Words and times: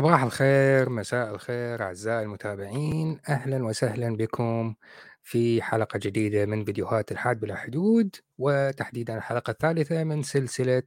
صباح 0.00 0.22
الخير، 0.22 0.88
مساء 0.90 1.34
الخير 1.34 1.82
أعزائي 1.82 2.22
المتابعين، 2.22 3.20
أهلًا 3.28 3.64
وسهلًا 3.64 4.16
بكم 4.16 4.74
في 5.22 5.62
حلقة 5.62 5.98
جديدة 6.02 6.46
من 6.46 6.64
فيديوهات 6.64 7.12
الحاد 7.12 7.40
بلا 7.40 7.56
حدود، 7.56 8.16
وتحديدًا 8.38 9.16
الحلقة 9.16 9.50
الثالثة 9.50 10.04
من 10.04 10.22
سلسلة 10.22 10.82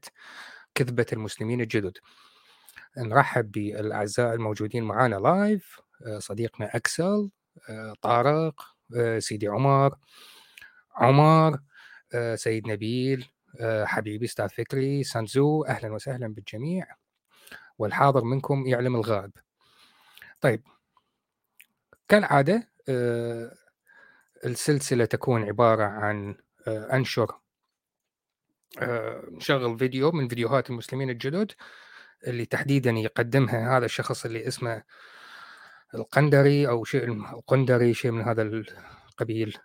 كذبة 0.76 1.06
المسلمين 1.14 1.62
الجدد. 1.62 1.98
نرحب 2.98 3.52
بالأعزاء 3.52 4.34
الموجودين 4.34 4.84
معانا 4.84 5.16
لايف 5.16 5.80
آه، 6.08 6.20
صديقنا 6.20 6.76
أكسل، 6.76 7.30
آه، 7.70 7.94
طارق، 8.02 8.62
آه، 8.98 9.20
سيدي 9.20 9.48
عمر، 9.48 9.96
عمر، 10.96 11.60
سيد 12.36 12.68
نبيل، 12.68 13.26
حبيبي 13.86 14.26
أستاذ 14.26 14.50
فكري، 14.50 15.04
سانزو، 15.04 15.64
أهلًا 15.66 15.94
وسهلًا 15.94 16.28
بالجميع. 16.34 17.03
والحاضر 17.78 18.24
منكم 18.24 18.68
يعلم 18.68 18.96
الغائب. 18.96 19.32
طيب. 20.42 20.64
كالعادة 22.08 22.70
آه، 22.90 23.52
السلسلة 24.46 25.06
تكون 25.06 25.44
عبارة 25.44 25.84
عن 25.84 26.36
آه، 26.68 26.96
أنشر 26.96 27.36
آه، 28.82 29.24
نشغل 29.32 29.80
فيديو 29.80 30.12
من 30.12 30.28
فيديوهات 30.28 30.70
المسلمين 30.70 31.10
الجدد 31.10 31.52
اللي 32.28 32.46
تحديدا 32.46 32.92
يقدمها 32.92 33.78
هذا 33.78 33.86
الشخص 33.86 34.26
اللي 34.26 34.48
اسمه 34.48 34.84
القندري 35.96 36.68
أو 36.68 36.84
شيء 36.84 37.12
القندري 37.12 37.94
شيء 37.94 38.12
من 38.12 38.22
هذا 38.22 38.42
القبيل 38.42 39.58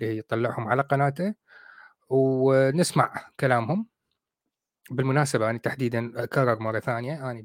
يطلعهم 0.00 0.68
على 0.68 0.82
قناته 0.82 1.34
ونسمع 2.08 3.30
كلامهم. 3.40 3.86
بالمناسبة 4.90 5.50
أنا 5.50 5.58
تحديدا 5.58 6.12
أكرر 6.24 6.58
مرة 6.58 6.80
ثانية 6.80 7.30
أنا 7.30 7.44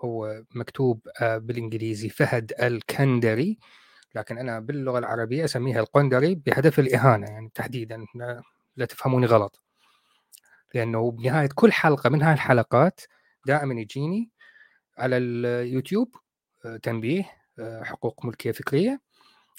هو 0.00 0.42
مكتوب 0.54 1.08
آه، 1.20 1.38
بالإنجليزي 1.38 2.08
فهد 2.08 2.52
الكندري 2.62 3.58
لكن 4.14 4.38
أنا 4.38 4.60
باللغة 4.60 4.98
العربية 4.98 5.44
أسميها 5.44 5.80
القندري 5.80 6.34
بهدف 6.34 6.78
الإهانة 6.78 7.26
يعني 7.26 7.50
تحديدا 7.54 8.06
لا, 8.14 8.42
لا 8.76 8.86
تفهموني 8.86 9.26
غلط. 9.26 9.62
لأنه 10.74 11.10
بنهاية 11.10 11.48
كل 11.54 11.72
حلقة 11.72 12.10
من 12.10 12.22
هاي 12.22 12.34
الحلقات 12.34 13.00
دائما 13.46 13.80
يجيني 13.80 14.30
على 14.98 15.16
اليوتيوب 15.16 16.16
آه، 16.66 16.76
تنبيه 16.76 17.30
آه، 17.58 17.82
حقوق 17.84 18.26
ملكية 18.26 18.52
فكرية 18.52 19.00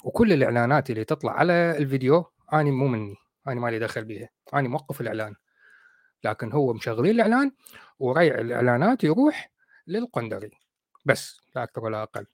وكل 0.03 0.33
الإعلانات 0.33 0.89
اللي 0.89 1.03
تطلع 1.03 1.31
على 1.31 1.77
الفيديو 1.77 2.25
اني 2.53 2.71
مو 2.71 2.87
مني 2.87 3.15
اني 3.47 3.59
مالي 3.59 3.79
دخل 3.79 4.05
بيها 4.05 4.29
اني 4.53 4.67
موقف 4.67 5.01
الإعلان. 5.01 5.35
لكن 6.23 6.51
هو 6.51 6.73
مشغلين 6.73 7.11
الإعلان 7.11 7.51
وريع 7.99 8.35
الإعلانات 8.35 9.03
يروح 9.03 9.51
للقندري. 9.87 10.51
بس 11.05 11.41
لا 11.55 11.63
أكثر 11.63 11.83
ولا 11.83 12.03
أقل. 12.03 12.25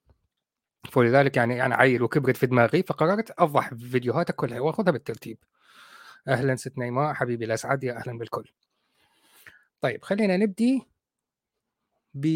فلذلك 0.91 1.37
يعني 1.37 1.65
أنا 1.65 1.75
عيل 1.75 2.03
وكبرت 2.03 2.37
في 2.37 2.47
دماغي 2.47 2.83
فقررت 2.83 3.31
أفضح 3.31 3.73
فيديوهاتك 3.73 4.35
كلها 4.35 4.59
وأخذها 4.59 4.91
بالترتيب. 4.91 5.37
أهلا 6.27 6.55
ست 6.55 6.77
نيماء 6.77 7.13
حبيبي 7.13 7.45
الاسعد 7.45 7.83
يا 7.83 7.97
أهلا 7.97 8.17
بالكل. 8.17 8.51
طيب 9.81 10.03
خلينا 10.03 10.37
نبدي 10.37 10.87
ب 12.13 12.27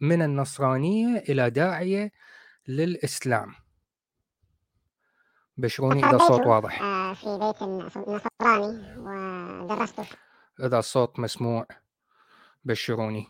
من 0.00 0.22
النصرانية 0.22 1.18
إلى 1.18 1.50
داعية 1.50 2.12
للإسلام. 2.68 3.54
بشروني 5.56 6.04
إذا 6.04 6.16
الصوت 6.16 6.46
واضح. 6.46 6.82
آه، 6.82 7.14
في 7.14 7.38
بيت 7.38 7.62
نصراني 8.08 8.98
ودرسته. 9.64 10.06
اذا 10.60 10.78
الصوت 10.78 11.18
مسموع 11.18 11.66
بشروني 12.64 13.26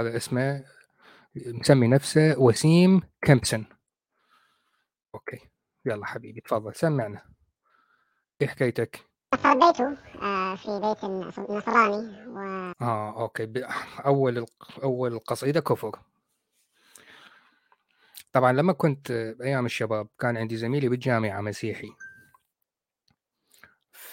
هذا 0.00 0.16
اسمه 0.16 0.64
مسمي 1.36 1.88
نفسه 1.88 2.38
وسيم 2.38 3.02
كمبسون 3.22 3.66
okay. 5.14 5.50
يلا 5.84 6.06
حبيبي 6.06 6.40
تفضل 6.40 6.74
سمعنا. 6.74 7.22
إيه 8.42 8.48
حكايتك؟ 8.48 9.06
تربيته 9.42 9.96
آه 10.22 10.54
في 10.54 10.80
بيت 10.80 11.04
نصراني 11.50 12.26
و... 12.26 12.38
آه 12.80 13.22
أوكي. 13.22 13.66
أول 14.06 14.46
أول 14.82 15.12
القصيده 15.12 15.60
كفر. 15.60 16.00
طبعا 18.32 18.52
لما 18.52 18.72
كنت 18.72 19.10
أيام 19.40 19.66
الشباب 19.66 20.08
كان 20.18 20.36
عندي 20.36 20.56
زميلي 20.56 20.88
بالجامعة 20.88 21.40
مسيحي. 21.40 21.90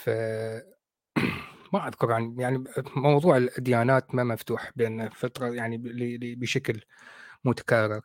ف 0.05 0.09
ما 1.73 1.87
أذكر 1.87 2.11
عن 2.11 2.35
يعني 2.39 2.63
موضوع 2.95 3.37
الديانات 3.37 4.15
ما 4.15 4.23
مفتوح 4.23 4.71
بين 4.75 5.09
فترة 5.09 5.47
يعني 5.47 5.77
بشكل 6.35 6.81
متكرر. 7.45 8.01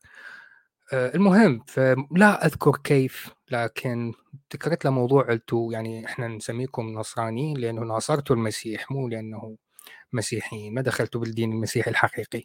آه، 0.93 1.15
المهم 1.17 1.65
فلا 1.69 2.47
أذكر 2.47 2.73
كيف 2.85 3.31
لكن 3.51 4.13
ذكرت 4.55 4.85
له 4.85 4.91
موضوع 4.91 5.23
قلتوا 5.25 5.73
يعني 5.73 6.07
إحنا 6.07 6.29
نسميكم 6.29 6.87
نصرانيين 6.95 7.57
لأنه 7.59 7.83
ناصرتوا 7.83 8.37
المسيح 8.37 8.91
مو 8.91 9.09
لأنه 9.09 9.57
مسيحيين 10.13 10.75
ما 10.75 10.83
دخلتوا 10.83 11.21
بالدين 11.21 11.53
المسيحي 11.53 11.91
الحقيقي. 11.91 12.45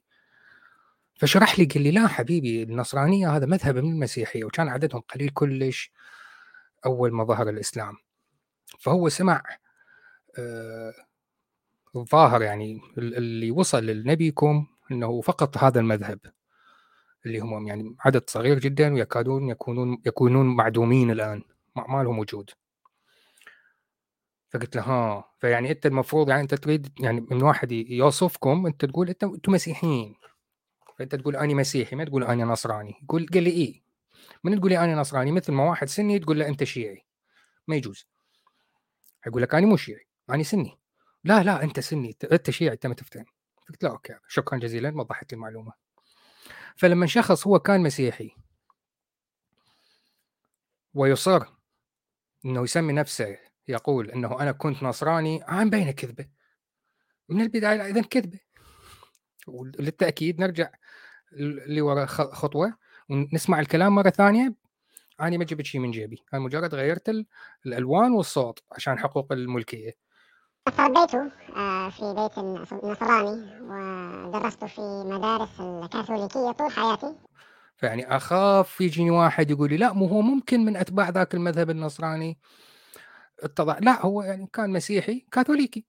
فشرح 1.16 1.60
لي 1.60 1.66
قال 1.66 1.84
لي 1.84 1.92
لا 1.92 2.07
حبيبي 2.07 2.63
النصرانية 2.63 3.36
هذا 3.38 3.46
مذهب 3.46 3.78
من 3.78 3.92
المسيحية 3.94 4.46
وكان 4.46 4.69
عددهم 4.69 5.02
قليل 5.02 5.30
كلش 5.30 5.92
أول 6.86 7.13
ما 7.13 7.24
ظهر 7.24 7.50
الإسلام. 7.50 8.05
فهو 8.80 9.10
سمع 9.10 9.44
آه، 10.40 10.94
الظاهر 11.96 12.42
يعني 12.42 12.82
اللي 12.98 13.52
وصل 13.52 13.86
لنبيكم 13.86 14.68
إنه 14.92 15.22
فقط 15.22 15.58
هذا 15.58 15.80
المذهب 15.80 16.20
اللي 17.26 17.40
هم 17.40 17.68
يعني 17.68 17.96
عدد 18.00 18.30
صغير 18.30 18.60
جدا 18.60 18.94
ويكادون 18.94 19.50
يكونون 19.50 20.02
يكونون 20.06 20.46
معدومين 20.46 21.12
الآن 21.12 21.44
ما 21.76 22.04
لهم 22.04 22.20
وجود. 22.20 22.50
فقلت 24.50 24.76
له 24.76 24.82
ها 24.82 25.24
فيعني 25.40 25.72
أنت 25.72 25.86
المفروض 25.86 26.30
يعني 26.30 26.42
أنت 26.42 26.56
تريد 26.56 26.90
يعني 27.00 27.28
من 27.32 27.44
واحد 27.44 27.72
يوصفكم 27.72 28.66
أنت 28.66 28.86
تقول 28.86 29.10
انت 29.10 29.24
أنتم 29.24 29.52
مسيحيين. 29.52 30.16
فأنت 30.98 31.16
تقول 31.16 31.36
أنا 31.36 31.54
مسيحي 31.54 31.96
ما 31.96 32.06
تقول 32.06 32.24
أنا 32.24 32.46
نصراني. 32.46 32.94
يقول 33.04 33.26
قال 33.34 33.44
لي 33.44 33.50
إيه؟ 33.50 33.84
من 34.44 34.60
تقول 34.60 34.72
لي 34.72 34.80
أنا 34.80 34.96
نصراني 34.96 35.32
مثل 35.32 35.52
ما 35.54 35.70
واحد 35.70 35.90
سني 35.90 36.20
تقول 36.20 36.40
له 36.40 36.48
أنت 36.48 36.64
شيعي. 36.64 37.06
ما 37.68 37.76
يجوز. 37.76 38.08
يقول 39.27 39.42
لك 39.42 39.56
أنا 39.56 39.66
مو 39.66 39.77
شيعي 39.77 40.07
أنا 40.30 40.44
سني. 40.44 40.80
لا 41.24 41.44
لا 41.44 41.63
أنت 41.63 41.80
سني 41.80 42.18
أنت 42.31 42.50
شيعي 42.50 42.74
أنت 42.74 42.88
ما 42.88 42.94
تفتهم 42.94 43.25
قلت 43.69 43.83
له 43.83 43.89
أوكي 43.89 44.16
شكرا 44.27 44.60
جزيلا 44.60 44.98
وضحت 44.98 45.33
المعلومة. 45.33 45.74
فلما 46.75 47.07
شخص 47.07 47.48
هو 47.48 47.60
كان 47.60 47.83
مسيحي 47.83 48.31
ويصر 50.94 51.45
إنه 52.45 52.63
يسمي 52.63 52.94
نفسه 52.94 53.38
يقول 53.68 54.12
إنه 54.12 54.42
أنا 54.42 54.51
كنت 54.51 54.83
نصراني 54.83 55.44
عم 55.48 55.69
بين 55.69 55.92
كذبة. 55.92 56.30
من 57.30 57.42
البداية 57.42 57.81
اذا 57.86 58.01
كذبة. 58.01 58.39
وللتأكيد 59.48 60.39
نرجع 60.39 60.69
لورا 61.68 62.06
خطوة 62.06 62.78
ونسمع 63.10 63.60
الكلام 63.60 63.95
مرة 63.95 64.10
ثانية. 64.10 64.65
أنا 65.22 65.38
ما 65.38 65.44
جبت 65.44 65.66
شيء 65.66 65.82
من 65.82 65.92
جيبي 65.92 66.24
أنا 66.34 66.42
مجرد 66.42 66.76
غيرت 66.76 67.26
الألوان 67.66 68.12
والصوت 68.12 68.60
عشان 68.72 69.00
حقوق 69.00 69.32
الملكية. 69.32 69.92
تربيته 70.78 71.32
آه، 71.56 71.90
في 71.90 72.14
بيت 72.14 72.40
نصراني 72.84 73.62
ودرست 74.28 74.66
في 74.66 74.82
مدارس 74.82 75.60
الكاثوليكية 75.60 76.52
طول 76.52 76.72
حياتي. 76.72 77.16
فيعني 77.78 78.16
أخاف 78.16 78.82
يجيني 78.82 79.12
واحد 79.12 79.52
يقول 79.52 79.70
لي 79.70 79.78
لا 79.78 79.94
مو 79.94 80.06
هو 80.08 80.22
ممكن 80.22 80.66
من 80.66 80.78
أتباع 80.78 81.10
ذاك 81.10 81.34
المذهب 81.36 81.70
النصراني؟ 81.70 82.40
اتضع 83.40 83.78
لا 83.80 84.06
هو 84.06 84.22
يعني 84.22 84.48
كان 84.54 84.70
مسيحي 84.70 85.26
كاثوليكي. 85.32 85.86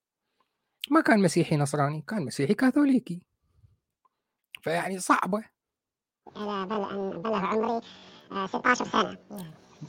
ما 0.91 1.01
كان 1.01 1.23
مسيحي 1.23 1.57
نصراني 1.57 2.05
كان 2.09 2.25
مسيحي 2.25 2.55
كاثوليكي. 2.55 3.23
فيعني 4.63 4.99
صعبة. 4.99 5.45
إلى 6.37 6.67
بلغ 6.67 7.35
عمري 7.35 7.81
16 8.47 8.85
آه، 8.85 8.89
سنة. 8.89 9.17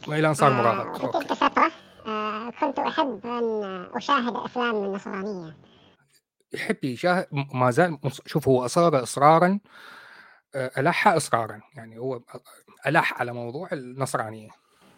إلى 0.08 0.28
أن 0.30 0.34
صار 0.34 0.54
مراهق. 0.54 0.98
في 0.98 1.08
تلك 1.20 1.32
الفترة 1.32 1.72
آه، 2.08 2.50
كنت 2.50 2.80
أحب 2.80 3.20
أن 3.26 3.64
أشاهد 3.96 4.36
أفلام 4.36 4.76
النصرانية 4.76 5.58
يحب 6.54 6.84
يشاهد 6.84 7.28
ما 7.54 7.72
زال 7.72 7.98
شوف 8.26 8.48
هو 8.48 8.66
أصر 8.66 9.04
إصرارا 9.04 9.60
آه، 10.56 10.72
ألح 10.78 11.08
إصرارا. 11.08 11.62
يعني 11.76 11.98
هو 12.00 12.20
ألح 12.88 13.20
على 13.22 13.34
موضوع 13.34 13.70
النصرانية. 13.72 14.50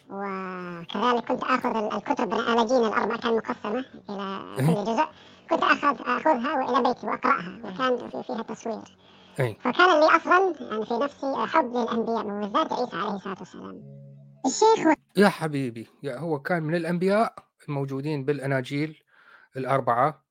وكذلك 0.10 1.26
كنت 1.28 1.44
آخذ 1.44 1.94
الكتب 1.94 2.34
الأناجيل 2.34 2.78
الأربع 2.88 3.16
كان 3.16 3.36
مقسمة 3.38 3.86
إلى 4.10 4.56
كل 4.58 4.64
إيه. 4.64 4.84
جزء. 4.84 5.06
كنت 5.50 5.64
أخذ 5.64 6.02
آخذها 6.02 6.54
وإلى 6.54 6.88
بيتي 6.90 7.08
وأقرأها 7.08 7.60
وكان 7.64 8.10
في 8.10 8.24
فيها 8.24 8.42
تصوير. 8.44 8.98
أي. 9.40 9.58
فكان 9.62 10.00
لي 10.00 10.16
أصلا 10.16 10.56
يعني 10.72 10.86
في 10.86 10.94
نفسي 10.94 11.48
حب 11.48 11.66
للأنبياء 11.66 12.26
وبالذات 12.28 12.74
عيسى 12.74 12.96
عليه 12.96 13.16
الصلاة 13.16 13.40
والسلام. 13.40 14.00
الشيخ 14.46 14.94
يا 15.18 15.30
حبيبي 15.30 15.88
يا 16.04 16.18
هو 16.18 16.40
كان 16.40 16.64
من 16.64 16.76
الأنبياء 16.76 17.36
الموجودين 17.70 18.26
بالأناجيل 18.26 19.04
الأربعة. 19.58 20.26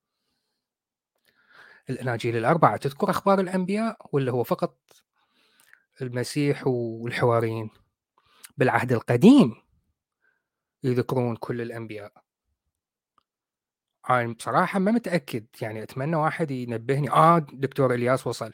الأناجيل 1.90 2.36
الأربعة 2.36 2.76
تذكر 2.76 3.10
أخبار 3.10 3.40
الأنبياء 3.40 3.96
ولا 4.12 4.32
هو 4.32 4.44
فقط 4.44 4.78
المسيح 6.02 6.66
والحواريين؟ 6.66 7.70
بالعهد 8.56 8.92
القديم 8.92 9.54
يذكرون 10.82 11.36
كل 11.36 11.60
الأنبياء. 11.60 12.12
أنا 14.10 14.32
بصراحة 14.32 14.78
ما 14.78 14.92
متأكد 14.92 15.46
يعني 15.62 15.82
أتمنى 15.82 16.16
واحد 16.16 16.50
ينبهني. 16.50 17.10
آه 17.10 17.38
دكتور 17.38 17.94
إلياس 17.94 18.26
وصل. 18.26 18.52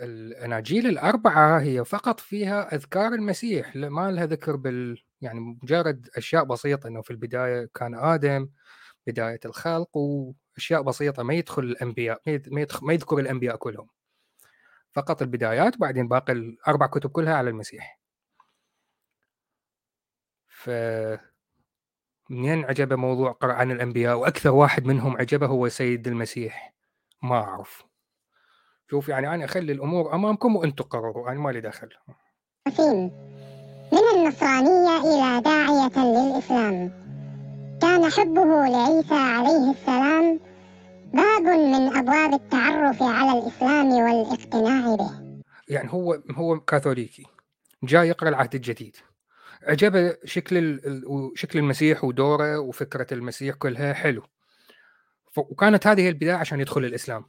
الأناجيل 0.00 0.86
الأربعة 0.86 1.60
هي 1.60 1.84
فقط 1.84 2.20
فيها 2.20 2.74
أذكار 2.74 3.14
المسيح 3.14 3.76
ما 3.76 4.10
لها 4.10 4.26
ذكر 4.26 4.56
بال 4.56 5.02
يعني 5.20 5.40
مجرد 5.40 6.08
أشياء 6.16 6.44
بسيطة 6.44 6.88
أنه 6.88 7.02
في 7.02 7.10
البداية 7.10 7.70
كان 7.74 7.94
آدم 7.94 8.48
بداية 9.06 9.40
الخلق 9.44 9.96
وأشياء 9.96 10.82
بسيطة 10.82 11.22
ما 11.22 11.34
يدخل 11.34 11.62
الأنبياء 11.62 12.22
ما 12.26 12.66
ما 12.82 12.92
يذكر 12.92 13.18
الأنبياء 13.18 13.56
كلهم. 13.56 13.88
فقط 14.92 15.22
البدايات 15.22 15.76
وبعدين 15.76 16.08
باقي 16.08 16.32
الأربع 16.32 16.86
كتب 16.86 17.10
كلها 17.10 17.34
على 17.34 17.50
المسيح. 17.50 17.98
ف 20.48 20.70
منين 22.30 22.64
عجبه 22.64 22.96
موضوع 22.96 23.38
عن 23.42 23.70
الأنبياء؟ 23.70 24.18
وأكثر 24.18 24.50
واحد 24.50 24.84
منهم 24.86 25.16
عجبه 25.16 25.46
هو 25.46 25.68
سيد 25.68 26.06
المسيح. 26.08 26.74
ما 27.22 27.36
أعرف. 27.36 27.91
شوف 28.92 29.08
يعني 29.08 29.34
أنا 29.34 29.44
أخلي 29.44 29.72
الأمور 29.72 30.14
أمامكم 30.14 30.56
وأنتم 30.56 30.84
قرروا 30.84 31.30
أنا 31.30 31.40
مالي 31.40 31.60
دخل. 31.60 31.88
من 33.92 34.00
النصرانية 34.14 34.98
إلى 34.98 35.42
داعية 35.42 35.98
للإسلام. 36.04 36.92
كان 37.82 38.10
حبه 38.10 38.44
لعيسى 38.44 39.14
عليه 39.14 39.70
السلام 39.70 40.40
باب 41.14 41.42
من 41.42 41.96
أبواب 41.96 42.32
التعرف 42.32 43.02
على 43.02 43.38
الإسلام 43.38 43.90
والاقتناع 43.90 44.96
به. 44.96 45.42
يعني 45.68 45.92
هو 45.92 46.22
هو 46.30 46.60
كاثوليكي 46.60 47.26
جاي 47.82 48.08
يقرأ 48.08 48.28
العهد 48.28 48.54
الجديد. 48.54 48.96
عجبه 49.62 50.16
شكل 50.24 50.80
شكل 51.34 51.58
المسيح 51.58 52.04
ودوره 52.04 52.58
وفكرة 52.58 53.06
المسيح 53.12 53.54
كلها 53.54 53.92
حلو. 53.92 54.22
وكانت 55.36 55.86
هذه 55.86 56.08
البداية 56.08 56.34
عشان 56.34 56.60
يدخل 56.60 56.84
الإسلام. 56.84 57.24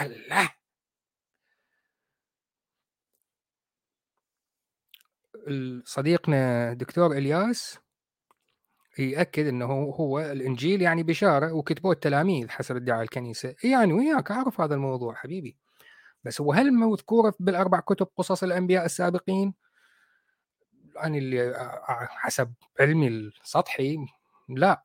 الله! 0.00 0.55
صديقنا 5.84 6.72
دكتور 6.72 7.12
إلياس 7.12 7.78
يأكد 8.98 9.46
إنه 9.46 9.66
هو 9.66 10.20
الإنجيل 10.20 10.82
يعني 10.82 11.02
بشارة 11.02 11.52
وكتبوه 11.52 11.92
التلاميذ 11.92 12.48
حسب 12.48 12.76
ادعاء 12.76 13.02
الكنيسة. 13.02 13.54
يعني 13.64 13.92
وياك 13.92 14.30
أعرف 14.30 14.60
هذا 14.60 14.74
الموضوع 14.74 15.14
حبيبي. 15.14 15.56
بس 16.24 16.40
هو 16.40 16.52
هل 16.52 16.72
مذكورة 16.72 17.34
بالأربع 17.40 17.80
كتب 17.80 18.08
قصص 18.16 18.42
الأنبياء 18.42 18.84
السابقين؟ 18.84 19.54
أنا 21.02 21.18
اللي 21.18 21.54
حسب 22.08 22.52
علمي 22.80 23.08
السطحي 23.08 23.98
لا. 24.48 24.84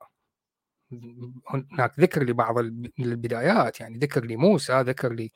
هناك 1.50 2.00
ذكر 2.00 2.24
لبعض 2.24 2.58
البدايات 3.00 3.80
يعني 3.80 3.98
ذكر 3.98 4.26
لموسى 4.26 4.82
ذكر 4.82 5.14
لي 5.14 5.32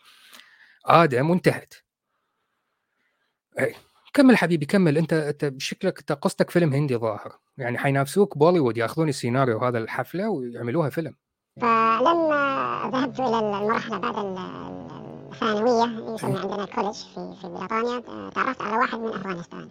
آدم 0.86 1.30
وانتهت. 1.30 1.74
اي 3.60 3.76
كمل 4.16 4.38
حبيبي 4.38 4.66
كمل. 4.66 4.98
أنت 4.98 5.14
أنت 5.14 5.54
شكلك 5.58 6.00
انت 6.00 6.12
قصتك 6.12 6.50
فيلم 6.50 6.74
هندي 6.74 6.96
ظاهر. 6.96 7.40
يعني 7.58 7.78
حينافسوك 7.78 8.38
بوليوود 8.38 8.78
ياخذون 8.78 9.10
السيناريو 9.10 9.58
هذا 9.60 9.78
الحفلة 9.78 10.30
ويعملوها 10.30 10.90
فيلم. 10.90 11.16
فلما 11.62 12.92
ذهبت 12.94 13.20
إلى 13.20 13.40
المرحلة 13.40 13.98
بعد 13.98 14.16
الثانوية 15.32 16.16
يسمى 16.16 16.40
عندنا 16.40 16.66
كولج 16.66 16.96
في 16.96 17.36
في 17.42 17.48
بريطانيا 17.48 18.30
تعرفت 18.30 18.62
على 18.62 18.78
واحد 18.78 19.00
من 19.00 19.08
أفغانستان. 19.08 19.70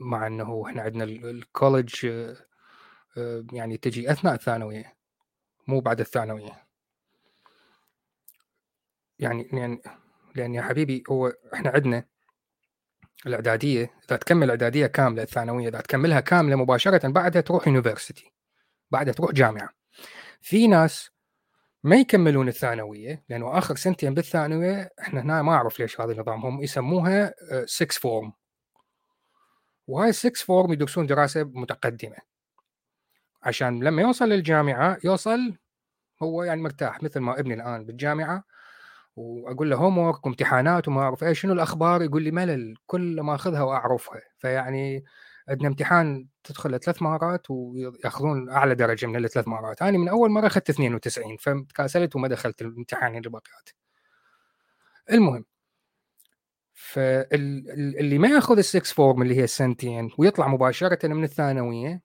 مع 0.00 0.26
إنه 0.26 0.64
إحنا 0.66 0.82
عندنا 0.82 1.04
الكولج 1.04 2.06
آه، 2.06 3.44
يعني 3.52 3.76
تجي 3.76 4.12
أثناء 4.12 4.34
الثانوية 4.34 4.96
مو 5.66 5.80
بعد 5.80 6.00
الثانوية. 6.00 6.66
يعني 9.18 9.48
يعني 9.52 9.82
لأن 10.34 10.54
يا 10.54 10.62
حبيبي 10.62 11.02
هو 11.10 11.32
إحنا 11.54 11.70
عندنا 11.70 12.04
الإعدادية 13.26 13.90
إذا 14.08 14.16
تكمل 14.16 14.50
إعدادية 14.50 14.86
كاملة 14.86 15.22
الثانوية 15.22 15.68
إذا 15.68 15.80
تكملها 15.80 16.20
كاملة 16.20 16.56
مباشرة 16.56 17.08
بعدها 17.08 17.42
تروح 17.42 17.66
يونيفرسيتي 17.66 18.32
بعدها 18.90 19.12
تروح 19.12 19.32
جامعة. 19.32 19.68
في 20.40 20.66
ناس 20.66 21.10
ما 21.82 21.96
يكملون 21.96 22.48
الثانوية 22.48 23.24
لأنه 23.28 23.58
آخر 23.58 23.76
سنتين 23.76 24.14
بالثانوية 24.14 24.90
إحنا 25.00 25.20
هنا 25.20 25.42
ما 25.42 25.52
أعرف 25.52 25.80
ليش 25.80 26.00
هذا 26.00 26.12
النظام 26.12 26.46
هم 26.46 26.62
يسموها 26.62 27.34
6 27.66 27.84
آه، 27.84 28.00
form 28.00 28.32
وهاي 29.86 30.12
6 30.12 30.44
form 30.44 30.72
يدرسون 30.72 31.06
دراسة 31.06 31.42
متقدمة. 31.44 32.16
عشان 33.42 33.84
لما 33.84 34.02
يوصل 34.02 34.28
للجامعة 34.28 34.98
يوصل 35.04 35.54
هو 36.22 36.42
يعني 36.42 36.62
مرتاح 36.62 37.02
مثل 37.02 37.20
ما 37.20 37.40
ابني 37.40 37.54
الآن 37.54 37.84
بالجامعة. 37.84 38.44
وأقول 39.18 39.70
له 39.70 39.76
homework 39.76 40.26
وامتحانات 40.26 40.88
وما 40.88 41.02
أعرف 41.02 41.24
إيش 41.24 41.40
شنو 41.40 41.52
الأخبار؟ 41.52 42.02
يقول 42.02 42.22
لي 42.22 42.30
ملل 42.30 42.74
كل 42.86 43.20
ما 43.20 43.34
أخذها 43.34 43.62
وأعرفها. 43.62 44.20
فيعني 44.38 45.04
عندنا 45.48 45.68
امتحان 45.68 46.26
تدخل 46.44 46.80
ثلاث 46.80 47.02
مرات 47.02 47.50
ويأخذون 47.50 48.50
أعلى 48.50 48.74
درجة 48.74 49.06
من 49.06 49.24
الثلاث 49.24 49.48
مرات. 49.48 49.82
أنا 49.82 49.98
من 49.98 50.08
أول 50.08 50.30
مرة 50.30 50.46
أخذت 50.46 50.70
92 50.70 51.36
فتكاسلت 51.36 52.16
وما 52.16 52.28
دخلت 52.28 52.62
الامتحان 52.62 53.16
اللي 53.16 53.30
بقيت. 53.30 53.70
المهم 55.12 55.44
فاللي 56.74 58.18
ما 58.18 58.28
يأخذ 58.28 58.58
ال 58.58 58.64
sixth 58.64 58.92
form 58.92 59.22
اللي 59.22 59.36
هي 59.36 59.44
السنتين 59.44 60.10
ويطلع 60.18 60.48
مباشرة 60.48 61.08
من 61.08 61.24
الثانوية 61.24 62.02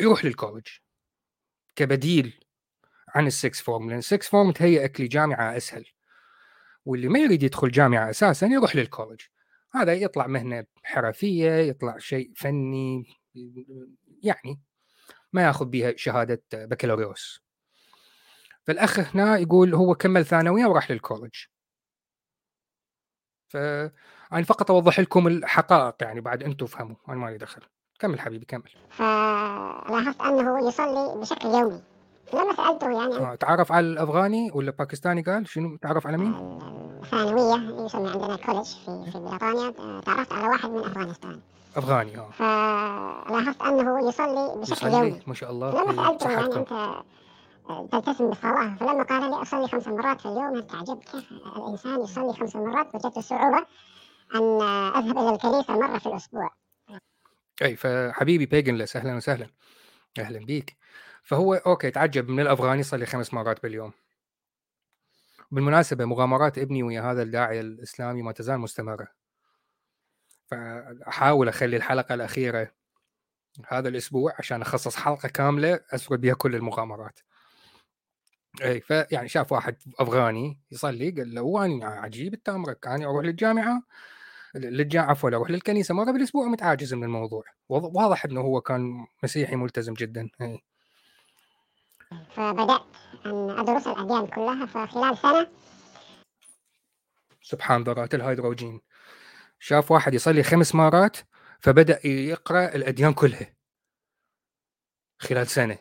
يروح 0.00 0.24
لل 0.24 0.33
college 0.33 0.66
كبديل 1.76 2.40
عن 3.14 3.26
ال 3.26 3.32
sixth 3.32 3.60
form 3.60 3.88
لأن 3.90 3.98
ال 3.98 4.03
sixth 4.03 4.28
form 4.28 4.52
تهيئك 4.52 5.00
لجامعة 5.00 5.56
أسهل. 5.56 5.84
واللي 6.86 7.08
ما 7.08 7.18
يريد 7.18 7.42
يدخل 7.42 7.70
جامعة 7.70 8.10
أساسا 8.10 8.46
يروح 8.46 8.76
لل 8.76 8.85
college. 8.85 9.20
هذا 9.74 9.94
يطلع 9.94 10.26
مهنة 10.26 10.64
حرفية 10.84 11.50
يطلع 11.50 11.98
شيء 11.98 12.32
فني 12.36 13.04
يعني 14.22 14.60
ما 15.32 15.42
ياخذ 15.42 15.64
بها 15.64 15.92
شهادة 15.96 16.42
بكالوريوس. 16.52 17.40
فالأخ 18.62 18.98
هنا 18.98 19.36
يقول 19.36 19.74
هو 19.74 19.94
كمل 19.94 20.26
ثانوية 20.26 20.66
وراح 20.66 20.90
للكولج. 20.90 21.34
ف 23.48 23.54
يعني 24.32 24.44
فقط 24.44 24.70
أوضح 24.70 25.00
لكم 25.00 25.26
الحقائق 25.26 25.94
يعني 26.00 26.20
بعد 26.20 26.42
أنتم 26.42 26.66
فهموا 26.66 26.96
أنا 27.08 27.16
مالي 27.16 27.38
دخل. 27.38 27.62
كمل 27.98 28.20
حبيبي 28.20 28.44
كمل. 28.44 28.70
فلاحظت 28.90 30.20
أنه 30.20 30.68
يصلي 30.68 31.20
بشكل 31.20 31.48
يومي. 31.48 31.95
لما 32.34 32.54
سألته 32.56 32.90
يعني. 32.90 33.16
آه 33.16 33.34
تعرف 33.34 33.72
على 33.72 33.86
الأفغاني 33.86 34.50
ولا 34.54 34.70
باكستاني 34.70 35.22
قال؟ 35.22 35.48
شنو؟ 35.48 35.76
تعرف 35.76 36.06
على 36.06 36.16
مين؟ 36.16 36.58
ثانويه 37.10 37.84
يسمى 37.84 38.08
عندنا 38.10 38.36
كولج 38.36 38.66
في 38.66 39.10
في 39.12 39.18
بريطانيا. 39.18 40.00
تعرفت 40.00 40.32
على 40.32 40.48
واحد 40.48 40.70
من 40.70 40.78
أفغانستان. 40.78 41.40
أفغاني 41.76 42.18
آه. 42.18 42.30
فلاحظت 42.30 43.62
أنه 43.62 44.08
يصلي 44.08 44.60
بشكل 44.60 44.86
يومي 44.86 45.20
ما 45.26 45.34
شاء 45.34 45.50
الله 45.50 45.82
لما 45.84 46.18
سألته 46.18 46.30
يعني 46.30 46.56
أنت 46.56 47.92
تلتزم 47.92 48.28
بالصلاه 48.28 48.76
فلما 48.80 49.02
قال 49.02 49.30
لي 49.30 49.42
أصلي 49.42 49.68
خمس 49.68 49.88
مرات 49.88 50.20
في 50.20 50.26
اليوم 50.26 50.60
تعجبت 50.60 51.08
كيف 51.08 51.32
الإنسان 51.56 52.00
يصلي 52.00 52.32
خمس 52.32 52.56
مرات 52.56 52.94
وجدت 52.94 53.18
صعوبة 53.18 53.66
أن 54.34 54.62
أذهب 54.96 55.18
إلى 55.18 55.30
الكنيسة 55.34 55.78
مرة 55.78 55.98
في 55.98 56.06
الأسبوع. 56.06 56.50
أي 57.62 57.76
فحبيبي 57.76 58.46
بيجنلس 58.46 58.96
أهلا 58.96 59.16
وسهلا. 59.16 59.46
أهلا 60.18 60.38
بيك. 60.38 60.76
فهو 61.26 61.54
okay 61.54 61.90
تعجب 61.90 62.28
من 62.28 62.40
الأفغاني 62.40 62.80
يصلي 62.80 63.06
خمس 63.06 63.34
مرات 63.34 63.62
باليوم. 63.62 63.92
بالمناسبة 65.50 66.04
مغامرات 66.04 66.58
ابني 66.58 66.82
ويا 66.82 67.00
هذا 67.02 67.22
الداعيه 67.22 67.60
الإسلامي 67.60 68.22
ما 68.22 68.32
تزال 68.32 68.58
مستمرة. 68.58 69.08
فأحاول 70.46 71.48
أخلي 71.48 71.76
الحلقة 71.76 72.14
الأخيرة 72.14 72.72
هذا 73.68 73.88
الأسبوع 73.88 74.34
عشان 74.38 74.62
أخصص 74.62 74.96
حلقة 74.96 75.28
كاملة 75.28 75.80
أسرد 75.90 76.20
بها 76.20 76.34
كل 76.34 76.54
المغامرات. 76.54 77.20
اي 78.62 78.80
فيعني 78.80 79.28
شاف 79.28 79.52
واحد 79.52 79.76
أفغاني 79.98 80.60
يصلي 80.70 81.10
قال 81.10 81.34
له 81.34 81.42
وأنا 81.42 81.86
عجيب 81.86 82.34
التامرك 82.34 82.86
أنا 82.86 83.04
أروح 83.06 83.24
للجامعة 83.24 83.82
للجامعه 84.54 85.10
عفوا 85.10 85.30
أروح 85.30 85.50
للكنيسة 85.50 85.94
مرة 85.94 86.12
بالأسبوع 86.12 86.46
متعاجز 86.46 86.94
من 86.94 87.04
الموضوع. 87.04 87.44
واضح 87.68 88.24
إنه 88.24 88.40
هو 88.40 88.60
كان 88.60 89.06
مسيحي 89.22 89.56
ملتزم 89.56 89.94
جدا 89.94 90.30
اي 90.40 90.62
فبدات 92.30 92.86
أن 93.26 93.50
أدرس 93.50 93.86
الأديان 93.86 94.26
كلها 94.26 94.66
فخلال 94.66 95.18
سنة. 95.18 95.52
سبحان 97.42 97.82
ذرات 97.82 98.14
الهيدروجين. 98.14 98.80
شاف 99.58 99.90
واحد 99.90 100.14
يصلي 100.14 100.42
خمس 100.42 100.74
مرات 100.74 101.16
فبدأ 101.60 102.06
يقرأ 102.06 102.74
الأديان 102.74 103.14
كلها. 103.14 103.54
خلال 105.18 105.46
سنة. 105.46 105.78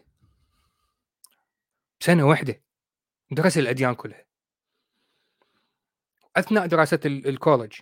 سنة 2.00 2.28
واحدة. 2.28 2.64
درس 3.32 3.58
الأديان 3.58 3.96
كلها. 3.96 4.26
أثناء 6.36 6.66
دراسة 6.68 7.00
الكولج 7.06 7.80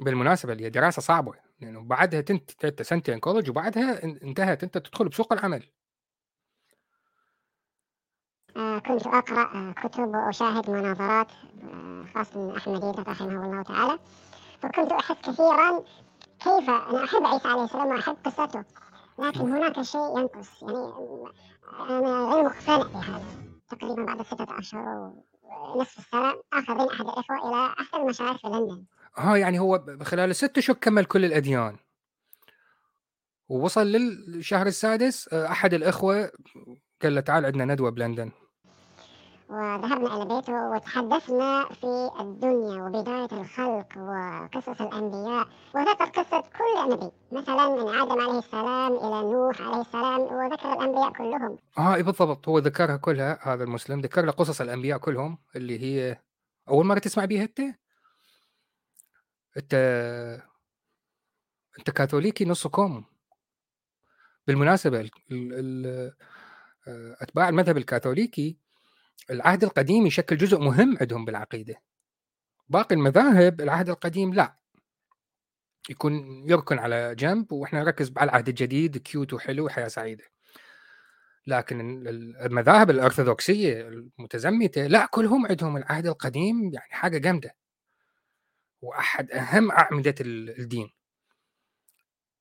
بالمناسبة 0.00 0.52
اللي 0.52 0.64
هي 0.64 0.70
دراسة 0.70 1.02
صعبة 1.02 1.32
لأنه 1.32 1.74
يعني 1.74 1.88
بعدها 1.88 2.24
انت 2.64 2.82
سنتين 2.82 3.20
كولج 3.20 3.50
وبعدها 3.50 4.02
انتهت. 4.04 4.64
أنت 4.64 4.78
تدخل 4.78 5.08
بسوق 5.08 5.32
العمل. 5.32 5.70
كنت 8.58 9.06
أقرأ 9.06 9.42
آه، 9.54 9.72
كتب 9.72 10.08
وأشاهد 10.08 10.70
مناظرات 10.70 11.32
آه، 11.62 12.04
خاصة 12.14 12.40
من 12.40 12.56
أحمد 12.56 12.84
عيد 12.84 13.00
رحمه 13.00 13.44
الله 13.46 13.62
تعالى. 13.62 13.98
فكنت 14.62 14.92
أحس 14.92 15.16
كثيرا 15.22 15.84
كيف 16.40 16.70
أنا 16.70 17.04
أحب 17.04 17.24
عيسى 17.24 17.48
عليه 17.48 17.64
السلام 17.64 17.86
وأحب 17.86 18.16
قصته 18.24 18.64
لكن 19.18 19.40
هناك 19.40 19.82
شيء 19.82 20.18
ينقص. 20.18 20.62
يعني 20.62 21.98
أنا 21.98 22.34
غير 22.34 22.44
مقتنع 22.44 22.76
بهذا. 22.76 23.24
تقريبا 23.68 24.04
بعد 24.04 24.22
ستة 24.22 24.58
أشهر 24.58 25.12
ونصف 25.42 25.98
السنة 25.98 26.34
أخذ 26.52 26.88
أحد 26.88 27.06
الإخوة 27.06 27.48
إلى 27.48 27.74
أحد 27.80 28.00
المشايخ 28.00 28.36
في 28.36 28.48
لندن. 28.48 28.84
ها 29.16 29.36
يعني 29.36 29.58
هو 29.58 29.84
خلال 30.02 30.30
الست 30.30 30.58
اشهر 30.58 30.76
كمل 30.76 31.04
كل 31.04 31.24
الأديان. 31.24 31.76
ووصل 33.48 33.86
للشهر 33.86 34.66
السادس 34.66 35.28
أحد 35.28 35.74
الإخوة 35.74 36.30
قال 37.02 37.14
له 37.14 37.20
تعال 37.20 37.46
عندنا 37.46 37.64
ندوة 37.64 37.90
بلندن. 37.90 38.30
وذهبنا 39.48 40.16
إلى 40.16 40.24
بيته 40.24 40.68
وتحدثنا 40.70 41.68
في 41.68 42.10
الدنيا 42.20 42.82
وبداية 42.82 43.40
الخلق 43.40 43.86
وقصص 43.96 44.80
الأنبياء 44.80 45.48
وذكر 45.74 46.04
قصة 46.04 46.40
كل 46.40 46.90
نبي 46.90 47.10
مثلا 47.32 47.68
من 47.68 47.88
آدم 47.88 48.20
عليه 48.20 48.38
السلام 48.38 48.92
إلى 48.92 49.32
نوح 49.32 49.60
عليه 49.60 49.80
السلام 49.80 50.20
وذكر 50.20 50.72
الأنبياء 50.72 51.12
كلهم 51.12 51.58
آه 51.78 51.96
بالضبط 52.00 52.48
هو 52.48 52.58
ذكرها 52.58 52.96
كلها 52.96 53.38
هذا 53.42 53.64
المسلم 53.64 54.00
ذكر 54.00 54.24
له 54.24 54.32
قصص 54.32 54.60
الأنبياء 54.60 54.98
كلهم 54.98 55.38
اللي 55.56 55.78
هي 55.80 56.20
أول 56.68 56.86
مرة 56.86 56.98
تسمع 56.98 57.24
بيها 57.24 57.42
أنت؟ 57.42 57.60
أنت 59.56 59.74
أنت 61.78 61.90
كاثوليكي 61.90 62.44
نص 62.44 62.66
كم 62.66 63.04
بالمناسبة 64.46 65.00
ال... 65.00 65.10
ال... 65.30 65.86
آه، 66.88 67.16
أتباع 67.20 67.48
المذهب 67.48 67.76
الكاثوليكي 67.76 68.58
العهد 69.30 69.64
القديم 69.64 70.06
يشكل 70.06 70.36
جزء 70.36 70.58
مهم 70.58 70.98
عندهم 71.00 71.24
بالعقيدة. 71.24 71.82
باقي 72.68 72.94
المذاهب 72.94 73.60
العهد 73.60 73.88
القديم 73.88 74.34
لا. 74.34 74.58
يكون 75.90 76.44
يركن 76.50 76.78
على 76.78 77.14
جنب 77.14 77.52
وإحنا 77.52 77.82
نركز 77.82 78.12
على 78.16 78.30
العهد 78.30 78.48
الجديد 78.48 78.98
cute 78.98 79.32
وحلو 79.32 79.64
وحياة 79.66 79.88
سعيدة. 79.88 80.24
لكن 81.46 81.80
المذاهب 82.46 82.90
الأرثوذكسية 82.90 83.88
المتزمتة 83.88 84.86
لا 84.86 85.06
كلهم 85.06 85.46
عندهم 85.46 85.76
العهد 85.76 86.06
القديم 86.06 86.70
يعني 86.74 86.92
حاجة 86.92 87.18
جامدة. 87.18 87.56
وأحد 88.82 89.30
أهم 89.30 89.70
أعمدة 89.70 90.14
الدين. 90.20 90.90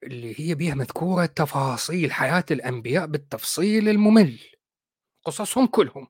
اللي 0.04 0.40
هي 0.40 0.56
بيها 0.56 0.76
مذكورة 0.76 1.26
تفاصيل 1.26 2.12
حياة 2.12 2.46
الأنبياء 2.52 3.06
بالتفصيل 3.06 3.90
الممل. 3.90 4.40
قصصهم 5.24 5.68
كلهم. 5.68 6.08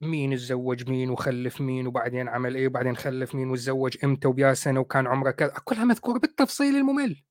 مين 0.00 0.36
تزوج 0.36 0.90
مين 0.90 1.10
وخلف 1.10 1.60
مين 1.60 1.86
وبعدين 1.86 2.28
عمل 2.28 2.54
إيه 2.54 2.66
وبعدين 2.66 2.96
خلف 2.96 3.34
مين 3.34 3.50
وتزوج 3.50 3.96
إمتى 4.04 4.28
وبيا 4.28 4.54
سنة 4.54 4.80
وكان 4.80 5.06
عمره 5.06 5.30
كذا. 5.30 5.54
كلها 5.64 5.84
مذكورة 5.84 6.18
بالتفصيل 6.18 6.76
الممل. 6.76 7.22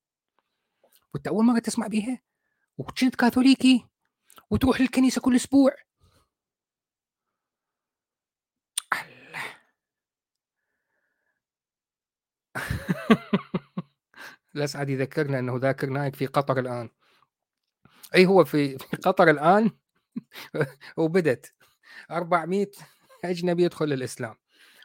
وأنت 1.14 1.28
أول 1.28 1.46
مرة 1.46 1.60
تسمع 1.60 1.88
بيها؟ 1.88 2.22
وكنت 2.78 3.16
كاثوليكي؟ 3.16 3.86
وتروح 4.50 4.82
للكنيسة 4.82 5.22
كل 5.22 5.36
أسبوع؟ 5.36 5.72
الله. 8.94 9.44
الاسعد 14.56 14.90
يذكرنا 14.90 15.40
إنه 15.40 15.58
ذاكر 15.58 15.90
نايك 15.90 16.16
في 16.16 16.26
قطر 16.26 16.60
الآن. 16.60 16.90
اي 18.16 18.26
هو 18.26 18.46
في 18.46 18.78
قطر 19.04 19.30
الآن؟ 19.30 19.72
وبدت 20.98 21.56
400 22.12 22.72
أجنبي 23.26 23.64
يدخل 23.64 23.86
للإسلام. 23.86 24.36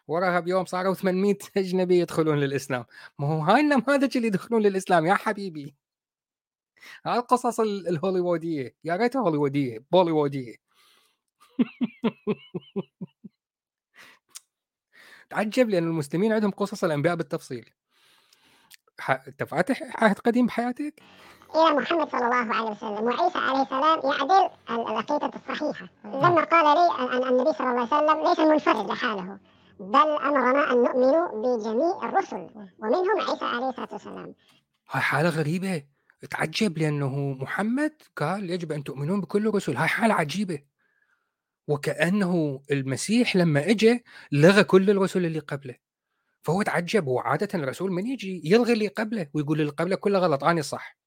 وراها 0.08 0.40
بيوم 0.40 0.64
صاروا 0.64 0.94
800 0.94 1.38
أجنبي 1.56 1.98
يدخلون 2.00 2.38
للإسلام. 2.38 2.84
ما 3.18 3.26
هو 3.26 3.40
هاي 3.40 3.60
النماذج 3.60 4.16
اللي 4.16 4.28
يدخلون 4.28 4.62
للإسلام 4.62 5.06
يا 5.06 5.14
حبيبي. 5.14 5.74
هاي 7.06 7.18
القصص 7.18 7.60
الهوليوودية. 7.60 8.76
يا 8.84 8.96
ريتها 8.96 9.20
هوليوودية 9.20 9.84
بوليوودية. 9.92 10.56
تعجب 15.30 15.68
لأن 15.70 15.84
المسلمين 15.84 16.32
عندهم 16.32 16.50
قصص 16.50 16.84
الأنبياء 16.84 17.14
بالتفصيل. 17.14 17.70
انت 19.10 19.42
فاتح 19.42 19.82
عهد 20.04 20.18
قديم 20.18 20.46
بحياتك؟ 20.46 21.02
إلى 21.54 21.76
محمد 21.76 22.08
صلى 22.10 22.24
الله 22.24 22.54
عليه 22.54 22.70
وسلم. 22.70 23.04
وعيسى 23.04 23.38
عليه 23.38 23.62
السلام 23.62 24.00
يعدل 24.04 24.50
العقيدة 24.70 25.30
الصحيحة. 25.36 25.88
لما 26.04 26.44
قال 26.44 26.64
لي 26.78 27.14
أن 27.16 27.28
النبي 27.28 27.52
صلى 27.52 27.70
الله 27.70 27.94
عليه 27.94 28.04
وسلم 28.04 28.28
ليس 28.28 28.38
منفرد 28.38 28.90
لحاله. 28.90 29.38
بل 29.80 29.96
أمرنا 29.98 30.72
أن 30.72 30.82
نؤمن 30.82 31.42
بجميع 31.42 32.08
الرسل. 32.08 32.50
ومنهم 32.78 33.20
عيسى 33.20 33.44
عليه 33.44 33.68
الصلاة 33.68 33.88
والسلام. 33.92 34.34
هاي 34.90 35.02
حالة 35.02 35.28
غريبة. 35.28 35.82
تعجب 36.30 36.78
لأنه 36.78 37.36
محمد 37.40 37.92
قال 38.16 38.50
يجب 38.50 38.72
أن 38.72 38.84
تؤمنون 38.84 39.20
بكل 39.20 39.48
الرسل 39.48 39.76
هاي 39.76 39.88
حالة 39.88 40.14
عجيبة. 40.14 40.58
وكأنه 41.68 42.62
المسيح 42.70 43.36
لما 43.36 43.70
اجى 43.70 44.04
لغى 44.32 44.64
كل 44.64 44.90
الرسل 44.90 45.26
اللي 45.26 45.38
قبله. 45.38 45.74
فهو 46.42 46.62
تعجب. 46.62 47.08
هو 47.08 47.18
عادة 47.18 47.48
الرسول 47.54 47.92
من 47.92 48.06
يجي 48.06 48.42
يلغي 48.44 48.72
اللي 48.72 48.88
قبله 48.88 49.26
ويقول 49.34 49.60
اللي 49.60 49.72
قبله 49.72 49.96
كله 49.96 50.18
غلط 50.18 50.44
أنا 50.44 50.62
صح. 50.62 50.99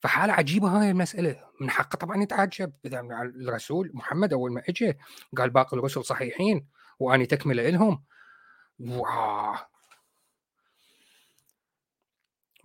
فحالة 0.00 0.32
عجيبة 0.32 0.68
هاي 0.68 0.90
المسألة. 0.90 1.36
من 1.60 1.70
حقه 1.70 1.96
طبعا 1.96 2.22
يتعجب. 2.22 2.72
إذا 2.84 3.00
الرسول 3.00 3.90
محمد 3.94 4.32
أول 4.32 4.52
ما 4.52 4.62
إجى 4.68 4.98
قال 5.36 5.50
باقي 5.50 5.76
الرسل 5.76 6.04
صحيحين 6.04 6.66
وأني 6.98 7.26
تكملة 7.26 7.68
إلهم 7.68 8.04
واه 8.80 9.66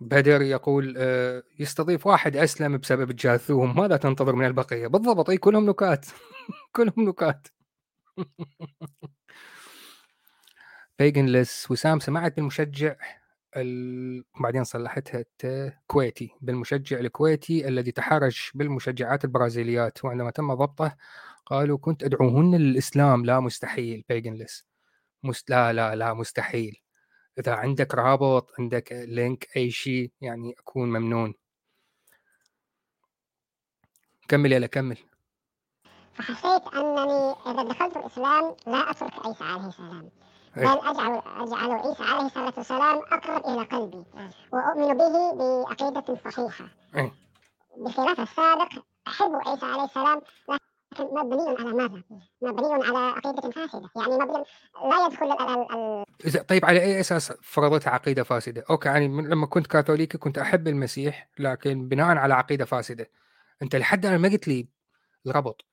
بدر 0.00 0.42
يقول 0.42 0.94
آه، 0.98 1.42
يستضيف 1.58 2.06
واحد 2.06 2.36
أسلم 2.36 2.78
بسبب 2.78 3.10
الجاثوم 3.10 3.76
ماذا 3.80 3.96
تنتظر 3.96 4.34
من 4.34 4.46
البقية؟ 4.46 4.86
بالضبط. 4.86 5.30
أي 5.30 5.36
كلهم 5.38 5.70
نكات. 5.70 6.06
كلهم 6.76 7.08
نكات. 7.08 7.48
بيجنلس 10.98 11.70
وسام 11.70 12.00
سمعت 12.00 12.36
بالمشجع؟ 12.36 12.96
ال... 13.56 14.24
بعدين 14.40 14.64
صلحتها 14.64 15.24
كويتي 15.86 16.30
بالمشجع 16.40 16.98
الكويتي 16.98 17.68
الذي 17.68 17.92
تحرش 17.92 18.52
بالمشجعات 18.54 19.24
البرازيليات 19.24 20.04
وعندما 20.04 20.30
تم 20.30 20.54
ضبطه 20.54 20.96
قالوا 21.46 21.78
كنت 21.78 22.04
أدعوهن 22.04 22.54
للإسلام. 22.54 23.24
لا 23.24 23.40
مستحيل 23.40 24.04
بيجنلس 24.08 24.66
مست... 25.22 25.50
لا 25.50 25.72
لا 25.72 25.94
لا 25.94 26.14
مستحيل. 26.14 26.80
إذا 27.38 27.54
عندك 27.54 27.94
رابط 27.94 28.50
عندك 28.58 28.92
link 28.92 29.48
أي 29.56 29.70
شيء 29.70 30.12
يعني 30.20 30.54
أكون 30.58 30.88
ممنون. 30.88 31.34
كمل 34.28 34.52
يلا 34.52 34.66
كمل. 34.66 34.98
فحسيت 36.14 36.74
أنني 36.74 37.34
إذا 37.46 37.62
دخلت 37.62 37.96
الإسلام 37.96 38.56
لا 38.66 38.90
أترك 38.90 39.26
عيسى 39.26 39.44
عليه 39.44 39.68
السلام 39.68 40.10
بل 40.56 40.66
أجعل, 40.66 41.22
أجعل 41.26 41.70
عيسى 41.70 42.02
عليه 42.02 42.26
الصلاة 42.26 42.52
والسلام 42.56 42.98
أقرب 42.98 43.46
إلى 43.46 43.64
قلبي. 43.64 44.04
وأؤمن 44.52 44.96
به 44.96 45.32
بعقيدة 45.34 46.30
صحيحة. 46.30 46.68
بخلاف 47.76 48.20
السابق 48.20 48.68
أحب 49.08 49.32
عيسى 49.46 49.66
عليه 49.66 49.84
السلام 49.84 50.20
لكن 50.48 51.04
مبني 51.14 51.48
على 51.58 51.72
ماذا؟ 51.72 52.02
مبني 52.42 52.72
على 52.72 52.98
عقيدة 52.98 53.50
فاسدة. 53.50 53.90
يعني 53.96 54.14
مبني 54.14 54.44
لا 54.90 55.06
يدخل 55.06 55.32
ال 55.32 55.66
ال 56.26 56.46
طيب 56.46 56.64
على 56.64 56.80
أي 56.80 57.00
أساس 57.00 57.32
فرضت 57.42 57.88
عقيدة 57.88 58.22
فاسدة؟ 58.22 58.64
أوكي 58.70 58.88
يعني 58.88 59.08
لما 59.08 59.46
كنت 59.46 59.66
كاثوليكي 59.66 60.18
كنت 60.18 60.38
أحب 60.38 60.68
المسيح 60.68 61.28
لكن 61.38 61.88
بناء 61.88 62.16
على 62.16 62.34
عقيدة 62.34 62.64
فاسدة. 62.64 63.10
أنت 63.62 63.76
لحد 63.76 64.06
الآن 64.06 64.20
ما 64.20 64.28
قلت 64.28 64.48
لي 64.48 64.68
الربط 65.26 65.64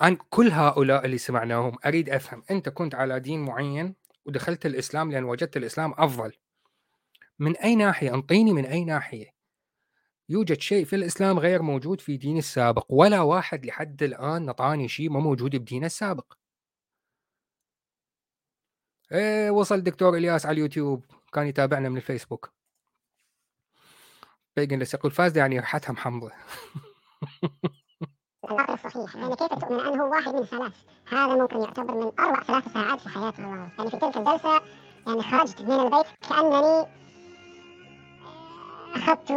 عن 0.00 0.16
كل 0.30 0.48
هؤلاء 0.48 1.04
اللي 1.04 1.18
سمعناهم 1.18 1.76
أريد 1.86 2.10
أفهم 2.10 2.42
أنت 2.50 2.68
كنت 2.68 2.94
على 2.94 3.20
دين 3.20 3.44
معين 3.44 3.94
ودخلت 4.26 4.66
الإسلام 4.66 5.12
لأن 5.12 5.24
وجدت 5.24 5.56
الإسلام 5.56 5.94
أفضل. 5.98 6.32
من 7.38 7.56
أي 7.56 7.76
ناحية؟ 7.76 8.14
أنطيني 8.14 8.52
من 8.52 8.66
أي 8.66 8.84
ناحية. 8.84 9.34
يوجد 10.28 10.60
شيء 10.60 10.84
في 10.84 10.96
الإسلام 10.96 11.38
غير 11.38 11.62
موجود 11.62 12.00
في 12.00 12.16
دين 12.16 12.38
السابق 12.38 12.86
ولا 12.88 13.20
واحد 13.20 13.66
لحد 13.66 14.02
الآن 14.02 14.46
نطاني 14.46 14.88
شيء 14.88 15.10
ما 15.10 15.20
موجود 15.20 15.56
بدين 15.56 15.84
السابق. 15.84 16.34
إيه 19.12 19.50
وصل 19.50 19.80
دكتور 19.82 20.16
إلياس 20.16 20.46
على 20.46 20.54
اليوتيوب 20.54 21.04
كان 21.32 21.46
يتابعنا 21.46 21.88
من 21.88 21.96
الفيسبوك. 21.96 22.52
بيجن 24.56 24.82
يقول 24.94 25.12
فاز 25.12 25.38
يعني 25.38 25.58
ريحتها 25.58 25.92
محمضة. 25.92 26.32
العقل 28.50 28.74
الصحيح 28.74 29.16
يعني 29.16 29.36
كيف 29.36 29.48
تؤمن 29.48 29.80
أنه 29.80 30.04
واحد 30.04 30.34
من 30.34 30.44
ثلاث؟ 30.44 30.72
هذا 31.08 31.34
ممكن 31.36 31.60
يعتبر 31.60 31.94
من 31.94 32.12
أروع 32.18 32.42
ثلاث 32.42 32.72
ساعات 32.72 33.00
في 33.00 33.08
حياة 33.08 33.32
الله. 33.38 33.70
يعني 33.78 33.90
في 33.90 33.96
تلك 33.96 34.16
الجلسة 34.16 34.62
يعني 35.06 35.22
خرجت 35.22 35.60
من 35.62 35.72
البيت 35.72 36.06
كأنني 36.28 36.86
أخذت 38.94 39.32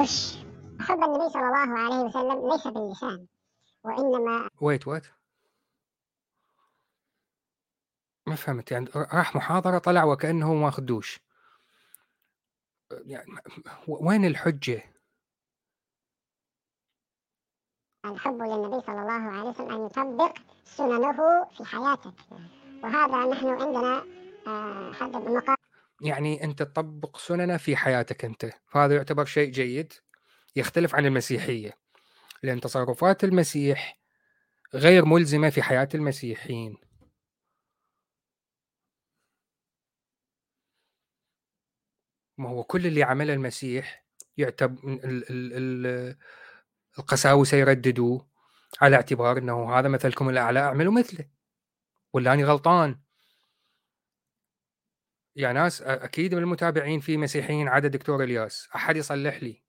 دش. 0.00 0.38
حب 0.80 1.04
النبي 1.04 1.28
صلى 1.28 1.42
الله 1.42 1.78
عليه 1.78 2.04
وسلم 2.04 2.50
ليس 2.50 2.66
باللسان 2.66 3.26
وإنما 3.84 4.48
ويت 4.60 4.88
وات 4.88 5.06
ما 8.26 8.34
فهمت 8.34 8.72
يعني 8.72 8.86
راح 8.94 9.36
محاضرة 9.36 9.78
طلع 9.78 10.04
وكأنه 10.04 10.54
ماخذ 10.54 10.82
دوش. 10.82 11.20
يعني 12.90 13.26
وين 13.88 14.24
الحجة؟ 14.24 14.82
الحب 18.04 18.42
للنبي 18.42 18.80
صلى 18.80 19.00
الله 19.00 19.12
عليه 19.12 19.42
وسلم 19.42 19.70
أن 19.70 19.86
يطبق 19.86 20.38
سننه 20.64 21.44
في 21.56 21.64
حياتك 21.64 22.14
وهذا 22.82 23.30
نحن 23.30 23.46
عندنا 23.46 24.04
آه، 24.46 24.92
حد 24.92 25.10
بمقام 25.10 25.56
يعني 26.02 26.44
أنت 26.44 26.62
تطبق 26.62 27.16
سننه 27.16 27.56
في 27.56 27.76
حياتك 27.76 28.24
أنت. 28.24 28.50
فهذا 28.68 28.94
يعتبر 28.94 29.24
شيء 29.24 29.50
جيد 29.50 29.92
يختلف 30.56 30.94
عن 30.94 31.06
المسيحية. 31.06 31.72
لأن 32.42 32.60
تصرفات 32.60 33.24
المسيح 33.24 33.98
غير 34.74 35.04
ملزمة 35.04 35.50
في 35.50 35.62
حياة 35.62 35.88
المسيحيين. 35.94 36.76
ما 42.38 42.48
هو 42.48 42.64
كل 42.64 42.86
اللي 42.86 43.02
عمله 43.02 43.34
المسيح 43.34 44.04
يعتبر 44.36 44.78
القساوسة 47.00 47.56
يرددوه 47.56 48.26
على 48.80 48.96
اعتبار 48.96 49.38
إنه 49.38 49.78
هذا 49.78 49.88
مثلكم 49.88 50.28
الأعلى 50.28 50.60
أعملوا 50.60 50.92
مثله. 50.92 51.24
ولا 52.12 52.32
أني 52.32 52.44
غلطان. 52.44 53.00
يا 55.36 55.52
ناس 55.52 55.82
أكيد 55.82 56.34
من 56.34 56.42
المتابعين 56.42 57.00
في 57.00 57.16
مسيحيين 57.16 57.68
عدا 57.68 57.88
دكتور 57.88 58.22
إلياس. 58.24 58.68
أحد 58.74 58.96
يصلح 58.96 59.42
لي. 59.42 59.62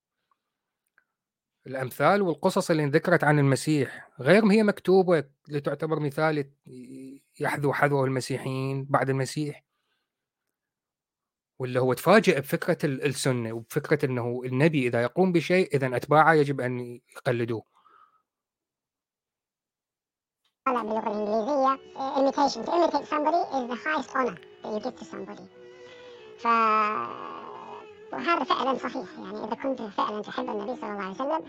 الأمثال 1.67 2.21
والقصص 2.21 2.71
اللي 2.71 2.83
انذكرت 2.83 3.23
عن 3.23 3.39
المسيح 3.39 4.09
غير 4.19 4.45
ما 4.45 4.53
هي 4.53 4.63
مكتوبة 4.63 5.23
لتعتبر 5.47 5.99
مثال 5.99 6.51
يحذو 7.39 7.73
حذوه 7.73 8.05
المسيحيين 8.05 8.85
بعد 8.85 9.09
المسيح. 9.09 9.70
ولا 11.61 11.79
هو 11.79 11.93
تفاجئ 11.93 12.39
بفكرة 12.39 12.77
السنة 12.85 13.53
وبفكره 13.53 14.05
إنه 14.05 14.41
النبي 14.45 14.87
إذا 14.87 15.01
يقوم 15.01 15.31
بشيء 15.31 15.75
إذا 15.75 15.95
أتباعه 15.95 16.33
يجب 16.33 16.61
أن 16.61 16.99
يقلدوه. 17.17 17.63
طلع 20.65 20.81
باللغة 20.81 21.11
الإنجليزية 21.11 21.79
imitation 22.17 22.65
to 22.65 22.71
imitate 22.71 23.07
somebody 23.07 23.41
is 23.57 23.69
the 23.69 23.75
highest 23.75 24.15
honor 24.15 24.37
that 24.63 24.73
you 24.73 24.79
give 24.79 24.95
to 24.99 25.05
somebody. 25.05 25.43
ف 26.39 26.45
وهذا 28.13 28.43
فعلا 28.43 28.77
صحيح 28.77 29.19
يعني 29.19 29.43
إذا 29.43 29.55
كنت 29.55 29.81
فعلا 29.81 30.21
تحب 30.21 30.49
النبي 30.49 30.81
صلى 30.81 30.91
الله 30.91 31.03
عليه 31.03 31.11
وسلم 31.11 31.45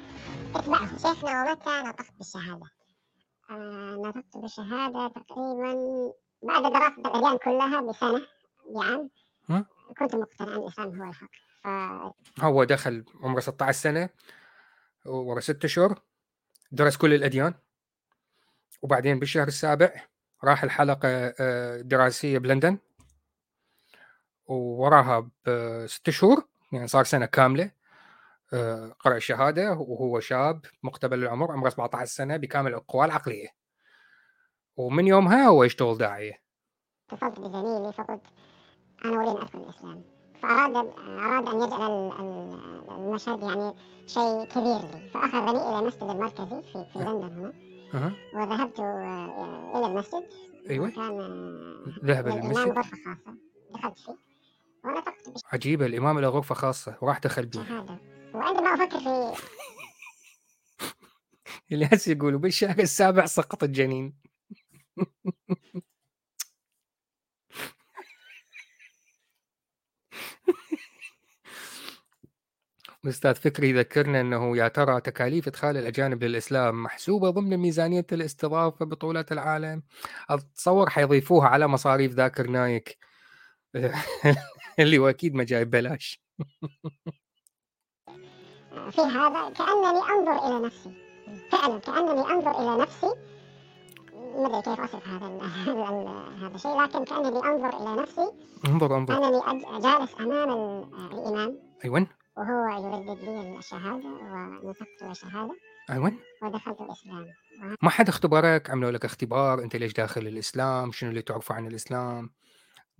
اتبعه 0.54 0.98
شيخنا 0.98 1.42
ومتى 1.42 1.82
نطقت 1.88 2.14
بالشهادة؟ 2.18 2.66
آه 3.50 3.94
نطقت 3.94 4.36
بالشهادة 4.36 5.08
تقريبا 5.08 6.12
بعد 6.42 6.62
دراسة 6.62 6.96
الأديان 6.98 7.38
كلها 7.38 7.80
بسنة 7.80 8.26
بعام 8.74 9.10
كنت 9.98 10.14
مقتنع 10.14 10.54
أن 10.54 10.62
الإسلام 10.62 11.02
هو 11.02 11.08
الحق. 11.08 11.30
ف... 11.62 11.66
هو 12.40 12.64
دخل 12.64 13.04
عمره 13.22 13.40
16 13.40 13.78
سنة 13.78 14.08
ورا 15.04 15.40
ست 15.40 15.64
اشهر 15.64 16.02
درس 16.72 16.96
كل 16.96 17.14
الأديان 17.14 17.54
وبعدين 18.82 19.18
بالشهر 19.18 19.48
السابع 19.48 20.06
راح 20.44 20.62
الحلقة 20.64 21.34
آه، 21.40 21.80
دراسية 21.80 22.38
بلندن 22.38 22.78
ووراها 24.46 25.30
بست 25.46 26.10
شهور 26.10 26.48
يعني 26.72 26.88
صار 26.88 27.04
سنة 27.04 27.26
كاملة 27.26 27.70
آه، 28.54 28.96
قرأ 29.00 29.16
الشهادة 29.16 29.72
وهو 29.72 30.20
شاب 30.20 30.60
مقتبل 30.82 31.22
العمر 31.22 31.52
عمره 31.52 31.68
17 31.68 32.04
سنة 32.04 32.36
بكامل 32.36 32.74
القوى 32.74 33.04
العقلية. 33.04 33.48
ومن 34.76 35.06
يومها 35.06 35.46
هو 35.46 35.64
يشتغل 35.64 35.98
داعية. 35.98 36.42
اتصلت 37.10 37.40
بزميلي 37.40 37.92
فقلت 37.92 38.22
أنا 39.04 39.16
أريد 39.16 39.36
أدخل 39.36 39.58
الإسلام. 39.58 40.02
فأراد 40.42 40.76
أراد 40.98 41.48
أن 41.48 41.62
يجعل 41.62 42.12
المشهد 42.98 43.42
يعني 43.42 43.74
شيء 44.06 44.44
كبير 44.44 44.78
لي. 44.78 45.10
فأخذني 45.14 45.68
إلى 45.68 45.78
المسجد 45.78 46.02
المركزي 46.02 46.62
في, 46.62 46.86
في 46.92 46.98
لندن 46.98 47.52
هنا. 47.92 48.12
وذهبت 48.34 48.80
آه، 48.80 49.78
إلى 49.78 49.86
المسجد. 49.86 50.24
أيوة. 50.70 50.90
كان 50.90 51.18
ذهب 52.04 52.28
للمسجد 52.28 52.68
غرفة 52.68 52.96
خاصة. 53.04 53.36
دخلت 53.74 53.98
فيه. 53.98 54.16
ونطقت 54.84 55.30
بش... 55.30 55.40
عجيبة 55.52 55.86
الإمام 55.86 56.20
له 56.20 56.28
غرفة 56.28 56.54
خاصة 56.54 56.96
وراح 57.00 57.18
دخل 57.18 57.46
بيه 57.46 57.64
شهادة. 57.64 57.98
وعندما 58.34 58.74
أفكر 58.74 58.98
في 59.00 59.42
اللي 61.72 61.88
هسه 61.92 62.12
يقولوا 62.12 62.38
بالشهر 62.40 62.78
السابع 62.78 63.26
سقط 63.26 63.62
الجنين. 63.62 64.14
الأستاذ 73.04 73.34
فكري 73.34 73.70
يذكرنا 73.70 74.20
أنه 74.20 74.56
يا 74.56 74.68
ترى 74.68 75.00
تكاليف 75.00 75.48
إدخال 75.48 75.76
الأجانب 75.76 76.24
للإسلام 76.24 76.82
محسوبة 76.82 77.30
ضمن 77.30 77.56
ميزانية 77.56 78.06
الاستضافة 78.12 78.84
بطولات 78.84 79.32
العالم؟ 79.32 79.82
أتصور 80.30 80.90
حيضيفوها 80.90 81.48
على 81.48 81.68
مصاريف 81.68 82.12
ذاكر 82.12 82.46
نايك. 82.46 82.98
اللي 84.78 84.98
هو 84.98 85.08
أكيد 85.08 85.34
ما 85.34 85.44
جاي 85.44 85.64
ببلاش 85.64 86.22
في 88.90 89.00
هذا 89.00 89.50
كأنني 89.50 90.02
أنظر 90.10 90.46
إلى 90.46 90.66
نفسي. 90.66 90.90
فعلا 91.52 91.78
كأنني 91.78 92.20
أنظر 92.20 92.50
إلى 92.60 92.82
نفسي. 92.82 93.14
ما 94.14 94.46
أدري 94.46 94.62
كيف 94.62 94.80
أصف 94.80 95.08
هذا 95.08 95.26
هذا 96.46 96.54
الشيء 96.54 96.80
لكن 96.80 97.04
كأنني 97.04 97.38
أنظر 97.38 97.76
إلى 97.82 98.02
نفسي. 98.02 98.30
انظر 98.66 98.96
انظر. 98.96 99.14
انني 99.14 99.62
جالس 99.82 100.14
أمام 100.20 100.50
الإمام. 101.12 101.58
أيوه. 101.84 102.21
وهو 102.36 102.94
يردد 102.94 103.24
لي 103.24 103.58
الشهادة 103.58 104.08
ونطقت 104.08 105.02
الشهادة 105.02 105.56
أيوة. 105.90 106.18
ودخلت 106.42 106.80
الإسلام. 106.80 107.26
ما 107.82 107.90
حد 107.90 108.08
اختبرك 108.08 108.70
عملوا 108.70 108.90
لك 108.90 109.04
اختبار 109.04 109.62
أنت 109.62 109.76
ليش 109.76 109.92
داخل 109.92 110.26
الإسلام؟ 110.26 110.92
شنو 110.92 111.10
اللي 111.10 111.22
تعرفه 111.22 111.54
عن 111.54 111.66
الإسلام؟ 111.66 112.30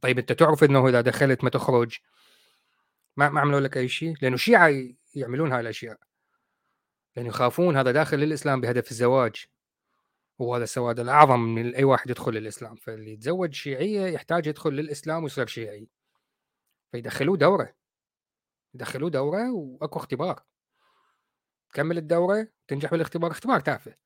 طيب 0.03 0.19
أنت 0.19 0.33
تعرف 0.33 0.65
أنه 0.65 0.89
إذا 0.89 1.01
دخلت 1.01 1.45
ما 1.45 1.51
تخرج؟ 1.51 1.99
ما 3.17 3.29
ما 3.29 3.41
عملوا 3.41 3.61
لك 3.61 3.77
أي 3.77 3.89
شيء؟ 3.89 4.15
لأنه 4.23 4.35
الشيعة 4.35 4.73
يعملون 5.15 5.53
هاي 5.53 5.61
الأشياء. 5.61 5.99
لأنه 7.17 7.29
يخافون 7.29 7.77
هذا 7.77 7.93
داخل 7.93 8.23
الإسلام 8.23 8.61
بهدف 8.61 8.91
الزواج. 8.91 9.47
وهذا 10.39 10.65
السواد 10.65 11.01
الأعظم 11.01 11.41
من 11.41 11.75
أي 11.75 11.85
واحد 11.85 12.11
يدخل 12.11 12.37
الإسلام. 12.37 12.75
فاللي 12.75 13.13
يتزوج 13.13 13.55
شيعية 13.55 14.07
يحتاج 14.07 14.47
يدخل 14.47 14.71
للإسلام 14.71 15.23
ويصير 15.23 15.47
شيعي. 15.47 15.89
فيدخلوه 16.93 17.37
دورة. 17.37 17.82
يدخلوه 18.75 19.11
دورة 19.11 19.53
واكو 19.53 19.99
اختبار. 19.99 20.43
تكمل 21.71 21.99
الدورة 21.99 22.49
تنجح 22.69 22.91
بالاختبار 22.91 23.31
اختبار 23.31 23.61
تافه. 23.61 23.97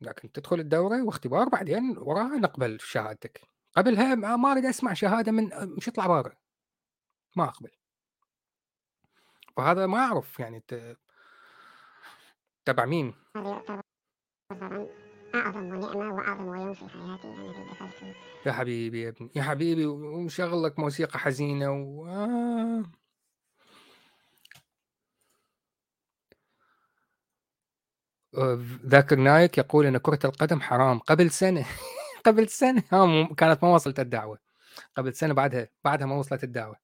لكن 0.00 0.32
تدخل 0.32 0.60
الدورة 0.60 1.02
واختبار 1.02 1.48
بعدين 1.48 1.98
وراها 1.98 2.36
نقبل 2.38 2.80
شهادتك. 2.80 3.40
قبلها 3.76 4.14
ما 4.14 4.52
أريد 4.52 4.64
أسمع 4.64 4.94
شهادة 4.94 5.32
من 5.32 5.50
مش 5.76 5.88
اطلع 5.88 6.06
برا. 6.06 6.36
ما 7.36 7.44
أقبل. 7.44 7.70
فهذا 9.56 9.86
ما 9.86 9.98
أعرف 9.98 10.40
يعني 10.40 10.64
تبع 12.64 12.84
مين؟ 12.84 13.14
أعظم 15.34 15.64
نعمة 15.64 16.14
وأعظم 16.14 16.54
يوم 16.54 16.74
في 16.74 16.88
حياتي 16.88 17.28
أنا 17.28 17.42
اللي 17.42 17.64
دخلت 17.70 18.16
يا 18.46 18.52
حبيبي 18.52 19.02
يا 19.02 19.08
ابني 19.08 19.30
يا 19.36 19.42
حبيبي 19.42 19.86
وشغل 19.86 20.62
لك 20.62 20.78
موسيقى 20.78 21.18
حزينة 21.18 21.70
و 21.72 22.06
آه. 22.06 22.84
ذاكر 28.86 29.16
نايك 29.16 29.58
يقول 29.58 29.86
إن 29.86 29.98
كرة 29.98 30.18
القدم 30.24 30.60
حرام. 30.60 30.98
قبل 30.98 31.30
سنة 31.30 31.66
قبل 32.26 32.48
سنة. 32.48 32.82
كانت 33.36 33.64
ما 33.64 33.74
وصلت 33.74 34.00
الدعوة. 34.00 34.38
قبل 34.96 35.14
سنة 35.14 35.34
بعدها 35.34 35.68
بعدها 35.84 36.06
ما 36.06 36.14
وصلت 36.16 36.44
الدعوة. 36.44 36.76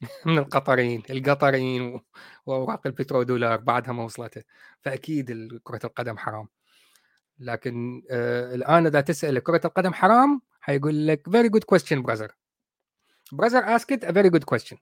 من 0.26 0.38
القطريين 0.38 1.02
القطريين 1.10 2.00
وأوراق 2.46 2.86
البترودولار 2.86 3.56
بعدها 3.60 3.92
ما 3.92 4.04
وصلته 4.04 4.42
فأكيد 4.82 5.58
كرة 5.64 5.80
القدم 5.86 6.18
حرام. 6.18 6.48
لكن 7.38 8.02
آه 8.10 8.54
الآن 8.54 8.86
إذا 8.86 9.00
تسأل 9.00 9.38
كرة 9.38 9.60
القدم 9.64 9.92
حرام 9.92 10.42
حيقول 10.60 11.06
لك 11.06 11.28
good 11.28 11.64
question 11.74 12.02
brother. 12.02 12.30
Brother 13.32 13.62
ask 13.64 13.90
it 13.90 14.04
a 14.04 14.12
very 14.12 14.30
good 14.30 14.46
question. 14.46 14.78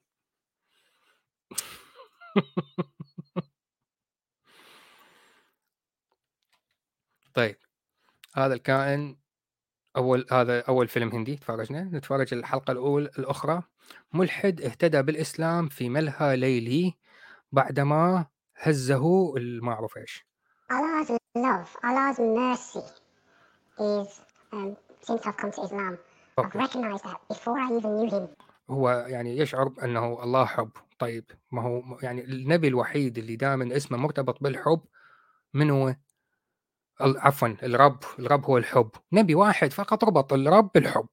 طيب 7.34 7.56
هذا 8.34 8.54
الكائن 8.54 9.16
أول 9.96 10.26
هذا 10.32 10.60
أول 10.60 10.88
فيلم 10.88 11.08
هندي 11.08 11.36
تفرجنا. 11.36 11.84
نتفرج 11.84 12.34
الحلقة 12.34 12.72
الاولى 12.72 13.10
الأخرى. 13.18 13.62
ملحد 14.12 14.60
اهتدى 14.60 15.02
بالإسلام 15.02 15.68
في 15.68 15.88
ملهى 15.88 16.36
ليلي 16.36 16.94
بعدما 17.52 18.26
هزه 18.56 19.34
ما 19.36 19.72
اعرف 19.72 19.96
إيش 19.96 20.26
love, 21.34 21.76
Allah's 21.82 22.18
mercy 22.18 22.84
is 23.78 24.20
um, 24.52 24.76
since 25.02 25.26
I've 25.26 25.36
come 25.36 25.50
to 25.52 25.62
Islam. 25.62 25.98
I've 26.38 26.54
recognized 26.54 27.04
that 27.04 27.20
before 27.28 27.58
I 27.58 27.76
even 27.76 27.96
knew 27.98 28.10
him. 28.10 28.28
هو 28.70 28.90
يعني 29.08 29.36
يشعر 29.38 29.72
انه 29.82 30.22
الله 30.22 30.44
حب. 30.44 30.70
طيب 30.98 31.24
ما 31.52 31.62
هو 31.62 31.98
يعني 32.02 32.24
النبي 32.24 32.68
الوحيد 32.68 33.18
اللي 33.18 33.36
دائما 33.36 33.76
اسمه 33.76 33.98
مرتبط 33.98 34.42
بالحب 34.42 34.80
من 35.54 35.70
هو؟ 35.70 35.94
عفوا 37.00 37.48
الرب. 37.62 37.98
الرب 38.18 38.44
هو 38.44 38.58
الحب. 38.58 38.90
نبي 39.12 39.34
واحد 39.34 39.72
فقط 39.72 40.04
ربط 40.04 40.32
الرب 40.32 40.70
بالحب. 40.74 41.08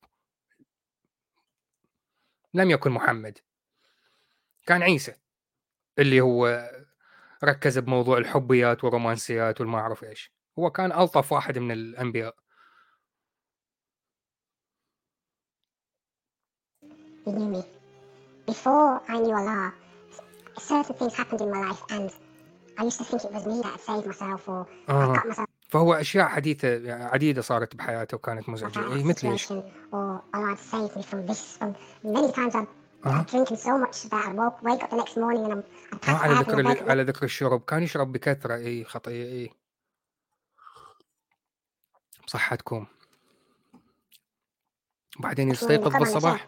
لم 2.54 2.70
يكن 2.70 2.92
محمد. 2.92 3.38
كان 4.66 4.84
عيسى 4.84 5.14
اللي 6.00 6.22
هو 6.22 6.70
ركز 7.44 7.78
بموضوع 7.78 8.18
الحبيات 8.18 8.84
والرومانسيات 8.84 9.62
والما 9.62 9.80
أعرف 9.80 10.04
إيش. 10.04 10.34
هو 10.60 10.72
كان 10.72 10.92
ألطف 10.92 11.32
واحد 11.32 11.58
من 11.58 11.72
الأنبياء. 11.72 12.36
Before 18.52 19.00
I 19.08 19.18
knew 19.24 19.36
Allah, 19.42 19.72
certain 20.58 20.96
things 21.00 21.14
happened 21.14 21.42
in 21.42 21.50
my 21.52 21.62
life 21.70 21.84
and 21.96 22.10
I 22.80 22.84
used 22.84 22.98
to 22.98 23.06
think 23.10 23.24
it 23.26 23.32
was 23.32 23.46
me 23.46 23.62
that 23.62 23.80
saved 23.88 24.08
myself 24.08 24.42
or 24.48 24.66
آه. 24.90 25.16
cut 25.16 25.26
myself. 25.26 25.46
فهو 25.70 25.94
أشياء 25.94 26.28
حديثة 26.28 26.94
عديدة 26.94 27.42
صارت 27.42 27.76
بحياته 27.76 28.16
وكانت 28.16 28.50
مزعجة. 28.50 28.94
اي 28.94 29.04
مثل 29.04 29.28
إيش؟ 29.28 29.54
على 36.04 36.34
ذكر 36.34 36.90
على 36.92 37.04
ذكر 37.04 37.24
الشرب. 37.24 37.66
كان 37.66 37.84
يشرب 37.84 38.12
بكثرة 38.12 38.56
اي 38.56 38.84
خطيه 38.84 39.24
اي 39.24 39.50
بصحتكم. 42.28 42.86
بعدين 45.20 45.50
يستيقظ 45.50 45.96
بالصباح. 45.96 46.48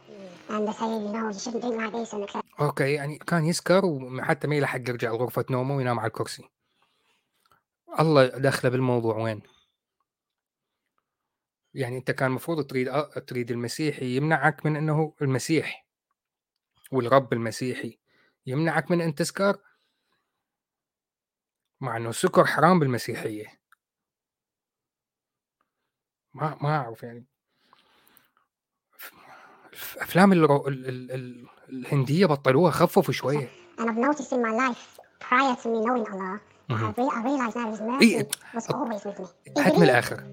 okay 2.59 2.93
يعني 2.93 3.17
كان 3.17 3.45
يسكر 3.45 3.85
وحتى 3.85 4.47
ما 4.47 4.55
يلحق 4.55 4.79
يرجع 4.79 5.09
لغرفة 5.09 5.45
نومه 5.49 5.75
وينام 5.75 5.99
على 5.99 6.07
الكرسي. 6.07 6.49
الله 7.99 8.27
دخله 8.27 8.71
بالموضوع 8.71 9.17
وين؟ 9.17 9.41
يعني 11.73 11.97
أنت 11.97 12.11
كان 12.11 12.29
المفروض 12.29 12.65
تريد 12.65 13.03
تريد 13.27 13.51
المسيحي 13.51 14.15
يمنعك 14.15 14.65
من 14.65 14.75
إنه 14.75 15.13
المسيح. 15.21 15.82
والرب 16.93 17.33
المسيحي 17.33 17.99
يمنعك 18.45 18.91
من 18.91 19.01
أن 19.01 19.15
تسكر؟ 19.15 19.57
مع 21.81 21.97
إنه 21.97 22.09
السكر 22.09 22.45
حرام 22.45 22.79
بالمسيحية. 22.79 23.59
ما 26.33 26.57
ما 26.61 26.77
أعرف 26.77 27.03
يعني. 27.03 27.25
الأفلام 29.95 30.33
الرو... 30.33 30.67
ال... 30.67 30.89
ال... 30.89 31.11
ال... 31.11 31.47
الهندية 31.69 32.25
بطلوها 32.25 32.71
خففوا 32.71 33.13
شوية. 33.13 33.49
And 33.77 33.89
I've 33.89 33.97
noticed 33.97 34.31
in 34.31 34.41
my 34.41 34.51
life 34.51 34.99
prior 35.19 35.55
to 35.55 35.67
me 35.67 35.79
knowing 35.85 36.07
Allah 36.13 36.53
إيه 38.01 38.27
هات 39.57 39.75
من 39.75 39.83
الآخر. 39.83 40.23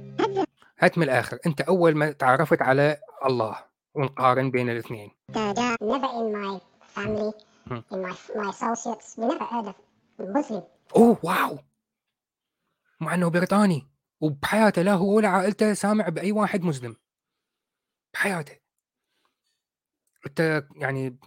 هات 0.78 0.98
من 0.98 1.04
الآخر. 1.04 1.38
أنت 1.46 1.60
أول 1.60 1.94
ما 1.94 2.12
تعرفت 2.12 2.62
على 2.62 3.00
الله. 3.24 3.69
ونقارن 3.94 4.50
بين 4.50 4.70
الاثنين. 4.70 5.10
اوه 10.96 11.18
واو 11.22 11.58
مع 13.00 13.14
إنه 13.14 13.28
بريطاني. 13.28 13.90
وبحياته 14.20 14.82
لا 14.82 14.92
هو 14.92 15.16
ولا 15.16 15.28
عائلته 15.28 15.74
سامع 15.74 16.08
بأي 16.08 16.32
واحد 16.32 16.62
مسلم. 16.62 16.96
بحياته. 18.14 18.56
أنت 20.26 20.66
يعني 20.76 21.18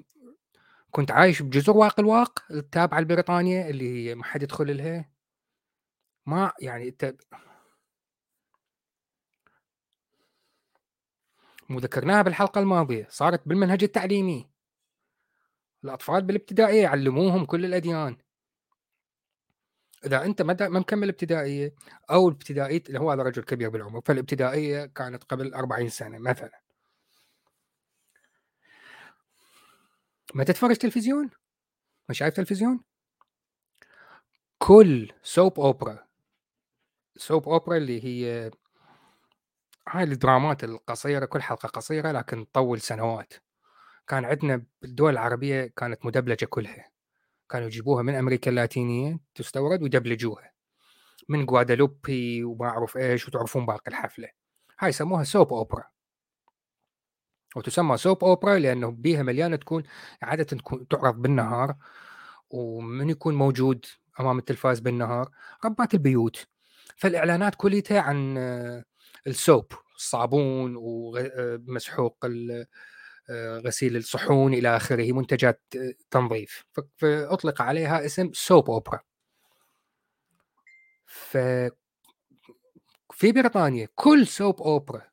كنت 0.91 1.12
عايش 1.12 1.41
بجزر 1.41 1.78
واق 1.78 1.99
الواق 1.99 2.45
التابعة 2.52 2.99
لبريطانيا 2.99 3.69
اللي 3.69 4.10
هي 4.10 4.15
ما 4.15 4.23
حد 4.23 4.43
يدخل 4.43 4.78
لها 4.78 5.10
ما 6.26 6.52
يعني 6.62 6.88
أنت 6.89 7.15
مو 11.73 11.79
ذكرناها 11.79 12.21
بالحلقة 12.21 12.59
الماضية 12.59 13.07
صارت 13.09 13.47
بالمنهج 13.47 13.83
التعليمي. 13.83 14.49
الأطفال 15.83 16.21
بالابتدائية 16.21 16.81
يعلموهم 16.81 17.45
كل 17.45 17.65
الأديان. 17.65 18.17
إذا 20.05 20.25
أنت 20.25 20.41
ما 20.41 20.57
مكمل 20.62 21.09
ابتدائية 21.09 21.75
أو 22.12 22.27
الابتدائية 22.27 22.83
اللي 22.88 22.99
هو 22.99 23.12
هذا 23.12 23.23
رجل 23.23 23.43
كبير 23.43 23.69
بالعمر 23.69 24.01
فالابتدائية 24.01 24.86
كانت 24.86 25.23
قبل 25.23 25.53
40 25.53 25.89
سنة 25.89 26.17
مثلا. 26.17 26.62
ما 30.33 30.43
تتفرج 30.43 30.75
تلفزيون؟ 30.75 31.29
ما 32.09 32.15
شايف 32.15 32.33
تلفزيون؟ 32.33 32.83
كل 34.57 35.12
سوب 35.23 35.59
اوبرا 35.59 36.07
سوب 37.15 37.49
اوبرا 37.49 37.77
اللي 37.77 38.03
هي 38.03 38.51
هاي 39.89 40.03
الدرامات 40.03 40.63
القصيرة 40.63 41.25
كل 41.25 41.41
حلقة 41.41 41.67
قصيرة 41.67 42.11
لكن 42.11 42.51
تطول 42.51 42.81
سنوات. 42.81 43.33
كان 44.07 44.25
عندنا 44.25 44.65
بالدول 44.81 45.13
العربية 45.13 45.73
كانت 45.75 46.05
مدبلجة 46.05 46.45
كلها. 46.45 46.91
كانوا 47.49 47.67
يجيبوها 47.67 48.03
من 48.03 48.15
أمريكا 48.15 48.51
اللاتينية 48.51 49.19
تستورد 49.35 49.83
ويدبلجوها. 49.83 50.53
من 51.29 51.45
غوادالوبي 51.45 52.43
وما 52.43 52.65
أعرف 52.69 52.97
إيش 52.97 53.27
وتعرفون 53.27 53.65
باقي 53.65 53.83
الحفلة. 53.87 54.29
هاي 54.79 54.89
يسموها 54.89 55.23
soap 55.23 55.53
opera 55.53 55.83
وتسمى 57.55 57.97
soap 57.97 58.23
opera 58.23 58.59
لأنه 58.59 58.91
بيها 58.91 59.23
مليانة 59.23 59.55
تكون 59.55 59.83
عادة 60.21 60.43
تكون 60.43 60.87
تعرض 60.87 61.21
بالنهار 61.21 61.75
ومن 62.49 63.09
يكون 63.09 63.35
موجود 63.35 63.85
أمام 64.19 64.37
التلفاز 64.37 64.79
بالنهار 64.79 65.29
ربات 65.65 65.93
البيوت. 65.93 66.47
فالإعلانات 66.97 67.55
كلها 67.55 68.01
عن 68.01 68.37
السوب 69.27 69.73
الصابون 69.95 70.75
ومسحوق 70.77 72.25
غسيل 73.65 73.95
الصحون 73.97 74.53
إلى 74.53 74.75
آخره 74.75 75.12
منتجات 75.12 75.63
تنظيف. 76.12 76.65
فأطلق 76.97 77.62
عليها 77.62 78.05
اسم 78.05 78.33
سوب 78.33 78.69
أوبرا. 78.69 78.99
ف 81.05 81.38
في 83.12 83.31
بريطانيا 83.31 83.88
كل 83.95 84.27
سوب 84.27 84.62
أوبرا 84.62 85.12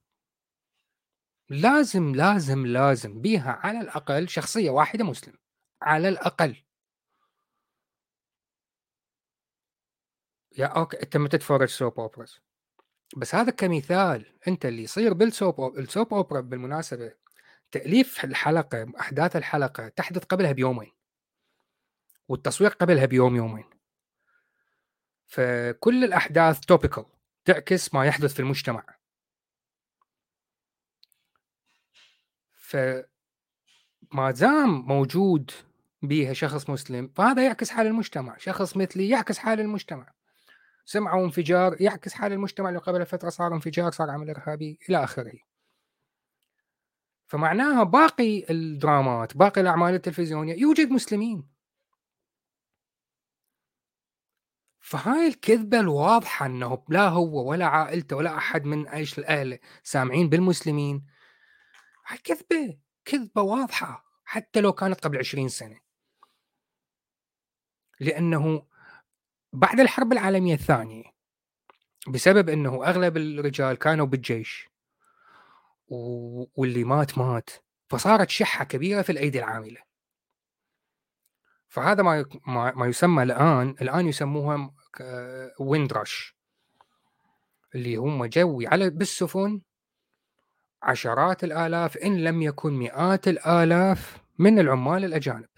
لازم 1.48 2.14
لازم 2.14 2.66
لازم 2.66 3.20
بيها 3.20 3.52
على 3.52 3.80
الأقل 3.80 4.28
شخصية 4.28 4.70
واحدة 4.70 5.04
مسلم. 5.04 5.34
على 5.82 6.08
الأقل. 6.08 6.64
yeah 10.58 10.66
okay 10.66 11.02
أنت 11.02 11.16
ما 11.16 11.28
تتفرج 11.28 11.68
soap 11.68 12.00
operas 12.00 12.40
بس 13.16 13.34
هذا 13.34 13.50
كمثال. 13.50 14.26
أنت 14.48 14.66
اللي 14.66 14.82
يصير 14.82 15.12
بال 15.14 15.29
soap 15.29 15.60
op... 15.60 15.78
ال 15.78 15.85
soap 15.85 16.14
opera 16.14 16.40
بالمناسبة 16.40 17.12
تأليف 17.72 18.24
الحلقة 18.24 18.92
أحداث 19.00 19.36
الحلقة 19.36 19.88
تحدث 19.88 20.24
قبلها 20.24 20.52
بيومين 20.52 20.92
والتصوير 22.28 22.70
قبلها 22.70 23.06
بيوم 23.06 23.36
يومين. 23.36 23.70
فكل 25.26 26.04
الأحداث 26.04 26.60
topical 26.60 27.04
تعكس 27.44 27.94
ما 27.94 28.06
يحدث 28.06 28.34
في 28.34 28.40
المجتمع. 28.40 28.84
فما 32.52 34.30
دام 34.30 34.80
موجود 34.80 35.50
بيها 36.02 36.32
شخص 36.32 36.70
مسلم 36.70 37.12
فهذا 37.16 37.44
يعكس 37.44 37.70
حال 37.70 37.86
المجتمع. 37.86 38.36
شخص 38.38 38.76
مثلي 38.76 39.08
يعكس 39.08 39.38
حال 39.38 39.60
المجتمع. 39.60 40.12
سمعوا 40.90 41.24
انفجار 41.24 41.82
يعكس 41.82 42.12
حال 42.14 42.32
المجتمع 42.32 42.68
اللي 42.68 42.80
قبل 42.80 43.06
فترة 43.06 43.28
صار 43.28 43.54
انفجار 43.54 43.90
صار 43.90 44.10
عمل 44.10 44.30
إرهابي 44.30 44.78
إلى 44.88 45.04
آخره. 45.04 45.38
فمعناها 47.26 47.82
باقي 47.82 48.50
الدرامات 48.50 49.36
باقي 49.36 49.60
الأعمال 49.60 49.94
التلفزيونية 49.94 50.54
يوجد 50.54 50.90
مسلمين. 50.90 51.48
فهاي 54.80 55.28
الكذبة 55.28 55.80
الواضحة 55.80 56.46
أنه 56.46 56.84
لا 56.88 57.08
هو 57.08 57.50
ولا 57.50 57.66
عائلته 57.66 58.16
ولا 58.16 58.36
أحد 58.36 58.64
من 58.64 58.88
عيش 58.88 59.18
الأهل 59.18 59.58
سامعين 59.82 60.28
بالمسلمين 60.28 61.06
هاي 62.06 62.18
كذبة 62.18 62.78
كذبة 63.04 63.42
واضحة 63.42 64.04
حتى 64.24 64.60
لو 64.60 64.72
كانت 64.72 65.00
قبل 65.00 65.18
20 65.18 65.48
سنة. 65.48 65.80
لأنه 68.00 68.69
بعد 69.52 69.80
الحرب 69.80 70.12
العالمية 70.12 70.54
الثانية 70.54 71.04
بسبب 72.08 72.48
إنه 72.48 72.84
أغلب 72.86 73.16
الرجال 73.16 73.78
كانوا 73.78 74.06
بالجيش 74.06 74.68
واللي 76.56 76.84
مات 76.84 77.18
مات. 77.18 77.50
فصارت 77.88 78.30
شحة 78.30 78.64
كبيرة 78.64 79.02
في 79.02 79.12
الأيدي 79.12 79.38
العاملة. 79.38 79.80
فهذا 81.68 82.02
ما 82.02 82.24
ما 82.76 82.86
يسمى 82.86 83.22
الآن 83.22 83.74
الآن 83.82 84.06
يسموها 84.06 84.74
ويند 85.60 85.92
رش 85.92 86.36
اللي 87.74 87.96
هم 87.96 88.24
جوي 88.24 88.66
على 88.66 88.90
بالسفن 88.90 89.60
عشرات 90.82 91.44
الآلاف 91.44 91.96
إن 91.96 92.24
لم 92.24 92.42
يكن 92.42 92.72
مئات 92.72 93.28
الآلاف 93.28 94.18
من 94.38 94.58
العمال 94.58 95.04
الأجانب. 95.04 95.49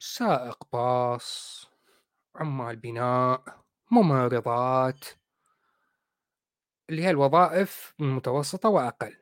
سائق 0.00 0.64
باص 0.72 1.66
عمال 2.34 2.76
بناء 2.76 3.64
ممرضات. 3.90 5.04
اللي 6.90 7.02
هي 7.02 7.10
الوظائف 7.10 7.94
المتوسطة 8.00 8.68
وأقل. 8.68 9.16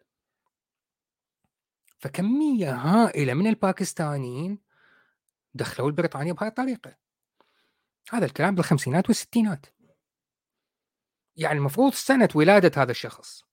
فكمية 1.98 2.74
هائلة 2.74 3.34
من 3.34 3.46
الباكستانيين 3.46 4.58
دخلوا 5.54 5.90
لبريطانيا 5.90 6.32
بهاي 6.32 6.48
الطريقة. 6.48 6.96
هذا 8.10 8.24
الكلام 8.26 8.54
بالخمسينات 8.54 9.08
والستينات. 9.08 9.66
يعني 11.36 11.58
المفروض 11.58 11.92
سنة 11.92 12.28
ولادة 12.34 12.82
هذا 12.82 12.90
الشخص. 12.90 13.44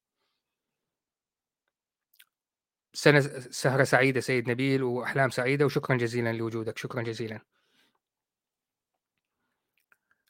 سنة 2.94 3.20
سهرة 3.52 3.84
سعيدة 3.84 4.20
سيد 4.22 4.50
نبيل 4.50 4.84
وأحلام 4.84 5.30
سعيدة 5.30 5.66
وشكرا 5.66 5.98
جزيلا 5.98 6.34
لوجودك. 6.34 6.78
شكرا 6.78 7.02
جزيلا. 7.02 7.40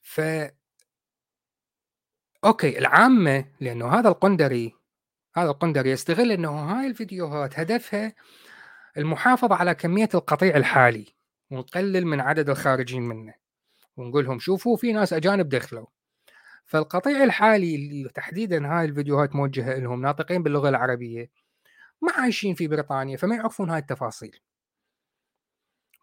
ف 0.01 0.21
أوكي 2.45 2.79
العامة 2.79 3.45
لأنه 3.59 3.87
هذا 3.87 4.09
القندري 4.09 4.75
هذا 5.35 5.49
القندري 5.49 5.89
يستغل 5.91 6.31
أنه 6.31 6.49
هاي 6.49 6.87
الفيديوهات 6.87 7.59
هدفها 7.59 8.13
المحافظة 8.97 9.55
على 9.55 9.75
كمية 9.75 10.09
القطيع 10.13 10.57
الحالي 10.57 11.05
ونقلل 11.51 12.05
من 12.05 12.19
عدد 12.21 12.49
الخارجين 12.49 13.01
منه. 13.01 13.33
ونقول 13.97 14.25
لهم 14.25 14.39
شوفوا 14.39 14.77
في 14.77 14.93
ناس 14.93 15.13
أجانب 15.13 15.49
دخلوا. 15.49 15.85
فالقطيع 16.65 17.23
الحالي 17.23 17.75
اللي 17.75 18.09
تحديدا 18.09 18.67
هاي 18.67 18.85
الفيديوهات 18.85 19.35
موجهة 19.35 19.75
لهم 19.79 20.01
ناطقين 20.01 20.43
باللغة 20.43 20.69
العربية 20.69 21.29
ما 22.03 22.11
عايشين 22.11 22.55
في 22.55 22.67
بريطانيا 22.67 23.17
فما 23.17 23.35
يعرفون 23.35 23.69
هاي 23.69 23.79
التفاصيل. 23.79 24.39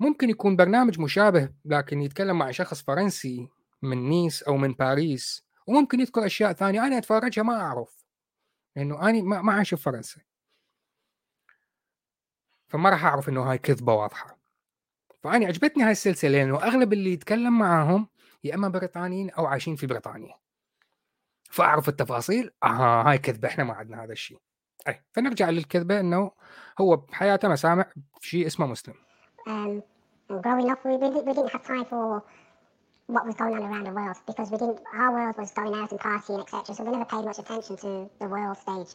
ممكن 0.01 0.31
يكون 0.31 0.57
برنامج 0.57 1.01
مشابه 1.01 1.53
لكن 1.65 2.01
يتكلم 2.01 2.39
مع 2.39 2.51
شخص 2.51 2.83
فرنسي 2.83 3.49
من 3.83 4.09
نيس 4.09 4.43
أو 4.43 4.57
من 4.57 4.73
باريس 4.73 5.45
وممكن 5.67 6.01
يذكر 6.01 6.27
أشياء 6.27 6.53
ثانية 6.53 6.87
أنا 6.87 6.99
أتفرجها 6.99 7.43
ما 7.43 7.61
أعرف 7.61 8.05
لأنه 8.77 9.09
أنا 9.09 9.23
ما 9.43 9.53
عايش 9.53 9.71
في 9.71 9.83
فرنسا. 9.83 10.21
فما 12.69 12.91
راح 12.91 13.05
أعرف 13.05 13.29
إنه 13.29 13.43
هاي 13.43 13.59
كذبة 13.59 13.95
واضحة. 13.95 14.39
فاني 15.23 15.47
عجبتني 15.47 15.85
هاي 15.85 15.91
السلسلة 15.91 16.31
لأنه 16.31 16.63
أغلب 16.63 16.93
اللي 16.93 17.13
يتكلم 17.13 17.59
معاهم 17.59 18.09
يا 18.45 18.55
إما 18.55 18.69
بريطانيين 18.69 19.31
أو 19.31 19.47
عايشين 19.47 19.77
في 19.77 19.87
بريطانيا. 19.87 20.35
فأعرف 21.51 21.89
التفاصيل 21.89 22.51
آه 22.63 23.03
هاي 23.03 23.19
كذبة 23.19 23.49
إحنا 23.49 23.65
ما 23.65 23.75
عندنا 23.75 24.05
هذا 24.05 24.13
الشيء. 24.13 24.41
اي 24.89 25.03
فنرجع 25.13 25.51
للكذبه 25.51 26.01
انه 26.01 26.31
هو 26.81 26.97
بحياته 26.97 27.49
ما 27.49 27.57
سامع 27.57 27.85
شيء 28.21 28.47
اسمه 28.47 28.67
مسلم 28.67 28.95
um, 29.49 29.83
growing 30.31 30.71
up 30.71 30.79
we, 30.85 30.97
we 31.27 31.33
didn't 31.35 31.53
have 31.53 31.65
time 31.65 31.85
for 31.85 32.23
what 33.15 33.25
was 33.27 33.35
going 33.35 33.55
on 33.57 33.63
around 33.69 33.87
the 33.91 33.95
world 34.01 34.17
because 34.31 34.49
we 34.53 34.59
didn't 34.63 34.81
our 35.01 35.11
world 35.17 35.37
was 35.43 35.51
going 35.59 35.75
out 35.81 35.91
and 35.93 36.01
partying 36.01 36.41
etc 36.45 36.75
so 36.75 36.85
we 36.85 36.91
never 36.97 37.09
paid 37.15 37.25
much 37.29 37.39
attention 37.45 37.75
to 37.85 37.91
the 38.21 38.29
world 38.35 38.57
stage 38.65 38.91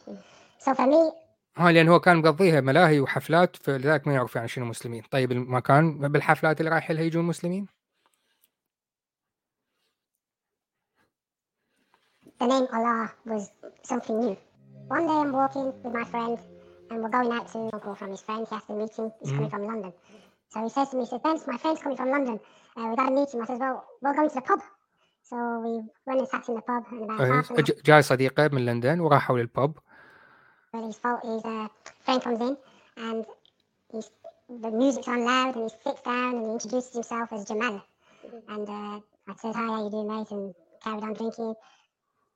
so 0.64 0.74
for 0.74 0.86
me 0.86 1.12
ها 1.56 1.72
لأن 1.72 1.88
هو 1.88 2.00
كان 2.00 2.16
مقضيها 2.16 2.60
ملاهي 2.60 3.00
وحفلات 3.00 3.56
فلذلك 3.56 4.06
ما 4.06 4.14
يعرف 4.14 4.36
يعني 4.36 4.48
شنو 4.48 4.64
مسلمين 4.64 5.02
طيب 5.10 5.32
المكان 5.32 5.98
بالحفلات 5.98 6.60
اللي 6.60 6.70
رايح 6.70 6.90
لها 6.90 7.02
يجون 7.02 7.24
مسلمين 7.24 7.66
The 12.38 12.46
name 12.46 12.66
Allah 12.70 13.10
was 13.24 13.50
something 13.82 14.20
new. 14.20 14.36
One 14.87 15.07
day 15.07 15.13
I'm 15.13 15.31
walking 15.31 15.73
with 15.83 15.93
my 15.93 16.03
friend 16.03 16.37
and 16.89 17.01
we're 17.01 17.09
going 17.09 17.31
out 17.31 17.51
to 17.53 17.69
uncle 17.73 17.95
from 17.95 18.11
his 18.11 18.21
friend. 18.21 18.45
He 18.47 18.55
has 18.55 18.63
to 18.65 18.73
meet 18.73 18.93
him. 18.95 19.11
He's 19.19 19.29
mm-hmm. 19.29 19.35
coming 19.35 19.49
from 19.49 19.65
London. 19.65 19.93
So 20.49 20.63
he 20.63 20.69
says 20.69 20.89
to 20.89 20.97
me, 20.97 21.03
he 21.03 21.09
says, 21.09 21.21
Ben, 21.23 21.39
my 21.47 21.57
friend's 21.57 21.81
coming 21.81 21.97
from 21.97 22.09
London. 22.09 22.39
Uh, 22.75 22.87
we 22.89 22.95
got 22.95 23.07
to 23.07 23.15
meet 23.15 23.33
him. 23.33 23.41
I 23.41 23.45
says, 23.45 23.59
well, 23.59 23.85
we're 24.01 24.13
going 24.13 24.29
to 24.29 24.35
the 24.35 24.41
pub. 24.41 24.59
So 25.23 25.37
we 25.59 25.71
went 26.05 26.19
and 26.19 26.27
sat 26.27 26.49
in 26.49 26.55
the 26.55 26.61
pub. 26.61 26.83
And 26.91 27.03
about 27.03 27.19
half 27.19 27.49
an 27.49 27.57
hour. 27.57 27.63
جاي 27.85 28.01
صديقه 28.01 28.47
من 28.47 28.65
لندن 28.65 28.99
وراحوا 28.99 29.37
للبub. 29.37 29.79
Well, 30.73 30.87
his, 30.87 30.97
fault, 30.97 31.21
his 31.25 31.43
uh, 31.45 31.67
friend 32.01 32.21
comes 32.21 32.41
in 32.41 32.57
and 32.97 33.25
he's, 33.91 34.09
the 34.49 34.71
music's 34.71 35.07
on 35.07 35.25
loud 35.25 35.55
and 35.55 35.69
he 35.69 35.89
sits 35.89 36.01
down 36.01 36.35
and 36.35 36.45
he 36.45 36.51
introduces 36.51 36.93
himself 36.93 37.33
as 37.33 37.45
Jamal. 37.45 37.81
And 38.47 38.69
uh, 38.69 38.99
I 39.27 39.35
said, 39.41 39.55
hi, 39.55 39.65
how 39.65 39.83
you 39.83 39.89
doing, 39.89 40.07
mate? 40.07 40.31
And 40.31 40.53
carried 40.83 41.03
on 41.03 41.13
drinking. 41.13 41.55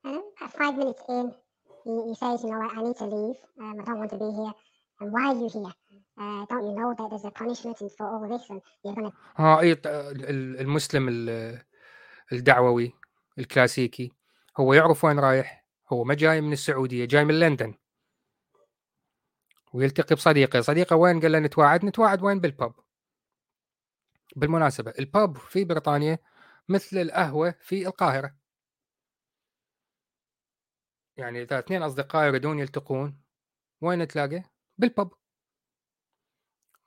And 0.04 0.21
at 0.41 0.54
five 0.54 0.78
minutes 0.78 1.01
in, 1.10 1.34
he, 1.85 1.93
he 2.09 2.14
says, 2.14 2.43
you 2.43 2.51
know 2.51 2.59
what, 2.59 2.77
I 2.77 2.83
need 2.83 2.97
to 2.97 3.07
leave. 3.14 3.37
Um, 3.61 3.81
I 3.81 3.85
don't 3.85 3.99
want 3.99 4.11
to 4.11 4.19
be 4.19 4.31
here. 4.38 4.55
And 5.01 5.12
why 5.12 5.25
are 5.31 5.35
you 5.35 5.49
here? 5.49 5.73
Uh, 6.21 6.45
don't 6.51 6.64
you 6.66 6.75
know 6.79 6.95
that 6.99 7.09
there's 7.11 7.25
a 7.25 7.31
punishment 7.31 7.79
for 7.97 8.07
all 8.07 8.29
this 8.29 8.45
you're 8.85 8.95
gonna 8.95 9.12
آه 9.38 9.61
إي 9.61 9.81
المسلم 10.61 11.09
الدعووي 12.33 12.93
الكلاسيكي 13.38 14.12
هو 14.61 14.73
يعرف 14.73 15.05
وين 15.05 15.19
رايح. 15.19 15.66
هو 15.93 16.05
ما 16.05 16.14
جاي 16.14 16.40
من 16.40 16.53
السعودية 16.53 17.05
جاي 17.05 17.25
من 17.25 17.40
لندن. 17.40 17.75
ويلتقي 19.73 20.14
بصديقه. 20.14 20.61
صديقه 20.61 20.97
وين؟ 20.97 21.21
قال 21.21 21.33
له 21.33 21.38
نتواعد 21.38 21.85
نتواعد 21.85 22.23
وين؟ 22.23 22.40
بالباب 22.40 22.75
بالمناسبة 24.37 24.93
الباب 24.99 25.37
في 25.37 25.64
بريطانيا 25.64 26.19
مثل 26.69 26.99
القهوة 26.99 27.55
في 27.61 27.87
القاهرة. 27.87 28.39
يعني 31.20 31.42
إذا 31.42 31.59
اثنين 31.59 31.83
أصدقاء 31.83 32.26
يريدون 32.26 32.59
يلتقون 32.59 33.20
وين 33.80 33.98
نتلاقى 33.98 34.42
بالباب 34.78 35.11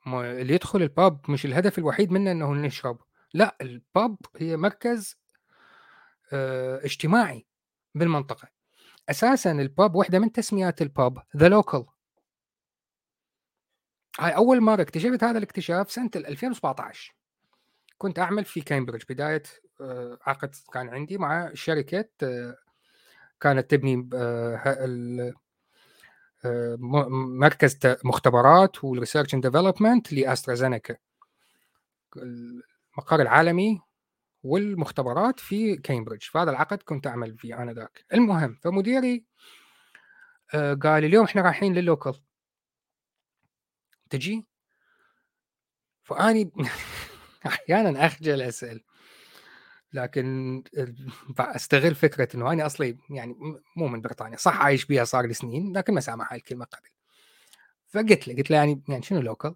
ما 0.06 0.40
اللي 0.40 0.54
يدخل 0.54 0.82
الباب 0.82 1.30
مش 1.30 1.44
الهدف 1.44 1.78
الوحيد 1.78 2.12
منه 2.12 2.32
إنه 2.32 2.52
نشرب 2.54 2.98
لا 3.34 3.56
الباب 3.60 4.16
هي 4.36 4.56
مركز 4.56 5.16
آه 6.32 6.84
اجتماعي 6.84 7.46
بالمنطقة. 7.94 8.48
أساسا 9.10 9.52
الباب 9.52 9.94
واحدة 9.94 10.18
من 10.18 10.32
تسميات 10.32 10.82
الباب 10.82 11.22
ذا 11.36 11.48
لوكل 11.48 11.84
هاي 14.20 14.36
أول 14.36 14.60
مرة 14.60 14.82
اكتشفت 14.82 15.24
هذا 15.24 15.38
الاكتشاف 15.38 15.90
سنة 15.90 16.10
2017 16.16 17.14
كنت 17.98 18.18
أعمل 18.18 18.44
في 18.44 18.60
كامبريدج 18.60 19.04
بداية 19.08 19.42
آه 19.80 20.18
عقد 20.22 20.54
كان 20.72 20.88
عندي 20.88 21.18
مع 21.18 21.50
شركة 21.54 22.08
آه 22.22 22.56
كانت 23.40 23.70
تبني 23.70 24.08
آه، 24.14 25.34
مركز 27.40 27.78
مختبرات 28.04 28.84
وال 28.84 28.94
research 28.94 29.34
and 29.34 29.46
development 29.46 30.12
لأسترازينيكا. 30.12 30.96
المقر 32.16 33.22
العالمي 33.22 33.80
والمختبرات 34.42 35.40
في 35.40 35.76
كامبريدج 35.76 36.22
فهذا 36.22 36.50
العقد 36.50 36.82
كنت 36.82 37.06
أعمل 37.06 37.38
فيه 37.38 37.62
أنا 37.62 37.72
ذاك. 37.72 38.04
المهم 38.14 38.58
فمديري 38.62 39.24
آه، 40.54 40.74
قال 40.74 41.04
اليوم 41.04 41.24
إحنا 41.24 41.42
رايحين 41.42 41.74
لل 41.74 41.85
local 41.85 42.14
تجي؟ 44.10 44.46
فأني 46.02 46.50
أحيانا 47.46 48.06
أخجل 48.06 48.42
أسأل. 48.42 48.84
لكن 49.94 50.62
استغل 51.38 51.94
فكرة 51.94 52.36
إنه 52.36 52.52
أنا 52.52 52.66
أصلي 52.66 52.98
يعني 53.10 53.36
مو 53.76 53.88
من 53.88 54.00
بريطانيا 54.00 54.36
صح 54.36 54.60
عايش 54.60 54.84
بيها 54.84 55.04
صار 55.04 55.26
لي 55.26 55.34
سنين 55.34 55.76
لكن 55.76 55.94
ما 55.94 56.00
سامع 56.00 56.28
هاي 56.30 56.36
الكلمة 56.38 56.64
قبل 56.64 56.88
فقلت 57.86 58.28
له 58.28 58.36
قلت 58.36 58.50
له 58.50 58.56
يعني 58.56 58.82
يعني 58.88 59.02
شنو 59.02 59.20
local؟ 59.20 59.54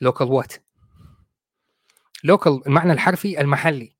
local 0.00 0.26
what؟ 0.26 0.52
local 2.24 2.62
المعنى 2.66 2.92
الحرفي 2.92 3.40
المحلي 3.40 3.96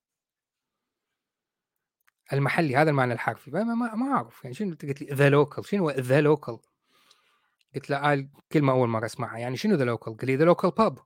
المحلي 2.33 2.77
هذا 2.77 2.90
المعنى 2.90 3.12
الحرفي 3.12 3.51
ما, 3.51 3.64
ما, 3.64 3.94
ما 3.94 4.12
أعرف 4.12 4.44
يعني 4.44 4.55
شنو 4.55 4.70
قلت 4.70 5.03
لي 5.03 5.09
the 5.12 5.28
local 5.28 5.66
شنو 5.66 5.90
the 5.90 6.20
local؟ 6.20 6.58
قلت 7.75 7.90
له 7.90 7.96
آه 7.96 8.29
كلمه 8.53 8.72
أول 8.72 8.88
مرة 8.88 9.07
أسمعها 9.07 9.38
يعني 9.38 9.57
شنو 9.57 9.75
the 9.74 9.85
local؟ 9.85 10.16
قال 10.16 10.27
لي 10.27 10.37
the 10.37 10.44
local 10.44 10.70
pub 10.70 10.98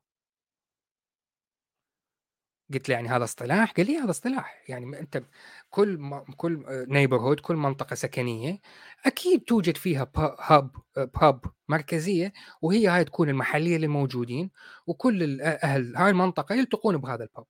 قلت 2.74 2.88
له 2.88 2.94
يعني 2.94 3.08
هذا 3.08 3.24
اصطلاح؟ 3.24 3.72
قال 3.72 3.86
لي 3.86 3.98
هذا 3.98 4.10
اصطلاح. 4.10 4.62
يعني 4.68 5.00
أنت 5.00 5.22
كل 5.70 5.98
م... 5.98 6.18
كل 6.18 6.64
neighborhood 6.88 7.40
كل 7.40 7.56
منطقة 7.56 7.94
سكنية 7.94 8.60
أكيد 9.06 9.40
توجد 9.44 9.76
فيها 9.76 10.10
hub 10.40 10.70
pub 10.96 11.40
مركزية 11.68 12.32
وهي 12.62 12.88
هاي 12.88 13.04
تكون 13.04 13.28
المحلية 13.28 13.76
للموجودين 13.78 14.50
وكل 14.86 15.40
أهل 15.42 15.96
هاي 15.96 16.10
المنطقة 16.10 16.54
يلتقون 16.54 16.96
بهذا 16.96 17.24
ال 17.24 17.29
pub 17.29 17.44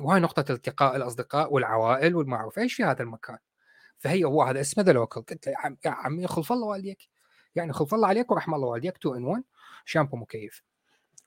وهاي 0.00 0.20
نقطة 0.20 0.52
التقاء 0.52 0.96
الأصدقاء 0.96 1.52
والعوائل 1.54 2.16
والمعروف. 2.16 2.58
إيش 2.58 2.74
في 2.74 2.84
هذا 2.84 3.02
المكان؟ 3.02 3.38
فهي 3.98 4.24
هو 4.24 4.42
هذا 4.42 4.60
اسمه 4.60 4.84
the 4.84 4.92
local 4.92 5.22
قلت 5.22 5.46
له 5.46 5.52
يا, 5.52 5.58
عم 5.58 5.76
يا 5.86 5.90
عمي 5.90 6.26
خلف 6.26 6.52
الله 6.52 6.66
والديك. 6.66 7.08
يعني 7.54 7.72
خلف 7.72 7.94
الله 7.94 8.08
عليك 8.08 8.30
ورحم 8.30 8.54
الله 8.54 8.68
والديك 8.68 8.96
2 8.96 9.16
ان 9.16 9.24
1 9.24 9.44
شامبو 9.84 10.16
مكيف. 10.16 10.62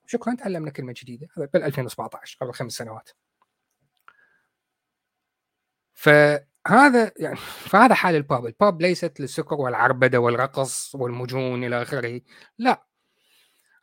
شكرا 0.07 0.35
تعلمنا 0.35 0.71
كلمة 0.71 0.93
جديدة. 0.97 1.27
هذا 1.37 1.45
بال 1.53 1.63
2017 1.63 2.37
قبل 2.41 2.53
خمس 2.53 2.71
سنوات. 2.73 3.09
فهذا 5.93 7.11
يعني 7.17 7.35
فهذا 7.35 7.95
حال 7.95 8.15
الباب. 8.15 8.45
الباب 8.45 8.81
ليست 8.81 9.19
للسكر 9.19 9.55
والعربدة 9.55 10.19
والرقص 10.19 10.95
والمجون 10.95 11.63
إلى 11.63 11.81
آخره. 11.81 12.21
لا. 12.57 12.83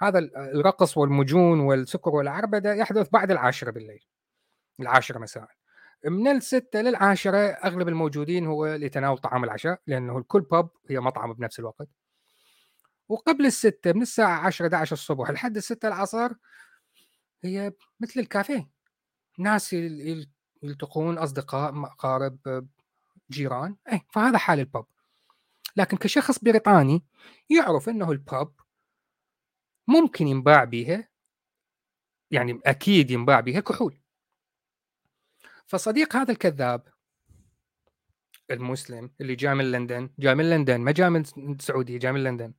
هذا 0.00 0.18
الرقص 0.36 0.96
والمجون 0.96 1.60
والسكر 1.60 2.10
والعربدة 2.10 2.74
يحدث 2.74 3.08
بعد 3.12 3.30
العاشرة 3.30 3.70
بالليل. 3.70 4.04
العاشرة 4.80 5.18
مساء. 5.18 5.48
من 6.04 6.28
الستة 6.28 6.80
للعاشرة 6.80 7.38
أغلب 7.38 7.88
الموجودين 7.88 8.46
هو 8.46 8.66
لتناول 8.74 9.18
طعام 9.18 9.44
العشاء 9.44 9.80
لأنه 9.86 10.18
الكل 10.18 10.40
باب 10.40 10.68
هي 10.90 11.00
مطعم 11.00 11.32
بنفس 11.32 11.58
الوقت. 11.58 11.88
وقبل 13.08 13.46
الستة 13.46 13.92
من 13.92 14.02
الساعة 14.02 14.46
10 14.46 14.66
11 14.66 14.92
الصبح 14.92 15.30
لحد 15.30 15.56
الستة 15.56 15.88
العصر 15.88 16.32
هي 17.44 17.72
مثل 18.00 18.20
الكافيه. 18.20 18.70
ناس 19.38 19.72
يلتقون 20.62 21.18
أصدقاء 21.18 21.84
أقارب 21.84 22.66
جيران. 23.30 23.76
أي 23.92 24.00
فهذا 24.12 24.38
حال 24.38 24.58
الباب 24.60 24.86
لكن 25.76 25.96
كشخص 25.96 26.38
بريطاني 26.38 27.04
يعرف 27.50 27.88
أنه 27.88 28.12
الباب 28.12 28.52
ممكن 29.88 30.26
ينباع 30.26 30.64
بها 30.64 31.08
يعني 32.30 32.60
أكيد 32.66 33.10
ينباع 33.10 33.40
بها 33.40 33.60
كحول. 33.60 34.00
فصديق 35.66 36.16
هذا 36.16 36.32
الكذاب 36.32 36.88
المسلم 38.50 39.10
اللي 39.20 39.34
جاء 39.34 39.54
من 39.54 39.72
لندن 39.72 40.10
جاء 40.18 40.34
من 40.34 40.50
لندن 40.50 40.80
ما 40.80 40.92
جاء 40.92 41.10
من 41.10 41.22
السعودية 41.38 41.98
جاء 41.98 42.12
من 42.12 42.24
لندن. 42.24 42.54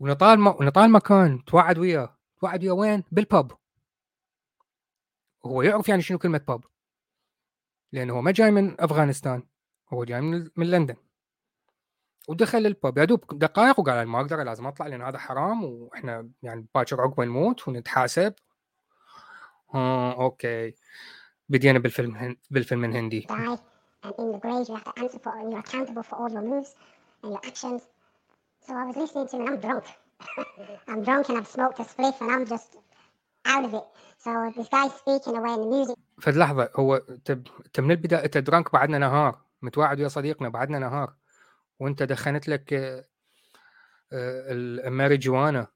ونطال 0.00 0.40
م... 0.40 0.46
ونطال 0.46 0.90
مكان 0.90 1.44
توعد 1.44 1.78
وياه. 1.78 2.16
توعد 2.40 2.62
وياه 2.64 2.72
وين؟ 2.72 3.04
بالباب 3.12 3.52
وهو 5.44 5.62
يعرف 5.62 5.88
يعني 5.88 6.02
شنو 6.02 6.18
كلمة 6.18 6.40
باب 6.48 6.64
لأنه 7.92 8.12
هو 8.12 8.22
ما 8.22 8.30
جاي 8.30 8.50
من 8.50 8.80
أفغانستان 8.80 9.42
هو 9.92 10.04
جاي 10.04 10.20
من, 10.20 10.50
من 10.56 10.70
لندن. 10.70 10.96
ودخل 12.28 12.66
الباب 12.66 12.98
يا 12.98 13.04
دوب 13.04 13.38
دقائق 13.38 13.80
وقال 13.80 14.08
ما 14.08 14.20
أقدر 14.20 14.42
لازم 14.42 14.66
أطلع 14.66 14.86
لأن 14.86 15.02
هذا 15.02 15.18
حرام 15.18 15.64
وإحنا 15.64 16.30
يعني 16.42 16.66
باكر 16.74 17.00
عقبه 17.00 17.24
نموت 17.24 17.68
ونتحاسب. 17.68 18.34
آه 19.74 20.12
أوكي. 20.12 20.74
بدينا 21.48 21.78
بالفيلم 21.78 22.36
بالفيلم 22.50 22.84
الهندي. 22.84 23.26
And 24.04 24.12
in 24.18 24.32
the 24.32 24.38
grave 24.38 24.68
you 24.68 24.74
have 24.76 24.84
to 24.84 25.02
answer 25.02 25.18
for 25.18 25.32
you're 25.50 25.58
accountable 25.58 26.02
for 26.02 26.16
all 26.20 26.30
your 26.30 26.42
moves 26.42 26.76
and 27.22 27.32
your 27.32 27.40
actions. 27.50 27.82
So 28.66 28.74
I 28.74 28.84
was 28.84 28.96
listening 28.96 29.28
to 29.28 29.36
him 29.36 29.42
and 29.42 29.50
I'm 29.50 29.60
drunk. 29.60 29.84
I'm 30.88 31.02
drunk 31.02 31.28
and 31.28 31.38
I've 31.38 31.46
smoked 31.46 31.78
a 31.78 31.84
spliff 31.84 32.20
and 32.20 32.30
I'm 32.30 32.46
just 32.46 32.76
out 33.44 33.64
of 33.64 33.74
it. 33.74 33.84
So 34.18 34.52
this 34.56 34.68
guy's 34.68 34.92
speaking 35.02 35.36
away 35.36 35.52
in 35.54 35.60
the 35.60 35.66
music. 35.66 35.96
في 36.18 36.30
اللحظة 36.30 36.70
هو 36.76 36.96
انت 36.96 37.80
من 37.80 37.90
البداية 37.90 38.24
انت 38.24 38.38
درانك 38.38 38.72
بعدنا 38.72 38.98
نهار 38.98 39.40
متوعد 39.62 40.00
يا 40.00 40.08
صديقنا 40.08 40.48
بعدنا 40.48 40.78
نهار 40.78 41.14
وانت 41.80 42.02
دخنت 42.02 42.48
لك 42.48 43.04
الماريجوانا 44.12 45.66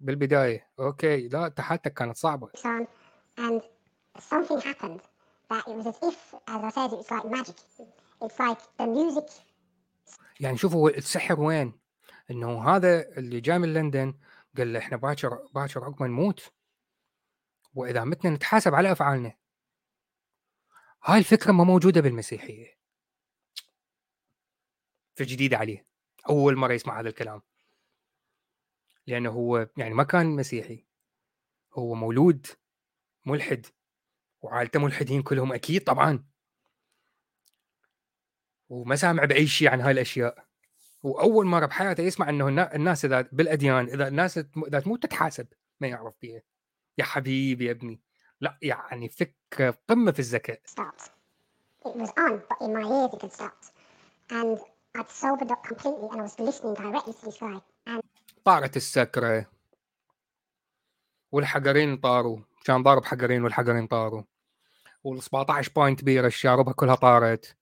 بالبدايه 0.00 0.66
أوكي 0.80 1.28
لا 1.28 1.46
انت 1.46 1.60
حالتك 1.60 1.94
كانت 1.94 2.16
صعبه 2.16 2.48
and 3.38 3.62
something 4.18 4.60
happened 4.60 5.00
that 5.50 5.64
it 5.68 5.76
was 5.76 5.86
as 5.86 5.98
if 6.02 6.34
as 6.48 6.62
I 6.64 6.70
said 6.70 6.92
it's 6.92 7.10
like 7.10 7.24
magic 7.30 7.56
it's 8.22 8.38
like 8.38 8.60
the 8.78 8.86
music 8.86 9.28
يعني 10.40 10.56
شوفوا 10.56 10.90
السحر 10.90 11.40
وين؟ 11.40 11.80
إنه 12.30 12.68
هذا 12.68 13.18
اللي 13.18 13.40
جاي 13.40 13.58
من 13.58 13.74
لندن 13.74 14.18
قال 14.56 14.72
له 14.72 14.78
إحنا 14.78 14.96
باكر 14.96 15.46
باكر 15.54 15.84
عقب 15.84 16.02
نموت. 16.02 16.52
وإذا 17.74 18.04
متنا 18.04 18.30
نتحاسب 18.30 18.74
على 18.74 18.92
أفعالنا. 18.92 19.34
هاي 21.04 21.18
الفكرة 21.18 21.52
ما 21.52 21.64
موجودة 21.64 22.00
بالمسيحية. 22.00 22.78
فجديده 25.14 25.56
عليه. 25.56 25.86
أول 26.28 26.56
مرة 26.56 26.72
يسمع 26.72 27.00
هذا 27.00 27.08
الكلام. 27.08 27.42
لأنه 29.06 29.30
هو 29.30 29.68
يعني 29.76 29.94
ما 29.94 30.02
كان 30.02 30.26
مسيحي. 30.26 30.86
هو 31.72 31.94
مولود 31.94 32.46
ملحد. 33.26 33.66
وعائلته 34.42 34.80
ملحدين 34.80 35.22
كلهم 35.22 35.52
أكيد 35.52 35.84
طبعا. 35.84 36.29
وما 38.70 38.96
سامع 38.96 39.24
بأي 39.24 39.46
شيء 39.46 39.68
عن 39.68 39.80
هاي 39.80 39.92
الأشياء 39.92 40.44
وأول 41.02 41.46
مرة 41.46 41.66
بحياته 41.66 42.02
يسمع 42.02 42.28
أنه 42.28 42.48
الناس 42.48 43.04
إذا 43.04 43.28
بالأديان 43.32 43.84
إذا 43.84 44.08
الناس 44.08 44.38
إذا 44.38 44.80
تموت 44.80 45.02
تتحاسب 45.02 45.46
ما 45.80 45.88
يعرف 45.88 46.14
بيها. 46.22 46.42
يا 46.98 47.04
حبيبي 47.04 47.64
يا 47.64 47.70
ابني. 47.70 48.00
لا 48.40 48.58
يعني 48.62 49.08
فكرة 49.08 49.78
قمة 49.88 50.12
في 50.12 50.18
الذكاء. 50.18 50.60
It 51.86 51.96
was 51.96 52.10
on, 52.10 52.42
but 52.48 52.58
in 52.60 52.72
my 52.74 52.82
ears 52.82 53.14
it 53.14 53.22
had 53.22 53.32
stopped. 53.32 53.66
And 54.30 54.58
I'd 54.98 55.10
sobered 55.10 55.50
up 55.50 55.62
completely 55.64 56.08
and 56.12 56.20
I 56.20 56.24
was 56.28 56.38
listening 56.38 56.74
directly 56.74 57.12
to 57.12 57.24
this 57.24 57.38
guy. 57.38 57.60
And 57.86 58.02
طارت 58.44 58.76
السكرة. 58.76 59.46
والحجرين 61.32 61.96
طاروا. 61.96 62.38
كان 62.64 62.82
ضارب 62.82 63.04
حجرين 63.04 63.44
والحجرين 63.44 63.86
طاروا. 63.86 64.22
وال 65.04 65.22
17 65.22 65.72
pint 65.76 66.04
بيرة 66.04 66.26
الشاربها 66.26 66.72
كلها 66.72 66.94
طارت. 66.94 67.56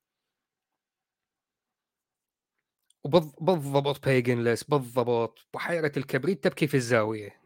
وبالضبط 3.03 4.05
pigeonless 4.05 4.63
بالضبط. 4.63 5.47
بحيرة 5.53 5.91
الكبريت 5.97 6.43
تبكي 6.43 6.67
في 6.67 6.77
الزاوية. 6.77 7.41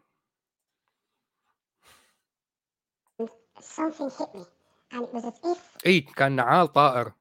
إي 5.86 6.00
كان 6.00 6.32
نعال 6.32 6.72
طائر. 6.72 7.12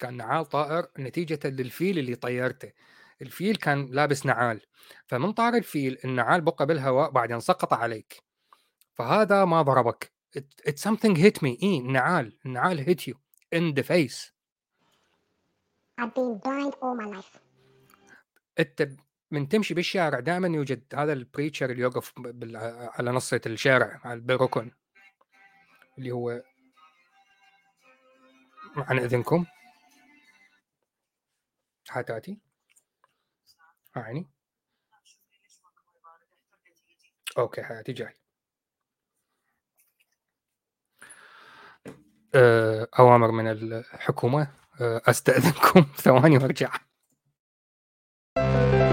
كان 0.00 0.16
نعال 0.16 0.46
طائر 0.46 0.86
نتيجة 0.98 1.40
للفيل 1.44 1.98
اللي 1.98 2.14
طيرته. 2.14 2.72
الفيل 3.22 3.56
كان 3.56 3.86
لابس 3.90 4.26
نعال. 4.26 4.60
فمن 5.06 5.32
طار 5.32 5.54
الفيل 5.54 5.98
النعال 6.04 6.40
بقى 6.40 6.66
بالهواء 6.66 7.10
بعدين 7.10 7.40
سقط 7.40 7.72
عليك. 7.72 8.22
فهذا 8.94 9.44
ما 9.44 9.62
ضربك. 9.62 10.12
It's 10.68 10.82
something 10.82 11.16
hit 11.16 11.42
me. 11.42 11.62
إيه 11.62 11.80
النعال 11.80 12.38
النعال 12.46 12.84
hit 12.84 13.00
you 13.10 13.14
in 13.54 13.74
the 13.74 13.82
face. 13.82 14.32
I've 16.00 16.12
been 16.14 16.38
blind 16.38 16.74
all 16.82 16.96
my 16.96 17.06
life. 17.16 17.43
أنت 18.60 18.88
من 19.30 19.48
تمشي 19.48 19.74
بالشارع 19.74 20.20
دائما 20.20 20.48
يوجد 20.48 20.82
هذا 20.94 21.12
ال 21.12 21.18
preacher 21.18 21.70
اللي 21.70 21.82
يوقف 21.82 22.12
على 22.98 23.10
نصة 23.10 23.40
الشارع 23.46 24.00
بالركن 24.14 24.70
اللي 25.98 26.10
هو 26.12 26.42
عن 28.76 28.98
إذنكم. 28.98 29.44
هاتاتي. 31.90 32.38
يعني 33.96 34.26
أوكي 37.38 37.62
حياتي 37.62 37.92
جاي. 37.92 38.14
آه، 42.34 42.88
أوامر 42.98 43.30
من 43.30 43.46
الحكومة. 43.50 44.48
آه، 44.80 45.02
أستأذنكم. 45.06 45.82
ثواني 46.04 46.38
وأرجع. 46.38 46.70
Bye. 48.54 48.83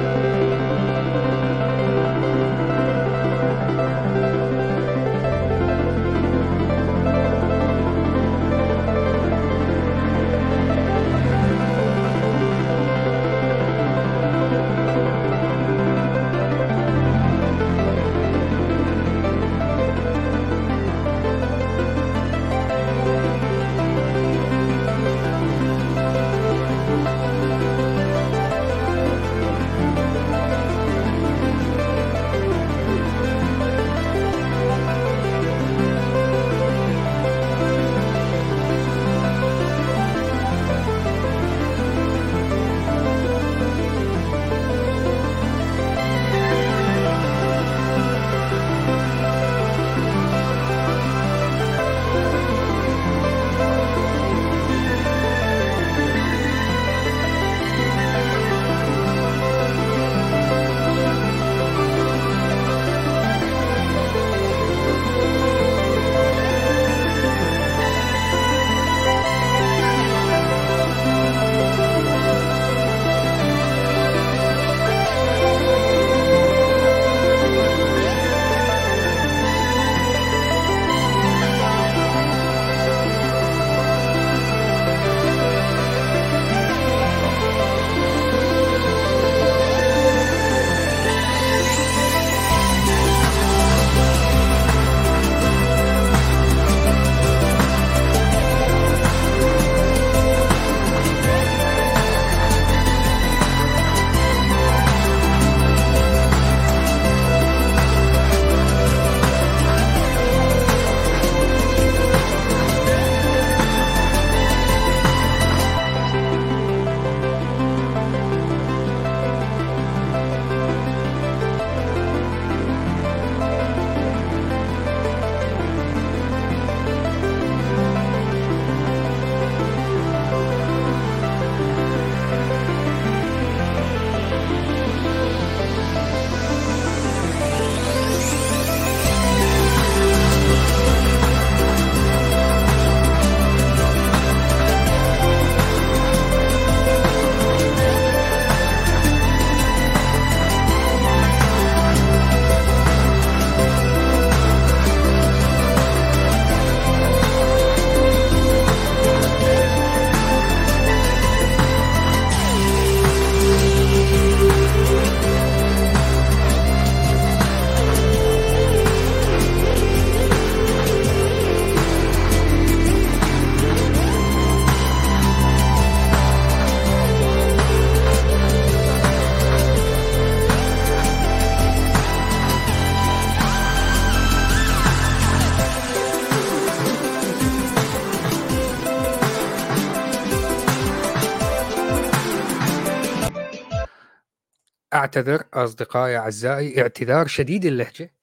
أعتذر 195.01 195.43
أصدقائي 195.53 196.17
أعزائي 196.17 196.81
اعتذار 196.81 197.27
شديد 197.27 197.65
اللهجة. 197.65 198.13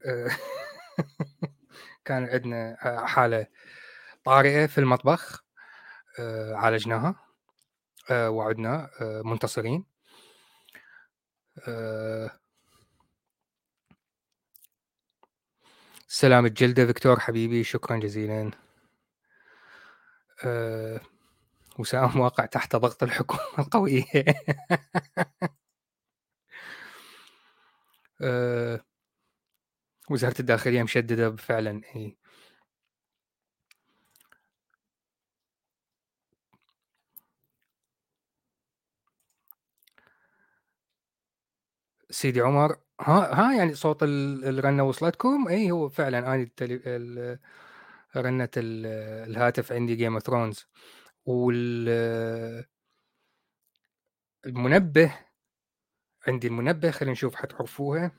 كان 2.04 2.24
عندنا 2.24 2.76
حالة 3.06 3.46
طارئة 4.24 4.66
في 4.66 4.78
المطبخ 4.78 5.44
عالجناها 6.52 7.14
وعدنا 8.10 8.90
منتصرين. 9.24 9.84
سلامة 16.08 16.48
جلدة 16.48 16.86
فيكتور 16.86 17.20
حبيبي 17.20 17.64
شكرا 17.64 17.96
جزيلا. 17.96 18.50
وسام 21.78 22.20
واقع 22.20 22.46
تحت 22.46 22.76
ضغط 22.76 23.02
الحكومة 23.02 23.68
القوية 28.20 28.84
وزارة 30.10 30.34
الداخلية 30.40 30.82
مشددة 30.82 31.36
فعلا 31.36 31.80
هي 31.90 32.16
سيدي 42.10 42.40
عمر 42.40 42.76
ها 43.00 43.34
ها 43.34 43.54
يعني 43.58 43.74
صوت 43.74 44.02
الرنة 44.02 44.82
وصلتكم؟ 44.84 45.48
إي 45.48 45.70
هو 45.70 45.88
فعلا 45.88 46.18
أنا 46.18 46.34
التلي... 46.42 46.80
ال... 46.86 47.38
رنة 48.16 48.48
ال... 48.56 48.86
الهاتف 49.30 49.72
عندي 49.72 49.94
Game 49.96 50.14
of 50.14 50.22
Thrones 50.22 50.66
وال 51.26 51.88
المنبه 54.46 55.12
عندي 56.28 56.46
المنبه 56.46 56.90
خلينا 56.90 57.12
نشوف 57.12 57.34
حتعرفوها. 57.34 58.12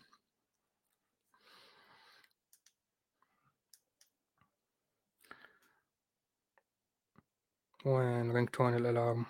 وين 7.86 8.32
ringtone 8.32 8.50
ال 8.50 8.76
alarm؟ 8.76 9.26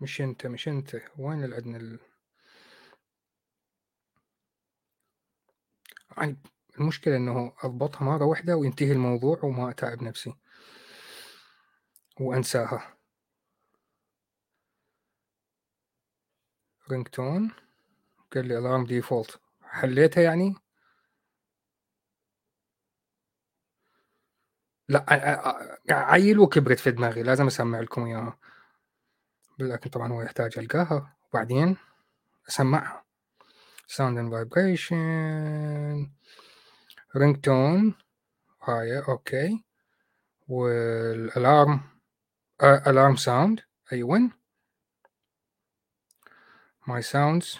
مش 0.00 0.20
أنت 0.20 0.46
مش 0.46 0.68
أنت. 0.68 0.96
وين 1.18 1.44
الأدنى 1.44 1.76
ال... 1.76 1.98
يعني 6.16 6.36
المشكلة 6.80 7.16
إنه 7.16 7.52
أضبطها 7.64 8.04
مرة 8.04 8.24
واحدة 8.24 8.56
وينتهي 8.56 8.92
الموضوع 8.92 9.40
وما 9.42 9.70
أتعب 9.70 10.02
نفسي. 10.02 10.34
وأنساها. 12.20 12.96
ringtone 16.90 17.50
قال 18.34 18.48
لي 18.48 18.58
alarm 18.58 18.84
default 18.84 19.40
حليتها 19.62 20.22
يعني؟ 20.22 20.54
لا 24.88 25.04
عيل 25.90 26.38
وكبرت 26.38 26.78
في 26.78 26.90
دماغي 26.90 27.22
لازم 27.22 27.46
أسمع 27.46 27.80
لكم 27.80 28.04
إياها. 28.04 28.38
لكن 29.58 29.90
طبعا 29.90 30.12
هو 30.12 30.22
يحتاج 30.22 30.58
ألقاها. 30.58 31.16
وبعدين 31.30 31.76
أسمعها. 32.48 33.04
Sound 33.88 34.16
and 34.18 34.30
vibration. 34.32 36.10
ringtone 37.16 37.94
هاي 38.62 38.98
okay. 38.98 39.64
وال 40.48 40.86
alarm 40.86 41.80
alarm 42.62 43.16
sound 43.16 43.60
أيوه 43.92 44.30
my 46.86 47.02
sounds. 47.02 47.58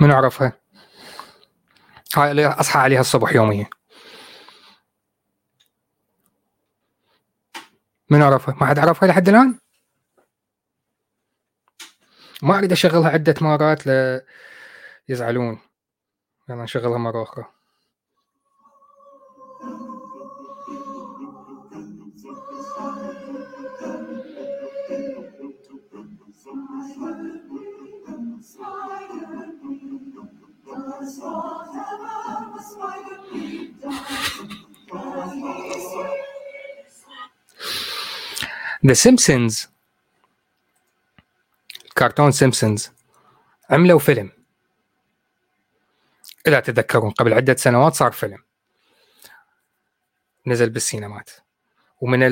من 0.00 0.10
عرفها 0.10 0.52
هاي 2.16 2.30
اللي 2.30 2.46
أصحى 2.46 2.78
عليها 2.78 3.00
الصبح 3.00 3.34
يوميا. 3.34 3.79
من 8.10 8.22
عرفها؟ 8.22 8.54
ما 8.60 8.66
حد 8.66 8.78
عرفها 8.78 9.08
لحد 9.08 9.28
الآن؟ 9.28 9.58
ما 12.42 12.58
أريد 12.58 12.72
أشغلها 12.72 13.10
عدة 13.10 13.34
مرات 13.40 13.86
لا 13.86 14.24
يزعلون. 15.08 15.58
لما 16.48 16.64
نشغلها 16.64 16.98
مرة 16.98 17.22
أخرى. 17.22 17.59
The 38.86 38.92
Simpsons 38.92 39.68
كرتون 41.98 42.30
سيمبسونز 42.30 42.90
عملوا 43.70 43.98
فيلم. 43.98 44.32
إذا 46.46 46.60
تتذكرون 46.60 47.10
قبل 47.10 47.32
عدة 47.32 47.54
سنوات 47.54 47.94
صار 47.94 48.12
فيلم. 48.12 48.44
نزل 50.46 50.70
بالسينمات. 50.70 51.30
ومن 52.00 52.22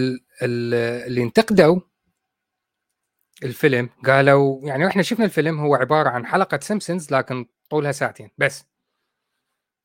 اللي 0.43 1.23
انتقدوا 1.23 1.81
الفيلم 3.43 3.91
قالوا 4.07 4.69
يعني 4.69 4.87
إحنا 4.87 5.03
شفنا 5.03 5.25
الفيلم 5.25 5.61
هو 5.61 5.75
عبارة 5.75 6.09
عن 6.09 6.27
حلقة 6.27 6.59
سيمبسونز 6.61 7.13
لكن 7.13 7.47
طولها 7.71 7.93
ساعتين. 7.93 8.31
بس. 8.39 8.65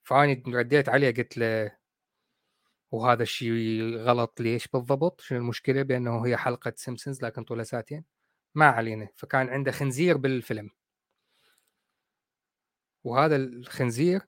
فاني 0.04 0.44
رديت 0.48 0.90
عليه 0.90 1.14
قلت 1.14 1.38
له 1.38 1.72
وهذا 2.94 3.24
الشيء 3.24 3.96
غلط 3.98 4.42
ليش 4.42 4.68
بالضبط؟ 4.68 5.22
شنو 5.22 5.40
المشكلة؟ 5.40 5.82
بأنه 5.82 6.26
هي 6.26 6.38
حلقة 6.38 6.74
سيمبسونز 6.76 7.24
لكن 7.24 7.44
طولها 7.44 7.64
ساعتين؟ 7.64 8.04
ما 8.56 8.66
علينا. 8.66 9.08
فكان 9.16 9.50
عنده 9.50 9.72
خنزير 9.72 10.18
بالفيلم. 10.18 10.70
وهذا 13.04 13.36
الخنزير 13.36 14.22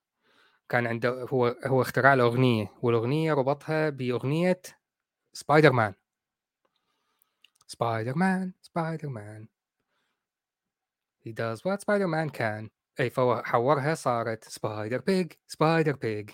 كان 0.70 0.88
عنده 0.88 1.24
هو 1.24 1.47
هو 1.66 1.82
اخترع 1.82 2.13
له 2.13 2.24
أغنية 2.24 2.72
والأغنية 2.82 3.34
ربطها 3.34 3.89
بأغنية 3.89 4.61
Spider-Man 5.33 5.93
Spider-Man 7.67 8.53
Spider-Man 8.61 9.47
he 11.28 11.32
does 11.32 11.59
what 11.59 11.89
man 11.89 12.29
can. 12.30 12.70
أي 12.99 13.09
فهو 13.09 13.43
حورها 13.45 13.95
صارت 13.95 14.43
Spider 14.43 14.97
Pig 15.01 15.31
Spider 15.47 15.95
Pig 15.95 16.29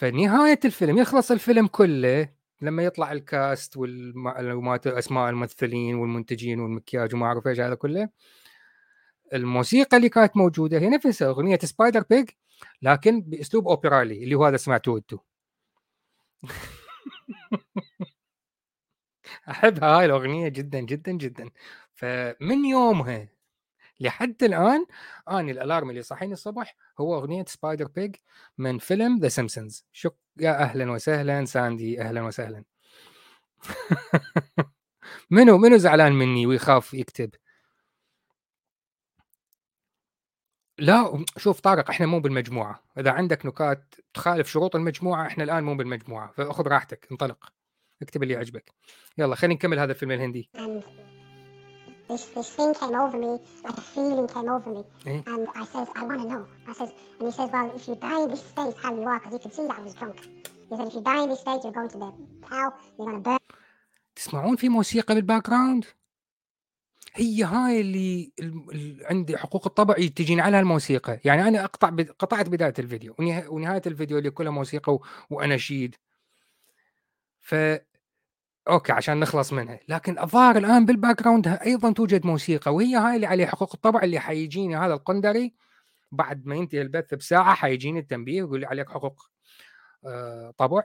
فنهاية 0.00 0.60
الفيلم 0.64 0.98
يخلص 0.98 1.30
الفيلم 1.30 1.66
كله 1.66 2.28
لما 2.62 2.82
يطلع 2.84 3.12
ال 3.12 3.25
cast 3.25 3.76
والمعلومات 3.76 4.86
أسماء 4.86 5.30
الممثلين 5.30 5.94
والمنتجين 5.94 6.60
والمكياج 6.60 7.14
وما 7.14 7.26
أعرف 7.26 7.46
إيش 7.46 7.60
هذا 7.60 7.74
كله. 7.74 8.08
الموسيقى 9.34 9.96
اللي 9.96 10.08
كانت 10.08 10.36
موجودة 10.36 10.78
هي 10.78 10.88
نفسها 10.88 11.28
أغنية 11.28 11.58
Spider 11.62 12.04
Pig 12.10 12.30
لكن 12.82 13.20
بأسلوب 13.20 13.68
اوبرالي 13.68 14.24
اللي 14.24 14.34
هو 14.34 14.44
هذا 14.44 14.56
سمعتوه 14.56 14.96
أنتم 14.98 15.18
أحب 19.50 19.84
هاي 19.84 20.04
الأغنية 20.04 20.48
جدا 20.48 20.80
جدا 20.80 21.12
جدا. 21.12 21.50
فمن 21.94 22.64
يومها 22.64 23.28
لحد 24.00 24.42
الآن 24.42 24.86
اني 25.30 25.52
ال 25.52 25.58
alarm 25.58 25.90
اللي 25.90 26.02
صحيني 26.02 26.32
الصبح 26.32 26.76
هو 27.00 27.14
أغنية 27.18 27.44
Spider 27.48 27.86
Pig 27.88 28.16
من 28.58 28.78
فيلم 28.78 29.18
The 29.18 29.28
Simpsons 29.28 29.86
شك 29.92 30.16
يا 30.40 30.62
أهلا 30.62 30.90
وسهلا 30.92 31.44
ساندي 31.44 32.00
أهلا 32.00 32.22
وسهلا. 32.22 32.64
منو 35.30 35.58
منو 35.58 35.76
زعلان 35.76 36.12
مني 36.12 36.46
ويخاف 36.46 36.94
يكتب؟ 36.94 37.30
لا 40.78 41.24
شوف 41.36 41.60
طارق 41.60 41.90
إحنا 41.90 42.06
مو 42.06 42.20
بالمجموعة. 42.20 42.82
إذا 42.98 43.10
عندك 43.10 43.46
نكات 43.46 43.94
تخالف 44.14 44.48
شروط 44.48 44.76
المجموعة 44.76 45.26
إحنا 45.26 45.44
الآن 45.44 45.64
مو 45.64 45.74
بالمجموعة. 45.76 46.32
فاخذ 46.32 46.68
راحتك 46.68 47.08
انطلق. 47.12 47.52
اكتب 48.02 48.22
اللي 48.22 48.34
يعجبك. 48.34 48.72
يلا 49.18 49.34
خلينا 49.36 49.54
نكمل 49.54 49.78
هذا 49.78 49.92
الفيلم 49.92 50.12
الهندي. 50.12 50.50
This, 52.10 52.24
this 52.36 52.48
thing 52.56 52.74
came 52.74 52.94
over 52.94 53.18
me, 53.26 53.32
like 53.64 53.78
a 53.82 53.84
feeling 53.94 54.28
came 54.34 54.48
over 54.48 54.70
me. 54.76 54.82
Mm. 55.04 55.26
And 55.32 55.48
I 55.60 55.64
says, 55.72 55.88
I 55.98 56.02
want 56.08 56.20
to 56.22 56.28
know. 56.32 56.42
I 56.68 56.72
says, 56.78 56.90
and 57.18 57.28
he 57.28 57.32
says, 57.38 57.48
well, 57.52 57.72
if 57.74 57.88
you 57.88 57.94
die 57.94 58.22
in 58.24 58.28
this 58.30 58.44
state, 58.52 58.74
how 58.82 58.94
you 58.94 59.04
are, 59.12 59.18
because 59.18 59.32
you 59.34 59.42
can 59.44 59.52
see 59.56 59.66
that 59.66 59.78
I 59.78 59.82
was 59.82 59.94
drunk. 59.94 60.20
تسمعون 64.16 64.56
في 64.56 64.68
موسيقى 64.68 65.14
بال 65.14 65.46
background؟ 65.50 65.84
هي 67.14 67.44
هاي 67.44 67.80
اللي 67.80 68.32
عندي 69.10 69.38
حقوق 69.38 69.66
الطبع 69.66 69.94
تجيني 69.94 70.40
عليها 70.40 70.60
الموسيقى 70.60 71.20
يعني 71.24 71.48
أنا 71.48 71.64
اقطع 71.64 71.88
قطعت 72.18 72.48
بدايه 72.48 72.74
الفيديو 72.78 73.14
ونهايه 73.48 73.82
الفيديو 73.86 74.18
اللي 74.18 74.30
كلها 74.30 74.50
موسيقى 74.50 74.98
واناشيد 75.30 75.96
ف 77.40 77.54
OK 78.70 78.92
عشان 78.92 79.20
نخلص 79.20 79.52
منها 79.52 79.80
لكن 79.88 80.18
الظاهر 80.18 80.56
الآن 80.56 80.86
بال 80.86 81.22
background 81.22 81.48
أيضا 81.48 81.92
توجد 81.92 82.26
موسيقى 82.26 82.74
وهي 82.74 82.96
هاي 82.96 83.16
اللي 83.16 83.26
عليه 83.26 83.46
حقوق 83.46 83.70
الطبع 83.74 84.02
اللي 84.02 84.20
حيجيني 84.20 84.76
هذا 84.76 84.94
القندري 84.94 85.54
بعد 86.12 86.46
ما 86.46 86.54
ينتهي 86.56 86.82
البث 86.82 87.14
بساعة 87.14 87.54
حيجيني 87.54 87.98
التنبيه 87.98 88.42
ويقول 88.42 88.60
لي 88.60 88.66
عليك 88.66 88.88
حقوق 88.90 89.22
آه، 90.06 90.54
طبع 90.58 90.82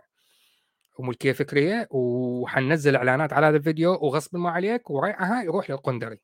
وملكيه 0.97 1.31
فكرية 1.31 1.88
وحننزل 1.91 2.95
إعلانات 2.95 3.33
على 3.33 3.45
هذا 3.45 3.57
الفيديو 3.57 3.91
وغصب 3.91 4.38
ما 4.38 4.49
عليك 4.49 4.89
ورايعها 4.89 5.43
يروح 5.43 5.69
للقندري. 5.69 6.19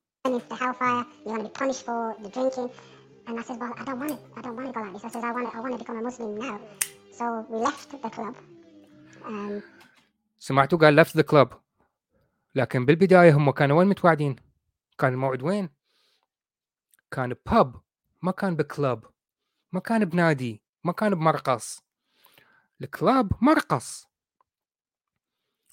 And 3.27 3.39
I 3.39 3.43
said, 3.43 3.59
well, 3.59 3.73
I 3.77 3.83
don't 3.83 3.99
want 3.99 4.11
it. 4.11 4.19
I 4.35 4.41
don't 4.41 4.55
want 4.55 4.67
to 4.67 4.73
go 4.73 4.81
like 4.81 4.93
this. 4.93 5.05
I 5.05 5.09
said, 5.09 5.23
I 5.23 5.31
want 5.31 5.51
to, 5.51 5.57
I 5.57 5.59
want 5.61 5.73
to 5.73 5.79
become 5.79 5.97
a 5.97 6.01
Muslim 6.01 6.37
now. 6.37 6.59
So 7.11 7.45
we 7.49 7.57
left 7.59 7.91
the 7.91 8.09
club. 8.09 8.35
Um, 9.25 9.61
سمعتوا 10.41 10.77
قال 10.77 11.05
left 11.05 11.09
the 11.09 11.23
club. 11.23 11.55
لكن 12.55 12.85
بالبداية 12.85 13.31
هم 13.37 13.51
كانوا 13.51 13.79
وين 13.79 13.87
متواعدين؟ 13.87 14.35
كان 14.97 15.13
الموعد 15.13 15.43
وين؟ 15.43 15.69
كان 17.11 17.35
باب 17.45 17.81
ما 18.21 18.31
كان 18.31 18.55
بكلب 18.55 19.05
ما 19.71 19.79
كان 19.79 20.05
بنادي 20.05 20.63
ما 20.83 20.91
كان 20.93 21.15
بمرقص 21.15 21.83
الكلاب 22.81 23.31
مرقص 23.41 24.07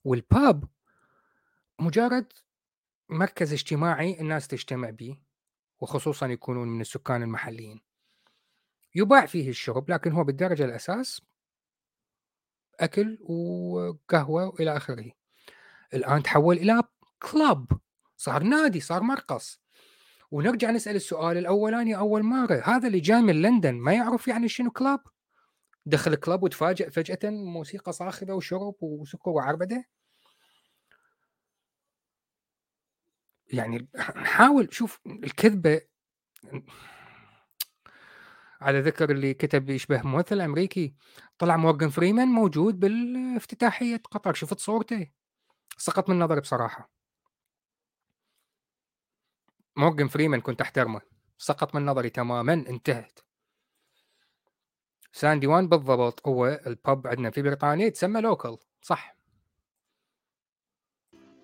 والباب 0.05 0.69
مجرد 1.79 2.33
مركز 3.09 3.53
اجتماعي 3.53 4.21
الناس 4.21 4.49
تجتمع 4.49 4.91
به 4.91 5.21
وخصوصا 5.81 6.27
يكونون 6.27 6.69
من 6.69 6.81
السكان 6.81 7.23
المحليين 7.23 7.81
يباع 8.95 9.27
فيه 9.27 9.49
الشرب 9.51 9.91
لكن 9.91 10.13
هو 10.13 10.25
بالدرجة 10.25 10.65
الأساس 10.65 11.23
أكل 12.81 13.19
وقهوة 13.21 14.49
وإلى 14.49 14.77
آخره. 14.77 15.11
الآن 15.95 16.23
تحول 16.23 16.57
إلى 16.57 16.83
كلاب 17.33 17.67
صار 18.17 18.43
نادي 18.43 18.81
صار 18.81 19.03
مرقص. 19.03 19.61
ونرجع 20.31 20.71
نسأل 20.71 20.97
السؤال 20.97 21.37
الأولاني 21.37 21.97
أول 21.97 22.23
مرة 22.23 22.63
هذا 22.65 22.87
اللي 22.87 23.01
جاي 23.01 23.21
من 23.21 23.43
لندن 23.43 23.75
ما 23.75 23.93
يعرف 23.93 24.29
يعني 24.29 24.49
شنو 24.49 24.71
كلاب 24.71 25.01
دخل 25.87 26.15
كلاب 26.15 26.43
وتفاجئ 26.43 26.91
فجأة 26.91 27.31
موسيقى 27.31 27.93
صاخبة 27.93 28.35
وشرب 28.35 28.75
وسكر 28.81 29.31
وعربدة. 29.31 29.85
يعني 33.53 33.89
نحاول 34.17 34.75
شوف 34.75 35.01
الكذبة 35.07 35.81
على 38.61 38.81
ذكر 38.81 39.11
اللي 39.11 39.35
كتب 39.35 39.71
يشبه 39.71 40.03
ممثل 40.03 40.41
أمريكي 40.41 40.95
طلع 41.39 41.57
مورجان 41.57 41.91
فريمان 41.91 42.29
موجود 42.29 42.81
بالافتتاحية 42.81 44.03
قطر 44.11 44.35
شفت 44.35 44.59
صورته؟ 44.59 45.11
سقط 45.77 46.11
من 46.11 46.19
نظري 46.19 46.41
بصراحة. 46.41 46.91
مورجان 49.77 50.09
فريمان 50.09 50.41
كنت 50.41 50.61
أحترمه. 50.61 51.01
سقط 51.39 51.75
من 51.75 51.87
نظري 51.87 52.11
تماما 52.11 52.53
انتهت. 52.53 53.19
ساندي 55.13 55.47
وان 55.47 55.69
بالضبط 55.69 56.29
هو 56.29 56.47
البب 56.47 57.07
عندنا 57.07 57.31
في 57.31 57.43
بريطانيا 57.43 57.87
يتسمى 57.87 58.21
لوكال 58.21 58.59
صح. 58.83 59.19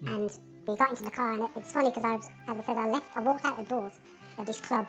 And 0.06 0.30
we 0.66 0.76
got 0.76 0.90
into 0.90 1.04
the 1.04 1.10
car 1.10 1.32
and 1.32 1.48
it's 1.56 1.72
funny 1.72 1.90
because 1.90 2.04
I, 2.04 2.14
as 2.16 2.68
I 2.68 2.72
I 2.72 2.88
left, 2.94 3.08
I 3.16 3.20
walked 3.20 3.44
out 3.46 3.56
the 3.56 3.64
doors 3.64 3.96
of 4.38 4.44
this 4.46 4.60
club 4.60 4.86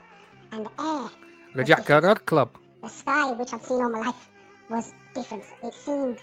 and 0.52 0.66
the 0.66 0.72
air 0.92 1.10
رجع 1.56 1.76
كرر 1.80 2.18
كلب 2.18 2.49
The 2.84 2.89
sky 2.89 3.32
which 3.32 3.53
I've 3.53 3.64
seen 3.64 3.82
all 3.82 3.89
my 3.89 3.99
life 3.99 4.30
was 4.70 4.93
different. 5.16 5.43
It 5.64 5.74
seemed 5.74 6.18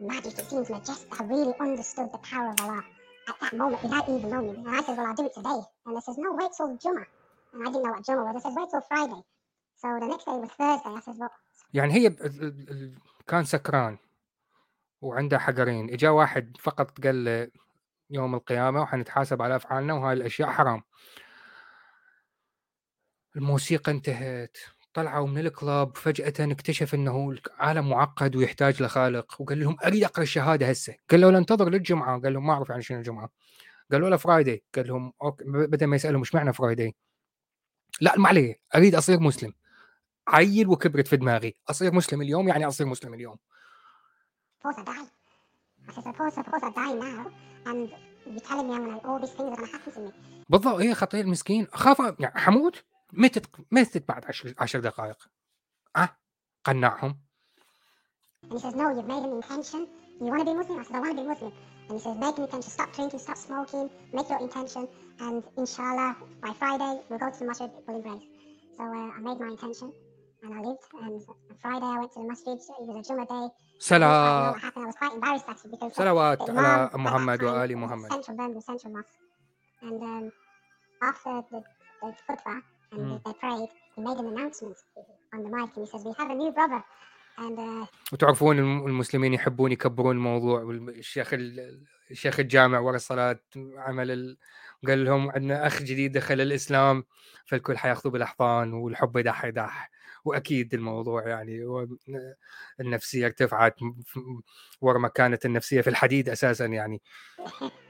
magic. 0.00 0.38
It 0.38 0.46
seemed 0.50 0.68
majestic. 0.70 1.20
I 1.20 1.24
really 1.24 1.54
understood 1.60 2.08
the 2.12 2.18
power 2.18 2.50
of 2.50 2.60
Allah 2.64 2.84
at 3.28 3.36
that 3.40 3.52
moment 3.60 3.82
without 3.82 4.08
even 4.08 4.30
knowing 4.30 4.50
it. 4.50 4.56
And 4.58 4.68
I 4.68 4.82
said, 4.82 4.96
well, 4.96 5.06
I'll 5.06 5.14
do 5.14 5.26
it 5.26 5.34
today. 5.34 5.60
And 5.84 5.96
they 5.96 6.00
says, 6.06 6.18
no, 6.18 6.28
wait 6.40 6.50
till 6.56 6.70
Jummah. 6.82 7.06
And 7.52 7.60
I 7.62 7.66
didn't 7.72 7.84
know 7.84 7.92
what 7.96 8.04
Jummah 8.08 8.24
was. 8.26 8.36
I 8.38 8.40
said, 8.44 8.54
wait 8.58 8.68
till 8.72 8.84
Friday. 8.90 9.22
So 9.80 9.86
the 10.02 10.08
next 10.12 10.24
day 10.28 10.36
was 10.44 10.52
Thursday. 10.58 10.92
I 10.98 11.00
said, 11.06 11.16
well. 11.18 11.30
يعني 11.74 11.92
هي 11.92 12.10
كان 13.26 13.44
سكران 13.44 13.98
وعنده 15.02 15.38
حجرين 15.38 15.90
اجا 15.90 16.10
واحد 16.10 16.56
فقط 16.60 17.00
قال 17.04 17.24
له 17.24 17.48
يوم 18.10 18.34
القيامه 18.34 18.82
وحنتحاسب 18.82 19.42
على 19.42 19.56
افعالنا 19.56 19.94
وهاي 19.94 20.12
الاشياء 20.12 20.50
حرام 20.50 20.82
الموسيقى 23.36 23.92
انتهت 23.92 24.56
طلعوا 24.94 25.28
من 25.28 25.38
ال 25.38 25.50
club 25.50 25.96
فجأة 25.96 26.52
اكتشف 26.52 26.94
إنه 26.94 27.30
العالم 27.30 27.88
معقد 27.90 28.36
ويحتاج 28.36 28.82
لخالق 28.82 29.40
وقال 29.40 29.60
لهم 29.60 29.76
أريد 29.84 30.04
أقرأ 30.04 30.22
الشهادة 30.22 30.68
هسه. 30.68 30.94
قال 31.10 31.20
له 31.20 31.38
انتظر 31.38 31.68
للجمعة. 31.68 32.20
قال 32.20 32.32
لهم 32.32 32.46
ما 32.46 32.52
أعرف 32.52 32.70
عن 32.70 32.80
شنو 32.80 32.98
الجمعة. 32.98 33.30
قالوا 33.92 34.10
له 34.10 34.16
Friday 34.16 34.64
قال 34.74 34.88
لهم 34.88 35.12
OK 35.22 35.44
بدل 35.44 35.86
ما 35.86 35.96
يسألهم 35.96 36.20
إيش 36.20 36.34
معنى 36.34 36.52
Friday 36.52 36.96
لا 38.00 38.18
ما 38.18 38.28
عليه 38.28 38.60
أريد 38.74 38.94
أصير 38.94 39.20
مسلم. 39.20 39.52
عيل 40.28 40.68
وكبرت 40.68 41.08
في 41.08 41.16
دماغي. 41.16 41.54
أصير 41.70 41.94
مسلم 41.94 42.22
اليوم 42.22 42.48
يعني 42.48 42.66
أصير 42.66 42.86
مسلم 42.86 43.14
اليوم. 43.14 43.36
بالضبط 50.48 50.80
هي 50.80 50.94
خطير 50.94 51.26
مسكين. 51.26 51.66
أخاف 51.72 51.98
يعني 52.20 52.40
حموت 52.40 52.84
متت 53.16 53.46
متت 53.70 54.08
بعد 54.08 54.24
10 54.24 54.54
10 54.58 54.80
دقائق 54.80 55.28
آه 55.96 56.08
قنعهم 56.64 57.18
And 58.42 58.52
he 58.52 58.58
says, 58.60 58.74
no, 58.76 58.90
you've 58.90 59.08
made 59.08 59.24
an 59.24 59.32
intention. 59.32 59.88
You 60.20 60.26
want 60.26 60.40
to 60.40 60.44
be 60.44 60.54
Muslim? 60.54 60.78
I 60.78 60.84
said, 60.84 60.96
I 60.96 61.00
want 61.00 61.16
to 61.16 61.22
be 61.22 61.28
Muslim. 61.28 61.52
And 61.88 61.92
he 61.98 61.98
says, 62.04 62.16
make 62.16 62.36
an 62.38 62.44
intention, 62.44 62.70
stop 62.70 62.92
drinking, 62.94 63.18
stop 63.18 63.36
smoking, 63.36 63.90
make 64.12 64.28
your 64.28 64.40
intention, 64.46 64.86
and 65.20 65.42
inshallah, 65.56 66.16
by 66.42 66.52
Friday, 66.60 66.92
we'll 67.08 67.18
go 67.18 67.30
to 67.30 67.38
the 67.38 67.44
masjid, 67.44 67.70
we'll 67.86 67.96
embrace. 67.96 68.22
So 68.76 68.82
uh, 68.84 69.16
I 69.16 69.20
made 69.26 69.38
my 69.40 69.48
intention, 69.56 69.92
and 70.42 70.54
I 70.54 70.60
lived, 70.60 70.84
and 71.02 71.22
on 71.50 71.56
Friday 71.64 71.86
I 71.94 71.98
went 72.00 72.12
to 72.12 72.20
the 72.20 72.28
masjid, 72.28 72.54
it 72.54 72.86
was 72.86 73.08
a 73.08 73.12
Jummah 73.12 73.28
day. 73.28 73.46
Salah. 73.78 74.54
I 74.62 74.80
was 74.90 74.94
quite 74.96 75.14
embarrassed 75.14 75.44
actually 75.48 75.70
because 75.72 75.92
Salawat 75.92 76.48
ala 76.48 76.90
Muhammad 76.96 77.42
wa 77.42 77.52
Ali 77.62 77.74
Muhammad. 77.74 78.10
Central 78.12 78.36
Bamboo 78.36 78.60
Central 78.60 78.92
Mosque. 78.94 79.08
And 79.82 80.02
um, 80.02 80.32
after 81.02 81.42
the, 81.50 81.62
the 82.02 82.14
khutbah, 82.26 82.62
and 82.92 83.20
they 83.24 83.32
prayed 83.40 83.68
he 83.94 84.02
made 84.02 84.18
an 84.18 84.26
announcement 84.26 84.76
on 85.32 85.42
the 85.42 85.48
mic 85.48 85.70
and 85.76 85.86
he 85.86 85.90
says 85.90 86.04
we 86.04 86.12
have 86.18 86.30
a 86.30 86.34
new 86.34 86.52
brother. 86.52 86.82
And 87.38 87.58
uh, 87.58 87.86
وتعرفون 88.12 88.58
المسلمين 88.58 89.34
يحبون 89.34 89.72
يكبرون 89.72 90.16
الموضوع 90.16 90.62
والشيخ 90.62 91.30
الشيخ 92.10 92.40
الجامع 92.40 92.78
ورا 92.78 92.96
الصلاه 92.96 93.38
عمل 93.76 94.10
ال... 94.10 94.36
قال 94.86 95.04
لهم 95.04 95.30
عندنا 95.30 95.66
أخ 95.66 95.82
جديد 95.82 96.12
دخل 96.12 96.40
الإسلام 96.40 97.04
فالكل 97.46 97.78
حياخذوا 97.78 98.12
بالأحضان 98.12 98.72
والحب 98.72 99.16
يدح 99.16 99.44
يدح 99.44 99.90
وأكيد 100.24 100.74
الموضوع 100.74 101.28
يعني 101.28 101.86
النفسية 102.80 103.26
ارتفعت 103.26 103.76
ورا 104.80 104.98
ما 104.98 105.08
كانت 105.08 105.46
النفسية 105.46 105.80
في 105.80 105.90
الحديد 105.90 106.28
أساسا 106.28 106.66
يعني. 106.66 107.02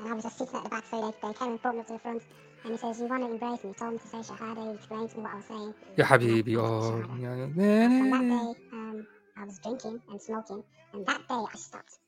I 0.00 0.02
was, 0.02 0.10
uh. 0.10 0.12
And 0.12 0.22
just 0.22 0.38
sitting 0.38 0.54
at 0.56 0.62
the 0.64 0.68
back, 0.70 0.84
so 0.90 1.00
they, 1.00 1.28
they 1.28 1.34
came 1.34 1.50
and 1.50 1.62
brought 1.62 1.74
me 1.74 1.80
up 1.80 1.86
to 1.86 1.92
the 1.92 1.98
front. 1.98 2.22
And 2.64 2.72
he 2.72 2.78
says, 2.78 3.00
you 3.00 3.06
want 3.06 3.22
to 3.22 3.30
embrace 3.30 3.64
me? 3.64 3.72
Told 3.74 3.92
me 3.92 3.98
to 3.98 4.08
say 4.08 4.18
Shahada. 4.18 4.62
He 4.68 4.74
explained 4.74 5.10
to 5.10 5.16
me 5.16 5.22
what 5.22 5.32
I 5.32 5.36
was 5.36 5.44
saying. 5.44 5.74
يا 5.98 6.04
حبيبي 6.04 6.56
oh. 6.56 7.02
From 7.02 7.20
that 8.10 8.22
day, 8.28 8.54
um, 8.72 9.06
I 9.36 9.44
was 9.44 9.58
drinking 9.58 10.00
and 10.10 10.20
smoking. 10.20 10.62
And 10.92 11.06
that 11.06 11.28
day 11.28 11.44
I 11.54 11.56
stopped. 11.56 11.98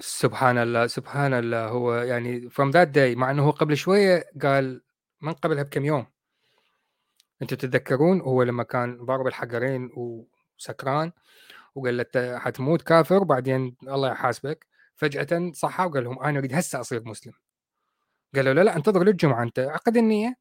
سبحان 0.00 0.58
الله 0.58 0.86
سبحان 0.86 1.34
الله 1.34 1.68
هو 1.68 1.94
يعني 1.94 2.50
from 2.50 2.72
that 2.72 2.92
day 2.92 3.16
مع 3.16 3.30
انه 3.30 3.42
هو 3.46 3.50
قبل 3.50 3.76
شوية 3.76 4.24
قال 4.42 4.82
من 5.20 5.32
قبلها 5.32 5.62
بكم 5.62 5.84
يوم 5.84 6.06
أنتم 7.42 7.56
تتذكرون 7.56 8.20
هو 8.20 8.42
لما 8.42 8.62
كان 8.62 9.04
ضارب 9.04 9.26
الحجرين 9.26 9.90
وسكران 9.96 11.12
وقال 11.74 11.96
له 11.96 12.38
حتموت 12.38 12.82
كافر 12.82 13.22
وبعدين 13.22 13.76
الله 13.82 14.10
يحاسبك 14.10 14.66
فجأة 14.96 15.52
صحى 15.54 15.84
وقال 15.84 16.04
لهم 16.04 16.22
أنا 16.22 16.38
أريد 16.38 16.54
هسه 16.54 16.80
اصير 16.80 17.02
مسلم. 17.04 17.32
قالوا 18.34 18.54
لا 18.54 18.60
لا 18.64 18.76
انتظر 18.76 19.04
للجمعة 19.04 19.42
أنت 19.42 19.58
عقد 19.58 19.96
النية. 19.96 20.36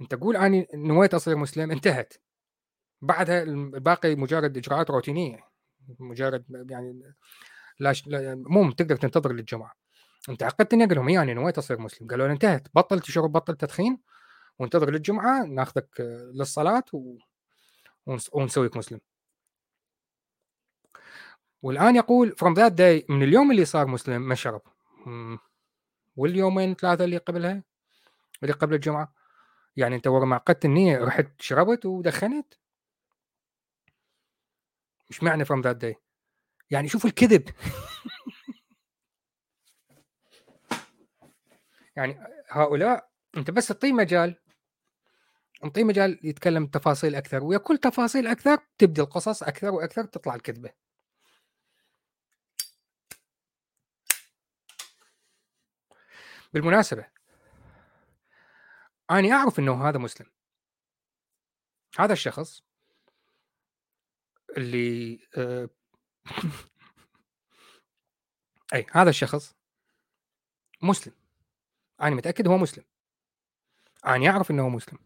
أنت 0.00 0.14
قول 0.14 0.36
اني 0.36 0.66
نويت 0.74 1.14
اصير 1.14 1.36
مسلم 1.36 1.70
انتهت. 1.70 2.14
بعدها 3.02 3.42
الباقي 3.42 4.14
مجرد 4.14 4.56
إجراءات 4.56 4.90
روتينية 4.90 5.40
مجرد 5.98 6.44
يعني 6.70 7.14
لا, 7.78 7.92
ش... 7.92 8.06
لا 8.06 8.34
مو 8.46 8.70
تقدر 8.70 8.96
تنتظر 8.96 9.32
للجمعة. 9.32 9.72
أنت 10.28 10.42
عقدت 10.42 10.72
النية؟ 10.72 10.86
قال 10.86 10.96
لهم 10.96 11.08
يعني 11.08 11.34
نويت 11.34 11.58
اصير 11.58 11.80
مسلم. 11.80 12.08
قالوا 12.08 12.26
انتهت. 12.26 12.68
بطل 12.74 13.00
تشرب 13.00 13.32
بطل 13.32 13.56
تدخين. 13.56 13.98
وانتظر 14.58 14.90
للجمعة 14.90 15.44
ناخذك 15.44 16.00
للصلاة 16.34 16.84
و... 16.92 17.16
ونسويك 18.32 18.76
مسلم. 18.76 19.00
والآن 21.62 21.96
يقول 21.96 22.36
from 22.44 22.54
that 22.56 22.72
day 22.72 23.10
من 23.10 23.22
اليوم 23.22 23.50
اللي 23.50 23.64
صار 23.64 23.86
مسلم 23.86 24.22
ما 24.22 24.34
شرب. 24.34 24.62
واليومين 26.16 26.74
ثلاثة 26.74 27.04
اللي 27.04 27.16
قبلها؟ 27.16 27.62
اللي 28.42 28.52
قبل 28.52 28.74
الجمعة؟ 28.74 29.14
يعني 29.76 29.96
أنت 29.96 30.06
ورا 30.06 30.24
ما 30.24 30.36
عقدت 30.36 30.64
النيه 30.64 31.04
رحت 31.04 31.40
شربت 31.40 31.86
ودخنت؟ 31.86 32.54
مش 35.10 35.22
معنى 35.22 35.44
from 35.44 35.62
that 35.64 35.76
day. 35.84 35.94
يعني 36.70 36.88
شوف 36.88 37.06
الكذب. 37.06 37.50
يعني 41.96 42.20
هؤلاء 42.48 43.10
أنت 43.36 43.50
بس 43.50 43.68
تعطيه 43.68 43.92
مجال. 43.92 44.36
نعطيه 45.64 45.84
مجال 45.84 46.20
يتكلم 46.22 46.66
تفاصيل 46.66 47.14
أكثر. 47.14 47.44
ويا 47.44 47.58
كل 47.58 47.78
تفاصيل 47.78 48.26
أكثر 48.26 48.58
تبدي 48.78 49.00
القصص 49.00 49.42
أكثر 49.42 49.70
وأكثر 49.70 50.04
تطلع 50.04 50.34
الكذبة. 50.34 50.70
بالمناسبة 56.52 57.06
أنا 59.10 59.32
أعرف 59.32 59.58
أنه 59.58 59.88
هذا 59.88 59.98
مسلم. 59.98 60.26
هذا 61.98 62.12
الشخص 62.12 62.62
اللي 64.56 65.18
آه 65.36 65.68
أي 68.74 68.86
هذا 68.92 69.10
الشخص 69.10 69.54
مسلم. 70.82 71.14
أنا 72.00 72.14
متأكد 72.14 72.48
هو 72.48 72.58
مسلم. 72.58 72.84
أنا 74.06 74.30
أعرف 74.30 74.50
أنه 74.50 74.68
مسلم. 74.68 74.98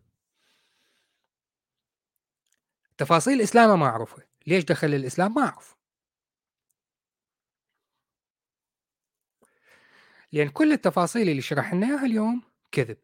تفاصيل 2.98 3.40
إسلامه 3.40 3.76
ما 3.76 3.86
أعرفها. 3.86 4.24
ليش 4.46 4.64
دخل 4.64 4.94
الإسلام؟ 4.94 5.34
ما 5.34 5.42
أعرف. 5.42 5.73
لأن 10.34 10.48
كل 10.48 10.72
التفاصيل 10.72 11.28
اللي 11.28 11.42
شرحناها 11.42 12.06
اليوم 12.06 12.42
كذب. 12.72 12.98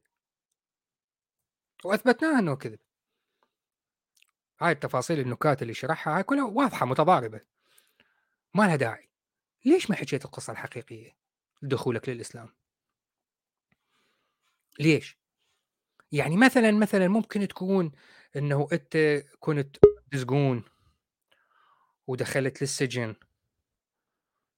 وأثبتناها 1.85 2.39
إنه 2.39 2.57
كذب. 2.57 2.79
هاي 4.61 4.73
التفاصيل 4.73 5.21
النكات 5.21 5.63
اللي 5.63 5.75
شرحها 5.75 6.17
هاي 6.17 6.23
كلها 6.23 6.45
واضحة 6.45 6.87
متضاربة. 6.87 7.41
ما 8.55 8.63
لها 8.63 8.77
داعي. 8.77 9.09
ليش 9.65 9.91
ما 9.91 9.97
حكيت 9.97 10.25
القصة 10.25 10.51
الحقيقية؟ 10.51 11.17
لدخولك 11.63 12.09
للإسلام. 12.09 12.55
ليش؟ 14.81 15.19
يعني 16.13 16.37
مثلا 16.37 16.71
مثلا 16.71 17.09
ممكن 17.09 17.49
تكون 17.49 17.93
إنه 18.37 18.69
أنت 18.73 19.25
كنت 19.41 19.77
تزقون 20.13 20.65
ودخلت 22.07 22.63
للسجن. 22.63 23.15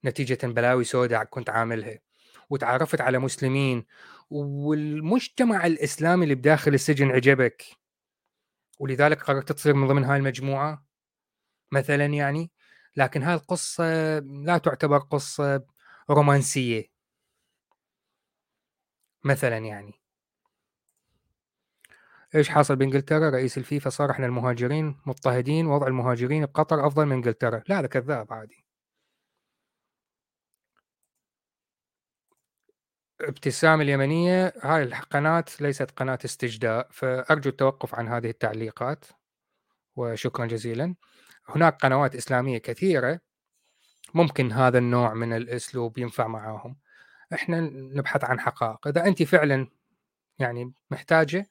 نتيجة 0.05 0.47
بلاوي 0.47 0.85
سوداء 0.85 1.25
كنت 1.25 1.51
عاملها. 1.51 2.12
وتعرفت 2.53 3.01
على 3.01 3.19
مسلمين 3.19 3.85
والمجتمع 4.31 5.67
الإسلامي 5.67 6.25
اللي 6.25 6.35
بداخل 6.35 6.75
السجن 6.75 7.11
عجبك؟ 7.11 7.65
ولذلك 8.79 9.23
قررت 9.23 9.53
تصير 9.53 9.75
من 9.75 9.89
ضمن 9.89 10.05
هاي 10.05 10.17
المجموعة 10.17 10.87
مثلا 11.73 12.07
يعني؟ 12.07 12.51
لكن 12.97 13.23
هاي 13.23 13.35
القصة 13.35 13.85
لا 14.19 14.59
تعتبر 14.59 14.99
قصة 14.99 15.65
رومانسية. 16.11 16.93
مثلا 19.25 19.59
يعني. 19.59 19.93
إيش 22.35 22.49
حاصل 22.49 22.77
بإنجلترا؟ 22.77 23.31
رئيس 23.31 23.59
الفيفا 23.59 23.91
صرح 23.91 24.19
ان 24.19 24.25
المهاجرين 24.25 24.97
مضطهدين 25.07 25.67
وضع 25.67 25.87
المهاجرين 25.87 26.47
بقطر 26.47 26.87
أفضل 26.87 27.07
من 27.07 27.13
إنجلترا، 27.13 27.63
لا 27.69 27.79
هذا 27.79 27.87
كذاب 27.87 28.33
عادي. 28.33 28.65
ابتسام 33.23 33.81
اليمنية 33.81 34.53
هاي 34.63 34.83
القناة 34.83 35.45
ليست 35.61 35.91
قناة 35.91 36.19
استجداء 36.25 36.89
فأرجو 36.91 37.51
التوقف 37.51 37.95
عن 37.95 38.09
هذه 38.09 38.31
التعليقات 38.31 39.05
وشكرا 39.97 40.47
جزيلا. 40.47 40.95
هناك 41.49 41.83
قنوات 41.83 42.15
إسلامية 42.15 42.59
كثيرة 42.59 43.21
ممكن 44.15 44.53
هذا 44.53 44.79
النوع 44.79 45.15
من 45.15 45.33
الأسلوب 45.33 45.99
ينفع 45.99 46.27
معاهم. 46.27 46.77
إحنا 47.33 47.61
نبحث 47.71 48.25
عن 48.25 48.41
حقائق. 48.41 48.89
إذا 48.89 49.07
أنت 49.07 49.23
فعلا 49.23 49.69
يعني 50.39 50.73
محتاجة 50.91 51.47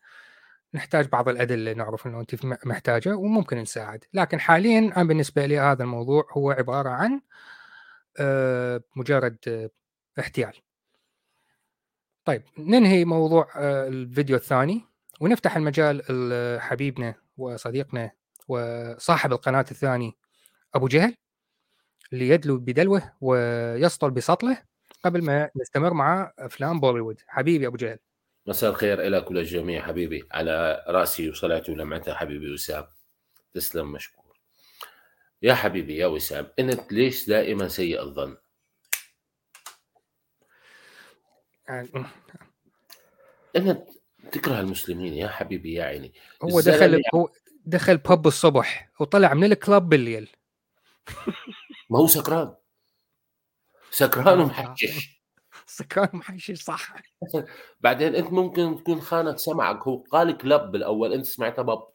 نحتاج 0.73 1.07
بعض 1.07 1.29
الأدلة 1.29 1.73
نعرف 1.73 2.07
أنه 2.07 2.19
أنت 2.19 2.45
محتاجة 2.65 3.15
وممكن 3.15 3.57
نساعد. 3.57 4.05
لكن 4.13 4.39
حاليا 4.39 4.79
أنا 4.79 5.03
بالنسبة 5.03 5.45
لي 5.45 5.59
هذا 5.59 5.83
الموضوع 5.83 6.27
هو 6.31 6.51
عبارة 6.51 6.89
عن 6.89 7.21
آه، 8.19 8.81
مجرد 8.95 9.37
آه، 9.47 9.69
احتيال. 10.19 10.53
طيب 12.25 12.43
ننهي 12.57 13.05
موضوع 13.05 13.47
آه، 13.55 13.87
الفيديو 13.87 14.35
الثاني 14.35 14.85
ونفتح 15.19 15.57
المجال 15.57 16.01
لحبيبنا 16.09 17.15
وصديقنا 17.37 18.11
وصاحب 18.47 19.31
القناة 19.31 19.65
الثاني 19.71 20.17
أبو 20.75 20.87
جهل 20.87 21.15
اللي 22.13 22.29
يدلو 22.29 22.57
بدلوه 22.57 23.13
ويسطل 23.21 24.11
بسطله 24.11 24.57
قبل 25.05 25.23
ما 25.23 25.49
نستمر 25.55 25.93
مع 25.93 26.33
أفلام 26.39 26.79
بوليوود. 26.79 27.21
حبيبي 27.27 27.67
أبو 27.67 27.77
جهل. 27.77 27.97
مساء 28.47 28.69
الخير 28.69 29.07
إلى 29.07 29.21
كل 29.21 29.37
الجميع 29.37 29.87
حبيبي. 29.87 30.23
على 30.31 30.83
رأسي 30.87 31.29
وصلاتي 31.29 31.71
ولمعتها 31.71 32.13
حبيبي 32.13 32.53
وسام؟ 32.53 32.85
تسلم 33.53 33.91
مشكور. 33.91 34.39
يا 35.41 35.53
حبيبي 35.53 35.97
يا 35.97 36.07
وسام 36.07 36.47
أنت 36.59 36.93
ليش 36.93 37.27
دائما 37.27 37.67
سيء 37.67 38.01
الظن؟ 38.01 38.37
يعني 41.71 41.89
انت 43.55 43.89
تكره 44.31 44.59
المسلمين 44.59 45.13
يا 45.13 45.27
حبيبي 45.27 45.73
يا 45.73 45.83
عيني. 45.83 46.13
هو 46.43 46.61
دخل 46.61 47.01
هو 47.15 47.29
دخل 47.65 47.97
pub 47.97 48.27
الصبح 48.27 48.91
وطلع 48.99 49.33
من 49.33 49.43
ال 49.43 49.53
club 49.53 49.89
بالليل. 49.89 50.29
ما 51.89 51.99
هو 51.99 52.07
سكران. 52.07 52.55
سكران 53.91 54.39
ومحشش. 54.39 55.21
سكران 55.65 56.09
ومحشش 56.13 56.61
صح. 56.61 56.95
بعدين 57.81 58.15
أنت 58.15 58.31
ممكن 58.31 58.77
تكون 58.77 59.01
خانك 59.01 59.39
سمعك. 59.39 59.87
هو 59.87 59.97
قال 59.97 60.37
club 60.37 60.71
بالأول 60.71 61.13
أنت 61.13 61.25
سمعتها 61.25 61.61
pub 61.61 61.87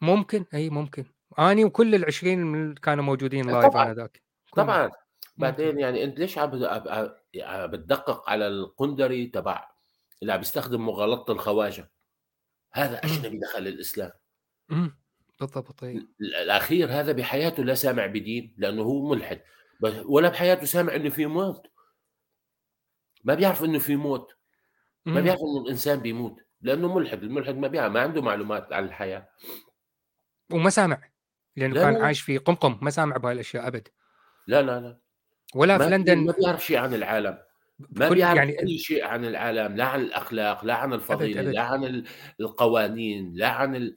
ممكن 0.00 0.44
إي 0.54 0.70
ممكن. 0.70 1.04
أني 1.38 1.64
وكل 1.64 1.94
العشرين 1.94 2.54
اللي 2.54 2.74
كانوا 2.74 3.04
موجودين 3.04 3.50
لايف 3.50 3.76
أنا 3.76 3.94
ذاك. 3.94 4.22
طبعا. 4.56 4.90
بعدين 5.36 5.78
يعني 5.78 6.04
أنت 6.04 6.18
ليش 6.18 6.38
عم 6.38 6.50
بتدقق 7.66 8.30
على 8.30 8.48
القندري 8.48 9.26
تبع 9.26 9.70
اللي 10.22 10.32
عم 10.32 10.38
بيستخدم 10.38 10.86
مغالطة 10.86 11.32
الخواجة؟ 11.32 11.90
هذا 12.72 12.98
أجنبي 12.98 13.38
دخل 13.38 13.66
الإسلام. 13.66 14.12
بالضبط 15.40 15.84
الأخير 16.20 16.88
هذا 16.90 17.12
بحياته 17.12 17.64
لا 17.64 17.74
سامع 17.74 18.06
بدين 18.06 18.54
لأنه 18.58 18.82
هو 18.82 19.08
ملحد 19.08 19.40
ولا 20.04 20.28
بحياته 20.28 20.64
سامع 20.64 20.94
إنه 20.94 21.10
في 21.10 21.26
موت. 21.26 21.66
ما 23.24 23.34
بيعرف 23.34 23.64
إنه 23.64 23.78
في 23.78 23.96
موت. 23.96 24.36
ما 25.06 25.20
بيعرف 25.20 25.40
إنه 25.40 25.62
الإنسان 25.64 26.00
بيموت 26.00 26.36
لأنه 26.60 26.94
ملحد 26.94 27.22
الملحد 27.22 27.54
ما 27.54 27.68
بيعرف 27.68 27.92
ما 27.92 28.00
عنده 28.00 28.22
معلومات 28.22 28.72
عن 28.72 28.84
الحياة. 28.84 29.28
وما 30.52 30.70
سامع 30.70 31.10
لأنه 31.56 31.74
لا 31.74 31.82
كان 31.82 31.94
لا. 31.94 32.04
عايش 32.04 32.20
في 32.20 32.38
قمقم 32.38 32.78
ما 32.82 32.90
سامع 32.90 33.16
بهاي 33.16 33.32
الأشياء 33.34 33.68
أبد. 33.68 33.88
لا 34.46 34.62
لا 34.62 34.80
لا. 34.80 34.98
ولا 35.54 35.78
في 35.78 35.84
لندن 35.84 36.18
ما 36.18 36.32
بيعرف 36.32 36.66
شيء 36.66 36.76
عن 36.76 36.94
العالم. 36.94 37.38
ما 37.78 38.08
بيعرف 38.08 38.36
يعني 38.36 38.62
أي 38.62 38.78
شيء 38.78 39.04
عن 39.04 39.24
العالم 39.24 39.76
لا 39.76 39.84
عن 39.84 40.00
الأخلاق 40.00 40.64
لا 40.64 40.74
عن 40.74 40.92
الفضيلة 40.92 41.40
أبد. 41.40 41.46
أبد. 41.48 41.54
لا 41.54 41.62
عن 41.62 42.04
القوانين 42.40 43.32
لا 43.34 43.48
عن 43.48 43.96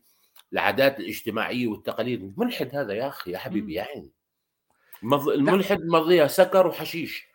العادات 0.54 1.00
الاجتماعية 1.00 1.68
والتقاليد. 1.68 2.34
ملحد 2.38 2.76
هذا 2.76 2.94
يا 2.94 3.08
أخي 3.08 3.32
يا 3.32 3.38
حبيبي 3.38 3.74
يا 3.74 3.84
عيني. 3.84 4.12
الملحد 5.04 5.80
مضيها 5.82 6.28
سكر 6.28 6.68
وحشيش. 6.68 7.30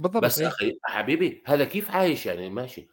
بالضبط 0.00 0.24
بس 0.24 0.38
إيه؟ 0.38 0.48
أخي 0.48 0.78
حبيبي 0.84 1.42
هذا 1.46 1.64
كيف 1.64 1.90
عايش 1.90 2.26
يعني؟ 2.26 2.50
ماشي. 2.50 2.88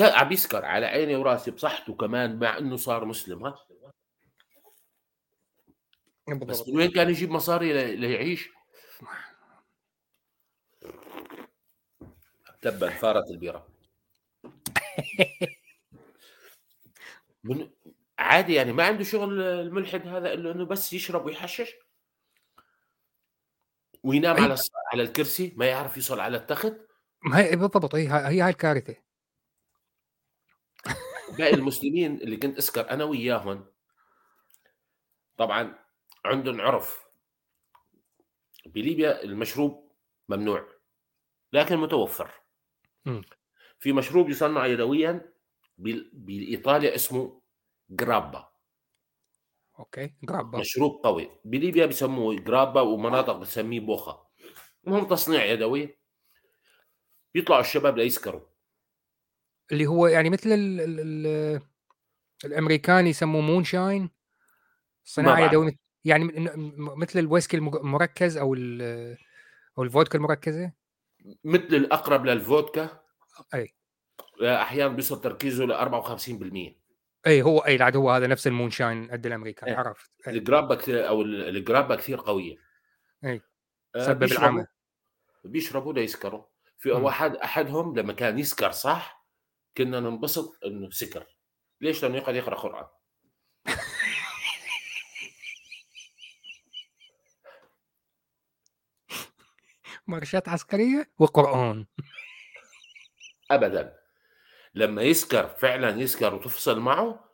عم 0.00 0.32
يسكر 0.32 0.64
على 0.64 0.86
عيني 0.86 1.16
وراسي 1.16 1.50
بصحته 1.50 1.94
كمان 1.94 2.38
مع 2.38 2.58
إنه 2.58 2.76
صار 2.76 3.04
مسلم 3.04 3.46
ها؟ 3.46 3.54
بس 6.28 6.68
من 6.68 6.76
وين 6.76 6.90
كان 6.90 7.10
يجيب 7.10 7.30
مصاري 7.30 7.96
ليعيش؟ 7.96 8.48
تبا 12.62 12.90
فارت 12.90 13.30
البيرة. 13.30 13.66
من 17.44 17.70
عادي 18.18 18.54
يعني 18.54 18.72
ما 18.72 18.84
عنده 18.84 19.04
شغل 19.04 19.40
الملحد 19.40 20.06
هذا 20.06 20.32
إلا 20.32 20.50
إنه 20.52 20.64
بس 20.64 20.92
يشرب 20.92 21.26
ويحشش؟ 21.26 21.74
وينام 24.02 24.36
على 24.42 24.56
على 24.92 25.02
الكرسي 25.02 25.52
ما 25.56 25.66
يعرف 25.66 25.96
يوصل 25.96 26.20
على 26.20 26.36
التخت؟ 26.36 26.74
ما 27.22 27.38
هي 27.38 27.56
بالضبط 27.56 27.94
هي 27.94 28.08
هي 28.08 28.40
هاي 28.40 28.50
الكارثة. 28.50 28.96
باقي 31.38 31.54
المسلمين 31.54 32.14
اللي 32.14 32.36
كنت 32.36 32.58
اسكر 32.58 32.90
أنا 32.90 33.04
وياهم 33.04 33.66
طبعا 35.36 35.83
عندهم 36.24 36.60
عرف 36.60 37.04
بليبيا 38.66 39.22
المشروب 39.22 39.92
ممنوع 40.28 40.66
لكن 41.52 41.76
متوفر. 41.76 42.30
م. 43.06 43.20
في 43.78 43.92
مشروب 43.92 44.30
يصنع 44.30 44.66
يدويا 44.66 45.32
بايطاليا 45.78 46.94
اسمه 46.94 47.40
جرابا. 47.90 48.48
OK 49.78 50.14
جرابا. 50.22 50.58
مشروب 50.58 51.00
قوي. 51.04 51.30
بليبيا 51.44 51.86
بيسموه 51.86 52.36
جرابا 52.36 52.80
ومناطق 52.80 53.36
بتسميه 53.36 53.80
بوخا. 53.80 54.26
المهم 54.86 55.06
تصنيع 55.08 55.44
يدوي 55.44 55.98
يطلعوا 57.34 57.60
الشباب 57.60 57.98
ليسكروا. 57.98 58.40
اللي 59.72 59.86
هو 59.86 60.06
يعني 60.06 60.30
مثل 60.30 60.52
ال 60.52 60.80
ال 60.80 61.00
ال 61.00 61.60
الأمريكان 62.44 63.06
يسموه 63.06 63.40
moonshine 63.40 64.10
صناعه 65.04 65.40
يدوية 65.40 65.83
يعني 66.04 66.50
مثل 66.78 67.18
الويسكي 67.18 67.56
المركز 67.56 68.36
أو 68.36 68.54
أو 69.78 69.82
الفودكا 69.82 70.18
المركزة؟ 70.18 70.72
مثل 71.44 71.74
الأقرب 71.74 72.24
للفودكا؟ 72.26 73.00
أي. 73.54 73.74
أحيانا 74.42 74.94
بيصل 74.94 75.20
تركيزه 75.20 75.64
ل 75.64 75.74
54% 75.74 76.84
أي 77.26 77.42
هو 77.42 77.58
أي 77.58 77.76
العاد 77.76 77.96
هو 77.96 78.10
هذا 78.10 78.26
نفس 78.26 78.46
المونشاين 78.46 79.10
قد 79.10 79.26
الأمريكان 79.26 79.68
إيه. 79.68 79.76
عرفت. 79.76 80.10
الجرابة 80.28 80.74
كثير 80.74 81.08
أو 81.08 81.22
الجرابة 81.22 81.96
كثير 81.96 82.20
قوية. 82.20 82.56
أي. 83.24 83.40
آه، 83.96 84.06
سبب 84.06 84.22
العمى. 84.22 84.66
بيشربوا 85.44 85.92
ليسكروا 85.92 86.44
في 86.78 86.90
واحد 86.90 87.36
أحدهم 87.36 87.98
لما 87.98 88.12
كان 88.12 88.38
يسكر 88.38 88.70
صح 88.70 89.26
كنا 89.76 90.00
ننبسط 90.00 90.58
إنه 90.66 90.90
سكر. 90.90 91.26
ليش؟ 91.80 92.02
لأنه 92.02 92.16
يقعد 92.16 92.34
يقرأ 92.34 92.54
قرآن. 92.54 92.86
مارشات 100.06 100.48
عسكرية 100.48 101.10
وقرآن. 101.18 101.86
ابدا. 103.50 103.96
لما 104.74 105.02
يسكر 105.02 105.48
فعلا 105.48 106.00
يسكر 106.00 106.34
وتفصل 106.34 106.80
معه 106.80 107.30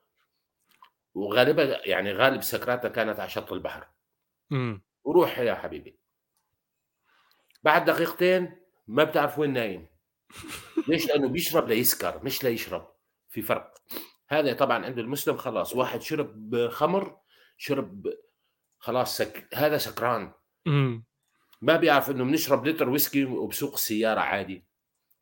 وغالبا 1.14 1.88
يعني 1.88 2.12
غالب 2.12 2.42
سكراته 2.42 2.88
كانت 2.88 3.20
على 3.20 3.30
شط 3.30 3.52
البحر. 3.52 3.88
امم 4.52 4.82
وروح 5.04 5.38
يا 5.38 5.54
حبيبي. 5.54 5.98
بعد 7.62 7.84
دقيقتين 7.84 8.56
ما 8.88 9.04
بتعرف 9.04 9.38
وين 9.38 9.52
نايم. 9.52 9.86
ليش؟ 10.88 11.06
لأنه 11.06 11.28
بيشرب 11.28 11.68
ليسكر 11.68 12.24
مش 12.24 12.44
ليشرب. 12.44 12.94
في 13.28 13.42
فرق. 13.42 13.74
هذا 14.28 14.52
طبعا 14.52 14.84
عند 14.84 14.98
المسلم 14.98 15.36
خلاص. 15.36 15.76
واحد 15.76 16.02
شرب 16.02 16.68
خمر 16.68 17.20
شرب 17.56 18.06
خلاص 18.78 19.16
سك... 19.16 19.48
هذا 19.54 19.78
سكران. 19.78 20.32
ما 21.61 21.76
بيعرف 21.76 22.11
إنه 22.11 22.24
بنشرب 22.24 22.66
لتر 22.66 22.88
ويسكي 22.88 23.24
وبسوق 23.24 23.72
السيارة 23.72 24.20
عادي 24.20 24.64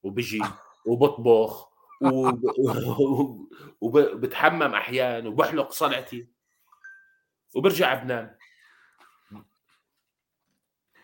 وبيجي 0.02 0.42
وبطبخ 0.86 1.68
وبتحمم 3.80 4.74
أحيانا 4.74 5.28
وبحلق 5.28 5.72
صلعتي 5.72 6.28
وبرجع 7.54 7.94
بنام. 7.94 8.38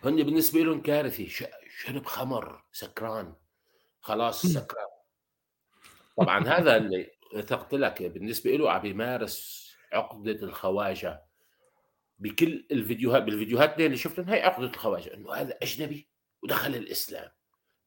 هن 0.04 0.16
بالنسبة 0.16 0.60
لهم 0.60 0.82
كارثة. 0.82 1.26
شرب 1.68 2.06
خمر 2.06 2.64
سكران. 2.72 3.34
خلاص 4.00 4.46
سكران. 4.46 4.88
طبعا 6.16 6.48
هذا 6.48 6.76
اللي 6.76 7.10
ثقت 7.46 7.74
لك 7.74 8.02
بالنسبة 8.02 8.50
له 8.50 8.72
عم 8.72 8.82
بيمارس 8.82 9.70
عقدة 9.92 10.32
الخواجة. 10.32 11.23
بكل 12.18 12.66
الفيديوهات 12.70 13.22
بالفيديوهات 13.22 13.80
اللي 13.80 13.96
شفتهم 13.96 14.28
هي 14.28 14.42
عقده 14.42 14.66
الخواجة 14.66 15.14
إنه 15.14 15.32
هذا 15.32 15.58
أجنبي 15.62 16.08
ودخل 16.42 16.74
الإسلام 16.74 17.30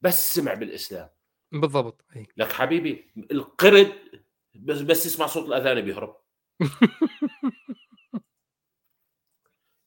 بس 0.02 0.34
سمع 0.34 0.54
بالإسلام. 0.54 1.10
بالضبط 1.52 2.06
أي. 2.16 2.28
لك 2.38 2.52
حبيبي 2.52 3.12
القرد 3.32 4.22
بس 4.56 4.82
بس 4.82 5.06
يسمع 5.06 5.28
صوت 5.28 5.48
الأذان 5.48 5.82
بيهرب. 5.82 6.18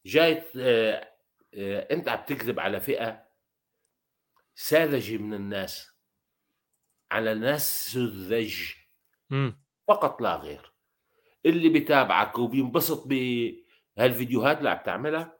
جاي 0.06 0.42
آه، 0.56 1.14
آه، 1.54 1.88
أنت 1.90 2.08
عم 2.08 2.24
تكذب 2.24 2.60
على 2.60 2.80
فئة 2.80 3.26
ساذجة 4.54 5.16
من 5.16 5.34
الناس 5.34 5.90
على 7.10 7.34
ناس 7.34 7.92
سذج. 7.92 8.72
فقط 9.88 10.20
لا 10.20 10.36
غير. 10.36 10.72
اللي 11.46 11.68
بيتابعك 11.68 12.38
وبينبسط 12.38 13.06
بهالفيديوهات 13.96 14.58
اللي 14.58 14.70
عم 14.70 14.78
تعملها 14.84 15.38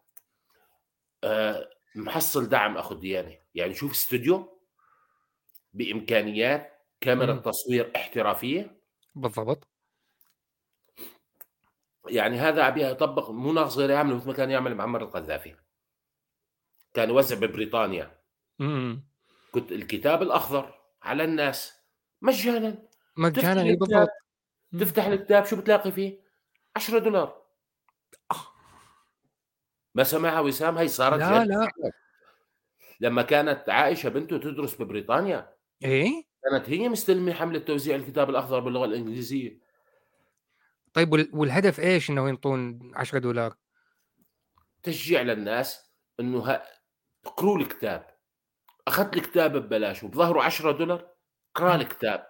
آه، 1.24 1.70
محصل 1.94 2.48
دعم 2.48 2.76
أخو 2.76 2.94
ديانة. 2.94 3.38
يعني 3.54 3.74
شوف 3.74 3.92
استوديو 3.92 4.60
بإمكانيات 5.72 6.72
كاميرا 7.00 7.32
إمم. 7.32 7.40
تصوير 7.40 7.92
احترافية. 7.96 8.80
بالضبط. 9.14 9.68
يعني 12.08 12.38
هذا 12.38 12.62
عم 12.62 12.78
يطبق 12.78 13.30
مو 13.30 13.52
ناقص 13.52 13.78
غير 13.78 13.90
يعمل 13.90 14.14
مثل 14.14 14.26
ما 14.26 14.32
كان 14.32 14.50
يعمل 14.50 14.74
معمر 14.74 15.02
القذافي. 15.02 15.56
كان 16.94 17.08
يوزع 17.08 17.36
ببريطانيا. 17.36 18.20
امم 18.60 19.04
كنت 19.52 19.72
الكتاب 19.72 20.22
الأخضر 20.22 20.74
على 21.02 21.24
الناس 21.24 21.80
مجانا. 22.22 22.88
مجانا 23.16 23.62
بالضبط. 23.62 24.08
تفتح 24.80 25.06
الكتاب 25.06 25.44
شو 25.44 25.56
بتلاقي 25.56 25.92
فيه؟ 25.92 26.20
10 26.76 26.98
دولار. 26.98 27.39
ما 29.94 30.04
سمعها 30.04 30.40
وسام 30.40 30.78
هي 30.78 30.88
صارت 30.88 31.18
لا 31.18 31.44
لا. 31.44 31.70
لما 33.00 33.22
كانت 33.22 33.68
عائشة 33.68 34.08
بنته 34.08 34.38
تدرس 34.38 34.82
ببريطانيا. 34.82 35.54
إيه؟ 35.84 36.24
كانت 36.42 36.70
هي 36.70 36.88
مستلمة 36.88 37.32
حملة 37.32 37.58
توزيع 37.58 37.96
الكتاب 37.96 38.30
الأخضر 38.30 38.60
باللغة 38.60 38.84
الإنجليزية. 38.84 39.60
طيب 40.92 41.34
والهدف 41.34 41.80
إيش 41.80 42.10
إنه 42.10 42.28
ينطون 42.28 42.92
10 42.94 43.18
دولار؟ 43.18 43.56
تشجيع 44.82 45.22
للناس 45.22 45.92
إنه 46.20 46.62
اقروا 47.26 47.58
الكتاب. 47.58 48.06
أخذت 48.88 49.16
الكتاب 49.16 49.56
ببلاش 49.56 50.02
وبظهره 50.02 50.42
10 50.42 50.72
دولار 50.72 51.10
اقرأ 51.56 51.74
الكتاب. 51.74 52.26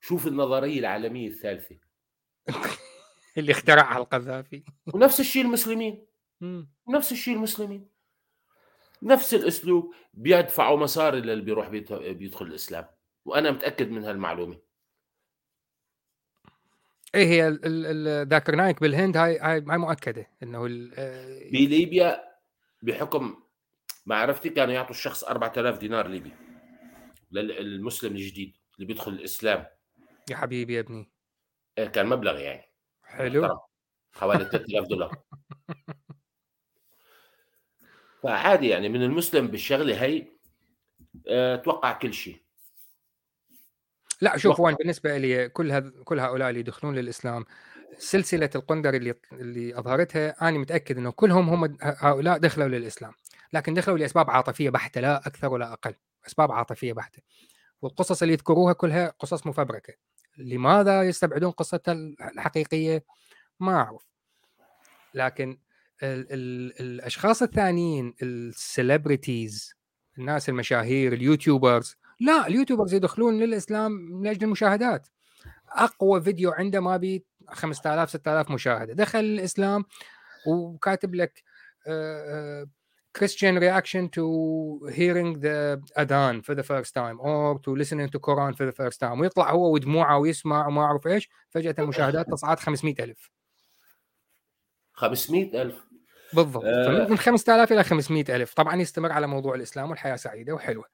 شوف 0.00 0.26
النظرية 0.26 0.78
العالمية 0.78 1.28
الثالثة. 1.28 1.76
اللي 3.38 3.52
اخترعها 3.52 3.98
القذافي. 3.98 4.64
ونفس 4.94 5.20
الشيء 5.20 5.42
المسلمين. 5.42 6.06
نفس 6.88 7.12
الشيء 7.12 7.34
المسلمين. 7.34 7.88
نفس 9.02 9.34
الأسلوب 9.34 9.94
بيدفعوا 10.14 10.78
مصاري 10.78 11.20
للي 11.20 11.42
بيروح 11.42 11.68
بيدخل 11.68 12.46
الإسلام. 12.46 12.86
وأنا 13.24 13.50
متأكد 13.50 13.90
من 13.90 14.04
هالمعلومة. 14.04 14.58
إيه 17.14 17.26
هي 17.26 17.48
ذاكر 18.22 18.54
نايك 18.54 18.80
بالهند؟ 18.80 19.16
هاي 19.16 19.38
هاي 19.38 19.60
مؤكدة 19.60 20.30
إنه 20.42 20.88
آه، 20.94 21.50
بليبيا 21.52 22.24
بحكم 22.82 23.42
معرفتي 24.06 24.48
كانوا 24.48 24.74
يعطوا 24.74 24.90
الشخص 24.90 25.24
4000 25.24 25.78
دينار 25.78 26.08
ليبي 26.08 26.32
للمسلم 27.32 28.12
الجديد 28.16 28.56
اللي 28.76 28.86
بيدخل 28.86 29.12
الإسلام. 29.12 29.66
يا 30.30 30.36
حبيبي 30.36 30.74
يا 30.74 30.80
ابني. 30.80 31.12
إيه 31.78 31.86
كان 31.86 32.06
مبلغ 32.06 32.38
يعني. 32.38 32.69
حلو. 33.10 33.58
حوالي 34.12 34.44
3000 34.44 34.88
دولار 34.88 35.22
فعادي 38.22 38.68
يعني 38.68 38.88
من 38.88 39.02
المسلم 39.02 39.46
بالشغله 39.46 40.02
هي 40.02 40.26
آه، 41.28 41.56
توقع 41.56 41.92
كل 41.92 42.14
شيء. 42.14 42.42
لا 44.20 44.36
شوف 44.36 44.60
وين 44.60 44.74
بالنسبة 44.74 45.18
لي 45.18 45.48
كل 45.48 45.72
هذ... 45.72 45.90
كل 46.04 46.20
هؤلاء 46.20 46.48
اللي 46.48 46.60
يدخلون 46.60 46.94
للإسلام 46.94 47.44
سلسلة 47.98 48.50
القندر 48.54 48.94
اللي 48.94 49.14
اللي 49.32 49.78
أظهرتها 49.78 50.48
أنا 50.48 50.58
متأكد 50.58 50.98
إنه 50.98 51.10
كلهم 51.10 51.48
هم 51.48 51.76
هؤلاء 51.82 52.38
دخلوا 52.38 52.68
للإسلام. 52.68 53.12
لكن 53.52 53.74
دخلوا 53.74 53.98
لأسباب 53.98 54.30
عاطفية 54.30 54.70
بحتة 54.70 55.00
لا 55.00 55.16
أكثر 55.26 55.52
ولا 55.52 55.72
أقل. 55.72 55.94
أسباب 56.26 56.52
عاطفية 56.52 56.92
بحتة. 56.92 57.22
والقصص 57.82 58.22
اللي 58.22 58.34
يذكروها 58.34 58.72
كلها 58.72 59.14
قصص 59.18 59.46
مفبركة. 59.46 59.94
لماذا 60.38 61.02
يستبعدون 61.02 61.50
قصتها 61.50 61.92
الحقيقية؟ 62.34 63.04
ما 63.60 63.76
أعرف. 63.76 64.06
لكن 65.14 65.58
ال 66.02 66.32
ال 66.32 66.80
الأشخاص 66.80 67.42
الثانيين 67.42 68.14
السليبرتيز 68.22 69.74
الناس 70.18 70.48
المشاهير 70.48 71.12
ال 71.12 71.20
YouTubers 71.20 71.96
لا 72.20 72.46
ال 72.46 72.51
YouTubers 72.51 72.94
يدخلون 72.94 73.38
للإسلام 73.38 73.92
من 73.92 74.26
أجل 74.26 74.44
المشاهدات. 74.44 75.08
أقوى 75.68 76.22
فيديو 76.22 76.50
عنده 76.50 76.80
ما 76.80 76.96
بي 76.96 77.24
5000 77.48 78.10
6000 78.10 78.50
مشاهدة. 78.50 78.94
دخل 78.94 79.18
الإسلام 79.18 79.84
وكاتب 80.46 81.14
لك 81.14 81.42
Christian 83.12 83.56
reaction 83.58 84.08
to 84.08 84.24
hearing 84.98 85.40
the 85.40 85.82
adhan 85.96 86.44
for 86.46 86.54
the 86.54 86.62
first 86.62 86.94
time 86.94 87.16
or 87.20 87.58
to 87.64 87.74
listening 87.74 88.08
to 88.08 88.18
Quran 88.20 88.56
for 88.56 88.64
the 88.66 88.72
first 88.72 89.00
time. 89.00 89.20
ويطلع 89.20 89.50
هو 89.50 89.72
ودموعه 89.74 90.18
ويسمع 90.18 90.66
وما 90.66 90.82
أعرف 90.82 91.06
إيش 91.06 91.28
فجأة 91.50 91.74
المشاهدات 91.78 92.30
تصعد 92.30 92.58
500000 92.58 93.30
500000 94.92 95.74
بالضبط. 96.32 96.64
آه. 96.64 97.06
من 97.08 97.18
5000 97.18 97.72
إلى 97.72 97.84
500 97.84 98.36
ألف. 98.36 98.54
طبعا 98.54 98.76
يستمر 98.76 99.12
على 99.12 99.26
موضوع 99.26 99.54
الإسلام 99.54 99.90
والحياة 99.90 100.16
سعيدة 100.16 100.52
وحلوة. 100.54 100.84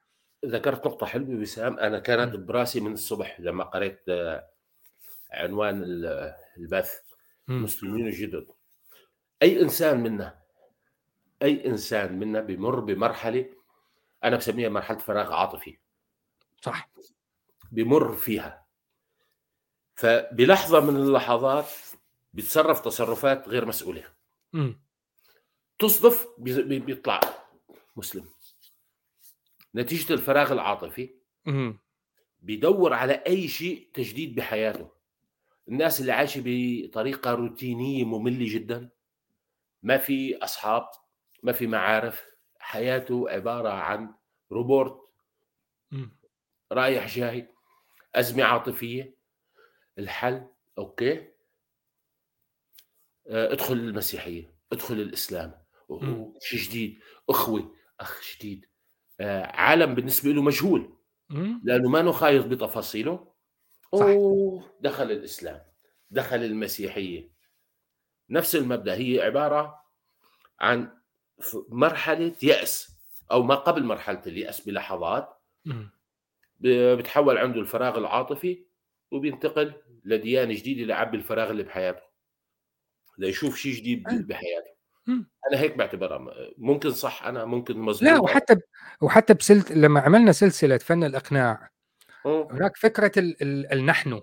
ذكرت 0.47 0.87
نقطة 0.87 1.07
حلوة 1.07 1.41
وسام. 1.41 1.79
أنا 1.79 1.99
كانت 1.99 2.37
براسي 2.37 2.81
من 2.81 2.93
الصبح 2.93 3.41
لما 3.41 3.65
قريت 3.65 4.01
آه، 4.09 4.49
عنوان 5.33 5.83
البث. 6.59 6.93
مسلمين 7.49 8.11
جدد. 8.11 8.47
أي 9.43 9.63
إنسان 9.63 10.03
منا 10.03 10.46
أي 11.43 11.67
إنسان 11.67 12.19
منا 12.19 12.41
بمر 12.41 12.81
بمرحلة 12.81 13.55
أنا 14.25 14.37
بسميها 14.37 14.69
مرحلة 14.69 14.99
فراغ 14.99 15.33
عاطفي. 15.33 15.79
صح. 16.63 16.91
بمر 17.73 18.17
فيها. 18.17 18.67
فبلحظة 19.95 20.81
من 20.81 20.97
اللحظات 20.97 21.69
بيتصرف 22.33 22.81
تصرفات 22.81 23.49
غير 23.49 23.67
مسؤولة. 23.67 24.05
م. 24.53 24.73
تصدف 25.79 26.29
بيطلع 26.39 27.21
مسلم. 27.97 28.29
نتيجة 29.75 30.13
الفراغ 30.13 30.53
العاطفي 30.53 31.15
م. 31.47 31.73
بيدور 32.41 32.93
على 32.93 33.13
أي 33.13 33.49
شيء 33.49 33.91
تجديد 33.95 34.35
بحياته. 34.35 34.91
الناس 35.69 36.01
اللي 36.01 36.13
عايشة 36.13 36.43
بطريقة 36.45 37.35
روتينية 37.35 38.05
مملة 38.05 38.55
جدا 38.55 38.91
ما 39.83 39.99
في 39.99 40.37
أصحاب. 40.37 40.89
ما 41.47 41.53
في 41.53 41.67
معارف 41.67 42.27
حياته 42.59 43.31
عبارة 43.31 43.69
عن 43.69 44.15
روبورت 44.53 45.01
رايح 46.73 47.07
جاي 47.07 47.49
أزمة 48.15 48.45
عاطفية. 48.45 49.17
الحل 49.99 50.49
أوكي. 50.79 51.33
آه، 53.27 53.53
ادخل 53.53 53.75
المسيحية 53.75 54.55
ادخل 54.73 54.95
الإسلام. 54.95 55.63
شيء 56.41 56.61
جديد. 56.61 57.01
اخوه 57.31 57.77
أخ 58.01 58.21
جديد. 58.37 58.67
آه، 59.21 59.47
عالم 59.47 59.95
بالنسبة 59.95 60.31
له 60.31 60.43
مجهول. 60.43 60.97
لأنه 61.65 61.89
ما 61.89 62.13
خايض 62.13 62.49
بتفاصيله. 62.49 63.33
أوه 63.95 64.77
دخل 64.81 65.11
الإسلام 65.13 65.63
دخل 66.11 66.37
المسيحية. 66.45 67.31
نفس 68.31 68.57
المبدأ 68.57 68.95
هي 68.95 69.21
عبارة 69.21 69.85
عن 70.61 70.97
مرحلة 71.69 72.33
يأس 72.43 72.99
أو 73.31 73.43
ما 73.43 73.55
قبل 73.55 73.85
مرحلة 73.85 74.23
اليأس 74.27 74.61
بلحظات. 74.61 75.43
بتحول 76.61 77.39
عنده 77.39 77.61
الفراغ 77.61 77.99
العاطفي 77.99 78.65
وبينتقل 79.11 79.73
لديانة 80.05 80.55
جديدة 80.55 80.85
لعبي 80.85 81.17
الفراغ 81.17 81.51
اللي 81.51 81.63
بحياته. 81.63 82.03
ليشوف 83.19 83.57
شيء 83.57 83.75
جديد 83.75 84.03
بحياته. 84.03 84.77
أنا 85.09 85.61
هيك 85.61 85.77
بعتبرها 85.77 86.27
ممكن 86.59 86.91
صح 86.91 87.25
أنا 87.25 87.45
ممكن 87.45 87.79
مظبوط. 87.79 88.03
لا 88.03 88.19
وحتى 88.19 88.55
ب... 88.55 88.61
وحتى 89.01 89.35
بسلت 89.35 89.73
لما 89.73 90.01
عملنا 90.01 90.33
سلسلة 90.33 90.79
فن 90.79 91.05
الإقناع 91.05 91.71
هناك 92.27 92.77
فكرة 92.77 93.13
ال... 93.19 93.43
ال... 93.43 93.73
النحن. 93.73 94.23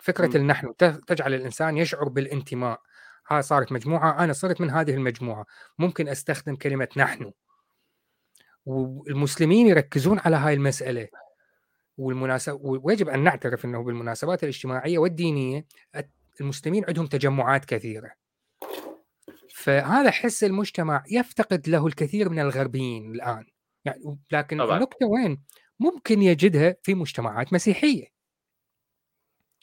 فكرة 0.00 0.36
النحن 0.36 0.76
تجعل 1.06 1.34
الإنسان 1.34 1.76
يشعر 1.76 2.08
بالانتماء. 2.08 2.80
ها 3.30 3.40
صارت 3.40 3.72
مجموعة 3.72 4.24
أنا 4.24 4.32
صرت 4.32 4.60
من 4.60 4.70
هذه 4.70 4.94
المجموعة. 4.94 5.46
ممكن 5.78 6.08
أستخدم 6.08 6.56
كلمة 6.56 6.88
نحن. 6.96 7.32
والمسلمين 8.66 9.66
يركزون 9.66 10.18
على 10.18 10.36
هاي 10.36 10.54
المسألة. 10.54 11.08
والمناسب 11.98 12.58
ويجب 12.62 13.08
أن 13.08 13.24
نعترف 13.24 13.64
إنه 13.64 13.82
بالمناسبات 13.82 14.42
الاجتماعية 14.42 14.98
والدينية 14.98 15.66
المسلمين 16.40 16.84
عندهم 16.88 17.06
تجمعات 17.06 17.64
كثيرة. 17.64 18.10
فهذا 19.54 20.10
حس 20.10 20.44
المجتمع 20.44 21.04
يفتقد 21.10 21.68
له 21.68 21.86
الكثير 21.86 22.28
من 22.28 22.38
الغربيين 22.38 23.14
الآن. 23.14 23.46
يعني 23.84 24.18
لكن 24.32 24.58
طبعا. 24.58 24.86
وين؟ 25.02 25.42
ممكن 25.80 26.22
يجدها 26.22 26.76
في 26.82 26.94
مجتمعات 26.94 27.52
مسيحية. 27.52 28.06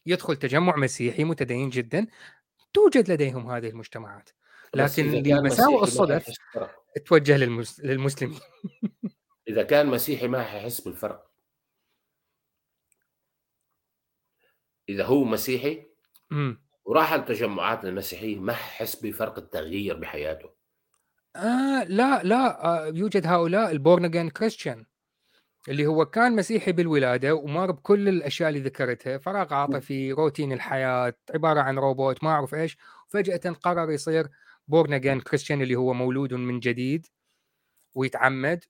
يدخل 0.05 0.35
تجمع 0.35 0.75
مسيحي 0.75 1.23
متدين 1.23 1.69
جدا 1.69 2.07
توجد 2.77 3.11
لديهم 3.11 3.51
هذه 3.51 3.69
المجتمعات 3.69 4.29
لكن 4.75 5.11
لمساوئ 5.11 5.83
الصدف 5.83 6.33
توجه 7.05 7.37
للمس... 7.37 7.79
للمسلمين. 7.79 8.39
إذا 9.49 9.63
كان 9.63 9.85
مسيحي 9.85 10.27
ما 10.27 10.43
حيحس 10.43 10.81
بالفرق. 10.81 11.31
إذا 14.89 15.05
هو 15.05 15.23
مسيحي 15.23 15.85
امم 16.31 16.67
وراح 16.85 17.13
التجمعات 17.13 17.85
المسيحية 17.85 18.35
ما 18.35 18.53
حس 18.53 18.95
بفرق 18.95 19.37
التغيير 19.37 19.99
بحياته. 19.99 20.49
آه 21.35 21.83
لا 21.83 22.23
لا 22.23 22.65
آه 22.65 22.87
يوجد 22.87 23.27
هؤلاء 23.27 23.71
البورن 23.71 24.29
كريستيان. 24.29 24.85
اللي 25.67 25.85
هو 25.87 26.05
كان 26.05 26.35
مسيحي 26.35 26.71
بالولادة 26.71 27.35
ومر 27.35 27.71
بكل 27.71 28.09
الأشياء 28.09 28.49
اللي 28.49 28.59
ذكرتها 28.59 29.17
فراغ 29.17 29.53
عاطفي 29.53 30.11
روتين 30.11 30.51
الحياة 30.53 31.13
عبارة 31.33 31.61
عن 31.61 31.77
روبوت 31.79 32.23
ما 32.23 32.29
أعرف 32.29 32.55
إيش. 32.55 32.77
فجأة 33.07 33.51
قرر 33.63 33.91
يصير 33.91 34.27
born 34.67 35.19
Christian 35.19 35.61
اللي 35.61 35.75
هو 35.75 35.93
مولود 35.93 36.33
من 36.33 36.59
جديد 36.59 37.05
ويتعمد 37.95 38.63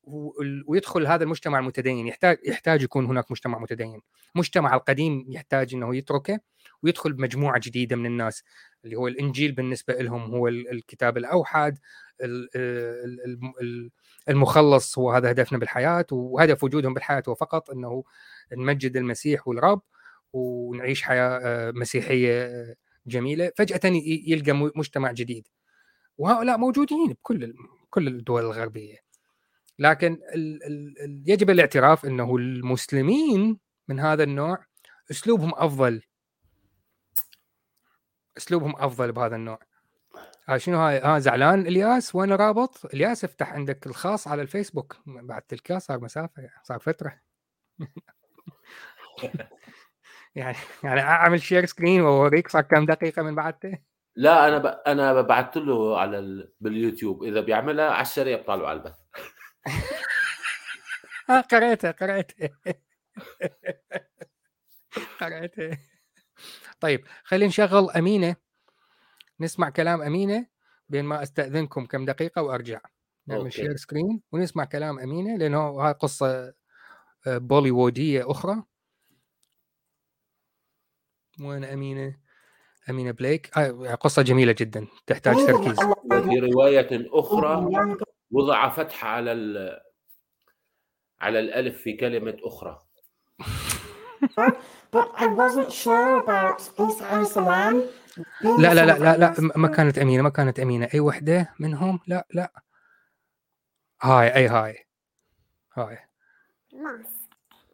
ويدخل 0.67 1.07
هذا 1.07 1.23
المجتمع 1.23 1.59
المتدين. 1.59 2.07
يحتاج 2.07 2.37
يحتاج 2.47 2.81
يكون 2.83 3.05
هناك 3.05 3.31
مجتمع 3.31 3.59
متدين. 3.59 4.01
المجتمع 4.35 4.75
القديم 4.75 5.25
يحتاج 5.29 5.73
إنه 5.73 5.95
يتركه 5.95 6.39
ويدخل 6.83 7.13
بمجموعة 7.13 7.59
جديدة 7.63 7.95
من 7.95 8.05
الناس. 8.05 8.43
اللي 8.85 8.95
هو 8.95 9.07
الإنجيل 9.07 9.51
بالنسبة 9.51 9.93
لهم 9.93 10.21
هو 10.31 10.47
الكتاب 10.47 11.17
الأوحد 11.17 11.77
المخلص 14.29 14.97
هو 14.97 15.11
هذا 15.11 15.31
هدفنا 15.31 15.57
بالحياة 15.57 16.05
وهدف 16.11 16.63
وجودهم 16.63 16.93
بالحياة 16.93 17.23
هو 17.29 17.35
فقط 17.35 17.69
إنه 17.69 18.03
نمجد 18.53 18.97
المسيح 18.97 19.47
والرب 19.47 19.81
ونعيش 20.33 21.01
حياة 21.03 21.39
آه، 21.43 21.71
مسيحية 21.71 22.45
آه، 22.45 22.75
جميلة 23.07 23.51
فجأة 23.57 23.79
يلقى 24.27 24.53
مجتمع 24.53 25.11
جديد. 25.11 25.47
وهؤلاء 26.17 26.57
موجودين 26.57 27.07
بكل 27.13 27.53
كل 27.89 28.07
الدول 28.07 28.41
الغربية. 28.41 28.97
لكن 29.79 30.19
ال 30.35 30.63
ال 30.63 31.23
يجب 31.27 31.49
الاعتراف 31.49 32.05
إنه 32.05 32.35
المسلمين 32.35 33.59
من 33.87 33.99
هذا 33.99 34.23
النوع 34.23 34.65
أسلوبهم 35.11 35.51
أفضل. 35.55 36.01
أسلوبهم 38.37 38.75
أفضل 38.77 39.11
بهذا 39.11 39.35
النوع. 39.35 39.59
ها 40.49 40.57
شنو 40.57 40.77
هاي؟ 40.77 40.99
ها 40.99 41.19
زعلان 41.19 41.67
إلياس 41.67 42.15
وين 42.15 42.31
رابط. 42.31 42.85
إلياس 42.93 43.23
افتح 43.23 43.53
عندك 43.53 43.87
الخاص 43.87 44.27
على 44.27 44.41
الفيسبوك. 44.41 44.97
بعثت 45.05 45.41
لك 45.41 45.77
صار 45.77 45.99
مسافة 45.99 46.49
صار 46.63 46.79
فترة. 46.79 47.19
يعني 50.35 50.57
يعني 50.83 51.01
أعمل 51.01 51.41
share 51.41 51.65
screen 51.65 52.01
وأوريك 52.01 52.47
صار 52.47 52.61
كم 52.61 52.85
دقيقة 52.85 53.21
من 53.21 53.35
بعثته. 53.35 53.77
لا 54.15 54.47
أنا 54.47 54.57
ب... 54.57 54.65
أنا 54.65 55.21
بعثت 55.21 55.57
له 55.57 55.99
على 55.99 56.19
ال... 56.19 56.53
باليوتيوب. 56.59 57.23
إذا 57.23 57.41
بيعملها 57.41 57.89
على 57.89 58.01
السريع 58.01 58.37
بطلعوا 58.37 58.69
على 58.69 58.79
البث. 58.79 58.95
آه 61.29 61.41
قريتها 61.41 61.91
قريتها 61.91 62.49
قريتها 65.21 65.77
طيب 66.79 67.05
خلينا 67.23 67.47
نشغل 67.47 67.91
أمينة. 67.91 68.46
نسمع 69.39 69.69
كلام 69.69 70.01
أمينة 70.01 70.47
بين 70.89 71.05
ما 71.05 71.23
أستأذنكم 71.23 71.85
كم 71.85 72.05
دقيقة 72.05 72.41
وأرجع. 72.41 72.79
نعمل 73.27 73.53
share 73.53 73.75
screen 73.75 74.21
ونسمع 74.31 74.65
كلام 74.65 74.99
أمينة 74.99 75.37
لأنه 75.37 75.69
هاي 75.69 75.93
قصة 75.93 76.53
آه، 77.27 77.37
بوليوودية 77.37 78.31
أخرى. 78.31 78.63
وين 81.41 81.63
أمينة؟ 81.63 82.17
أمينة 82.89 83.11
بليك. 83.11 83.57
آه 83.57 83.95
قصة 83.95 84.21
جميلة 84.21 84.55
جدا 84.57 84.87
تحتاج 85.07 85.35
تركيز. 85.35 85.79
في 86.09 86.39
رواية 86.39 86.89
أخرى 86.91 87.95
وضع 88.31 88.69
فتحه 88.69 89.07
على 89.07 89.31
على 91.19 91.39
الألف 91.39 91.81
في 91.81 91.93
كلمة 91.93 92.37
أخرى. 92.43 92.79
لا 98.58 98.74
لا 98.74 98.84
لا 98.84 98.98
لا 98.98 99.16
لا 99.16 99.34
ما 99.56 99.68
كانت 99.68 99.98
امينه 99.98 100.22
ما 100.22 100.28
كانت 100.28 100.60
امينه 100.60 100.88
اي 100.94 101.00
وحده 101.00 101.54
منهم 101.58 102.00
لا 102.06 102.26
لا 102.34 102.52
هاي 104.02 104.36
اي 104.36 104.48
هاي 104.48 104.86
هاي 105.76 105.98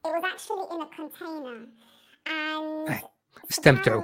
It 0.07 0.11
was 0.17 0.25
actually 0.33 0.67
in 0.75 0.81
a 0.87 0.91
container 0.99 1.59
and 2.27 3.03
استمتعوا 3.51 4.03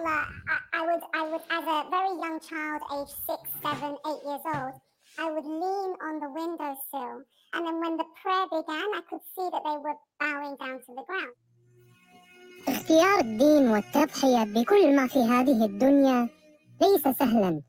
I 0.78 0.80
would, 0.86 1.02
I 1.14 1.22
would, 1.30 1.44
as 1.58 1.64
a 1.76 1.78
very 1.96 2.14
young 2.24 2.38
child, 2.50 2.80
age 2.96 3.12
six, 3.28 3.40
seven, 3.62 3.92
eight 4.08 4.22
years 4.28 4.44
old, 4.54 4.74
I 5.22 5.26
would 5.32 5.48
lean 5.62 5.90
on 6.06 6.14
the 6.22 6.30
windowsill, 6.36 7.16
and 7.54 7.60
then 7.66 7.76
when 7.82 7.96
the 7.96 8.08
prayer 8.20 8.46
began, 8.56 8.88
I 8.98 9.02
could 9.08 9.24
see 9.34 9.48
that 9.54 9.62
they 9.66 9.78
were 9.84 9.98
bowing 10.20 10.56
down 10.62 10.78
to 10.86 10.90
the 10.98 11.04
ground. 11.08 11.34
اختيار 12.67 13.19
الدين 13.19 13.67
والتضحية 13.69 14.43
بكل 14.43 14.95
ما 14.95 15.07
في 15.07 15.19
هذه 15.19 15.65
الدنيا 15.65 16.29
ليس 16.81 17.17
سهلا 17.17 17.61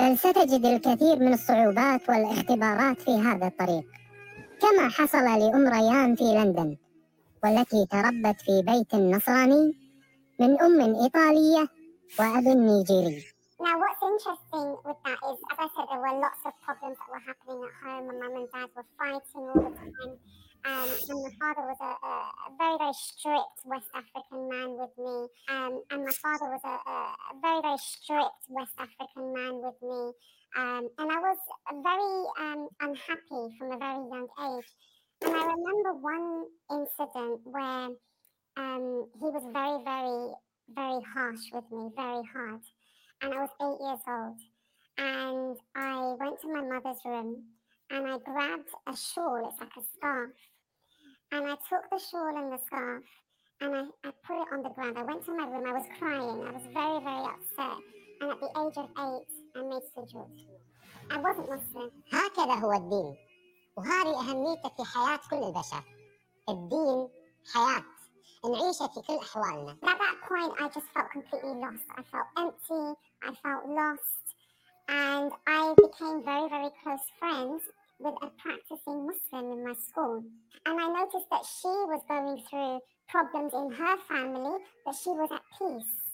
بل 0.00 0.18
ستجد 0.18 0.64
الكثير 0.66 1.18
من 1.18 1.32
الصعوبات 1.32 2.08
والاختبارات 2.08 3.00
في 3.00 3.10
هذا 3.10 3.46
الطريق 3.46 3.84
كما 4.60 4.88
حصل 4.88 5.24
لأم 5.24 5.68
ريان 5.68 6.16
في 6.16 6.24
لندن 6.24 6.76
والتي 7.44 7.86
تربت 7.90 8.40
في 8.40 8.62
بيت 8.62 8.94
نصراني 8.94 9.72
من 10.40 10.60
أم 10.60 10.80
إيطالية 10.80 11.68
وأب 12.18 12.44
نيجيري 12.48 13.24
Now, 13.60 13.74
what's 13.82 13.98
interesting 14.10 14.68
with 14.86 15.00
that 15.04 15.18
is, 15.30 15.38
as 15.50 15.58
I 15.58 15.66
said, 15.74 15.86
there 15.90 15.98
were 15.98 16.20
lots 16.22 16.42
of 16.46 16.52
problems 16.62 16.96
that 17.00 17.10
were 17.10 17.24
happening 17.26 17.58
at 17.66 17.74
home, 17.82 18.06
and 18.10 18.20
mum 18.22 18.36
and 18.38 18.48
dad 18.54 18.70
were 18.76 18.86
fighting 18.96 19.44
all 19.50 19.62
the 19.66 19.74
time. 19.74 20.14
Um, 20.64 20.88
and 21.08 21.22
my 21.22 21.30
father 21.38 21.68
was 21.68 21.78
a, 21.80 21.94
a, 22.06 22.56
very, 22.58 22.76
very 22.78 22.92
strict 22.92 23.62
West 23.64 23.86
African 23.94 24.48
man 24.48 24.76
with 24.76 24.90
me. 24.98 25.28
Um, 25.48 25.82
and 25.90 26.04
my 26.04 26.12
father 26.12 26.50
was 26.50 26.60
a, 26.64 26.76
a, 26.90 27.40
very, 27.40 27.62
very 27.62 27.78
strict 27.78 28.42
West 28.48 28.72
African 28.78 29.32
man 29.32 29.62
with 29.62 29.78
me. 29.82 30.12
Um, 30.56 30.88
and 30.98 31.12
I 31.12 31.18
was 31.18 31.38
very 31.82 32.14
um, 32.40 32.68
unhappy 32.80 33.56
from 33.58 33.72
a 33.72 33.78
very 33.78 34.02
young 34.10 34.28
age. 34.40 34.70
And 35.22 35.34
I 35.34 35.44
remember 35.46 35.92
one 35.94 36.44
incident 36.70 37.40
where 37.44 37.88
um, 38.56 39.08
he 39.14 39.26
was 39.30 39.44
very, 39.52 39.82
very, 39.84 40.34
very 40.74 41.02
harsh 41.14 41.44
with 41.52 41.64
me, 41.70 41.90
very 41.96 42.22
hard. 42.32 42.60
And 43.22 43.34
I 43.34 43.40
was 43.40 43.50
eight 43.62 43.80
years 43.84 44.02
old. 44.06 44.40
And 44.98 45.56
I 45.76 46.14
went 46.18 46.40
to 46.40 46.48
my 46.48 46.62
mother's 46.62 47.00
room 47.04 47.44
and 47.89 48.07
I 48.07 48.17
grabbed 48.17 48.69
a 48.87 48.95
shawl, 48.95 49.47
it's 49.47 49.59
like 49.59 49.75
a 49.77 49.83
scarf. 49.97 50.31
And 51.31 51.45
I 51.45 51.55
took 51.69 51.89
the 51.91 51.99
shawl 51.99 52.37
and 52.37 52.51
the 52.51 52.59
scarf 52.65 53.03
and 53.61 53.75
I, 53.75 53.81
I 54.03 54.11
put 54.25 54.41
it 54.41 54.47
on 54.51 54.63
the 54.63 54.69
ground. 54.69 54.97
I 54.97 55.03
went 55.03 55.23
to 55.25 55.31
my 55.35 55.47
room, 55.47 55.65
I 55.65 55.73
was 55.73 55.87
crying, 55.97 56.43
I 56.47 56.51
was 56.51 56.65
very, 56.73 56.99
very 56.99 57.25
upset. 57.33 57.79
And 58.21 58.31
at 58.31 58.39
the 58.39 58.51
age 58.61 58.77
of 58.77 58.89
eight, 59.05 59.31
I 59.55 59.61
made 59.63 59.85
sujood. 59.95 60.29
I 61.11 61.17
wasn't 61.17 61.49
Muslim. 61.49 61.91
هكذا 62.11 62.53
هو 62.53 62.73
الدين 62.73 63.15
وهذه 63.77 64.19
أهميته 64.19 64.69
في 64.69 64.83
حياة 64.83 65.19
كل 65.29 65.43
البشر 65.47 65.83
الدين 66.49 67.09
حياة 67.53 67.83
نعيشها 68.45 68.87
في 68.87 69.01
كل 69.07 69.17
أحوالنا 69.17 69.77
At 69.83 69.97
that 69.97 70.17
point 70.27 70.53
I 70.61 70.67
just 70.67 70.87
felt 70.93 71.11
completely 71.11 71.55
lost 71.55 71.83
I 71.97 72.03
felt 72.11 72.27
empty 72.37 72.99
I 73.23 73.33
felt 73.43 73.67
lost 73.67 74.25
and 74.89 75.31
I 75.47 75.73
became 75.77 76.23
very 76.23 76.49
very 76.49 76.71
close 76.83 77.05
friends 77.19 77.61
with 77.98 78.14
a 78.22 78.30
practicing 78.38 79.06
Muslim 79.06 79.52
in 79.52 79.64
my 79.66 79.74
school 79.74 80.22
and 80.66 80.80
I 80.80 80.86
noticed 80.88 81.30
that 81.30 81.44
she 81.44 81.68
was 81.68 82.02
going 82.08 82.42
through 82.48 82.80
problems 83.08 83.52
in 83.54 83.72
her 83.72 83.96
family 84.08 84.58
but 84.84 84.94
she 84.94 85.10
was 85.10 85.30
at 85.32 85.42
peace 85.58 86.08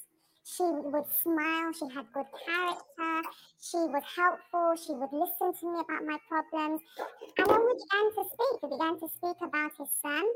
she 0.44 0.62
would 0.62 1.08
smile. 1.22 1.72
She 1.72 1.88
had 1.88 2.04
good 2.12 2.26
character. 2.44 3.28
She 3.60 3.78
was 3.78 4.02
helpful. 4.14 4.76
She 4.76 4.92
would 4.92 5.12
listen 5.12 5.54
to 5.56 5.72
me 5.72 5.80
about 5.80 6.04
my 6.04 6.18
problems. 6.28 6.82
And 7.38 7.46
when 7.48 7.60
we 7.64 7.72
began 7.72 8.06
to 8.12 8.24
speak, 8.28 8.62
we 8.62 8.68
began 8.68 9.00
to 9.00 9.08
speak 9.08 9.36
about 9.40 9.72
Islam. 9.72 10.26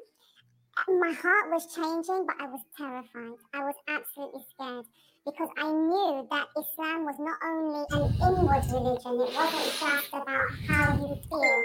Um, 0.86 1.00
my 1.00 1.12
heart 1.12 1.50
was 1.50 1.74
changing, 1.74 2.26
but 2.26 2.36
I 2.40 2.46
was 2.46 2.60
terrified. 2.76 3.38
I 3.54 3.64
was 3.64 3.74
absolutely 3.88 4.42
scared 4.54 4.84
because 5.24 5.48
I 5.58 5.70
knew 5.72 6.26
that 6.30 6.46
Islam 6.56 7.04
was 7.04 7.16
not 7.18 7.38
only 7.44 7.84
an 7.90 8.14
inward 8.22 8.64
religion, 8.72 9.20
it 9.20 9.34
wasn't 9.34 9.72
just 9.80 10.08
about 10.12 10.50
how 10.68 10.94
you 10.94 11.16
feel. 11.28 11.64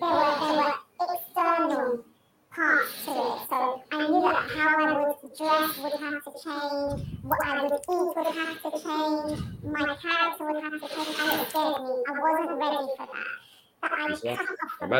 There 0.00 0.10
were, 0.10 0.34
there 0.40 0.56
were 0.56 0.74
external 1.14 2.04
parts 2.50 3.04
to 3.04 3.10
it. 3.10 3.38
So 3.48 3.82
I 3.92 4.06
knew 4.08 4.22
that 4.22 4.50
how 4.50 4.70
I 4.84 5.06
would 5.06 5.36
dress 5.36 5.78
would 5.78 5.92
have 6.00 6.24
to 6.24 6.32
change, 6.42 7.22
what 7.22 7.38
I 7.44 7.62
would 7.62 7.72
eat 7.72 8.16
would 8.16 8.26
have 8.26 8.62
to 8.62 8.70
change, 8.70 9.40
my 9.64 9.96
character 10.02 10.52
would 10.52 10.62
have 10.62 10.72
to 10.72 10.88
change, 10.88 11.16
and 11.20 11.40
it 11.40 11.50
scared 11.50 11.82
me. 11.82 11.94
I 12.08 12.12
wasn't 12.18 12.58
ready 12.58 12.86
for 12.96 13.06
that. 13.06 13.36
But 13.80 13.92
I 13.92 14.36
cut 14.36 14.46
off. 14.64 14.90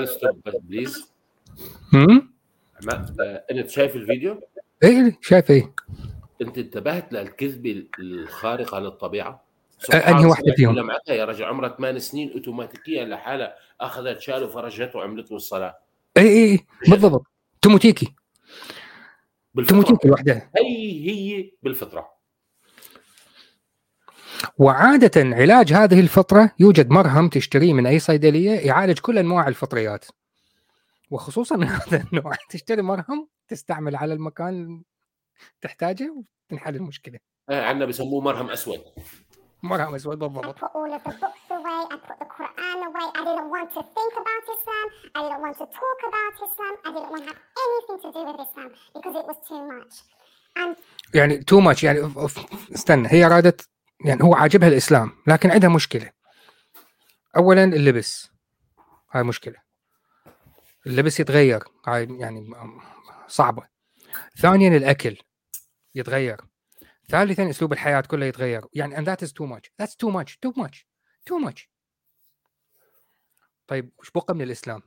Please. 0.69 1.07
Hmm? 1.91 2.19
هم؟ 2.83 3.07
انت 3.51 3.71
شايف 3.71 3.97
الفيديو؟ 3.97 4.41
إيه 4.83 5.19
شايف 5.23 5.51
إيه؟ 5.51 5.73
أنت 6.43 6.59
انتبهت 6.59 7.13
للكذبه 7.13 7.85
الخارقه 7.99 8.79
للطبيعه؟ 8.79 9.49
أنهي 9.95 10.27
واحدة 10.27 10.53
فيهم؟ 10.57 10.75
لمعتها 10.75 11.15
يا 11.15 11.25
رجل 11.25 11.45
عمرها 11.45 11.77
ثمان 11.77 11.99
سنين 11.99 12.33
اوتوماتيكيا 12.33 13.05
لحالها 13.05 13.55
أخذت 13.81 14.21
شاله 14.21 14.47
فرجته 14.47 14.99
وعملت 14.99 15.31
له 15.31 15.37
الصلاه 15.37 15.79
اي 16.17 16.29
اي 16.29 16.67
بالضبط 16.89 17.27
توموتيكي 17.63 18.15
توموتيكي 19.69 20.09
لوحدها 20.09 20.51
هي 20.57 21.11
هي 21.11 21.51
بالفطرة 21.63 22.19
وعادة 24.59 25.37
علاج 25.37 25.73
هذه 25.73 26.01
الفطرة 26.01 26.51
يوجد 26.61 26.91
مرهم 26.91 27.29
تشتريه 27.29 27.73
من 27.73 27.87
أي 27.87 27.99
صيدلية 27.99 28.51
يعالج 28.51 28.99
كل 28.99 29.19
أنواع 29.19 29.49
الفطريات 29.49 30.05
وخصوصا 31.11 31.57
هذا 31.65 32.05
النوع 32.13 32.33
تشتري 32.51 32.83
مرهم 32.83 33.29
تستعمل 33.49 33.97
على 33.97 34.15
المكان 34.15 34.83
تحتاجه 35.61 36.15
وتنحل 36.51 36.77
المشكلة 36.77 37.19
آه 37.49 37.65
عندنا 37.65 37.87
بيسموه 37.87 38.21
مرهم 38.21 38.51
أسود 38.51 38.81
مرهم 39.63 39.95
أسود 39.95 40.19
بالضبط 40.19 40.59
away. 41.59 41.83
I 41.95 41.97
put 42.07 42.19
the 42.23 42.29
Quran 42.37 42.79
away. 42.89 43.07
I 43.19 43.23
didn't 43.29 43.51
want 43.55 43.69
to 43.77 43.83
think 43.97 44.13
about 44.23 44.43
Islam. 44.57 44.87
I 45.17 45.21
didn't 45.25 45.43
want 45.45 45.57
to 45.63 45.67
talk 45.81 45.99
about 46.11 46.33
Islam. 46.49 46.75
I 46.87 46.91
didn't 46.95 47.11
want 47.15 47.23
to 47.25 47.31
have 47.33 47.43
anything 47.65 47.99
to 48.05 48.09
do 48.17 48.21
with 48.29 48.39
Islam 48.47 48.71
because 48.97 49.15
it 49.21 49.27
was 49.31 49.39
too 49.49 49.63
much. 49.73 49.95
And 50.57 50.77
يعني 51.15 51.39
تو 51.39 51.61
ماتش 51.61 51.85
يعني 51.85 52.13
استنى 52.75 53.09
هي 53.13 53.27
ارادت 53.27 53.69
يعني 54.05 54.23
هو 54.23 54.35
عاجبها 54.35 54.69
الإسلام 54.69 55.13
لكن 55.27 55.51
عندها 55.51 55.71
مشكلة 55.71 56.11
اولا 57.37 57.65
اللبس 57.65 58.31
هاي 59.13 59.23
مشكلة 59.23 59.68
اللبس 60.89 61.21
يتغير 61.21 61.65
يعني 61.87 62.51
صعبة. 63.29 63.69
ثانيا 64.39 64.77
الأكل 64.77 65.19
يتغير. 65.95 66.41
ثالثا 67.09 67.51
أسلوب 67.51 67.73
الحياة 67.73 68.01
كله 68.01 68.27
يتغير. 68.27 68.65
يعني 68.75 68.97
and 68.97 69.07
that 69.07 69.23
is 69.27 69.33
too 69.33 69.47
much. 69.47 69.71
That's 69.83 69.95
too 69.95 70.11
much. 70.11 70.39
Too 70.47 70.65
much. 70.65 70.89
تو 71.27 71.39
ماتش 71.39 71.71
طيب 73.67 73.91
وش 73.99 74.11
بقى 74.11 74.35
من 74.35 74.43
الإسلام؟ 74.43 74.83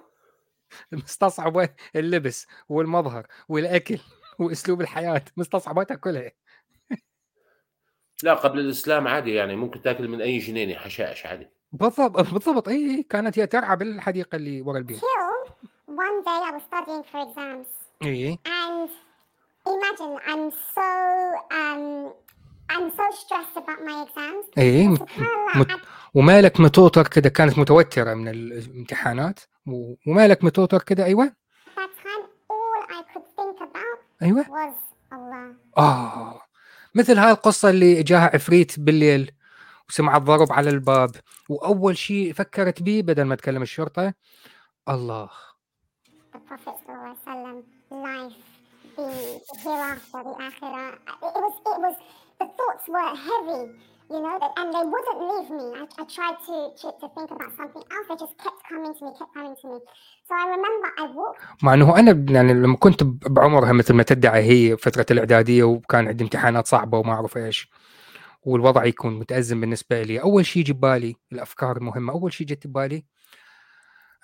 مستصعبة 0.92 1.68
اللبس 1.96 2.46
والمظهر 2.68 3.26
والأكل 3.48 3.98
وأسلوب 4.38 4.80
الحياة. 4.80 5.24
مستصعبتها 5.36 5.94
كلها. 5.94 6.32
لا 8.22 8.34
قبل 8.34 8.58
الإسلام 8.58 9.08
عادي 9.08 9.34
يعني 9.34 9.56
ممكن 9.56 9.82
تأكل 9.82 10.08
من 10.08 10.20
أي 10.20 10.38
جنينه 10.38 10.74
حشائش 10.74 11.26
عادي. 11.26 11.59
بالضبط 11.72 12.32
بالضبط. 12.32 12.68
اي 12.68 13.02
كانت 13.10 13.38
هي 13.38 13.46
ترعى 13.46 13.76
بالحديقة 13.76 14.36
اللي 14.36 14.62
ورا 14.62 14.78
البيت. 14.78 15.00
One 15.88 16.24
day 16.26 16.40
I 16.48 16.52
was 16.56 16.62
studying 16.70 17.04
for 17.12 17.20
exams. 17.28 17.66
اي 18.02 18.38
and 18.46 18.90
imagine 19.68 20.14
I'm 20.30 20.50
so 20.74 20.88
um 21.60 22.12
I'm 22.72 22.90
so 22.98 23.06
stressed 23.20 23.56
about 23.56 23.80
my 23.88 24.06
exams. 24.06 24.58
إيه 24.58 24.88
مت... 24.88 25.08
ومالك 26.14 26.60
متوتر 26.60 27.08
كده 27.08 27.28
كانت 27.28 27.58
متوترة 27.58 28.14
من 28.14 28.28
الامتحانات. 28.28 29.40
ومالك 30.06 30.44
متوتر 30.44 30.82
كده 30.82 31.04
أيوه. 31.04 31.32
That 31.76 31.90
time 32.04 32.24
all 32.50 32.82
I 32.90 33.02
could 33.12 33.24
think 33.38 33.62
about 33.62 34.22
أيوه. 34.22 34.44
was 34.44 34.74
Allah. 35.12 35.78
آه. 35.78 36.40
مثل 36.94 37.18
هاي 37.18 37.30
القصة 37.30 37.70
اللي 37.70 38.02
جاها 38.02 38.30
عفريت 38.34 38.80
بالليل. 38.80 39.30
وسمعت 39.90 40.22
ضرب 40.22 40.52
على 40.52 40.70
الباب 40.70 41.10
وأول 41.48 41.96
شيء 41.96 42.32
فكرت 42.32 42.82
به 42.82 43.00
بدل 43.00 43.22
ما 43.22 43.34
تكلم 43.34 43.62
الشرطة 43.62 44.14
الله. 44.88 45.30
مع 61.62 61.74
إنه 61.74 61.98
أنا 61.98 62.32
يعني 62.32 62.54
لما 62.54 62.76
كنت 62.76 63.02
بعمرها 63.04 63.72
مثل 63.72 63.94
ما 63.94 64.02
تدعي 64.02 64.42
هي 64.42 64.76
فترة 64.76 65.06
الإعدادية 65.10 65.64
وكان 65.64 66.08
عندي 66.08 66.24
امتحانات 66.24 66.66
صعبة 66.66 66.98
وما 66.98 67.12
أعرف 67.12 67.36
إيش. 67.36 67.70
والوضع 68.42 68.84
يكون 68.84 69.18
متأزم 69.18 69.60
بالنسبة 69.60 70.02
لي. 70.02 70.20
أول 70.20 70.46
شيء 70.46 70.60
يجي 70.62 70.72
ببالي 70.72 71.16
الأفكار 71.32 71.76
المهمة. 71.76 72.12
أول 72.12 72.32
شيء 72.32 72.46
جت 72.46 72.66
ببالي 72.66 73.04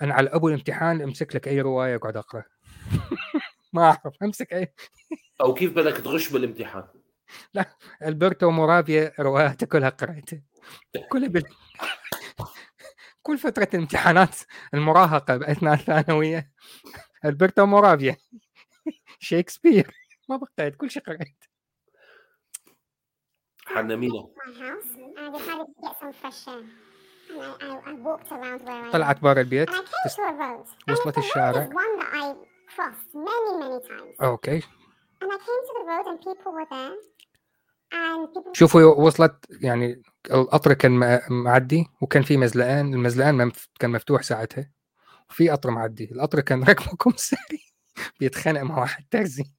أنا 0.02 0.14
على 0.14 0.30
ابو 0.30 0.48
الامتحان 0.48 1.02
أمسك 1.02 1.36
لك 1.36 1.48
أي 1.48 1.60
رواية 1.60 1.96
اقعد 1.96 2.16
أقرأ. 2.16 2.44
ما 3.72 3.82
أعرف 3.82 4.22
أمسك 4.22 4.52
أي 4.52 4.74
أو 5.40 5.54
كيف 5.54 5.72
بدك 5.72 5.96
تغش 5.96 6.28
بالامتحان؟ 6.28 6.84
لا 7.54 7.76
ألبرتو 8.02 8.50
مورافيا 8.50 9.12
رواياته 9.20 9.66
كلها 9.66 9.88
قرأتها 9.88 10.42
كلها 11.08 11.28
بال... 11.28 11.44
كل 13.22 13.38
فترة 13.38 13.68
الامتحانات 13.74 14.36
المراهقة 14.74 15.52
أثناء 15.52 15.74
الثانوية. 15.74 16.50
ألبرتو 17.24 17.66
مورافيا. 17.66 18.16
شكسبير 19.18 19.94
ما 20.28 20.36
بقيت 20.36 20.76
كل 20.76 20.90
شيء 20.90 21.02
قرأت. 21.02 21.44
حنمينا 23.66 24.28
طلعت 28.92 29.20
برا 29.20 29.40
البيت. 29.40 29.68
وصلت 30.90 31.18
الشارع. 31.18 31.68
أوكي 34.22 34.62
شوفوا 38.52 38.82
وصلت 38.82 39.46
يعني 39.62 40.02
القطر 40.30 40.72
كان 40.72 41.20
معدي 41.30 41.86
وكان 42.00 42.22
في 42.22 42.36
مزلقان. 42.36 42.94
المزلقان 42.94 43.52
كان 43.80 43.90
مفتوح 43.90 44.22
ساعتها. 44.22 44.70
وفي 45.30 45.48
قطر 45.48 45.70
معدي. 45.70 46.12
القطر 46.12 46.40
كان 46.40 46.64
رقمه 46.64 46.96
كمساري 46.96 47.72
بيتخانق 48.20 48.62
مع 48.62 48.78
واحد 48.78 49.04
تاكسي. 49.10 49.52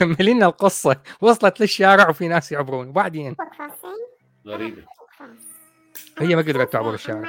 كملي 0.00 0.34
لنا 0.34 0.46
القصة. 0.46 0.96
وصلت 1.20 1.60
للشارع 1.60 2.08
وفي 2.08 2.28
ناس 2.28 2.52
يعبرون. 2.52 2.88
وبعدين؟ 2.88 3.36
غريبة. 4.46 4.84
هي 6.18 6.36
ما 6.36 6.42
قدرت 6.42 6.72
تعبر 6.72 6.94
الشارع. 6.94 7.28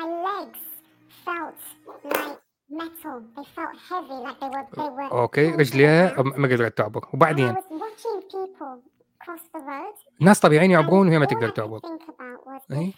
أوكي 5.12 5.52
رجليها 5.52 6.22
ما 6.22 6.48
قدرت 6.48 6.78
تعبر. 6.78 7.08
وبعدين؟ 7.14 7.56
ناس 10.22 10.40
طبيعيين 10.40 10.72
يعبرون 10.72 11.08
وهي 11.08 11.20
ما 11.20 11.26
تقدر 11.26 11.50
تعبر. 11.50 11.80
أي 12.72 12.94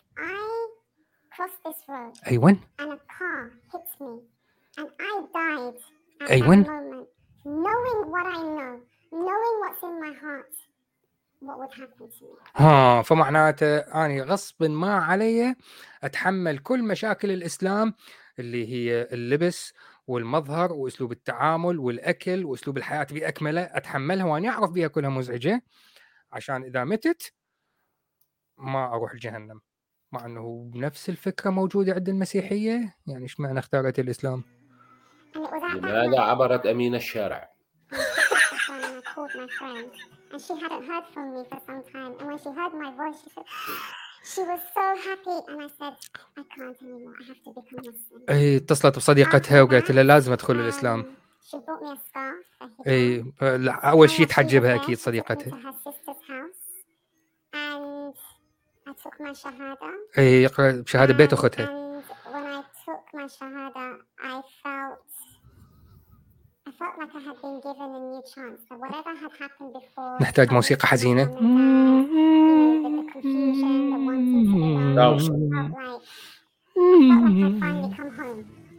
أيوه 2.27 2.57
أيوه 6.31 6.65
knowing 7.45 7.99
what 8.13 8.25
I 8.25 8.39
know 8.57 8.73
knowing 9.11 9.55
what's 9.61 9.83
in 9.83 9.93
my 10.02 10.02
heart 10.21 10.53
what 11.41 11.57
would 11.59 11.73
happen 11.73 12.07
to 12.09 12.25
me? 12.25 12.37
ها 12.55 13.01
فمعناته 13.01 13.77
أني 13.77 14.21
غصب 14.21 14.63
ما 14.63 14.93
علي 14.95 15.55
أتحمل 16.03 16.57
كل 16.57 16.83
مشاكل 16.83 17.31
الإسلام 17.31 17.93
اللي 18.39 18.67
هي 18.67 19.07
اللبس 19.11 19.73
والمظهر 20.07 20.73
وأسلوب 20.73 21.11
التعامل 21.11 21.79
والأكل 21.79 22.45
وأسلوب 22.45 22.77
الحياة 22.77 23.07
بأكمله 23.11 23.61
أتحملها 23.61 24.25
وأنا 24.25 24.49
أعرف 24.49 24.71
بها 24.71 24.87
كلها 24.87 25.09
مزعجة. 25.09 25.63
عشان 26.31 26.63
إذا 26.63 26.83
متت 26.83 27.33
ما 28.57 28.93
أروح 28.93 29.11
الجهنم. 29.11 29.61
مع 30.11 30.25
إنه 30.25 30.71
نفس 30.75 31.09
الفكرة 31.09 31.49
موجودة 31.49 31.93
عند 31.93 32.09
المسيحية. 32.09 32.95
يعني 33.07 33.23
إيش 33.23 33.39
معنى 33.39 33.59
اختارت 33.59 33.99
الإسلام؟ 33.99 34.43
لماذا 35.75 36.19
عبرت 36.19 36.65
أمين 36.65 36.95
الشارع؟ 36.95 37.52
She 44.25 44.41
was 44.41 44.61
so 44.73 44.85
happy 45.07 45.37
and 45.49 45.61
I 45.61 45.67
said 45.77 45.95
I 46.37 46.43
can't 46.53 46.77
anymore 46.81 47.15
I 47.19 47.23
have 47.29 47.39
to 47.43 47.49
become 47.57 47.81
Muslim. 47.85 48.29
اي 48.29 48.57
اتصلت 48.57 48.95
بصديقتها 48.95 49.61
وقالت 49.61 49.91
لها 49.91 50.03
لازم 50.03 50.31
ادخل 50.31 50.55
الاسلام. 50.55 51.15
She 51.41 51.57
bought 51.57 51.81
me 51.81 51.89
a 51.91 51.97
scarf. 51.97 52.45
اي 52.87 53.25
اول 53.67 54.09
شيء 54.09 54.25
تحجبها 54.25 54.75
أكيد 54.75 54.97
صديقتها. 54.97 55.73
And 57.53 58.13
my. 59.19 59.37
اي 60.17 60.43
يقرا 60.43 60.71
بشهاده 60.71 61.13
بيت 61.13 61.33
اختها. 61.33 61.65
And 61.65 62.03
when 62.33 62.45
I 62.45 62.63
took 62.85 63.03
my 63.13 63.27
shahada 63.27 63.87
I 64.19 64.41
felt 64.63 65.22
نحتاج 70.21 70.53
موسيقى 70.53 70.87
حزينة. 70.87 71.23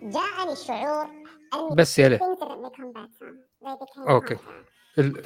جاءني 0.03 0.53
الشعور 0.53 1.07
بس 1.73 1.99
يلا 1.99 2.19
OK. 4.09 4.37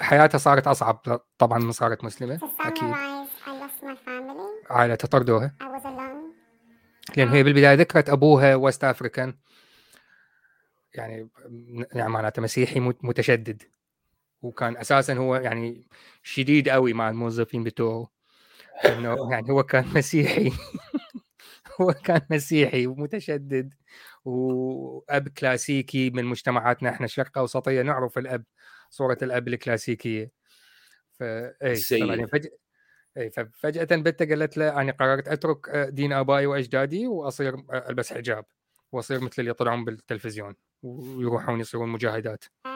حياتها 0.01 0.39
صارت 0.39 0.67
أصعب. 0.67 1.21
طبعا 1.39 1.59
من 1.59 1.73
صارت 1.73 2.05
مسلمة. 2.05 2.39
أكيد. 2.61 2.95
عائلتها 4.71 5.09
طردوها 5.09 5.55
لأن 7.17 7.29
هي 7.29 7.43
بالبداية 7.43 7.75
ذكرت 7.75 8.11
أبوها 8.11 8.55
West 8.55 8.85
African 8.85 9.35
يعني 10.99 11.29
يعني 11.95 12.09
معناته 12.11 12.43
مسيحي 12.43 12.81
متشدد. 12.81 13.63
وكان 14.43 14.77
أساسا 14.77 15.15
هو 15.15 15.37
يعني 15.37 15.87
شديد 16.23 16.69
قوي 16.69 16.93
مع 16.93 17.11
الموظفين 17.11 17.65
بتوعه. 17.65 18.11
إنه 18.85 19.17
يعني 19.33 19.51
هو 19.51 19.63
كان 19.63 19.85
مسيحي. 19.97 20.53
هو 21.81 21.93
كان 21.93 22.21
مسيحي 22.31 22.87
ومتشدد 22.87 23.75
وأب 24.25 25.29
كلاسيكي 25.29 26.11
من 26.11 26.25
مجتمعاتنا 26.25 26.91
إحنا 26.91 27.07
الشرق 27.07 27.39
أوسطية 27.39 27.83
نعرف 27.83 28.19
الأب 28.19 28.45
صورة 28.91 29.19
الأب 29.23 29.49
الكلاسيكية. 29.49 30.33
ف 31.13 31.23
اي 31.23 31.77
فجأة 33.55 33.87
اي 33.93 33.97
بنته 34.03 34.25
قالت 34.27 34.57
له 34.57 34.81
أنا 34.81 34.93
قررت 34.93 35.29
أترك 35.29 35.71
دين 35.71 36.13
آبائي 36.13 36.47
وأجدادي 36.47 37.07
وأصير 37.07 37.55
ألبس 37.89 38.13
حجاب. 38.13 38.45
وأصير 38.93 39.21
مثل 39.21 39.35
اللي 39.39 39.51
يطلعون 39.51 39.85
بالتلفزيون 39.85 40.55
ويروحون 40.83 41.61
يصيرون 41.61 41.89
مجاهدات. 41.89 42.45
Um, 42.45 42.69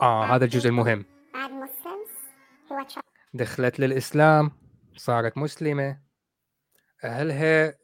آه 0.00 0.24
هذا 0.24 0.44
الجزء 0.44 0.68
المهم. 0.68 1.04
دخلت 3.34 3.80
للإسلام 3.80 4.50
صارت 4.96 5.38
مسلمة 5.38 5.98
أهلها 7.04 7.74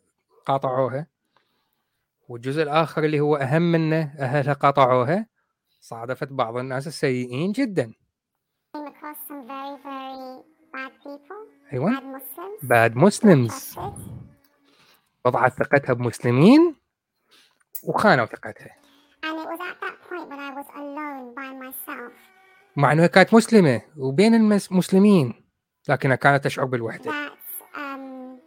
قاطعوها 0.46 1.06
والجزء 2.28 2.62
الآخر 2.62 3.04
اللي 3.04 3.20
هو 3.20 3.36
أهم 3.36 3.62
منه 3.62 4.14
أهلها 4.18 4.52
قاطعوها 4.52 5.26
صادفت 5.80 6.28
بعض 6.28 6.56
الناس 6.56 6.86
السيئين 6.86 7.52
جدا 7.52 7.92
أيوة 11.72 12.18
bad 12.62 12.92
Muslims 12.94 13.78
وضعت 15.24 15.52
ثقتها 15.52 15.92
بمسلمين 15.92 16.76
وخانوا 17.84 18.26
ثقتها 18.26 18.76
مع 22.76 22.92
إنها 22.92 23.06
كانت 23.06 23.34
مسلمة 23.34 23.82
وبين 23.96 24.34
المسلمين 24.34 25.44
لكنها 25.88 26.16
كانت 26.16 26.44
تشعر 26.44 26.64
بالوحدة. 26.64 27.10
um, 27.74 28.38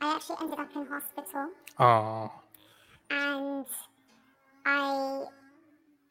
I 0.00 0.16
actually 0.16 0.36
ended 0.40 0.58
up 0.58 0.76
in 0.76 0.86
hospital. 0.86 1.48
آه. 1.80 2.30
And 3.10 3.66
I 4.66 5.24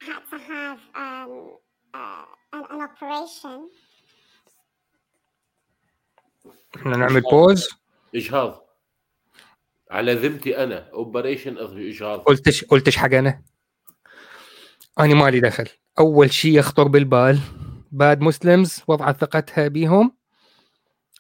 had 0.02 0.24
to 0.32 0.38
have 0.38 0.80
um, 0.96 1.58
uh, 1.94 2.26
an, 2.54 2.64
an 2.72 2.82
operation. 2.82 3.70
إحنا 6.76 6.98
نعمل 6.98 7.22
pause. 7.22 7.70
إجهاض. 8.16 8.63
على 9.94 10.14
ذمتي 10.14 10.64
أنا. 10.64 10.90
operation 10.94 11.58
اجهاض. 11.58 12.20
قلتش 12.20 12.66
قلتش 12.66 12.96
حاجة 12.96 13.20
أنا. 13.20 13.42
أنا 15.00 15.14
مالي 15.14 15.40
دخل. 15.40 15.68
أول 16.00 16.32
شيء 16.32 16.58
يخطر 16.60 16.88
بالبال. 16.88 17.40
bad 17.92 18.22
Muslims 18.22 18.84
وضعت 18.88 19.18
ثقتها 19.18 19.68
بهم. 19.68 20.18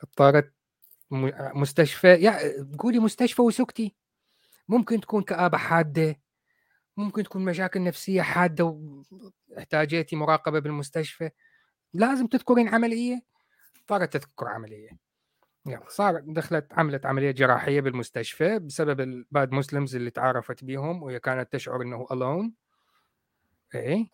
اضطرت 0.03 0.53
مستشفى. 1.55 2.07
يا 2.07 2.65
قولي 2.79 2.99
مستشفى 2.99 3.41
وسكتي. 3.41 3.95
ممكن 4.67 5.01
تكون 5.01 5.23
كآبة 5.23 5.57
حادة. 5.57 6.19
ممكن 6.97 7.23
تكون 7.23 7.45
مشاكل 7.45 7.83
نفسية 7.83 8.21
حادة 8.21 8.79
واحتاجيتي 9.49 10.15
مراقبة 10.15 10.59
بالمستشفى. 10.59 11.29
لازم 11.93 12.27
تذكرين 12.27 12.67
عملية. 12.67 13.23
اضطرت 13.77 14.13
تذكر 14.13 14.47
عملية. 14.47 15.02
يعني 15.65 15.83
صار 15.87 16.19
دخلت 16.19 16.73
عملت 16.73 17.05
عملية 17.05 17.31
جراحية 17.31 17.81
بالمستشفى 17.81 18.59
بسبب 18.59 18.99
الباد 18.99 19.51
مسلمز 19.51 19.95
اللي 19.95 20.09
تعارفت 20.09 20.63
بيهم 20.63 21.03
وهي 21.03 21.19
كانت 21.19 21.53
تشعر 21.53 21.81
انه 21.81 22.05
alone 22.05 22.51
إيه 23.75 24.05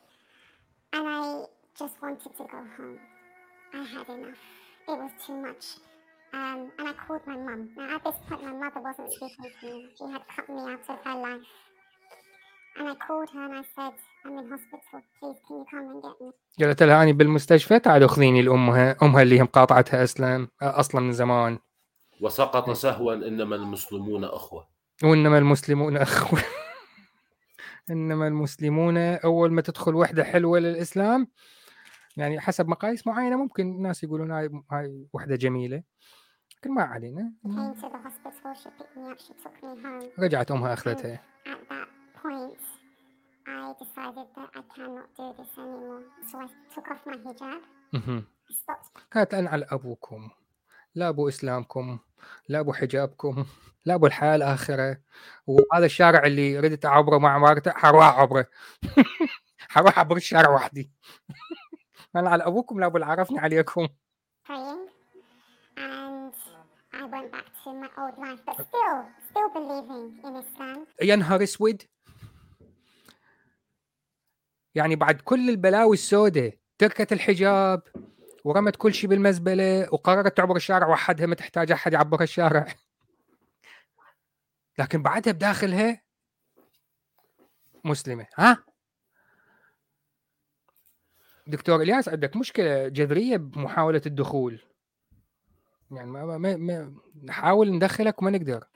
And 0.95 1.07
I 1.07 1.45
just 1.79 2.01
wanted 2.01 2.33
to 2.37 2.43
go 2.43 2.61
home. 2.77 2.99
I 3.73 3.83
had 3.93 4.09
enough. 4.09 4.43
It 4.87 4.97
was 5.01 5.11
too 5.25 5.37
much. 5.45 5.65
Um, 6.33 6.71
and 6.79 6.87
I 6.89 6.93
called 6.93 7.21
my 7.27 7.37
mum. 7.37 7.69
Now, 7.77 7.95
at 7.95 8.03
this 8.03 8.15
point, 8.27 8.43
my 8.43 8.53
mother 8.63 8.81
wasn't 8.81 9.11
speaking 9.13 9.51
to 9.61 9.65
me. 9.65 9.87
She 9.97 10.05
had 10.13 10.23
cut 10.35 10.49
me 10.49 10.61
out 10.71 10.89
of 10.89 10.97
her 11.05 11.17
life. 11.27 11.47
And 12.77 12.87
I 12.89 12.95
called 12.95 13.29
her 13.33 13.45
and 13.45 13.55
I 13.61 13.63
said, 13.75 13.93
I'm 14.25 14.37
in 14.37 14.49
hospital. 14.49 15.01
Please, 15.19 15.39
can 15.47 15.57
you 15.57 15.65
come 15.71 15.89
and 15.91 16.01
get 16.03 16.21
me? 16.21 16.31
قالت 16.59 16.83
لها 16.83 17.03
أني 17.03 17.13
بالمستشفى. 17.13 17.79
تعالوا 17.79 18.07
خذيني 18.07 18.41
لأمها 18.41 18.97
أمها 19.03 19.21
اللي 19.21 19.41
هم 19.41 19.45
قاطعتها 19.45 20.03
أسلام 20.03 20.47
أصلا 20.61 21.01
من 21.01 21.11
زمان. 21.11 21.59
وسقط 22.21 22.69
سهوا 22.69 23.13
إنما 23.13 23.55
المسلمون 23.55 24.23
أخوة. 24.23 24.67
وإنما 25.03 25.37
المسلمون 25.37 25.97
أخوة. 25.97 26.43
إنما 27.91 28.27
المسلمون 28.27 28.97
أول 28.97 29.51
ما 29.51 29.61
تدخل 29.61 29.95
وحدة 29.95 30.23
حلوة 30.23 30.59
للإسلام 30.59 31.27
يعني 32.17 32.39
حسب 32.39 32.67
مقاييس 32.67 33.07
معينة 33.07 33.35
ممكن 33.35 33.63
الناس 33.63 34.03
يقولون 34.03 34.31
هاي 34.31 34.49
هاي 34.71 35.07
وحدة 35.13 35.35
جميلة. 35.35 35.83
لكن 36.57 36.73
ما 36.73 36.83
علينا. 36.83 37.33
رجعت 40.19 40.51
أمها 40.51 40.73
أخذتها. 40.73 41.23
I 43.49 43.73
decided 43.81 44.27
that 44.35 44.49
I 44.53 44.61
cannot 44.73 45.07
do 45.17 45.33
this 45.37 45.57
anymore. 45.57 46.03
So 46.29 46.37
I 46.37 46.47
took 46.73 46.87
off 46.91 47.05
my 47.05 47.17
hijab. 47.17 47.61
كانت 49.11 49.33
على 49.33 49.65
أبوكم. 49.71 50.29
لا 50.95 51.09
أبو 51.09 51.27
إسلامكم. 51.27 51.99
لا 52.49 52.59
أبو 52.59 52.73
حجابكم. 52.73 53.45
لا 53.85 53.95
أبو 53.95 54.05
الحياة 54.05 54.35
الآخرة 54.35 54.97
وهذا 55.47 55.85
الشارع 55.85 56.23
اللي 56.23 56.59
ردت 56.59 56.85
أعبره 56.85 57.17
مع 57.17 57.37
مرته 57.37 57.71
حروح 57.71 58.05
أعبره. 58.05 58.45
حروح 59.73 59.97
أعبر 59.97 60.17
الشارع 60.17 60.49
وحدي. 60.49 60.91
أنا 62.15 62.29
على 62.29 62.43
أبوكم 62.43 62.79
لا 62.79 62.85
أبو 62.85 62.97
عرفني 62.97 63.39
عليكم. 63.39 63.87
يا 71.01 71.15
نهار 71.15 71.43
أسود. 71.43 71.83
يعني 74.79 74.95
بعد 74.95 75.21
كل 75.21 75.49
البلاوي 75.49 75.93
السوداء 75.93 76.57
تركت 76.77 77.13
الحجاب 77.13 77.81
ورمت 78.43 78.75
كل 78.75 78.93
شيء 78.93 79.09
بالمزبلة 79.09 79.93
وقررت 79.93 80.37
تعبر 80.37 80.55
الشارع 80.55 80.87
وحدها 80.87 81.25
ما 81.25 81.35
تحتاج 81.35 81.71
أحد 81.71 81.93
يعبر 81.93 82.23
الشارع. 82.23 82.67
لكن 84.79 85.03
بعدها 85.03 85.33
بداخلها 85.33 86.01
مسلمة 87.83 88.27
ها؟ 88.37 88.63
دكتور 91.47 91.81
إلياس 91.81 92.09
عندك 92.09 92.35
مشكلة 92.35 92.87
جذرية 92.87 93.37
بمحاولة 93.37 94.01
الدخول؟ 94.05 94.61
يعني 95.91 96.11
ما, 96.11 96.37
ما, 96.37 96.57
ما 96.57 96.93
ندخلك 97.69 98.21
وما 98.21 98.31
نقدر. 98.31 98.67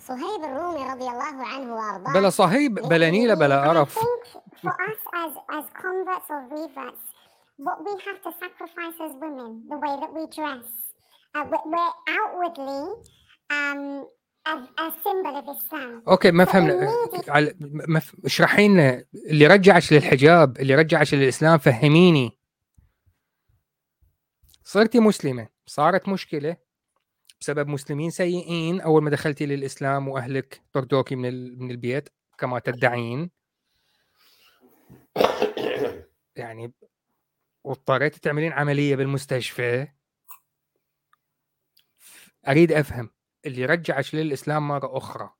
صهيب 0.00 0.44
الرومي 0.44 0.92
رضي 0.92 1.08
الله 1.08 1.46
عنه 1.46 1.74
وأرضاه. 1.74 2.12
بلا 2.12 2.30
صهيب 2.30 2.74
بلا 2.74 3.10
نيلة 3.10 3.34
بلا 3.34 3.68
قرف. 3.68 3.98
for 3.98 4.72
us 4.72 5.00
as 5.24 5.32
as 5.58 5.64
converts 5.82 6.28
or 6.30 6.40
reverts 6.56 7.04
what 7.66 7.78
we 7.86 7.92
have 8.06 8.20
to 8.26 8.30
sacrifice 8.42 8.96
as 9.06 9.12
women 9.24 9.50
the 9.72 9.78
way 9.84 9.94
that 10.02 10.12
we 10.16 10.24
dress 10.38 10.68
uh, 11.36 11.44
we're 11.72 11.94
outwardly 12.18 12.84
um 13.58 14.06
a, 14.46 14.54
a 14.84 14.86
symbol 15.04 15.34
of 15.40 15.46
Islam. 15.56 16.02
أوكي 16.08 16.30
ما 16.30 16.44
فهمنا. 16.44 16.88
اشرحي 18.24 18.68
لنا. 18.68 19.04
اللي 19.14 19.46
رجعش 19.46 19.92
للحجاب 19.92 20.58
اللي 20.60 20.74
رجعش 20.74 21.14
للاسلام 21.14 21.58
فهميني. 21.58 22.38
صرتي 24.64 25.00
مسلمة 25.00 25.48
صارت 25.66 26.08
مشكلة. 26.08 26.56
بسبب 27.40 27.68
مسلمين 27.68 28.10
سيئين. 28.10 28.80
أول 28.80 29.02
ما 29.02 29.10
دخلتي 29.10 29.46
للإسلام 29.46 30.08
وأهلك 30.08 30.62
طردوكي 30.72 31.16
من 31.16 31.58
من 31.58 31.70
البيت 31.70 32.08
كما 32.38 32.58
تدعين. 32.58 33.30
يعني 36.36 36.72
واضطريتي 37.64 38.20
تعملين 38.20 38.52
عملية 38.52 38.96
بالمستشفى. 38.96 39.88
أريد 42.48 42.72
أفهم 42.72 43.10
اللي 43.46 43.66
رجعش 43.66 44.14
للإسلام 44.14 44.68
مرة 44.68 44.96
أخرى 44.96 45.30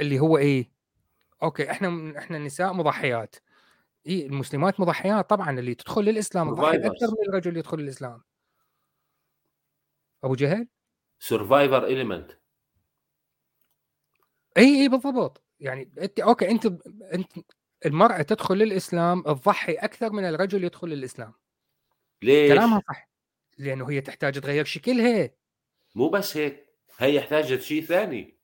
اللي 0.00 0.18
هو 0.20 0.38
إيه؟ 0.38 0.70
أوكي 1.42 1.70
إحنا 1.70 2.18
إحنا 2.18 2.36
النساء 2.36 2.72
مضحيات. 2.72 3.36
إي 4.06 4.26
المسلمات 4.26 4.80
مضحيات 4.80 5.30
طبعا 5.30 5.58
اللي 5.58 5.74
تدخل 5.74 6.02
للإسلام 6.02 6.54
تضحي 6.54 6.76
أكثر 6.76 7.06
من 7.06 7.28
الرجل 7.28 7.48
اللي 7.48 7.60
يدخل 7.60 7.78
للاسلام 7.78 8.22
أبو 10.24 10.34
جهل؟ 10.34 10.68
survivor 11.18 11.86
element 11.86 12.32
إي 14.56 14.82
إي 14.82 14.88
بالضبط. 14.88 15.42
يعني 15.60 15.92
أنت 15.98 16.20
OK 16.20 16.50
أنت 16.50 16.66
أنت 17.14 17.32
المرأة 17.86 18.22
تدخل 18.22 18.54
للإسلام 18.54 19.22
تضحي 19.22 19.72
أكثر 19.72 20.12
من 20.12 20.24
الرجل 20.24 20.64
يدخل 20.64 20.88
للإسلام. 20.88 21.34
ليش؟ 22.22 22.52
كلامها 22.52 22.82
صح. 22.88 23.08
لأنه 23.58 23.90
هي 23.90 24.00
تحتاج 24.00 24.40
تغير 24.40 24.64
شكلها 24.64 25.30
مو 25.94 26.08
بس 26.08 26.36
هيك 26.36 26.66
هي 26.98 27.18
احتاجت 27.18 27.60
شيء 27.60 27.84
ثاني. 27.84 28.38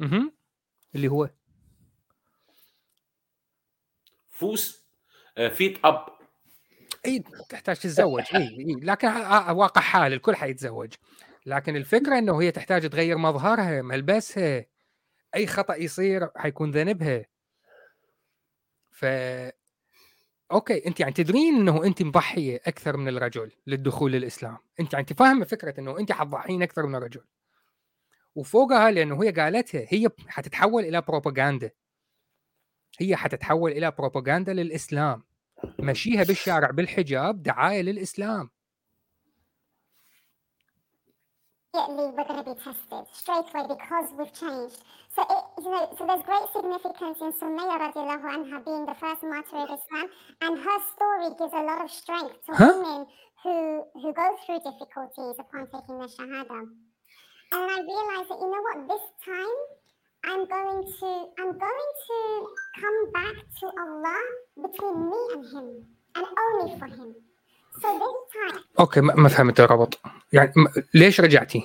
أها. 0.00 0.32
اللي 0.94 1.08
هو؟ 1.08 1.30
فوس 4.30 4.86
فيت 5.50 5.84
اب 5.84 6.06
إي 7.06 7.24
تحتاج 7.48 7.76
تتزوج. 7.76 8.22
إي 8.34 8.42
إي 8.42 8.74
لكن 8.74 9.08
واقع 9.50 9.80
حال 9.80 10.12
الكل 10.12 10.36
حيتزوج. 10.36 10.94
لكن 11.46 11.76
الفكرة 11.76 12.18
إنه 12.18 12.42
هي 12.42 12.50
تحتاج 12.50 12.90
تغير 12.90 13.18
مظهرها 13.18 13.82
ملبسها 13.82 14.64
أي 15.34 15.46
خطأ 15.46 15.74
يصير 15.76 16.30
حيكون 16.36 16.70
ذنبها. 16.70 17.24
ف 18.90 19.04
OK 20.52 20.86
انت 20.86 21.00
يعني 21.00 21.12
تدرين 21.12 21.54
إنه 21.54 21.84
انت 21.84 22.02
مضحية 22.02 22.60
أكثر 22.66 22.96
من 22.96 23.08
الرجل 23.08 23.52
للدخول 23.66 24.12
للإسلام. 24.12 24.58
انت 24.80 24.92
يعني 24.92 25.06
فاهمة 25.06 25.44
فكرة 25.44 25.80
إنه 25.80 25.98
انت 25.98 26.12
حتضحين 26.12 26.62
أكثر 26.62 26.86
من 26.86 26.94
الرجل. 26.94 27.24
وفوقها 28.34 28.90
لأنه 28.90 29.22
هي 29.22 29.30
قالتها 29.30 29.86
هي 29.88 30.08
حتتحول 30.28 30.84
إلى 30.84 31.00
بروباغندا. 31.00 31.70
هي 32.98 33.16
حتتحول 33.16 33.72
إلى 33.72 33.90
بروباغندا 33.90 34.52
للإسلام. 34.52 35.24
مشيها 35.78 36.24
بالشارع 36.24 36.70
بالحجاب 36.70 37.42
دعاية 37.42 37.82
للإسلام. 37.82 38.50
Immediately 41.74 42.12
we're 42.16 42.24
going 42.24 42.44
to 42.44 42.50
be 42.50 42.60
tested 42.60 43.04
straight 43.12 43.44
away 43.54 43.66
because 43.68 44.08
we've 44.18 44.32
changed. 44.32 44.84
So, 45.14 45.22
it, 45.22 45.44
you 45.64 45.70
know, 45.70 45.88
so 45.96 46.06
there's 46.06 46.22
great 46.22 46.48
significance 46.52 47.18
in 47.20 47.32
Sumaya 47.32 47.80
radiallahu 47.80 48.28
anha 48.28 48.64
being 48.64 48.86
the 48.86 48.94
first 48.94 49.22
martyr 49.22 49.56
of 49.56 49.78
Islam, 49.78 50.08
and 50.40 50.58
her 50.58 50.78
story 50.94 51.28
gives 51.38 51.52
a 51.52 51.62
lot 51.62 51.84
of 51.84 51.90
strength 51.90 52.36
to 52.46 52.52
huh? 52.54 52.72
women 52.76 53.06
who 53.42 53.84
who 53.94 54.12
go 54.12 54.36
through 54.44 54.60
difficulties 54.60 55.36
upon 55.38 55.66
taking 55.68 55.98
the 55.98 56.08
shahada. 56.08 56.68
And 57.52 57.70
I 57.70 57.80
realized 57.80 58.28
that 58.30 58.40
you 58.40 58.48
know 58.48 58.62
what, 58.68 58.88
this 58.88 59.06
time 59.24 59.58
I'm 60.24 60.44
going 60.46 60.84
to 60.84 61.10
I'm 61.38 61.52
going 61.58 61.92
to 62.08 62.46
come 62.80 63.12
back 63.12 63.36
to 63.60 63.66
Allah 63.80 64.20
between 64.60 65.10
me 65.10 65.20
and 65.34 65.44
Him, 65.44 65.68
and 66.16 66.26
only 66.40 66.78
for 66.78 66.86
Him. 66.86 67.14
أوكي 68.80 69.00
ما 69.00 69.28
فهمت 69.28 69.60
الربط. 69.60 70.00
يعني 70.32 70.52
ليش 70.94 71.20
رجعتي؟ 71.20 71.62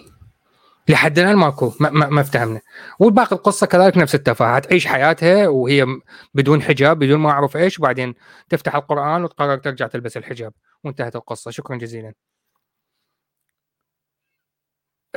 لحد 0.89 1.19
الآن 1.19 1.35
ماكو 1.35 1.73
ما, 1.79 1.89
ما, 1.89 2.07
ما 2.09 2.21
افتهمنا. 2.21 2.61
والباقي 2.99 3.35
القصة 3.35 3.67
كذلك 3.67 3.97
نفس 3.97 4.15
التفاهه 4.15 4.59
تعيش 4.59 4.87
حياتها 4.87 5.47
وهي 5.47 5.85
بدون 6.33 6.61
حجاب 6.61 6.99
بدون 6.99 7.19
ما 7.19 7.29
أعرف 7.29 7.57
إيش 7.57 7.79
وبعدين 7.79 8.15
تفتح 8.49 8.75
القرآن 8.75 9.23
وتقرر 9.23 9.57
ترجع 9.57 9.87
تلبس 9.87 10.17
الحجاب. 10.17 10.53
وانتهت 10.83 11.15
القصة. 11.15 11.51
شكرا 11.51 11.77
جزيلا. 11.77 12.13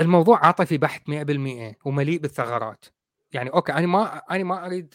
الموضوع 0.00 0.46
عاطفي 0.46 0.78
بحت 0.78 1.02
100% 1.08 1.76
ومليء 1.84 2.20
بالثغرات. 2.20 2.84
يعني 3.32 3.50
أوكي 3.50 3.72
أنا 3.72 3.86
ما 3.86 4.22
أنا 4.30 4.44
ما 4.44 4.66
أريد 4.66 4.94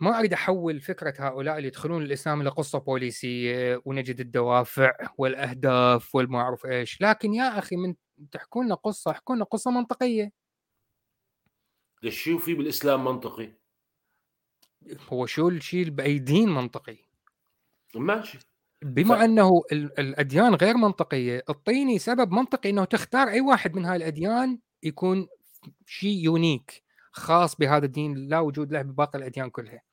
ما 0.00 0.18
اريد 0.18 0.32
أحول 0.32 0.80
فكرة 0.80 1.14
هؤلاء 1.18 1.56
اللي 1.56 1.68
يدخلون 1.68 2.02
الإسلام 2.02 2.40
إلى 2.40 2.50
قصه 2.50 2.78
بوليسية 2.78 3.82
ونجد 3.84 4.20
الدوافع 4.20 4.92
والأهداف 5.18 6.14
والما 6.14 6.38
اعرف 6.38 6.66
إيش، 6.66 7.00
لكن 7.00 7.34
يا 7.34 7.58
أخي 7.58 7.76
من 7.76 7.94
تحكون 8.32 8.66
لنا 8.66 8.74
قصة 8.74 9.10
احكوا 9.10 9.34
لنا 9.34 9.44
قصة 9.44 9.70
منطقية. 9.70 10.32
ليش 12.02 12.22
شو 12.22 12.38
في 12.38 12.54
بالإسلام 12.54 13.04
منطقي؟ 13.04 13.52
هو 15.08 15.26
شو 15.26 15.48
الشيء 15.48 15.90
بايدين 15.90 16.48
منطقي؟ 16.48 16.96
ماشي 17.94 18.38
بما 18.82 19.18
ف... 19.18 19.20
أنه 19.20 19.62
الأديان 19.72 20.54
غير 20.54 20.76
منطقية، 20.76 21.44
اعطيني 21.48 21.98
سبب 21.98 22.32
منطقي 22.32 22.70
إنه 22.70 22.84
تختار 22.84 23.28
أي 23.28 23.40
واحد 23.40 23.74
من 23.74 23.84
هاي 23.84 23.96
الأديان 23.96 24.58
يكون 24.82 25.28
شيء 25.86 26.24
يونيك 26.24 26.82
خاص 27.12 27.56
بهذا 27.56 27.86
الدين 27.86 28.14
لا 28.28 28.40
وجود 28.40 28.72
له 28.72 28.82
بباقي 28.82 29.18
الأديان 29.18 29.50
كلها. 29.50 29.89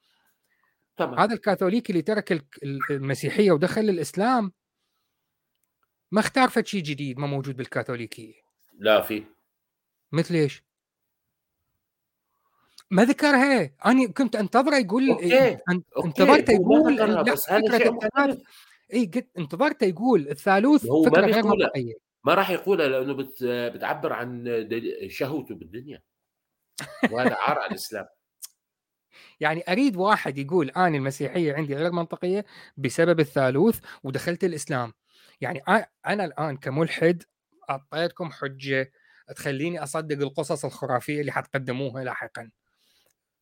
طبعا. 0.97 1.23
هذا 1.23 1.33
الكاثوليكي 1.33 1.91
اللي 1.91 2.01
ترك 2.01 2.45
المسيحية 2.91 3.51
ودخل 3.51 3.81
الإسلام 3.81 4.51
ما 6.11 6.19
اختار 6.19 6.49
فد 6.49 6.65
شيء 6.65 6.83
جديد 6.83 7.19
ما 7.19 7.27
موجود 7.27 7.57
بالكاثوليكية. 7.57 8.33
لا 8.79 9.01
في. 9.01 9.23
مثل 10.11 10.33
إيش؟ 10.33 10.63
ما 12.91 13.05
ذكرها. 13.05 13.71
أنا 13.85 14.07
كنت 14.07 14.35
أنتظره 14.35 14.75
يقول 14.77 15.09
أوكي. 15.09 15.57
انتظرته 16.05 16.53
يقول 16.53 17.23
بس 17.23 17.45
فكرة 17.45 18.37
اي 18.93 19.05
قلت 19.05 19.27
انتظرته 19.37 19.85
يقول 19.85 20.27
الثالوث 20.27 20.85
هو 20.85 21.03
فكرة 21.03 21.21
ما 21.21 21.27
غير 21.27 21.43
منطقية. 21.43 21.93
ما 22.23 22.33
راح 22.33 22.49
يقولها 22.49 22.87
لأنه 22.87 23.13
بت... 23.13 23.43
بتعبر 23.43 24.13
عن 24.13 24.45
شهوته 25.07 25.55
بالدنيا. 25.55 26.01
وهذا 27.11 27.35
عار 27.35 27.59
على 27.59 27.69
الإسلام. 27.71 28.05
يعني 29.39 29.63
أريد 29.69 29.95
واحد 29.95 30.37
يقول 30.37 30.69
أنا 30.69 30.97
المسيحية 30.97 31.53
عندي 31.53 31.75
غير 31.75 31.91
منطقية 31.91 32.45
بسبب 32.77 33.19
الثالوث 33.19 33.79
ودخلت 34.03 34.43
الإسلام. 34.43 34.93
يعني 35.41 35.63
أنا 36.07 36.25
الآن 36.25 36.57
كملحد 36.57 37.23
أعطيتكم 37.69 38.31
حجة 38.31 38.91
تخليني 39.35 39.83
أصدق 39.83 40.17
القصص 40.21 40.65
الخرافية 40.65 41.21
اللي 41.21 41.31
حتقدموها 41.31 42.03
لاحقا. 42.03 42.49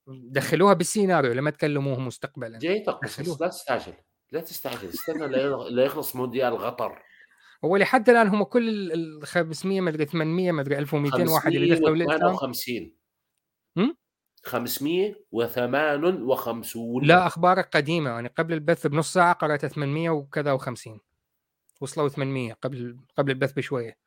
دخلوها 0.08 0.74
بالسيناريو 0.74 1.34
لما 1.34 1.50
تكلموه 1.50 2.00
مستقبلا. 2.00 2.58
جيد 2.58 2.90
القصص 2.90 3.42
لا 3.42 3.48
تستعجل 3.48 3.94
لا 4.32 4.40
تستعجل 4.40 4.90
استنى 4.90 5.28
لا 5.70 5.84
يخلص 5.86 6.16
مونديال 6.16 6.54
غطر 6.54 7.02
هو 7.66 7.78
لحد 7.78 8.10
الآن 8.10 8.28
هم 8.28 8.44
كل 8.44 8.92
ال 8.92 9.28
500 9.28 9.82
مدري 9.82 10.06
800 10.06 10.52
مدري 10.52 10.78
1200 10.78 11.32
واحد 11.32 11.52
اللي 11.52 11.76
دخلوا 11.76 11.96
الإسلام. 11.96 12.36
558 12.36 13.96
558 14.46 17.04
لا 17.04 17.28
أخبارك 17.28 17.78
قديمة. 17.78 18.10
يعني 18.10 18.28
قبل 18.28 18.54
البث 18.54 18.88
بنص 18.88 19.14
ساعة 19.14 19.34
قرأت 19.34 19.66
800 19.66 20.10
وكذا 20.10 20.58
و50 20.58 21.00
وصلوا 21.82 22.10
800 22.10 22.54
قبل 22.54 22.98
قبل 23.18 23.32
البث 23.32 23.54
بشوية. 23.54 23.98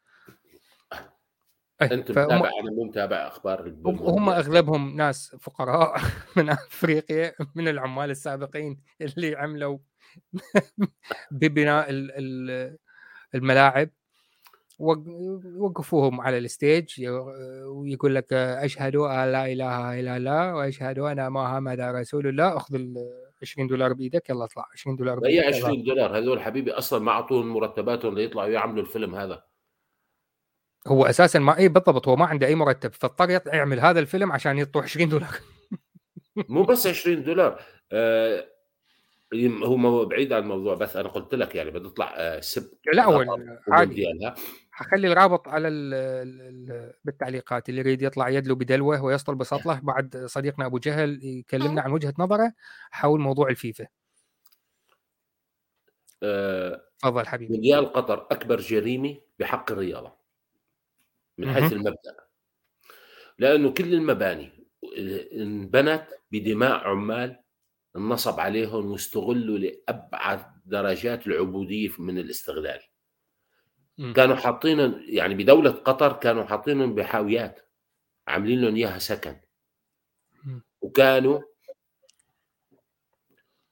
أنت 1.82 2.10
متابع؟ 2.10 2.50
أنا 2.60 2.70
مو 2.76 2.84
متابع 2.84 3.16
أخبار 3.16 3.74
هم 3.84 4.28
أغلبهم 4.28 4.96
ناس 4.96 5.36
فقراء 5.40 6.00
من 6.36 6.50
أفريقيا 6.50 7.34
من 7.54 7.68
العمال 7.68 8.10
السابقين 8.10 8.80
اللي 9.00 9.36
عملوا 9.36 9.78
ببناء 11.30 11.86
الملاعب. 13.34 13.90
وقفوهم 14.78 16.20
على 16.20 16.38
الستيج 16.38 17.06
ويقول 17.66 18.14
لك 18.14 18.32
اشهد 18.32 18.96
أن 18.96 19.32
لا 19.32 19.52
إله 19.52 20.00
إلا 20.00 20.16
الله 20.16 20.54
واشهد 20.54 20.98
أن 20.98 21.30
محمد 21.30 21.80
رسول 21.80 22.26
الله. 22.26 22.56
أخذ 22.56 22.74
ال 22.74 22.94
20 23.42 23.66
دولار 23.66 23.92
بايدك 23.92 24.30
يلا 24.30 24.44
اطلع. 24.44 24.66
20 24.72 24.96
دولار 24.96 25.18
بايدك 25.18 25.44
هي 25.44 25.48
20 25.48 25.82
دولار. 25.82 26.18
هذول 26.18 26.40
حبيبي 26.40 26.72
أصلا 26.72 26.98
ما 26.98 27.12
أعطوهم 27.12 27.48
مرتباتهم 27.48 28.14
ليطلعوا 28.14 28.48
يعملوا 28.48 28.82
الفيلم 28.82 29.14
هذا. 29.14 29.44
هو 30.86 31.06
أساسا 31.06 31.38
ما 31.38 31.58
اي 31.58 31.68
بالضبط 31.68 32.08
هو 32.08 32.16
ما 32.16 32.26
عنده 32.26 32.46
أي 32.46 32.54
مرتب. 32.54 32.92
فاضطر 32.92 33.30
يعمل 33.30 33.80
هذا 33.80 34.00
الفيلم 34.00 34.32
عشان 34.32 34.58
يطلع 34.58 34.82
20 34.82 35.08
دولار. 35.08 35.34
مو 36.48 36.62
بس 36.62 36.86
20 36.86 37.24
دولار. 37.24 37.60
آه 37.92 38.44
هو 39.64 40.04
بعيد 40.04 40.32
عن 40.32 40.42
الموضوع 40.42 40.74
بس 40.74 40.96
أنا 40.96 41.08
قلت 41.08 41.34
لك 41.34 41.54
يعني 41.54 41.70
بدي 41.70 41.88
اطلع 41.88 42.14
آه، 42.16 42.40
سب 42.40 42.70
لا 42.92 43.04
هو 43.04 43.38
عادي. 43.68 44.06
حخلي 44.78 45.12
الرابط 45.12 45.48
على 45.48 45.68
ال 45.68 45.94
ال 45.94 46.92
بالتعليقات 47.04 47.68
اللي 47.68 47.80
يريد 47.80 48.02
يطلع 48.02 48.28
يدلو 48.28 48.54
بدلوه 48.54 49.04
ويسطل 49.04 49.34
بسطله 49.34 49.80
بعد 49.80 50.24
صديقنا 50.26 50.66
أبو 50.66 50.78
جهل 50.78 51.24
يكلمنا 51.24 51.82
عن 51.82 51.90
وجهة 51.90 52.14
نظره 52.18 52.52
حول 52.90 53.20
موضوع 53.20 53.48
الفيفا. 53.48 53.86
آه، 56.22 56.82
تفضل 56.98 57.20
أه 57.20 57.24
حبيبي. 57.24 57.52
مونديال 57.52 57.92
قطر 57.92 58.26
أكبر 58.30 58.60
جريمة 58.60 59.16
بحق 59.38 59.72
الرياضة 59.72 60.12
من 61.38 61.54
حيث 61.54 61.72
المبدأ. 61.72 62.16
لأنه 63.38 63.70
كل 63.70 63.94
المباني 63.94 64.52
انبنت 65.32 66.06
بدماء 66.32 66.88
عمال 66.88 67.40
النصب 67.96 68.40
عليهم 68.40 68.90
واستغلوا 68.90 69.58
لأبعد 69.58 70.42
درجات 70.66 71.26
العبودية 71.26 71.90
من 71.98 72.18
الاستغلال. 72.18 72.80
م. 73.98 74.12
كانوا 74.12 74.36
حاطين 74.36 75.02
يعني 75.08 75.34
بدولة 75.34 75.70
قطر 75.70 76.12
كانوا 76.12 76.44
حاطينهم 76.44 76.94
بحاويات 76.94 77.60
عاملين 78.28 78.60
لهم 78.60 78.76
إياها 78.76 78.98
سكن 78.98 79.36
م. 80.44 80.60
وكانوا 80.80 81.40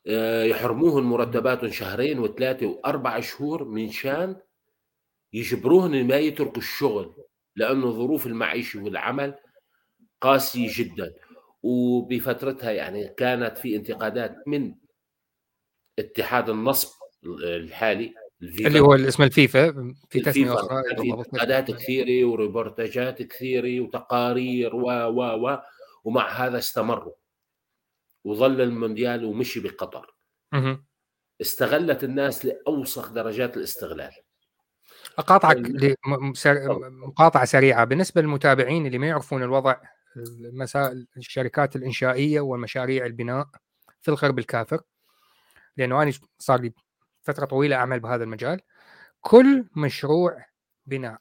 آه، 0.06 0.44
يحرموهم 0.44 1.10
مرتباتهم 1.10 1.70
شهرين 1.70 2.18
وثلاثة 2.18 2.66
وأربع 2.66 3.20
شهور 3.20 3.64
من 3.64 3.90
شان 3.90 4.36
يجبروهم 5.32 5.90
ما 6.06 6.16
يتركوا 6.16 6.58
الشغل 6.58 7.24
لأنه 7.56 7.90
ظروف 7.90 8.26
المعيشة 8.26 8.82
والعمل 8.82 9.34
قاسية 10.20 10.68
جدا 10.72 11.14
وبفترتها 11.62 12.70
يعني 12.70 13.08
كانت 13.08 13.58
في 13.58 13.76
انتقادات 13.76 14.36
من 14.46 14.74
اتحاد 15.98 16.48
النصب 16.48 16.92
الحالي 17.24 18.14
الفيفا. 18.42 18.68
اللي 18.68 18.80
هو 18.80 18.94
اسم 18.94 19.22
الفيفا 19.22 19.94
في 20.10 20.20
تسمية 20.20 20.54
أخرى 20.54 20.82
في 20.96 21.14
انتقادات 21.14 21.70
كثيرة 21.70 22.28
وريبورتاجات 22.28 23.22
كثيرة 23.22 23.80
وتقارير 23.80 24.76
و 24.76 24.90
و 24.90 25.48
و 25.48 25.58
ومع 26.04 26.28
هذا 26.28 26.58
استمروا. 26.58 27.14
وظل 28.24 28.60
المونديال 28.60 29.24
ومشي 29.24 29.60
بقطر. 29.60 30.14
استغلت 31.40 32.04
الناس 32.04 32.44
لأوسخ 32.44 33.12
درجات 33.12 33.56
الاستغلال. 33.56 34.12
أقاطعك 35.18 35.56
مقاطعة 36.88 37.44
سريعة. 37.44 37.84
بالنسبة 37.84 38.20
للمتابعين 38.20 38.86
اللي 38.86 38.98
ما 38.98 39.06
يعرفون 39.06 39.42
الوضع 39.42 39.76
مسائل 40.52 41.06
الشركات 41.16 41.76
الإنشائية 41.76 42.40
ومشاريع 42.40 43.06
البناء 43.06 43.46
في 44.00 44.08
الغرب 44.08 44.38
الكافر 44.38 44.80
لأنه 45.76 46.02
أنا 46.02 46.12
صار 46.38 46.60
لي 46.60 46.72
فترة 47.26 47.46
طويلة 47.46 47.76
أعمل 47.76 48.00
بهذا 48.00 48.24
المجال. 48.24 48.60
كل 49.20 49.64
مشروع 49.76 50.44
بناء 50.86 51.20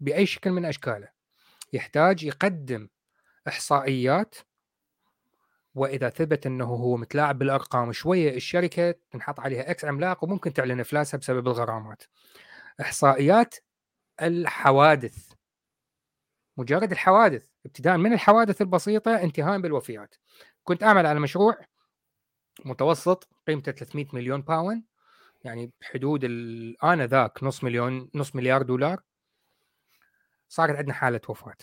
بأي 0.00 0.26
شكل 0.26 0.50
من 0.50 0.64
أشكاله 0.64 1.08
يحتاج 1.72 2.24
يقدم 2.24 2.88
إحصائيات 3.48 4.34
وإذا 5.74 6.08
ثبت 6.08 6.46
إنه 6.46 6.64
هو 6.64 6.96
متلاعب 6.96 7.38
بالأرقام 7.38 7.92
شوية 7.92 8.36
الشركة 8.36 8.94
تنحط 9.10 9.40
عليها 9.40 9.70
X 9.70 9.84
عملاق 9.84 10.24
وممكن 10.24 10.52
تعلن 10.52 10.80
افلاسها 10.80 11.18
بسبب 11.18 11.46
الغرامات. 11.46 12.02
إحصائيات 12.80 13.54
الحوادث. 14.22 15.32
مجرد 16.56 16.92
الحوادث 16.92 17.46
ابتداء 17.66 17.96
من 17.96 18.12
الحوادث 18.12 18.60
البسيطة 18.62 19.16
انتهاء 19.16 19.60
بالوفيات. 19.60 20.14
كنت 20.64 20.82
أعمل 20.82 21.06
على 21.06 21.20
مشروع 21.20 21.58
متوسط 22.64 23.28
قيمته 23.46 23.72
300 23.72 24.06
مليون 24.12 24.42
pound 24.42 24.84
يعني 25.44 25.72
بحدود 25.80 26.24
انذاك 26.84 27.42
نص 27.42 27.64
مليون 27.64 28.10
نص 28.14 28.36
مليار 28.36 28.62
دولار 28.62 29.00
صارت 30.48 30.76
عندنا 30.76 30.94
حالة 30.94 31.20
وفاة. 31.28 31.56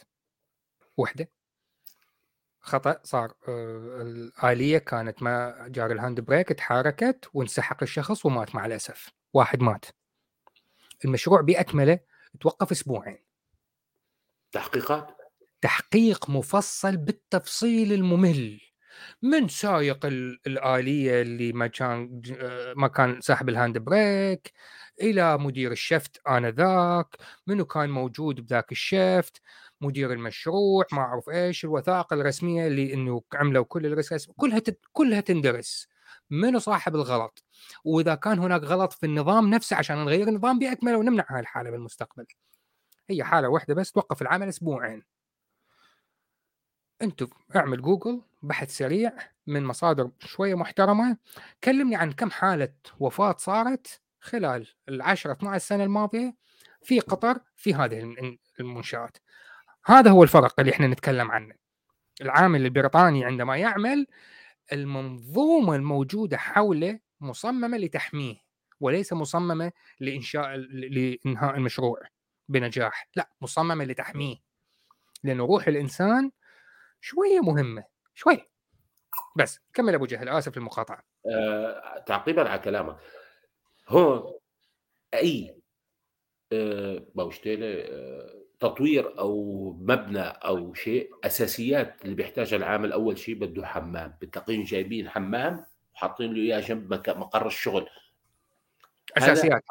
وحدة. 0.97 1.31
خطأ 2.59 2.99
صار 3.03 3.33
آه، 3.47 4.01
الآلية 4.01 4.77
كانت 4.77 5.23
ما 5.23 5.65
جار 5.67 5.91
ال 5.91 5.97
hand 5.97 6.19
brake 6.19 6.49
تحركت 6.49 7.29
وانسحق 7.33 7.83
الشخص 7.83 8.25
ومات 8.25 8.55
مع 8.55 8.65
الأسف. 8.65 9.09
واحد 9.33 9.61
مات. 9.61 9.85
المشروع 11.05 11.41
بأكمله 11.41 11.99
توقف 12.39 12.71
أسبوعين. 12.71 13.17
تحقيقات؟ 14.51 15.17
تحقيق 15.61 16.29
مفصل 16.29 16.97
بالتفصيل 16.97 17.93
الممل. 17.93 18.70
من 19.21 19.47
سايق 19.47 20.05
الآلية 20.47 21.21
اللي 21.21 21.53
ما 21.53 21.67
كان 21.67 22.21
ما 22.75 22.87
كان 22.87 23.21
ساحب 23.21 23.49
الهاند 23.49 23.77
بريك 23.77 24.53
إلى 25.01 25.37
مدير 25.37 25.71
ال 25.71 25.79
shift 25.79 26.21
آنذاك 26.27 27.07
منو 27.47 27.65
كان 27.65 27.89
موجود 27.89 28.41
بذاك 28.41 28.71
ال 28.71 28.83
shift 28.83 29.41
مدير 29.81 30.13
المشروع 30.13 30.85
ما 30.91 30.99
أعرف 30.99 31.29
إيش 31.29 31.65
الوثائق 31.65 32.13
الرسمية 32.13 32.67
اللي 32.67 32.93
إنه 32.93 33.21
عملوا 33.33 33.65
كل 33.65 33.85
الرسم 33.85 34.31
كلها 34.37 34.59
تت... 34.59 34.79
كلها 34.93 35.21
تندرس. 35.21 35.87
منو 36.29 36.59
صاحب 36.59 36.95
الغلط؟ 36.95 37.43
وإذا 37.85 38.15
كان 38.15 38.39
هناك 38.39 38.61
غلط 38.63 38.93
في 38.93 39.05
النظام 39.05 39.49
نفسه 39.49 39.75
عشان 39.75 39.97
نغير 39.97 40.27
النظام 40.27 40.59
بأكمله 40.59 40.97
ونمنع 40.97 41.25
هاي 41.29 41.39
الحالة 41.39 41.71
بالمستقبل. 41.71 42.25
هي 43.09 43.23
حالة 43.23 43.49
واحدة 43.49 43.73
بس 43.73 43.91
توقف 43.91 44.21
العمل 44.21 44.47
أسبوعين. 44.47 45.03
أنتم 47.03 47.27
اعمل 47.55 47.81
جوجل 47.81 48.21
بحث 48.41 48.77
سريع 48.77 49.13
من 49.47 49.63
مصادر 49.63 50.11
شوية 50.19 50.55
محترمة 50.55 51.17
كلمني 51.63 51.95
عن 51.95 52.11
كم 52.11 52.29
حالة 52.31 52.73
وفاة 52.99 53.35
صارت 53.37 54.01
خلال 54.19 54.67
العشرة 54.89 55.31
12 55.31 55.65
سنة 55.65 55.83
الماضية 55.83 56.35
في 56.81 56.99
قطر 56.99 57.39
في 57.55 57.73
هذه 57.73 58.15
المنشآت. 58.59 59.17
هذا 59.85 60.11
هو 60.11 60.23
الفرق 60.23 60.59
اللي 60.59 60.71
إحنا 60.71 60.87
نتكلم 60.87 61.31
عنه. 61.31 61.55
العامل 62.21 62.65
البريطاني 62.65 63.25
عندما 63.25 63.57
يعمل 63.57 64.07
المنظومة 64.73 65.75
الموجودة 65.75 66.37
حوله 66.37 66.99
مصممة 67.21 67.77
لتحميه 67.77 68.35
وليس 68.79 69.13
مصممة 69.13 69.71
لإنشاء 69.99 70.55
لإنهاء 70.55 71.57
المشروع 71.57 71.99
بنجاح 72.49 73.09
لا 73.15 73.29
مصممة 73.41 73.85
لتحميه. 73.85 74.35
لأنه 75.23 75.45
روح 75.45 75.67
الإنسان 75.67 76.31
شوية 77.01 77.39
مهمة 77.39 77.83
شوي. 78.13 78.49
بس 79.35 79.59
كمل 79.73 79.93
أبو 79.93 80.05
جهل 80.05 80.29
آسف 80.29 80.57
للمقاطعة. 80.57 81.03
آه، 81.25 82.03
تعقيبا 82.07 82.49
على 82.49 82.59
كلامك. 82.59 82.97
هون 83.87 84.33
أي 85.13 85.61
آه، 86.53 87.05
باوشتيله 87.15 87.67
آه، 87.67 88.43
تطوير 88.59 89.19
أو 89.19 89.71
مبنى 89.79 90.21
أو 90.21 90.73
شيء 90.73 91.11
أساسيات 91.23 92.05
اللي 92.05 92.15
بيحتاجها 92.15 92.57
العامل 92.57 92.91
أول 92.91 93.17
شيء 93.17 93.35
بده 93.35 93.65
حمام. 93.65 94.17
بتلاقيهم 94.21 94.63
جايبين 94.63 95.09
حمام 95.09 95.65
وحاطين 95.93 96.33
له 96.33 96.41
إياه 96.41 96.59
جنب 96.59 96.93
مقر 96.93 97.47
الشغل. 97.47 97.89
أساسيات. 99.17 99.63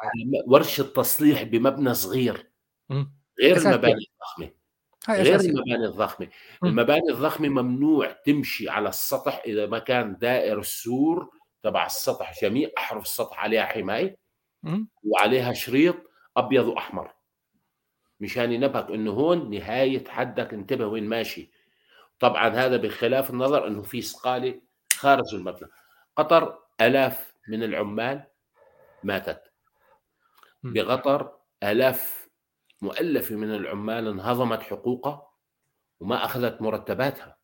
ورشة 0.47 0.83
تصليح 0.83 1.43
بمبنى 1.43 1.93
صغير. 1.93 2.51
غير 3.41 3.57
المباني 3.57 4.05
الضخمه 4.13 4.60
غير 5.09 5.39
المباني 5.39 5.85
الضخمة. 5.85 6.27
المباني 6.63 7.09
الضخمة 7.09 7.49
ممنوع 7.49 8.11
تمشي 8.11 8.69
على 8.69 8.89
السطح 8.89 9.41
إذا 9.45 9.65
ما 9.65 9.79
كان 9.79 10.17
دائر 10.17 10.59
السور 10.59 11.31
تبع 11.63 11.85
السطح 11.85 12.41
جميع 12.41 12.69
أحرف 12.77 13.03
السطح 13.03 13.39
عليها 13.39 13.65
حماية 13.65 14.17
وعليها 15.03 15.53
شريط 15.53 15.95
أبيض 16.37 16.67
وأحمر. 16.67 17.13
مشان 18.19 18.51
ينبهك 18.51 18.91
إنه 18.91 19.11
هون 19.11 19.49
نهاية 19.51 20.07
حدك 20.07 20.53
انتبه 20.53 20.85
وين 20.85 21.09
ماشي. 21.09 21.51
طبعا 22.19 22.49
هذا 22.49 22.77
بخلاف 22.77 23.29
النظر 23.29 23.67
إنه 23.67 23.81
في 23.81 24.01
صقالة 24.01 24.61
خارج 24.93 25.35
المبنى. 25.35 25.69
قطر 26.15 26.59
آلاف 26.81 27.33
من 27.47 27.63
العمال 27.63 28.23
ماتت. 29.03 29.41
بقطر 30.63 31.31
آلاف 31.63 32.20
مؤلفة 32.81 33.35
من 33.35 33.55
العمال 33.55 34.07
انهضمت 34.07 34.61
حقوقها 34.61 35.31
وما 35.99 36.25
أخذت 36.25 36.61
مرتباتها. 36.61 37.37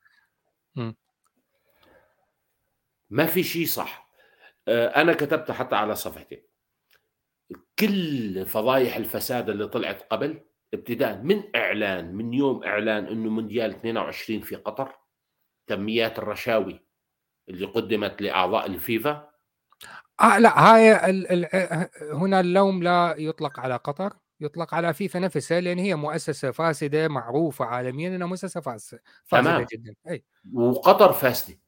ما 3.10 3.26
في 3.26 3.44
شيء 3.44 3.66
صح. 3.66 4.10
آه، 4.68 4.88
أنا 5.02 5.14
كتبت 5.14 5.52
حتى 5.52 5.76
على 5.76 5.96
صفحتي. 5.96 6.44
كل 7.80 8.46
فضايح 8.46 8.96
الفساد 8.96 9.50
اللي 9.50 9.68
طلعت 9.68 10.02
قبل 10.02 10.42
ابتداء 10.74 11.18
من 11.18 11.44
إعلان 11.56 12.16
من 12.16 12.34
يوم 12.34 12.64
إعلان 12.64 13.06
إنه 13.06 13.30
مونديال 13.30 13.70
22 13.70 14.42
في 14.42 14.56
قطر 14.56 14.96
كميات 15.68 16.20
الرشاوي 16.20 16.86
اللي 17.50 17.66
قدمت 17.66 18.22
لأعضاء 18.22 18.66
الفيفا. 18.66 19.30
آه 20.20 20.40
لا 20.40 20.60
هاي 20.60 21.10
ال 21.10 21.32
ال 21.32 21.90
هنا 22.14 22.40
اللوم 22.40 22.84
لا 22.84 23.16
يطلق 23.18 23.60
على 23.60 23.76
قطر. 23.76 24.14
يطلق 24.40 24.74
على 24.74 24.94
فيفا 24.94 25.20
نفسها 25.20 25.62
لأن 25.62 25.80
هي 25.80 25.96
مؤسسة 25.96 26.52
فاسدة 26.52 27.08
معروفة 27.08 27.66
عالميا 27.66 28.16
إنها 28.16 28.28
مؤسسة 28.28 28.62
فاسدة 28.62 29.02
فاسده 29.26 29.68
جدا. 29.72 29.96
أي. 30.10 30.24
وقطر 30.54 31.14
فاسدة. 31.14 31.60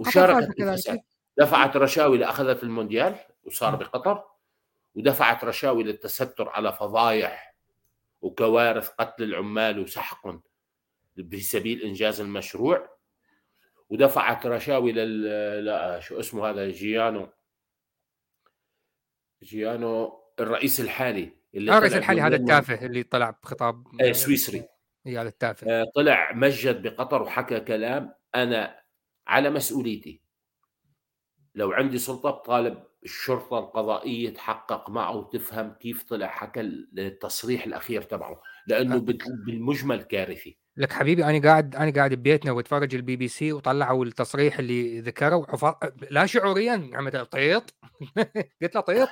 وشاركت 0.00 1.00
دفعت 1.38 1.76
رشاوي 1.76 2.18
لأخذت 2.18 2.62
المونديال 2.62 3.16
وصار 3.44 3.76
بقطر. 3.76 4.24
ودفعت 4.94 5.44
رشاوي 5.44 5.82
للتستر 5.82 6.48
على 6.48 6.72
فضايح 6.72 7.56
وكوارث 8.20 8.88
قتل 8.88 9.22
العمال 9.22 9.78
وسحقهم 9.78 10.42
في 11.30 11.40
سبيل 11.40 11.82
إنجاز 11.82 12.20
المشروع. 12.20 12.98
ودفعت 13.88 14.46
رشاوي 14.46 14.92
لل 14.92 15.64
لا 15.64 16.00
شو 16.00 16.20
اسمه 16.20 16.50
هذا 16.50 16.68
جيانو 16.68 17.28
جيانو 19.42 20.22
الرئيس 20.40 20.80
الحالي. 20.80 21.37
اللي 21.54 21.78
الرئيس 21.78 21.94
الحالي؟ 21.94 22.20
هذا 22.20 22.36
التافه 22.36 22.86
اللي 22.86 23.02
طلع 23.02 23.38
بخطاب 23.42 23.86
آه، 24.00 24.12
سويسري. 24.12 24.64
اي 25.06 25.18
هذا 25.18 25.28
التافه. 25.28 25.66
آه، 25.70 25.84
طلع 25.94 26.32
مجد 26.32 26.82
بقطر 26.82 27.22
وحكى 27.22 27.60
كلام 27.60 28.14
أنا 28.34 28.80
على 29.26 29.50
مسؤوليتي. 29.50 30.22
لو 31.54 31.72
عندي 31.72 31.98
سلطة 31.98 32.30
بطالب 32.30 32.82
الشرطة 33.04 33.58
القضائية 33.58 34.34
تحقق 34.34 34.90
معه 34.90 35.16
وتفهم 35.16 35.72
كيف 35.80 36.02
طلع 36.02 36.26
حكى 36.26 36.60
التصريح 36.98 37.64
الأخير 37.64 38.02
تبعه 38.02 38.42
لأنه 38.66 38.96
أه. 38.96 39.04
بالمجمل 39.46 40.02
كارثي. 40.02 40.58
لك 40.76 40.92
حبيبي 40.92 41.24
أنا 41.24 41.42
قاعد 41.48 41.76
أنا 41.76 41.90
قاعد 41.90 42.14
ببيتنا 42.14 42.52
وأتفرج 42.52 42.94
البي 42.94 43.16
بي 43.16 43.28
سي 43.28 43.52
وطلعوا 43.52 44.04
التصريح 44.04 44.58
اللي 44.58 45.00
ذكره. 45.00 45.36
وحفر... 45.36 45.74
لا 46.10 46.26
شعوريا 46.26 46.90
عملت 46.94 47.16
طيط. 47.16 47.74
قلت 48.62 48.74
له 48.74 48.80
طيط. 48.80 49.08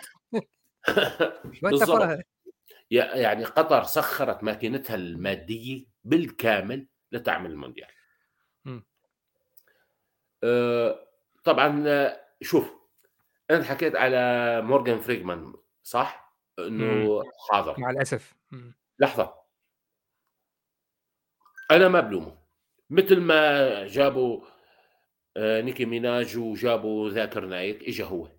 بالضبط. 1.62 2.18
يعني 2.90 3.44
قطر 3.44 3.82
سخرت 3.82 4.44
ماكينتها 4.44 4.94
المادية 4.94 5.86
بالكامل 6.04 6.86
لتعمل 7.12 7.50
المونديال. 7.50 7.88
أه 10.44 11.08
طبعا 11.44 11.84
شوف 12.42 12.72
أنت 13.50 13.64
حكيت 13.64 13.96
على 13.96 14.62
مورجان 14.62 15.00
فريمان 15.00 15.54
صح؟ 15.82 16.36
إنه 16.58 17.22
حاضر. 17.50 17.80
مع 17.80 17.90
الأسف. 17.90 18.34
لحظة. 18.98 19.34
أنا 21.70 21.88
ما 21.88 22.00
بلومه. 22.00 22.38
مثل 22.90 23.20
ما 23.20 23.86
جابوا 23.86 24.40
آه، 25.36 25.60
نيكي 25.60 25.84
ميناج 25.84 26.36
وجابوا 26.36 27.10
ذاكر 27.10 27.44
نايك 27.44 27.82
اجى 27.82 28.04
هو. 28.04 28.35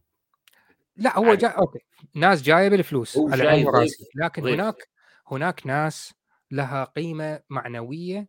لا 0.97 1.17
هو 1.19 1.33
جاء 1.33 1.59
okay. 1.59 1.79
ناس 2.15 2.41
جاية 2.41 2.69
بالفلوس 2.69 3.17
على 3.17 3.47
عين 3.47 3.65
وراسي 3.67 4.09
لكن 4.15 4.41
ضيف. 4.41 4.53
هناك 4.53 4.89
هناك 5.31 5.67
ناس 5.67 6.13
لها 6.51 6.83
قيمة 6.83 7.39
معنوية 7.49 8.27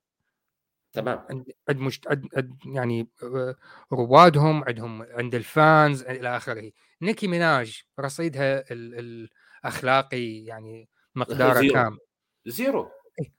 تمام. 0.92 1.26
عند 1.68 1.78
مشت... 1.78 2.08
عند 2.08 2.58
يعني 2.66 3.08
آه، 3.22 3.56
روادهم 3.92 4.64
عندهم 4.64 5.02
عند 5.02 5.34
ال 5.34 5.48
fans 5.48 6.02
إلى 6.02 6.36
آخره. 6.36 6.70
نيكي 7.02 7.26
ميناج 7.26 7.82
رصيدها 8.00 8.64
الاخلاقي 8.70 10.44
يعني 10.44 10.88
مقداره 11.14 11.72
كام؟ 11.72 11.98
zero. 12.46 12.90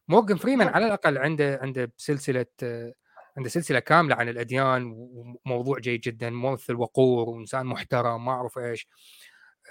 مورجن 0.08 0.36
فريمان 0.36 0.68
على 0.68 0.86
الأقل 0.86 1.18
عنده 1.18 1.60
عنده 1.62 1.92
سلسله 1.98 2.46
عنده 3.40 3.50
سلسلة 3.50 3.80
كاملة 3.80 4.16
عن 4.16 4.30
الأديان 4.30 4.94
وموضوع 5.46 5.80
جيد 5.80 6.02
جدا 6.02 6.30
ممثل 6.30 6.76
وقور 6.76 7.30
وإنسان 7.30 7.66
محترم 7.66 8.26
ما 8.26 8.32
أعرف 8.32 8.58
إيش. 8.58 8.88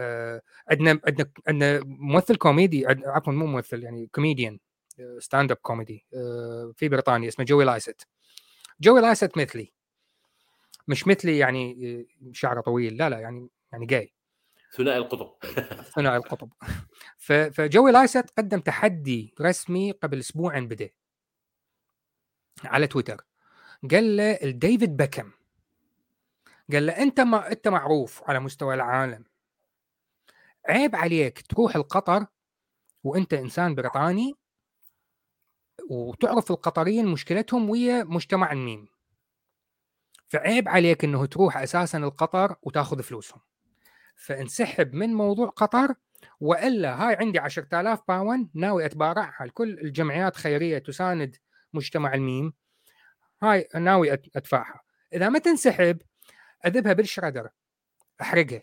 آه، 0.01 0.43
عندنا 0.71 1.01
عندنا 1.07 1.31
عندنا 1.49 1.81
ممثل 1.85 2.37
كوميدي 2.37 2.87
عفوا 2.87 3.33
مو 3.33 3.47
ممثل 3.47 3.83
يعني 3.83 4.07
comedian 4.07 4.59
stand 5.19 5.51
up 5.51 5.57
comedy 5.57 6.07
في 6.77 6.89
بريطانيا 6.89 7.29
اسمه 7.29 7.45
جوي 7.45 7.65
لايست 7.65 8.07
جوي 8.81 9.01
لايست 9.01 9.39
مثلي. 9.39 9.73
مش 10.89 11.07
مثلي 11.07 11.39
يعني 11.39 11.77
آه، 12.01 12.33
شعره 12.33 12.61
طويل 12.61 12.97
لا 12.97 13.11
لا 13.11 13.19
يعني 13.19 13.49
يعني 13.73 13.87
جاي 13.87 14.13
ثنائي 14.77 14.99
القطب. 14.99 15.35
ثنائي 15.97 16.17
القطب. 16.17 16.53
فجوي 17.51 17.93
لايست 17.93 18.31
قدم 18.39 18.61
تحدي 18.61 19.35
رسمي 19.41 19.93
قبل 19.93 20.19
أسبوعين 20.19 20.69
بدأ. 20.69 20.91
على 22.65 22.87
تويتر 22.87 23.28
قال 23.91 24.17
له 24.17 24.39
ديفيد 24.43 24.97
بيكم 24.97 25.31
قال 26.73 26.87
له 26.87 26.93
أنت 26.93 27.21
ما 27.21 27.53
أنت 27.53 27.69
معروف 27.69 28.23
على 28.31 28.41
مستوى 28.41 28.75
العالم. 28.75 29.25
عيب 30.69 30.97
عليك 30.97 31.43
تروح 31.43 31.77
القطر 31.77 32.27
وأنت 33.05 33.35
إنسان 33.35 33.75
بريطاني 33.75 34.35
وتعرف 35.91 36.51
القطريين 36.51 37.07
مشكلتهم 37.07 37.71
ويا 37.71 38.05
مجتمع 38.05 38.53
الميم 38.53 38.89
فعيب 40.29 40.69
عليك 40.69 41.05
إنه 41.05 41.27
تروح 41.27 41.57
أساسا 41.57 41.99
القطر 41.99 42.57
وتاخذ 42.63 43.03
فلوسهم. 43.03 43.41
فانسحب 44.17 44.95
من 44.95 45.15
موضوع 45.15 45.49
قطر 45.49 45.95
وإلا 46.41 47.09
هاي 47.09 47.17
عندي 47.17 47.39
10000 47.39 48.01
باون 48.09 48.51
ناوي 48.55 48.87
أتبارعها. 48.87 49.47
لكل 49.47 49.79
الجمعيات 49.79 50.37
خيرية 50.37 50.79
تساند 50.79 51.37
مجتمع 51.73 52.15
الميم 52.15 52.53
هاي 53.43 53.69
ناوي 53.75 54.13
أدفعها. 54.13 54.81
إذا 55.13 55.29
ما 55.29 55.39
تنسحب 55.39 56.03
أذبها 56.67 56.93
بالشردر 56.93 57.49
أحرقها. 58.21 58.63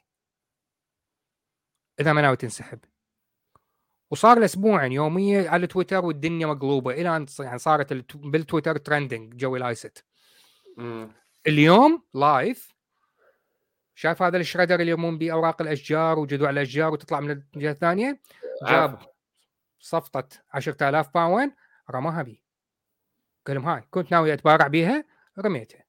إذا 2.00 2.14
ما 2.14 2.22
ناوي 2.22 2.36
تنسحب. 2.36 2.80
وصار 4.12 4.40
له 4.40 4.46
أسبوعين 4.46 4.92
يوميا 4.92 5.50
على 5.50 5.68
تويتر 5.68 6.06
والدنيا 6.06 6.48
مقلوبة. 6.48 6.94
إلى 6.94 7.18
أن 7.18 7.26
يعني 7.40 7.58
صارت 7.58 7.94
بالتويتر 8.16 8.78
trending 8.78 9.36
جوي 9.36 9.60
لايست. 9.60 10.06
اليوم 11.48 12.04
live 12.14 12.76
شايف 13.96 14.22
هذا 14.22 14.38
ال 14.38 14.43
shredder 14.43 14.80
اللي 14.80 14.92
يرمون 14.92 15.18
به 15.18 15.32
أوراق 15.32 15.62
الأشجار 15.62 16.20
وجذوع 16.20 16.50
الأشجار 16.50 16.94
وتطلع 16.94 17.20
من 17.20 17.32
الجهة 17.56 17.72
الثانية؟ 17.72 18.22
جاب 18.68 19.00
صفطه 19.80 20.28
10000 20.54 21.10
pound 21.14 21.52
رماها 21.92 22.22
بي. 22.22 22.45
قال 23.48 23.56
لهم 23.56 23.66
هاي 23.66 23.84
كنت 23.92 24.12
ناوي 24.12 24.34
اتبرع 24.34 24.68
بيها؟ 24.68 25.06
رميتها 25.40 25.86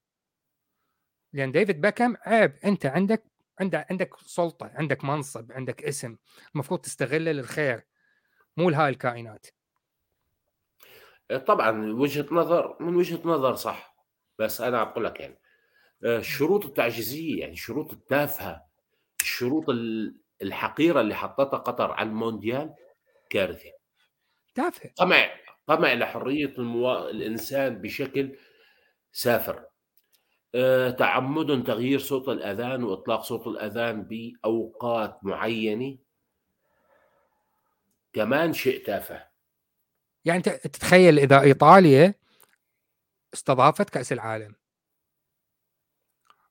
لأن 1.33 1.51
ديفيد 1.51 1.81
بيكم 1.81 2.15
عيب 2.25 2.55
أنت 2.65 2.85
عندك 2.85 3.23
عندك 3.59 3.85
عندك 3.91 4.15
سلطة 4.19 4.71
عندك 4.75 5.03
منصب 5.03 5.51
عندك 5.51 5.83
اسم 5.83 6.17
المفروض 6.55 6.79
تستغله 6.79 7.31
للخير 7.31 7.85
مو 8.57 8.69
لهاي 8.69 8.89
الكائنات. 8.89 9.47
طبعا 11.45 11.93
وجهة 11.93 12.27
نظر 12.31 12.77
من 12.79 12.95
وجهة 12.95 13.19
نظر 13.25 13.55
صح 13.55 13.95
بس 14.39 14.61
أنا 14.61 14.81
أقول 14.81 15.05
لك 15.05 15.19
يعني 15.19 15.39
الشروط 16.03 16.63
آه، 16.63 16.67
التعجيزية 16.67 17.39
يعني 17.39 17.53
الشروط 17.53 17.93
التافهة 17.93 18.67
الشروط 19.21 19.65
الحقيرة 20.41 21.01
اللي 21.01 21.15
حطتها 21.15 21.57
قطر 21.57 21.91
على 21.91 22.09
المونديال 22.09 22.73
كارثه 23.29 23.71
تافهة. 24.55 24.91
طمع 24.97 25.29
طمع 25.67 25.93
لحرية 25.93 26.53
الموا... 26.57 27.09
الإنسان 27.09 27.81
بشكل 27.81 28.37
سافر. 29.11 29.65
أه، 30.55 30.89
تعمد 30.89 31.63
تغيير 31.63 31.99
صوت 31.99 32.29
الأذان 32.29 32.83
وإطلاق 32.83 33.21
صوت 33.21 33.47
الأذان 33.47 34.03
بأوقات 34.03 35.19
معينة. 35.23 35.97
كمان 38.13 38.53
شيء 38.53 38.85
تافه. 38.85 39.27
يعني 40.25 40.41
تتخيل 40.41 41.19
إذا 41.19 41.41
إيطاليا 41.41 42.13
استضافت 43.33 43.89
كأس 43.89 44.13
العالم 44.13 44.55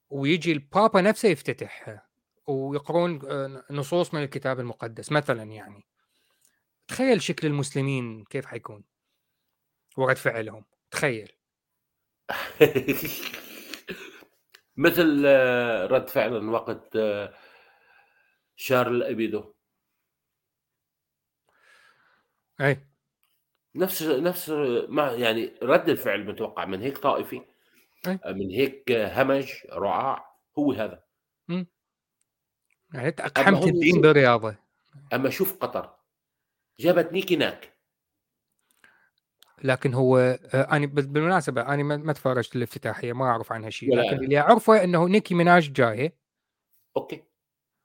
ويجي 0.09 0.51
البابا 0.51 1.01
نفسه 1.01 1.29
يفتتحها 1.29 2.07
ويقرون 2.47 3.19
آه، 3.29 3.63
نصوص 3.71 4.13
من 4.13 4.23
الكتاب 4.23 4.59
المقدس 4.59 5.11
مثلا 5.11 5.43
يعني. 5.43 5.85
تخيل 6.87 7.21
شكل 7.21 7.47
المسلمين 7.47 8.23
كيف 8.23 8.45
حيكون؟ 8.45 8.83
ورد 9.97 10.17
فعلهم. 10.17 10.65
تخيل. 10.91 11.31
مثل 14.77 15.23
آه، 15.25 15.85
رد 15.85 16.09
فعل 16.09 16.49
وقت 16.49 16.95
آه، 16.95 17.33
شارل 18.55 19.03
أبيدو. 19.03 19.53
أي. 22.61 22.87
نفس 23.75 24.03
نفس 24.03 24.49
ما 24.89 25.11
يعني 25.11 25.53
رد 25.63 25.89
الفعل 25.89 26.25
متوقع. 26.25 26.65
من 26.65 26.81
هيك 26.81 26.97
طائفي 26.97 27.41
أي. 28.07 28.19
من 28.25 28.51
هيك 28.51 28.91
همج 28.91 29.53
رعاع 29.71 30.37
هو 30.59 30.71
هذا. 30.73 31.03
يعني 32.93 33.09
أقحمت 33.19 33.63
الدين 33.63 34.01
بالرياضة. 34.01 34.55
أما 35.13 35.29
شوف 35.29 35.57
قطر. 35.57 35.95
جابت 36.79 37.13
نيكي 37.13 37.35
ناك 37.35 37.76
لكن 39.63 39.93
هو 39.93 40.17
آه، 40.17 40.67
أنا 40.71 40.85
بالمناسبة 40.85 41.61
أنا 41.61 41.83
ما 41.83 42.13
تفرجت 42.13 42.55
الافتتاحيه 42.55 43.13
ما 43.13 43.25
أعرف 43.25 43.51
عنها 43.51 43.69
شيء 43.69 43.95
لكن 43.95 44.23
اللي 44.23 44.39
أعرفه 44.39 44.83
إنه 44.83 45.07
نيكي 45.07 45.35
ميناج 45.35 45.71
جاية 45.71 46.13
okay. 46.97 47.23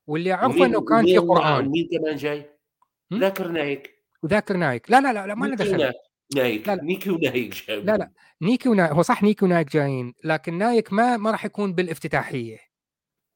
واللي 0.06 0.32
أعرفه 0.32 0.64
إنه 0.64 0.80
كان 0.80 1.04
في 1.06 1.18
قرآن. 1.18 1.68
مين 1.68 1.88
كمان 1.92 2.16
جاي؟ 2.16 2.50
ذاكر 3.14 3.48
نايك. 3.48 4.04
وذاكر 4.22 4.56
نايك. 4.56 4.90
لا 4.90 5.00
لا 5.00 5.12
لا, 5.12 5.26
لا 5.26 5.34
ما 5.34 5.46
له 5.46 5.56
دخل. 5.56 5.92
نايك. 6.36 6.68
لا 6.68 6.76
لا. 6.76 6.82
نيكي 6.82 7.10
ونايك 7.10 7.54
جاي. 7.68 7.80
لا 7.80 7.96
لا. 7.96 8.10
نيكي 8.42 8.68
ونايك 8.68 8.90
هو 8.92 9.02
صح 9.02 9.22
نيكي 9.22 9.44
ونايك 9.44 9.72
جايين 9.72 10.14
لكن 10.24 10.58
نايك 10.58 10.92
ما 10.92 11.16
ما 11.16 11.30
راح 11.30 11.44
يكون 11.44 11.74
بالافتتاحية. 11.74 12.58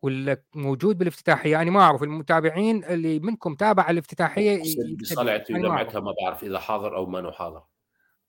ولا 0.02 0.42
موجود 0.54 0.98
بالافتتاحية 0.98 1.52
يعني 1.52 1.70
ما 1.70 1.80
أعرف 1.80 2.02
المتابعين 2.02 2.84
اللي 2.84 3.18
منكم 3.18 3.54
تابع 3.54 3.90
الافتتاحية 3.90 4.62
صلعت 5.02 5.50
وجمعتها 5.50 6.00
ما 6.00 6.14
بعرف 6.22 6.44
إذا 6.44 6.58
حاضر 6.58 6.96
أو 6.96 7.06
ما 7.06 7.30
حاضر. 7.30 7.62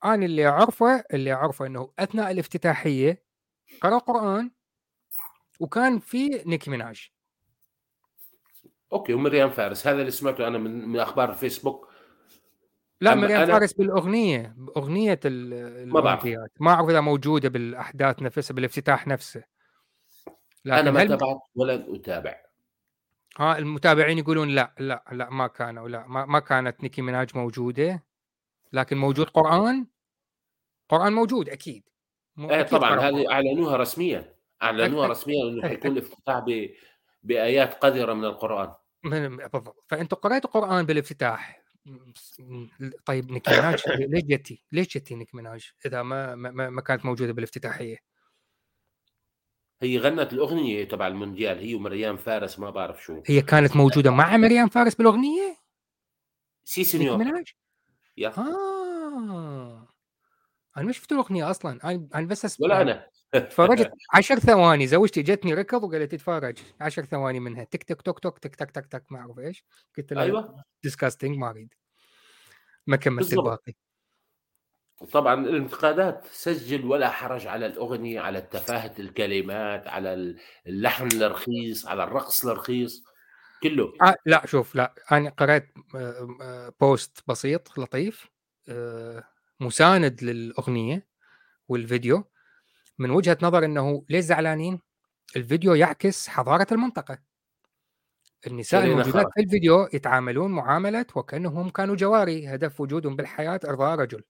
أنا 0.05 0.25
اللي 0.25 0.47
اعرفه 0.47 1.03
اللي 1.13 1.33
اعرفه 1.33 1.65
إنه 1.65 1.91
أثناء 1.99 2.31
الافتتاحية 2.31 3.23
قرأ 3.81 3.97
قرآن 3.97 4.51
وكان 5.59 5.99
في 5.99 6.43
نيكي 6.45 6.71
ميناج. 6.71 7.11
okay 8.93 9.13
ومريم 9.13 9.49
فارس. 9.49 9.87
هذا 9.87 9.99
اللي 9.99 10.11
سمعته 10.11 10.47
أنا 10.47 10.57
من, 10.57 10.87
من 10.87 10.99
أخبار 10.99 11.29
الفيسبوك. 11.29 11.87
لا 13.01 13.15
مريم 13.15 13.37
أنا... 13.37 13.45
فارس 13.45 13.73
بالأغنية 13.73 14.53
باغنيه 14.57 15.19
ما 15.25 15.99
بعرف. 15.99 16.27
ما 16.59 16.71
أعرف 16.71 16.89
إذا 16.89 17.01
موجودة 17.01 17.49
بالأحداث 17.49 18.21
نفسها 18.21 18.55
بالافتتاح 18.55 19.07
نفسه. 19.07 19.43
لكن 20.65 20.77
أنا 20.77 20.91
ما 20.91 21.01
هل... 21.01 21.07
تابعت 21.07 21.37
ولن 21.55 21.95
أتابع. 21.95 22.35
ها 23.37 23.57
المتابعين 23.57 24.17
يقولون 24.17 24.49
لا 24.49 24.75
لا 24.79 25.03
لا 25.11 25.29
ما 25.29 25.47
كانوا 25.47 25.89
لا 25.89 26.07
ما, 26.07 26.25
ما 26.25 26.39
كانت 26.39 26.83
نيكي 26.83 27.01
ميناج 27.01 27.37
موجودة. 27.37 28.03
لكن 28.73 28.97
موجود 28.97 29.29
قرآن؟ 29.29 29.87
قرآن 30.89 31.13
موجود 31.13 31.49
أكيد. 31.49 31.83
إيه 32.39 32.61
طبعا. 32.61 32.99
هذه 32.99 33.31
أعلنوها 33.31 33.77
رسميا. 33.77 34.35
أعلنوها 34.63 35.07
رسميا 35.13 35.43
إنه 35.43 35.61
حيكون 35.61 35.91
الافتتاح 35.91 36.39
ب... 36.39 36.69
بآيات 37.23 37.73
قذرة 37.73 38.13
من 38.13 38.25
القرآن. 38.25 38.73
بالضبط. 39.03 39.83
فأنت 39.87 40.13
قرأت 40.13 40.45
القران 40.45 40.85
بالافتتاح. 40.85 41.67
طيب 43.05 43.31
نيكي 43.31 43.51
ميناج 43.51 43.83
ليش 44.13 44.23
جتي؟ 44.23 44.63
ليش 44.71 44.97
جتي 44.97 45.15
نيكي 45.15 45.37
ميناج 45.37 45.71
إذا 45.85 46.03
ما 46.03 46.35
ما, 46.35 46.69
ما 46.69 46.81
كانت 46.81 47.05
موجودة 47.05 47.33
بالافتتاحية؟ 47.33 47.97
هي 49.81 49.97
غنت 49.97 50.33
الأغنية 50.33 50.83
تبع 50.83 51.07
المونديال 51.07 51.59
هي 51.59 51.75
ومريم 51.75 52.17
فارس 52.17 52.59
ما 52.59 52.69
بعرف 52.69 53.03
شو 53.03 53.21
هي 53.25 53.41
كانت 53.41 53.75
موجودة 53.75 54.11
مع 54.11 54.37
مريم 54.37 54.67
فارس 54.67 54.95
بالأغنية؟ 54.95 55.57
sí 56.63 56.83
señor؟ 56.83 57.43
يا 58.17 58.33
آه. 58.37 59.87
أنا 60.77 60.85
ما 60.85 60.91
شفت 60.91 61.11
الأغنية 61.11 61.51
أصلا. 61.51 61.79
أنا 61.83 62.07
أنا 62.15 62.27
بس 62.27 62.45
أسمع. 62.45 62.65
ولا 62.67 62.81
أنا. 62.81 63.07
تفرجت 63.31 63.91
10 64.13 64.35
ثواني 64.39 64.87
زوجتي 64.87 65.21
جتني 65.21 65.53
ركض 65.53 65.83
وقالت 65.83 66.11
تتفرج 66.11 66.57
10 66.81 67.03
ثواني 67.05 67.39
منها. 67.39 67.63
تك 67.63 67.83
تك 67.83 68.01
توك 68.01 68.19
توك 68.19 68.39
تك 68.39 68.55
تك 68.55 68.71
تك 68.71 68.85
تك 68.85 69.03
ما 69.11 69.19
أعرف 69.19 69.39
إيش. 69.39 69.65
قلت 69.97 70.13
لها 70.13 70.23
أيوه. 70.23 70.63
disgusting 70.83 71.37
ما 71.37 71.49
أريد. 71.49 71.73
ما 72.87 72.97
كملت 72.97 73.33
الباقي. 73.33 73.73
طبعا 75.11 75.33
الانتقادات 75.45 76.25
سجل 76.31 76.85
ولا 76.85 77.09
حرج 77.09 77.47
على 77.47 77.65
الأغنية 77.65 78.19
على 78.19 78.41
تفاهه 78.41 78.93
الكلمات 78.99 79.87
على 79.87 80.35
اللحن 80.67 81.07
الرخيص 81.21 81.85
على 81.87 82.03
الرقص 82.03 82.45
الرخيص. 82.45 83.03
كله. 83.63 83.93
آه 84.01 84.15
لا 84.25 84.45
شوف 84.45 84.75
لا 84.75 84.95
أنا 85.11 85.29
قرأت 85.29 85.73
آه، 85.95 86.37
آه، 86.41 86.73
بوست 86.81 87.23
بسيط 87.27 87.79
لطيف 87.79 88.27
آه، 88.69 89.23
مساند 89.59 90.23
للأغنية 90.23 91.07
والفيديو 91.67 92.23
من 92.97 93.09
وجهة 93.09 93.37
نظر 93.41 93.65
إنه 93.65 94.05
ليش 94.09 94.25
زعلانين؟ 94.25 94.79
الفيديو 95.35 95.73
يعكس 95.73 96.27
حضارة 96.27 96.67
المنطقة. 96.71 97.17
النساء 98.47 98.85
الموجودات 98.85 99.25
في 99.33 99.41
الفيديو 99.41 99.89
يتعاملون 99.93 100.51
معاملة 100.51 101.05
وكأنهم 101.15 101.69
كانوا 101.69 101.95
جواري 101.95 102.47
هدف 102.47 102.81
وجودهم 102.81 103.15
بالحياة 103.15 103.59
ارضاء 103.65 103.99
رجل. 103.99 104.23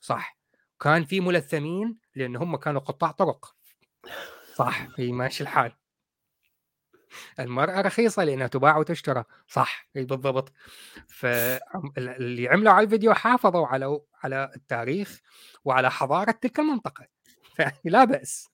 صح. 0.00 0.38
كان 0.80 1.04
في 1.04 1.20
ملثمين 1.20 1.98
لأن 2.14 2.36
هم 2.36 2.56
كانوا 2.56 2.80
قطاع 2.80 3.10
طرق. 3.10 3.54
صح 4.54 4.88
في 4.96 5.12
ماشي 5.12 5.42
الحال. 5.42 5.72
المرأة 7.40 7.80
رخيصة 7.80 8.24
لأنها 8.24 8.46
تباع 8.46 8.76
وتشترى. 8.76 9.24
صح 9.48 9.88
بالضبط. 9.94 10.52
فاللي 11.08 12.48
عملوا 12.52 12.72
على 12.72 12.84
الفيديو 12.84 13.14
حافظوا 13.14 13.66
على 13.66 14.00
على 14.24 14.50
التاريخ 14.56 15.20
وعلى 15.64 15.90
حضارة 15.90 16.30
تلك 16.30 16.58
المنطقة. 16.58 17.06
فيعني 17.54 17.80
لا 17.84 18.04
بأس. 18.04 18.48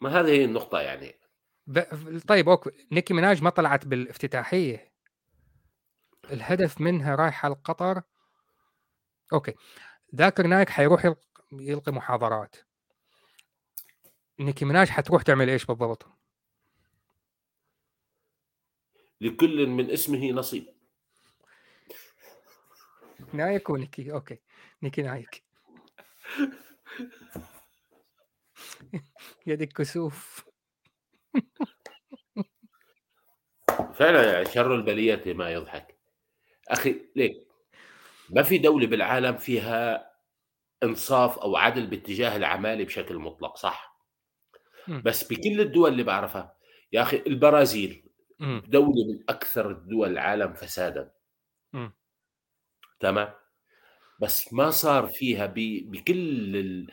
ما 0.00 0.20
هذه 0.20 0.28
هي 0.28 0.44
النقطة 0.44 0.80
يعني؟ 0.80 1.20
ب... 1.66 1.80
طيب 2.28 2.48
أوكي 2.48 2.70
نيكي 2.92 3.14
ميناج 3.14 3.42
ما 3.42 3.50
طلعت 3.50 3.86
بالافتتاحية. 3.86 4.92
الهدف 6.32 6.80
منها 6.80 7.14
رايحة 7.14 7.48
لقطر 7.48 8.02
okay. 9.32 9.54
ذاكر 10.14 10.46
نايك 10.46 10.68
حيروح 10.70 11.14
يلقي 11.52 11.92
محاضرات. 11.92 12.56
نيكي 14.40 14.64
ميناج 14.64 14.88
حتروح 14.88 15.22
تعمل 15.22 15.50
إيش 15.50 15.66
بالضبط؟ 15.66 16.06
لكل 19.20 19.66
من 19.66 19.90
اسمه 19.90 20.30
نصيب. 20.30 20.66
نايك 23.32 23.70
ونيكي 23.70 24.12
okay. 24.12 24.38
نيكي 24.82 25.02
نايك. 25.02 25.44
يدك 29.46 29.72
كسوف. 29.72 30.44
فعلا 33.94 34.32
يعني 34.32 34.44
شر 34.44 34.74
البلية 34.74 35.34
ما 35.34 35.50
يضحك. 35.50 35.98
أخي 36.68 37.00
ليك 37.16 37.46
ما 38.30 38.42
في 38.42 38.58
دولة 38.58 38.86
بالعالم 38.86 39.36
فيها 39.36 40.10
انصاف 40.82 41.38
أو 41.38 41.56
عدل 41.56 41.86
باتجاه 41.86 42.36
العمالة 42.36 42.84
بشكل 42.84 43.18
مطلق 43.18 43.56
صح؟ 43.56 43.89
بس 45.04 45.32
بكل 45.32 45.60
الدول 45.60 45.92
اللي 45.92 46.02
بعرفها. 46.02 46.56
يا 46.92 47.02
أخي 47.02 47.22
البرازيل 47.26 48.10
دولة 48.66 49.04
من 49.08 49.24
أكثر 49.28 49.70
الدول 49.70 50.10
العالم 50.10 50.52
فسادا. 50.52 51.12
تمام؟ 53.00 53.34
بس 54.20 54.52
ما 54.52 54.70
صار 54.70 55.06
فيها 55.06 55.46
بكل 55.56 56.56
ال... 56.56 56.90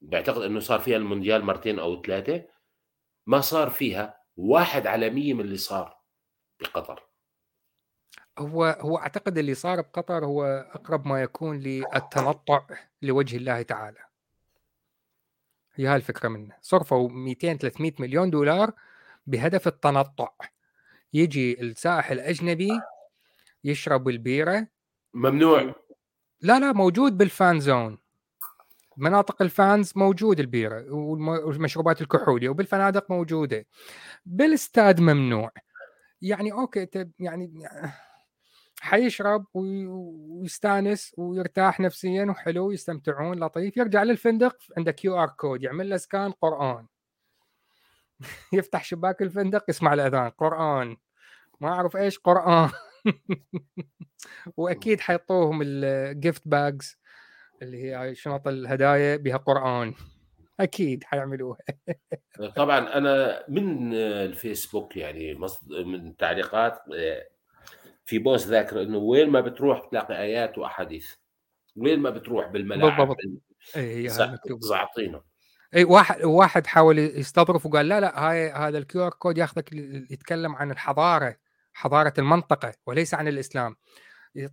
بعتقد 0.00 0.42
إنه 0.42 0.60
صار 0.60 0.80
فيها 0.80 0.96
المونديال 0.96 1.44
مرتين 1.44 1.78
أو 1.78 2.02
ثلاثة 2.02 2.46
ما 3.26 3.40
صار 3.40 3.70
فيها 3.70 4.20
واحد 4.36 4.86
على 4.86 5.10
مية 5.10 5.34
من 5.34 5.40
اللي 5.40 5.56
صار 5.56 6.00
بقطر. 6.60 7.06
هو 8.38 8.64
هو 8.64 8.98
أعتقد 8.98 9.38
اللي 9.38 9.54
صار 9.54 9.80
بقطر 9.80 10.24
هو 10.24 10.44
أقرب 10.74 11.06
ما 11.06 11.22
يكون 11.22 11.58
للتنطع 11.58 12.66
لوجه 13.02 13.36
الله 13.36 13.62
تعالى. 13.62 14.09
هي 15.74 15.86
هاي 15.86 15.96
الفكرة 15.96 16.28
منه 16.28 16.56
صرفوا 16.60 17.08
200 17.08 17.54
300 17.56 17.92
مليون 17.98 18.30
دولار 18.30 18.72
بهدف 19.26 19.66
التنطع. 19.68 20.28
يجي 21.12 21.60
السائح 21.60 22.10
الأجنبي 22.10 22.80
يشرب 23.64 24.08
البيرة. 24.08 24.66
ممنوع. 25.14 25.74
لا 26.40 26.58
لا 26.58 26.72
موجود 26.72 27.18
بال 27.18 27.35
fan 27.35 27.60
zone. 27.60 27.98
مناطق 28.96 29.42
ال 29.42 29.52
fans 29.52 29.92
موجود 29.96 30.40
البيرة 30.40 30.92
والمشروبات 30.92 32.00
الكحولية 32.00 32.48
وبالفنادق 32.48 33.10
موجودة. 33.10 33.66
بالاستاد 34.26 35.00
ممنوع. 35.00 35.50
يعني 36.22 36.52
okay 36.52 36.88
يعني 37.18 37.52
حيشرب 38.80 39.46
ويستانس 39.54 41.14
ويرتاح 41.18 41.80
نفسيا 41.80 42.24
وحلو 42.24 42.70
يستمتعون 42.70 43.44
لطيف. 43.44 43.76
يرجع 43.76 44.02
للفندق 44.02 44.56
عنده 44.76 44.92
QR 44.92 45.28
code 45.28 45.62
يعمل 45.62 45.90
له 45.90 45.96
scan 45.96 46.32
قرآن. 46.32 46.86
يفتح 48.52 48.84
شباك 48.84 49.22
الفندق 49.22 49.64
يسمع 49.68 49.94
الأذان 49.94 50.30
قرآن. 50.30 50.96
ما 51.60 51.68
أعرف 51.68 51.96
إيش 51.96 52.18
قرآن. 52.18 52.70
وأكيد 54.56 55.00
حيطوهم 55.00 55.60
ال 55.62 55.78
gift 55.78 56.42
bags 56.48 56.96
اللي 57.62 57.84
هي 57.84 58.14
شنط 58.14 58.48
الهدايا 58.48 59.16
بها 59.16 59.36
قرآن. 59.36 59.94
أكيد 60.60 61.04
حيعملوها. 61.04 61.58
طبعا 62.56 62.98
أنا 62.98 63.44
من 63.48 63.94
الفيسبوك 63.94 64.96
يعني 64.96 65.38
من 65.70 66.16
تعليقات 66.16 66.78
في 68.10 68.18
post 68.18 68.48
ذاكر 68.48 68.82
إنه 68.82 68.98
وين 68.98 69.30
ما 69.30 69.40
بتروح 69.40 69.86
بتلاقي 69.86 70.22
آيات 70.22 70.58
وأحاديث. 70.58 71.12
وين 71.76 72.00
ما 72.00 72.10
بتروح 72.10 72.46
بالملاعب 72.46 73.08
بالضبط. 73.08 73.16
اي 73.76 74.04
هي 74.04 74.08
زعطينا 74.58 75.22
اي 75.74 75.84
واحد 75.84 76.24
واحد 76.24 76.66
حاول 76.66 76.98
يستظرف 76.98 77.66
وقال 77.66 77.88
لا 77.88 78.00
لا 78.00 78.30
هاي 78.30 78.50
هذا 78.50 78.78
ال 78.78 79.06
QR 79.06 79.10
code 79.10 79.38
ياخذك 79.38 79.72
يتكلم 80.10 80.56
عن 80.56 80.70
الحضارة 80.70 81.36
حضارة 81.72 82.12
المنطقة 82.18 82.72
وليس 82.86 83.14
عن 83.14 83.28
الإسلام. 83.28 83.76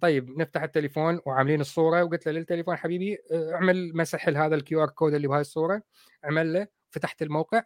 طيب 0.02 0.38
نفتح 0.38 0.64
التليفون 0.64 1.20
وعاملين 1.26 1.62
الصورة 1.62 2.04
وقلت 2.04 2.26
له 2.26 2.32
للتليفون 2.32 2.76
حبيبي 2.76 3.18
اعمل 3.54 3.98
مسح 3.98 4.30
لهذا 4.30 4.56
ال 4.56 4.84
QR 4.84 4.90
code 4.90 5.14
اللي 5.14 5.28
بهاي 5.28 5.42
الصورة 5.42 5.82
عمل 6.24 6.54
له. 6.54 6.68
فتحت 6.90 7.22
الموقع. 7.22 7.64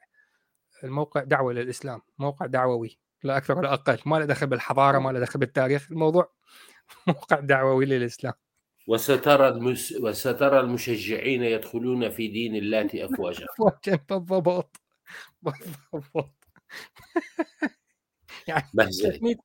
الموقع 0.83 1.23
دعوة 1.23 1.53
للإسلام 1.53 2.01
موقع 2.19 2.45
دعووي. 2.45 2.99
لا 3.23 3.37
أكثر 3.37 3.57
ولا 3.57 3.73
أقل 3.73 3.97
ما 4.05 4.17
له 4.17 4.25
دخل 4.25 4.47
بالحضارة 4.47 4.99
ما 4.99 5.09
له 5.09 5.19
دخل 5.19 5.39
بالتاريخ 5.39 5.91
الموضوع 5.91 6.31
موقع 7.07 7.39
دعووي 7.39 7.85
للإسلام. 7.85 8.33
وسترى 8.87 9.47
المس... 9.47 9.91
وسترى 9.91 10.59
المشجعين 10.59 11.43
يدخلون 11.43 12.09
في 12.09 12.27
دين 12.27 12.55
الله 12.55 12.89
افواجا 12.93 13.45
افواجا 13.45 13.99
بالضبط 14.09 14.81
بالضبط. 15.41 16.47
يعني 18.47 18.63
300 18.77 19.35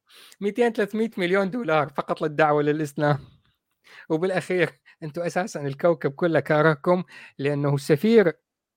200 0.41 0.69
300 0.69 1.11
مليون 1.17 1.51
دولار 1.51 1.89
فقط 1.89 2.23
للدعوة 2.23 2.63
للإسلام. 2.63 3.19
وبالأخير 4.09 4.81
أنتم 5.03 5.23
أساسا 5.23 5.61
الكوكب 5.61 6.11
كله 6.11 6.41
كارهكم 6.41 7.05
لأنه 7.39 7.77
سفير 7.77 8.33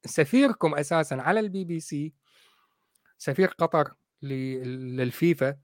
سفيركم 0.05 0.75
أساسا 0.75 1.15
على 1.15 1.39
البي 1.39 1.65
بي 1.65 1.79
سي 1.79 2.13
سفير 3.17 3.47
قطر. 3.47 3.93
للفيفا. 4.21 5.57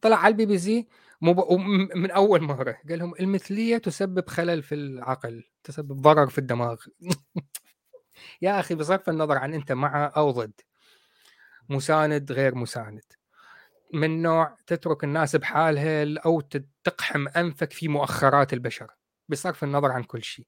طلع 0.00 0.16
على 0.16 0.32
البي 0.32 0.46
بي 0.46 0.58
سي 0.58 0.88
من 1.96 2.10
أول 2.10 2.42
مرة. 2.42 2.76
قال 2.88 2.98
لهم 2.98 3.14
المثلية 3.20 3.78
تسبب 3.78 4.28
خلل 4.28 4.62
في 4.62 4.74
العقل 4.74 5.44
تسبب 5.64 6.00
ضرر 6.00 6.26
في 6.28 6.38
الدماغ. 6.38 6.76
يا 8.42 8.60
أخي 8.60 8.74
بصرف 8.74 9.08
النظر 9.08 9.38
عن 9.38 9.54
أنت 9.54 9.72
مع 9.72 10.12
أو 10.16 10.30
ضد. 10.30 10.60
مساند 11.68 12.32
غير 12.32 12.54
مساند. 12.54 13.02
من 13.94 14.22
نوع 14.22 14.56
تترك 14.66 15.04
الناس 15.04 15.36
بحالها 15.36 16.18
أو 16.26 16.40
تقحم 16.84 17.28
أنفك 17.28 17.72
في 17.72 17.88
مؤخرات 17.88 18.52
البشر. 18.52 18.90
بصرف 19.28 19.64
النظر 19.64 19.90
عن 19.90 20.02
كل 20.04 20.22
شيء. 20.22 20.46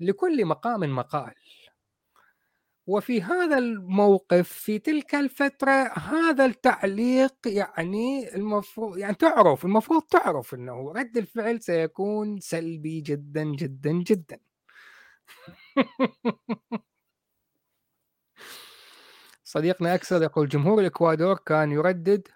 لكل 0.00 0.44
مقام 0.46 0.80
مقال. 0.96 1.34
وفي 2.90 3.22
هذا 3.22 3.58
الموقف 3.58 4.48
في 4.48 4.78
تلك 4.78 5.14
الفترة 5.14 5.98
هذا 5.98 6.44
التعليق 6.44 7.34
يعني 7.46 8.34
المفروض 8.34 8.98
يعني 8.98 9.14
تعرف 9.14 9.64
المفروض 9.64 10.02
تعرف 10.02 10.54
إنه 10.54 10.92
رد 10.92 11.16
الفعل 11.16 11.62
سيكون 11.62 12.40
سلبي 12.40 13.00
جدا 13.00 13.44
جدا 13.44 13.92
جدا. 13.92 14.40
صديقنا 19.44 19.94
اكسر 19.94 20.22
يقول 20.22 20.48
جمهور 20.48 20.80
الإكوادور 20.80 21.38
كان 21.46 21.72
يردد 21.72 22.28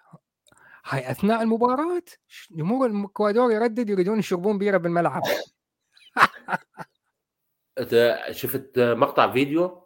هاي 0.85 1.11
أثناء 1.11 1.41
المباراة؟ 1.41 2.03
جمهور 2.51 2.87
الإكوادور 2.87 3.51
يردد 3.51 3.89
يريدون 3.89 4.19
يشربون 4.19 4.57
بيرة 4.57 4.77
بالملعب. 4.77 5.21
شفت 8.31 8.79
مقطع 8.79 9.33
فيديو؟ 9.33 9.84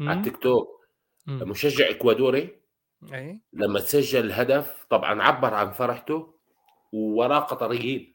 على 0.00 0.18
التيك 0.18 0.36
توك. 0.36 0.86
مشجع 1.26 1.90
إكوادوري. 1.90 2.60
اي 3.12 3.40
لما 3.52 3.80
تسجل 3.80 4.24
الهدف 4.24 4.86
طبعا 4.90 5.22
عبر 5.22 5.54
عن 5.54 5.72
فرحته 5.72 6.34
ووراه 6.92 7.38
قطريين 7.40 8.14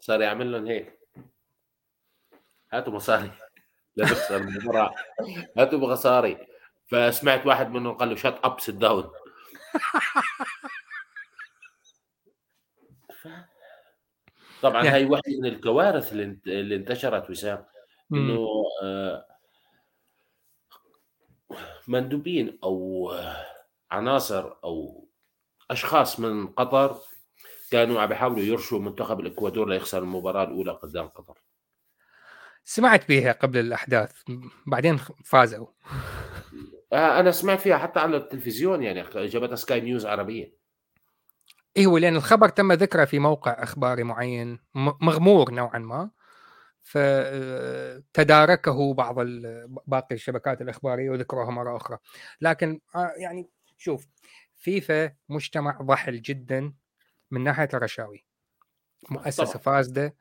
صار 0.00 0.20
يعمل 0.20 0.52
لهم 0.52 0.66
هيك. 0.66 0.98
هاتوا 2.72 2.92
مصاري. 2.92 3.30
لا 3.96 4.04
تخسر 4.04 4.36
المباراة. 4.36 4.94
هاتوا 5.58 5.78
مصاري. 5.78 6.46
فسمعت 6.86 7.46
واحد 7.46 7.70
منهم 7.70 7.94
قال 7.94 8.08
له 8.08 8.16
shut 8.16 8.44
up 8.44 8.60
sit 8.60 8.74
down 8.74 9.10
طبعا 14.62 14.84
يعني. 14.84 14.88
هاي 14.88 15.04
واحدة 15.04 15.38
من 15.40 15.46
الكوارث 15.46 16.12
اللي 16.12 16.76
انتشرت 16.76 17.30
وسام. 17.30 17.64
إنه 18.12 18.46
آه 18.82 19.26
مندوبين 21.88 22.58
أو 22.64 23.10
عناصر 23.90 24.52
أو 24.64 25.08
أشخاص 25.70 26.20
من 26.20 26.46
قطر 26.46 26.96
كانوا 27.70 28.00
عم 28.00 28.12
يحاولوا 28.12 28.42
يرشوا 28.42 28.78
منتخب 28.78 29.20
الإكوادور 29.20 29.68
ليخسر 29.68 29.98
المباراة 29.98 30.44
الأولى 30.44 30.72
قدام 30.72 31.08
قطر. 31.08 31.38
سمعت 32.64 33.08
بها 33.08 33.32
قبل 33.32 33.58
الأحداث 33.58 34.12
بعدين 34.66 34.98
فازوا. 35.24 35.66
آه 36.92 37.20
أنا 37.20 37.30
سمعت 37.30 37.60
فيها 37.60 37.78
حتى 37.78 38.00
على 38.00 38.16
التلفزيون 38.16 38.82
يعني 38.82 39.04
جابتها 39.14 39.56
سكاي 39.56 39.80
نيوز 39.80 40.06
عربية. 40.06 40.54
أيوه 41.76 42.00
لأن 42.00 42.16
الخبر 42.16 42.48
تم 42.48 42.72
ذكره 42.72 43.04
في 43.04 43.18
موقع 43.18 43.62
أخباري 43.62 44.02
معين 44.02 44.58
مغمور 44.74 45.50
نوعا 45.50 45.78
ما. 45.78 46.10
فتداركه 46.84 48.74
بعض 48.94 49.16
باقي 49.86 50.14
الشبكات 50.14 50.62
الإخبارية 50.62 51.10
وذكروها 51.10 51.50
مرة 51.50 51.76
أخرى. 51.76 51.98
لكن 52.40 52.80
آه، 52.94 53.12
يعني 53.16 53.50
شوف 53.76 54.06
فيفا 54.56 55.12
مجتمع 55.28 55.78
ضحل 55.82 56.22
جدا 56.22 56.72
من 57.30 57.44
ناحية 57.44 57.68
الرشاوي. 57.74 58.24
مؤسسة 59.10 59.58
فاسدة 59.58 60.16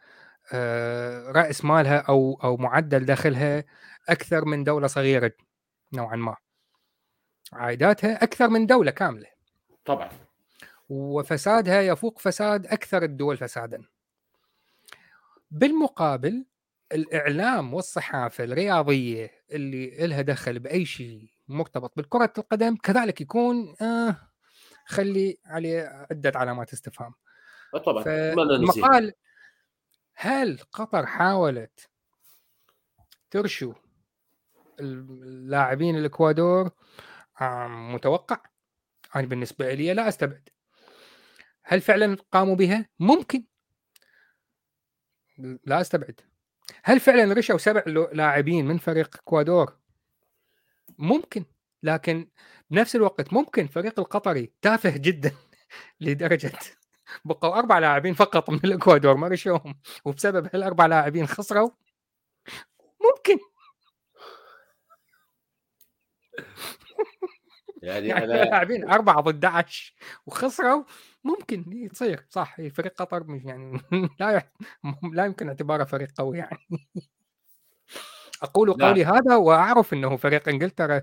آه، 0.53 1.31
رأس 1.31 1.65
مالها 1.65 1.98
أو 1.98 2.40
أو 2.44 2.57
معدل 2.57 3.06
دخلها 3.06 3.64
أكثر 4.10 4.45
من 4.45 4.64
دولة 4.64 4.88
صغيرة 4.88 5.31
نوعا 5.94 6.15
ما. 6.15 6.35
عائداتها 7.53 8.23
أكثر 8.23 8.48
من 8.48 8.65
دولة 8.65 8.91
كاملة. 8.91 9.27
طبعا. 9.85 10.10
وفسادها 10.90 11.81
يفوق 11.81 12.19
فساد 12.19 12.68
أكثر 12.68 13.03
الدول 13.03 13.38
فسادا. 13.38 13.84
بالمقابل 15.52 16.45
الإعلام 16.94 17.74
والصحافة 17.74 18.44
الرياضية 18.44 19.32
اللي 19.52 20.07
لها 20.07 20.22
دخل 20.22 20.60
بأي 20.60 20.86
شيء 20.86 21.32
مرتبط 21.48 21.94
بالكرة 21.95 22.34
القدم 22.38 22.76
كذلك 22.76 23.22
يكون 23.22 23.76
آه 23.82 24.15
خلي 24.86 25.38
عليه 25.45 26.07
عدة 26.11 26.32
علامات 26.36 26.74
استفهام. 26.74 27.14
آه، 27.76 27.78
طبعا 27.78 28.03
المقال 28.34 29.14
هل 30.15 30.60
قطر 30.72 31.06
حاولت 31.06 31.90
ترشو 33.32 33.74
اللاعبين 34.80 35.95
الإكوادور؟ 35.95 36.70
متوقع. 37.68 38.41
أنا 39.15 39.28
بالنسبة 39.28 39.74
لي 39.74 39.94
لا 39.94 40.07
أستبعد. 40.07 40.49
هل 41.64 41.82
فعلا 41.82 42.18
قاموا 42.32 42.56
بها؟ 42.56 42.90
ممكن. 42.99 43.45
لا 45.65 45.82
أستبعد. 45.82 46.32
هل 46.84 46.99
فعلا 46.99 47.34
رشوا 47.34 47.57
سبع 47.57 47.84
لاعبين 48.14 48.65
من 48.65 48.77
فريق 48.77 49.15
إكوادور؟ 49.15 49.77
ممكن 50.98 51.45
لكن 51.84 52.27
بنفس 52.69 52.95
الوقت 52.95 53.34
ممكن 53.34 53.68
فريق 53.68 53.99
القطري 53.99 54.53
تافه 54.61 54.98
جدا 54.98 55.31
لدرجة 56.02 56.52
بقوا 57.26 57.57
أربع 57.57 57.80
لاعبين 57.80 58.14
فقط 58.14 58.49
من 58.49 58.60
الاكوادور 58.64 59.15
ما 59.15 59.27
رشوهم 59.27 59.80
وبسبب 60.06 60.49
هالأربع 60.53 60.85
لاعبين 60.85 61.27
خسروا؟ 61.27 61.69
ممكن. 63.02 63.38
يعني, 67.81 68.07
يعني 68.07 68.23
أنا... 68.26 68.34
لاعبين 68.34 68.90
أربعة 68.90 69.22
ضد 69.22 69.45
11 69.45 69.94
وخسروا؟ 70.26 70.84
ممكن 71.24 71.90
تصير 71.94 72.26
صح 72.30 72.62
فريق 72.62 72.94
قطر 73.02 73.24
مش 73.24 73.41
يعني 73.44 73.82
لا 74.20 74.52
لا 75.14 75.26
يمكن 75.26 75.48
اعتباره 75.48 75.84
فريق 75.84 76.12
قوي 76.18 76.38
يعني. 76.38 76.58
أقول 78.44 78.76
لا. 78.80 78.88
قولي 78.88 79.06
هذا 79.06 79.36
وأعرف 79.36 79.94
إنه 79.94 80.18
فريق 80.18 80.50
إنجلترا 80.50 81.02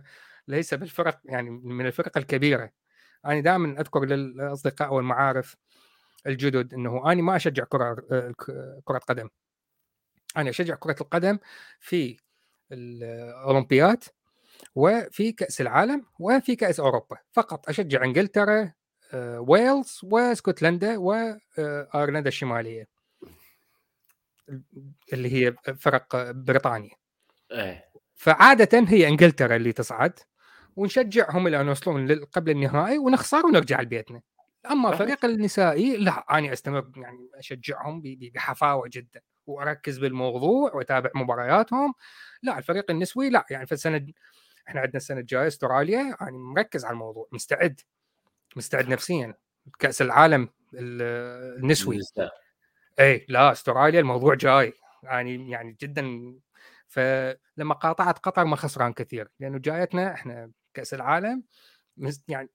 ليس 0.48 0.74
بالفرق 0.74 1.20
يعني 1.24 1.50
من 1.50 1.86
الفرق 1.86 2.18
الكبيرة. 2.18 2.70
أنا 3.26 3.40
دائما 3.40 3.80
أذكر 3.80 4.04
للأصدقاء 4.04 4.94
والمعارف 4.94 5.56
الجدد 6.26 6.74
إنه 6.74 7.12
أنا 7.12 7.22
ما 7.22 7.36
أشجع 7.36 7.64
كرة 7.64 7.94
كرة 8.84 8.98
قدم. 8.98 9.28
أنا 10.36 10.50
أشجع 10.50 10.74
كرة 10.74 10.96
القدم 11.00 11.38
في 11.80 12.16
الاولمبيات 12.72 14.04
وفي 14.74 15.32
كأس 15.32 15.60
العالم 15.60 16.04
وفي 16.18 16.56
كأس 16.56 16.80
أوروبا. 16.80 17.16
فقط 17.32 17.68
أشجع 17.68 18.04
إنجلترا 18.04 18.60
آه، 18.62 18.74
ويلز 19.14 20.00
واسكتلندا 20.02 20.96
وايرلندا 20.98 22.28
الشمالية. 22.28 22.88
اللي 25.12 25.32
هي 25.32 25.54
فرق 25.78 26.30
بريطانيا. 26.30 26.94
إيه. 27.52 27.90
فعادة 28.14 28.84
هي 28.88 29.08
إنجلترا 29.08 29.56
اللي 29.56 29.72
تصعد 29.72 30.18
ونشجعهم 30.76 31.46
إلى 31.46 31.60
أن 31.60 31.66
يوصلون 31.66 32.24
قبل 32.24 32.50
النهائي 32.50 32.98
ونخسر 32.98 33.46
ونرجع 33.46 33.80
لبيتنا. 33.80 34.20
أما 34.70 34.96
فريق 34.96 35.24
النسائي 35.24 35.96
لا 35.96 36.38
أنا 36.38 36.52
أستمر 36.52 36.90
يعني 36.96 37.28
أشجعهم 37.34 38.02
بحفاوة 38.34 38.88
جدا 38.92 39.20
وأركز 39.46 39.98
بالموضوع 39.98 40.74
وأتابع 40.74 41.10
مبارياتهم. 41.14 41.94
لا 42.42 42.58
الفريق 42.58 42.90
النسوي 42.90 43.30
لا 43.30 43.46
يعني 43.50 43.66
في 43.66 43.72
السنة 43.72 44.06
إحنا 44.68 44.80
عندنا 44.80 44.96
السنة 44.96 45.20
الجاية 45.20 45.46
أستراليا 45.46 46.16
يعني 46.20 46.38
مركز 46.38 46.84
على 46.84 46.92
الموضوع 46.92 47.28
مستعد. 47.32 47.80
مستعد 48.56 48.88
نفسيا. 48.88 49.34
كأس 49.78 50.02
العالم 50.02 50.48
النسوي. 50.74 52.00
اي 53.00 53.26
لا 53.28 53.52
أستراليا 53.52 54.00
الموضوع 54.00 54.34
جاي. 54.34 54.72
يعني 55.02 55.50
يعني 55.50 55.76
جدا. 55.80 56.34
فلما 56.88 57.74
قاطعت 57.74 58.18
قطر 58.18 58.44
ما 58.44 58.56
خسران 58.56 58.92
كثير. 58.92 59.28
لأنه 59.40 59.58
جايتنا 59.58 60.14
إحنا 60.14 60.50
كأس 60.74 60.94
العالم. 60.94 61.42
يعني 62.28 62.48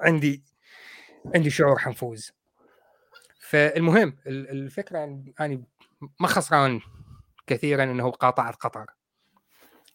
عندي 0.00 0.44
عندي 1.34 1.50
شعور 1.50 1.78
حنفوز. 1.78 2.32
فالمهم 3.40 4.16
الفكرة 4.26 5.22
يعني 5.38 5.64
ما 6.20 6.28
خسران 6.28 6.80
كثيرا 7.46 7.82
إنه 7.84 8.10
قاطعت 8.10 8.54
قطر. 8.54 8.86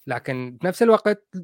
لكن 0.07 0.57
بنفس 0.61 0.83
الوقت 0.83 1.35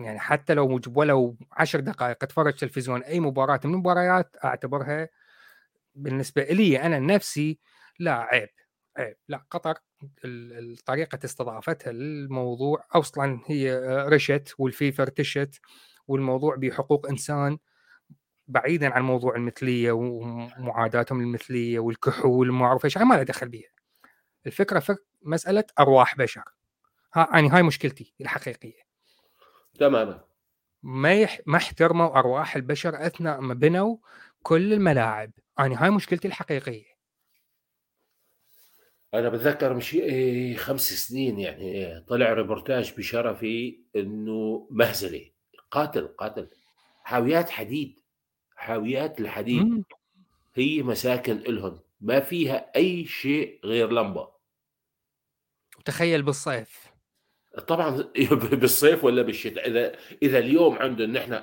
يعني 0.00 0.18
حتى 0.18 0.54
لو 0.54 0.80
ولو 0.94 1.36
عشر 1.52 1.80
دقائق 1.80 2.24
أتفرج 2.24 2.54
تلفزيون 2.54 3.02
أي 3.02 3.20
مباراة 3.20 3.60
من 3.64 3.74
المباريات 3.74 4.36
أعتبرها 4.44 5.08
بالنسبة 5.94 6.42
لي 6.44 6.82
أنا 6.82 6.98
نفسي 6.98 7.58
لا 7.98 8.12
عيب 8.14 8.48
عيب 8.98 9.16
لا 9.28 9.44
قطر 9.50 9.74
طريقه 10.86 11.18
استضافتها 11.24 11.92
للموضوع 11.92 12.84
أصلا 12.92 13.40
هي 13.46 13.76
رشت 14.08 14.54
والفيفا 14.58 15.02
ارتشت 15.02 15.60
والموضوع 16.08 16.56
بحقوق 16.56 17.08
إنسان 17.08 17.58
بعيدا 18.48 18.94
عن 18.94 19.02
موضوع 19.02 19.36
المثلية 19.36 19.92
ومعاداتهم 19.92 21.22
للمثليه 21.22 21.78
والكحول 21.78 22.50
وما 22.50 22.66
أعرف 22.66 22.84
إيش 22.84 22.98
ما 22.98 23.14
له 23.14 23.22
دخل 23.22 23.48
بيها. 23.48 23.70
الفكرة 24.46 24.78
في 24.80 24.96
مسألة 25.22 25.64
أرواح 25.78 26.16
بشر. 26.16 26.44
ها 27.14 27.28
يعني 27.32 27.48
هاي 27.48 27.62
مشكلتي 27.62 28.14
الحقيقية. 28.20 28.82
تماما. 29.78 30.24
ما 30.82 31.14
يح... 31.14 31.40
ما 31.46 31.56
احترموا 31.56 32.18
أرواح 32.18 32.56
البشر 32.56 33.06
أثناء 33.06 33.40
ما 33.40 33.54
بنوا 33.54 33.96
كل 34.42 34.72
الملاعب. 34.72 35.30
يعني 35.58 35.74
هاي 35.74 35.90
مشكلتي 35.90 36.28
الحقيقية. 36.28 36.90
أنا 39.14 39.28
بتذكر 39.28 39.74
مش 39.74 39.94
إيه 39.94 40.56
خمس 40.56 40.92
سنين 40.92 41.38
يعني 41.40 41.62
إيه 41.62 42.04
طلع 42.08 42.32
ريبورتاج 42.32 42.94
بشرفي 42.96 43.80
إنه 43.96 44.68
مهزلة. 44.70 45.30
قاتل 45.70 46.08
قاتل. 46.08 46.50
حاويات 47.04 47.50
حديد. 47.50 48.00
حاويات 48.56 49.20
الحديد. 49.20 49.62
مم. 49.62 49.84
هي 50.54 50.82
مساكن 50.82 51.36
إلهم 51.36 51.80
ما 52.00 52.20
فيها 52.20 52.70
أي 52.76 53.04
شيء 53.04 53.60
غير 53.64 53.90
لمبة. 53.90 54.28
تخيل 55.84 56.22
بالصيف. 56.22 56.79
طبعا 57.58 57.90
بالصيف 58.52 59.04
ولا 59.04 59.22
بالشتاء. 59.22 59.68
إذا 59.68 59.92
إذا 60.22 60.38
اليوم 60.38 60.78
عندهم 60.78 61.12
نحن 61.12 61.42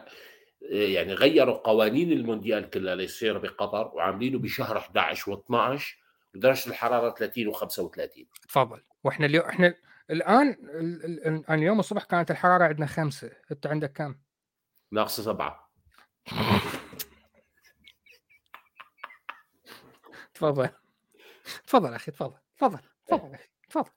يعني 0.61 1.13
غيروا 1.13 1.57
قوانين 1.57 2.11
المونديال 2.11 2.69
كلها 2.69 2.95
ليصير 2.95 3.37
بقطر 3.37 3.91
وعاملينه 3.93 4.39
بشهر 4.39 4.77
11 4.77 5.35
و12 5.35 5.81
ودرجه 6.35 6.69
الحرارة 6.69 7.15
30 7.15 7.53
و35 7.53 8.25
تفضل. 8.47 8.81
وإحنا 9.03 9.25
اليوم 9.25 9.45
إحنا 9.45 9.75
الآن 10.09 10.57
اليوم 11.49 11.79
الصبح 11.79 12.03
كانت 12.03 12.31
الحرارة 12.31 12.63
عندنا 12.63 12.85
خمسة. 12.85 13.31
أنت 13.51 13.67
عندك 13.67 13.91
كم؟ 13.91 14.15
ناقصة 14.91 15.23
سبعة. 15.23 15.71
تفضل. 20.33 20.69
تفضل 21.67 21.93
أخي 21.93 22.11
تفضل. 22.11 22.37
تفضل. 22.57 22.79
تفضل 23.07 23.33
أخي 23.33 23.49
تفضل. 23.69 23.89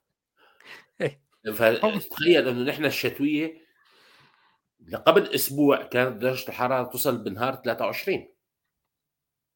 إيه. 1.01 1.21
فتخيل 1.45 2.47
إنه 2.47 2.71
نحن 2.71 2.85
الشتوية 2.85 3.61
قبل 5.05 5.27
أسبوع 5.35 5.83
كانت 5.83 6.21
درجة 6.21 6.49
الحرارة 6.49 6.83
توصل 6.83 7.17
بالنهار 7.23 7.55
23 7.55 8.27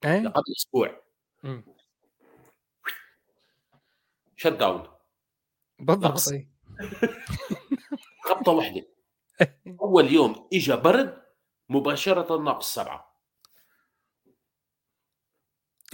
إيه؟ 0.06 0.28
قبل 0.28 0.44
أسبوع. 0.58 1.02
شت 4.36 4.48
داون 4.48 4.88
بالضبط. 5.80 6.20
خبطة 8.24 8.52
واحدة. 8.52 8.88
أول 9.82 10.14
يوم 10.14 10.50
اجى 10.54 10.76
برد 10.76 11.22
مباشرة 11.70 12.38
ناقص 12.38 12.76
سبعة. 12.76 13.15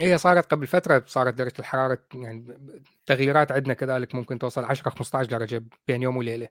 هي 0.02 0.18
صارت 0.18 0.52
قبل 0.52 0.68
فترة 0.68 1.04
صارت 1.08 1.34
درجة 1.34 1.54
الحرارة 1.60 2.00
يعني 2.14 2.58
تغييرات 3.06 3.52
عندنا 3.52 3.74
كذلك 3.74 4.16
ممكن 4.16 4.40
توصل 4.40 4.64
10 4.64 4.90
15 4.90 5.30
درجة 5.30 5.64
بين 5.88 6.02
يوم 6.04 6.18
وليلة. 6.18 6.48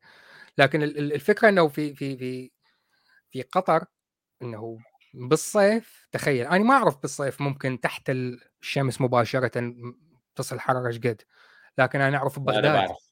لكن 0.59 0.83
الفكرة 0.83 1.49
إنه 1.49 1.69
في 1.69 1.95
في 1.95 2.17
في 2.17 2.51
في 3.31 3.43
قطر 3.43 3.85
إنه 4.43 4.79
بالصيف 5.15 6.09
تخيل 6.13 6.47
أنا 6.47 6.65
ما 6.65 6.75
أعرف 6.75 7.03
بالصيف 7.03 7.41
ممكن 7.41 7.81
تحت 7.81 8.11
الشمس 8.11 9.01
مباشرة 9.01 9.75
تصل 10.37 10.57
الحرارة 10.57 10.89
إيش 10.89 10.99
قد 10.99 11.23
لكن 11.79 12.01
أنا 12.01 12.17
أعرف 12.17 12.39
ببغداد. 12.39 12.65
أنا 12.65 12.75
بعرف. 12.75 13.11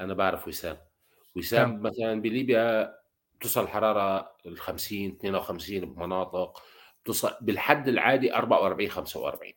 أنا 0.00 0.14
بعرف 0.14 0.48
وسام 0.48 0.76
وسام. 1.36 1.82
مثلا 1.82 2.20
بليبيا 2.20 2.94
توصل 3.40 3.62
الحرارة 3.62 4.36
ال 4.46 4.58
50 4.58 5.10
52 5.10 5.94
بمناطق. 5.94 6.62
بالحد 7.40 7.88
العادي 7.88 8.34
44 8.34 8.90
45 8.90 9.52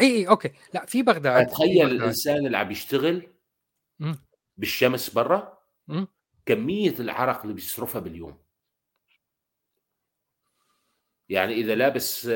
اي 0.00 0.06
اي 0.06 0.28
okay. 0.28 0.52
لا 0.74 0.86
في 0.86 1.02
بغداد 1.02 1.46
تخيل 1.46 1.90
الإنسان 1.90 2.46
اللي 2.46 2.56
عم 2.56 2.70
يشتغل 2.70 3.32
بالشمس 4.56 5.10
برا 5.10 5.58
كمية 6.46 6.94
العرق 7.00 7.42
اللي 7.42 7.54
بيصرفها 7.54 8.00
باليوم. 8.00 8.42
يعني 11.28 11.54
إذا 11.54 11.74
لابس 11.74 12.30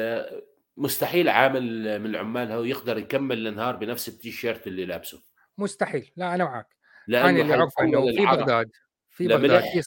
مستحيل 0.77 1.29
عامل 1.29 1.99
من 2.01 2.07
العمال 2.07 2.53
هو 2.53 2.63
يقدر 2.63 2.99
يكمل 2.99 3.47
النهار 3.47 3.77
بنفس 3.77 4.09
التيشيرت 4.09 4.67
اللي 4.67 4.87
لابسه. 4.87 5.23
مستحيل. 5.59 6.13
لا 6.17 6.35
أنا 6.35 6.45
معك. 6.45 6.77
أنا 7.09 7.31
اللي 7.31 7.55
أعرفه 7.55 7.83
إنه 7.83 8.13
في 8.13 8.27
بغداد 8.27 8.71
في 9.11 9.29
بغداد 9.29 9.51
ملح, 9.51 9.85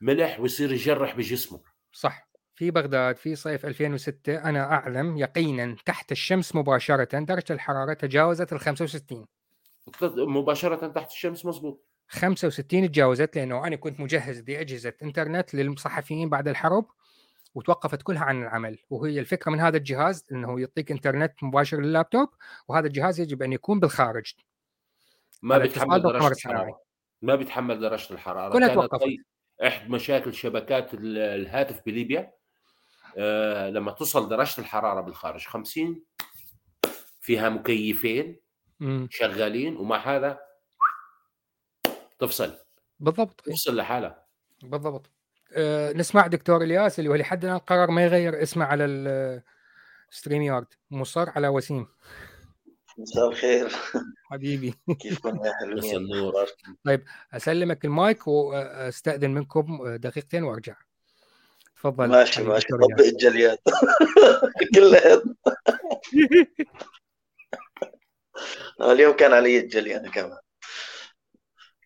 ملح 0.00 0.40
ويصير 0.40 0.72
يجرح 0.72 1.16
بجسمه. 1.16 1.62
صح. 1.92 2.29
في 2.60 2.70
بغداد 2.70 3.16
في 3.16 3.34
صيف 3.34 3.66
2006 3.66 4.34
أنا 4.34 4.72
أعلم 4.72 5.16
يقينا 5.16 5.76
تحت 5.86 6.12
الشمس 6.12 6.54
مباشرة 6.54 7.18
درجة 7.18 7.52
الحرارة 7.52 7.92
تجاوزت 7.92 8.52
ال 8.52 8.60
65 8.60 9.26
مباشرة 10.16 10.88
تحت 10.88 11.10
الشمس 11.10 11.46
مزبوط 11.46 11.86
65 12.08 12.90
تجاوزت 12.90 13.36
لأنه 13.36 13.66
أنا 13.66 13.76
كنت 13.76 14.00
مجهز 14.00 14.40
بأجهزة 14.40 14.92
إنترنت 15.02 15.54
للصحفيين 15.54 16.28
بعد 16.28 16.48
الحرب 16.48 16.86
وتوقفت 17.54 18.02
كلها 18.02 18.24
عن 18.24 18.42
العمل. 18.42 18.78
وهي 18.90 19.20
الفكرة 19.20 19.50
من 19.50 19.60
هذا 19.60 19.76
الجهاز 19.76 20.26
أنه 20.32 20.60
يعطيك 20.60 20.90
إنترنت 20.90 21.32
مباشر 21.42 21.80
لللابتوب 21.80 22.28
وهذا 22.68 22.86
الجهاز 22.86 23.20
يجب 23.20 23.42
أن 23.42 23.52
يكون 23.52 23.80
بالخارج. 23.80 24.34
ما 25.42 25.58
بيتحمل 25.58 26.02
درجة 26.02 26.28
الحرارة. 26.28 26.80
ما 27.22 27.34
بيتحمل 27.34 27.80
درجة 27.80 28.12
الحرارة. 28.12 28.52
كلها 28.52 28.74
توقفت. 28.74 29.06
إحدى 29.66 29.92
مشاكل 29.92 30.34
شبكات 30.34 30.90
الهاتف 30.94 31.80
بليبيا. 31.86 32.39
آه، 33.18 33.70
لما 33.70 33.92
توصل 33.92 34.28
درجة 34.28 34.60
الحرارة 34.60 35.00
بالخارج 35.00 35.46
50 35.46 36.04
فيها 37.20 37.48
مكيفين 37.48 38.40
شغالين 39.10 39.76
ومع 39.76 39.96
هذا 39.96 40.40
تفصل. 42.18 42.54
بالضبط. 43.00 43.40
تفصل 43.40 43.76
لحالها. 43.76 44.26
بالضبط. 44.62 45.10
آه 45.52 45.92
نسمع 45.92 46.26
دكتور 46.26 46.62
إلياس 46.62 46.98
اللي 46.98 47.10
هو 47.10 47.14
لحد 47.14 47.44
الآن 47.44 47.58
قرر 47.58 47.90
ما 47.90 48.04
يغير 48.04 48.42
اسمه 48.42 48.64
على 48.64 48.84
الستريم 50.10 50.42
يارد 50.42 50.66
مصر 50.90 51.30
على 51.30 51.48
وسيم. 51.48 51.86
مساء 52.98 53.28
الخير. 53.28 53.68
حبيبي. 54.30 54.74
كيفكم 55.00 55.44
يا 55.44 55.52
حلوين 55.60 56.32
طيب 56.84 57.04
أسلمك 57.32 57.84
المايك 57.84 58.26
وأستأذن 58.28 59.30
منكم 59.30 59.96
دقيقتين 59.96 60.42
وأرجع. 60.42 60.76
تفضل 61.80 62.08
ماشي 62.08 62.42
ماشي. 62.42 62.66
طبق 62.68 63.00
الجليات. 63.00 63.60
كلها 64.74 65.22
اليوم 68.92 69.16
كان 69.16 69.32
علي 69.32 69.58
الجلي 69.58 69.96
أنا 69.96 70.10
كمان. 70.10 70.38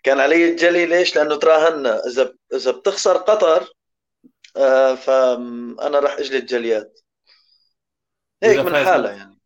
كان 0.03 0.21
علي 0.21 0.51
الجلي 0.51 0.87
ليش؟ 0.87 1.17
لأنه 1.17 1.37
تراهنا 1.37 2.07
إذا 2.07 2.35
إذا 2.55 2.71
بتخسر 2.71 3.17
قطر 3.17 3.73
آه 4.57 4.95
فانا 4.95 5.99
راح 5.99 6.13
أجلي 6.13 6.39
الجليات. 6.39 7.01
هيك 8.43 8.59
من 8.59 8.85
حالها 8.85 9.13
يعني. 9.13 9.39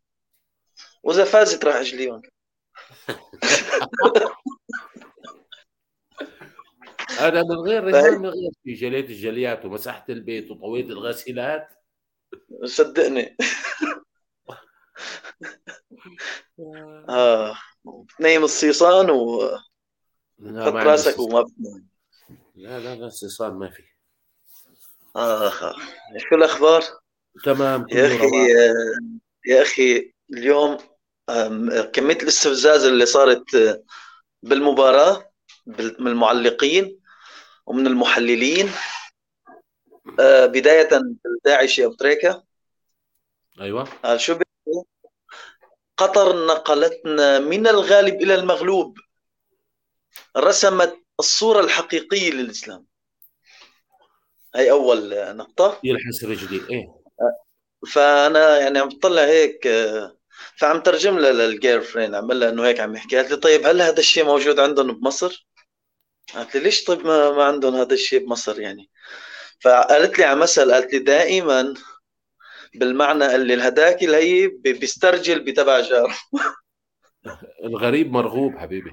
وإذا 1.03 1.23
فازت 1.23 1.65
راح 1.65 1.75
أجليهم. 1.75 2.21
هذا 7.19 7.43
من 7.43 7.55
غير 7.55 7.83
رهان 7.83 8.19
من 8.19 8.25
غير 8.29 8.51
في 8.63 8.73
جليت 8.73 9.09
الجليات 9.09 9.65
ومسحت 9.65 10.09
البيت 10.09 10.51
وطويت 10.51 10.85
الغسيلات. 10.85 11.67
صدقني. 12.65 13.37
آه. 17.09 17.57
نايم 18.19 18.43
الصيصان 18.43 19.09
و 19.09 19.41
حط 20.39 20.73
راسك 20.73 21.19
وما 21.19 21.41
بتنام 21.41 21.87
لا 22.55 22.79
لا 22.79 22.95
لا 22.95 23.05
الصيصان 23.05 23.53
ما 23.53 23.69
في. 23.69 23.83
آه 25.15 25.51
شو 26.17 26.35
الأخبار؟ 26.35 26.83
تمام 27.43 27.85
يا 27.91 28.07
أخي 28.07 28.25
يا 29.45 29.61
أخي 29.61 30.13
اليوم 30.33 30.77
كمية 31.93 32.15
الاستفزاز 32.15 32.85
اللي 32.85 33.05
صارت 33.05 33.43
بالمباراة 34.43 35.31
من 35.67 36.07
المعلقين 36.07 36.99
ومن 37.69 37.87
المحللين 37.87 38.69
آه، 40.19 40.45
بداية 40.45 40.89
داعش 41.45 41.79
أبو 41.79 41.93
تريكة. 41.93 42.43
أيوه. 43.61 43.87
آه، 44.05 44.17
شو 44.17 44.39
قطر 45.97 46.45
نقلتنا 46.45 47.39
من 47.39 47.67
الغالب 47.67 48.21
إلى 48.21 48.35
المغلوب. 48.35 48.97
رسمت 50.37 50.95
الصورة 51.19 51.59
الحقيقية 51.59 52.31
للإسلام. 52.31 52.85
هي 54.55 54.71
أول 54.71 55.35
نقطة. 55.35 55.79
يلحس 55.83 56.23
رجلي 56.23 56.61
إيه. 56.69 56.99
فأنا 57.91 58.59
يعني 58.59 58.79
عم 58.79 58.89
بطلع 58.89 59.21
هيك 59.21 59.67
فعم 60.55 60.79
ترجم 60.79 61.19
لها 61.19 61.31
للجير 61.31 61.81
فريند 61.81 62.15
عم 62.15 62.31
لها 62.31 62.49
إنه 62.49 62.65
هيك 62.65 62.79
عم 62.79 62.95
يحكي. 62.95 63.17
قالت 63.17 63.31
لي 63.31 63.37
طيب 63.37 63.65
هل 63.67 63.81
هذا 63.81 63.99
الشيء 63.99 64.25
موجود 64.25 64.59
عندهم 64.59 64.91
بمصر؟ 64.91 65.47
قالت 66.33 66.55
لي 66.55 66.61
ليش 66.61 66.83
طيب 66.83 67.05
ما, 67.05 67.31
ما 67.31 67.43
عندهم 67.43 67.75
هذا 67.75 67.93
الشيء 67.93 68.25
بمصر 68.25 68.59
يعني؟ 68.59 68.89
فقالت 69.61 70.19
لي 70.19 70.25
على 70.25 70.39
مثل 70.39 70.71
قالت 70.73 70.93
لي 70.93 70.99
دائما 70.99 71.73
بالمعنى 72.75 73.35
اللي 73.35 73.53
الهداك 73.53 74.03
اللي 74.03 74.17
هي 74.17 74.47
بيسترجل 74.47 75.39
بتبع 75.39 75.79
جار 75.79 76.17
الغريب 77.63 78.11
مرغوب 78.11 78.57
حبيبي. 78.57 78.91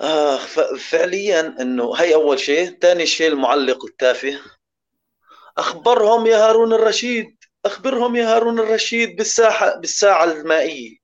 آه 0.00 0.36
فعليا 0.78 1.56
إنه 1.60 1.94
هي 1.94 2.14
أول 2.14 2.38
شيء. 2.38 2.78
ثاني 2.80 3.06
شيء 3.06 3.28
المعلق 3.28 3.84
التافه. 3.84 4.40
أخبرهم 5.58 6.26
يا 6.26 6.36
هارون 6.36 6.72
الرشيد. 6.72 7.36
أخبرهم 7.64 8.16
يا 8.16 8.36
هارون 8.36 8.58
الرشيد 8.58 9.16
بالساحه 9.16 9.76
بالساعة 9.76 10.24
المائية. 10.24 10.96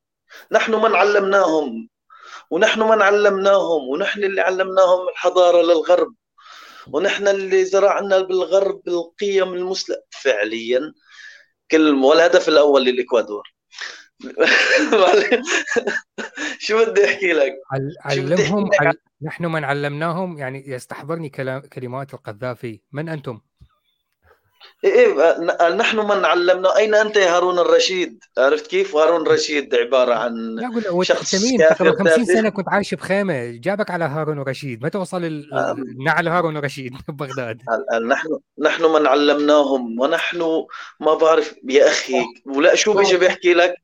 نحن 0.53 0.75
من 0.75 0.95
علمناهم. 0.95 1.89
ونحن 2.51 2.83
من 2.83 3.03
علمناهم 3.03 3.89
ونحن 3.89 4.25
اللي 4.25 4.41
علمناهم 4.41 5.09
الحضارة 5.09 5.63
للغرب. 5.63 6.15
ونحن 6.93 7.29
اللي 7.29 7.65
زرعنا 7.65 8.21
بالغرب 8.21 8.89
القيم 8.89 9.55
المسلمة. 9.55 10.03
فعليا 10.11 10.93
كل 11.71 11.95
والهدف 11.95 12.49
الأول 12.49 12.85
للإكوادور. 12.85 13.55
شو 16.59 16.85
بدي 16.85 17.05
أحكي 17.05 17.33
لك؟ 17.33 17.53
علمهم 18.05 18.71
عل... 18.81 18.95
نحن 19.23 19.47
من 19.47 19.65
علمناهم 19.65 20.39
يعني 20.39 20.69
يستحضرني 20.69 21.29
كلام 21.29 21.61
كلمات 21.61 22.15
القذافي. 22.15 22.81
من 22.93 23.09
أنتم؟ 23.09 23.41
إيه, 24.85 24.93
إيه، 24.93 25.75
نحن 25.75 25.97
من 25.97 26.25
علمنا. 26.25 26.77
أين 26.77 26.95
أنت 26.95 27.17
يا 27.17 27.37
هارون 27.37 27.59
الرشيد؟ 27.59 28.19
عرفت 28.39 28.67
كيف؟ 28.67 28.97
هارون 28.97 29.27
الرشيد 29.27 29.75
عبارة 29.75 30.15
عن 30.15 30.35
لا 30.55 30.67
أقول 30.87 31.07
شخص 31.07 31.35
مين 31.45 31.63
قبل 31.63 31.99
50 31.99 32.25
سنة 32.25 32.49
كنت 32.49 32.69
عايش 32.69 32.95
بخيمه 32.95 33.51
جابك 33.51 33.91
على 33.91 34.05
هارون 34.05 34.41
الرشيد. 34.41 34.83
ما 34.83 34.89
توصل 34.89 35.25
النعل 35.25 36.29
هارون 36.29 36.57
الرشيد 36.57 36.93
ببغداد 37.09 37.59
نحن 38.09 38.39
نحن 38.59 38.85
من 38.85 39.07
علمناهم 39.07 40.01
ونحن 40.01 40.65
ما 41.01 41.15
بعرف. 41.15 41.55
يا 41.69 41.89
أخي 41.89 42.25
ولا 42.47 42.75
شو 42.75 42.93
بيجي 42.93 43.17
بيحكي 43.17 43.55
لك؟ 43.55 43.84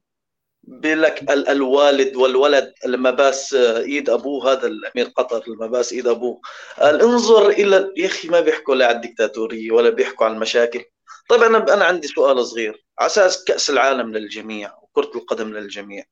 بيقول 0.71 1.03
لك 1.03 1.31
الوالد 1.31 2.17
والولد 2.17 2.73
لما 2.87 3.11
باس 3.11 3.55
إيد 3.55 4.11
أبوه 4.11 4.53
هذا 4.53 4.67
الأمير 4.67 5.07
قطر 5.17 5.45
لما 5.49 5.67
باس 5.67 5.93
إيد 5.93 6.07
أبوه. 6.07 6.41
قال 6.81 7.01
انظر 7.03 7.49
إلى 7.49 7.93
يا 7.97 8.07
أخي 8.07 8.29
ما 8.29 8.41
بيحكوا 8.41 8.75
لا 8.75 8.87
على 8.87 8.97
الدكتاتورية 8.97 9.71
ولا 9.71 9.91
بيحكوا 9.91 10.27
على 10.27 10.35
المشاكل. 10.35 10.85
طيب 11.29 11.43
أنا 11.43 11.75
أنا 11.75 11.85
عندي 11.85 12.09
سؤال 12.09 12.47
صغير 12.47 12.85
على 12.99 13.07
أساس 13.07 13.45
كأس 13.45 13.71
العالم 13.71 14.13
للجميع 14.13 14.75
وكرة 14.83 15.11
القدم 15.15 15.53
للجميع. 15.53 16.05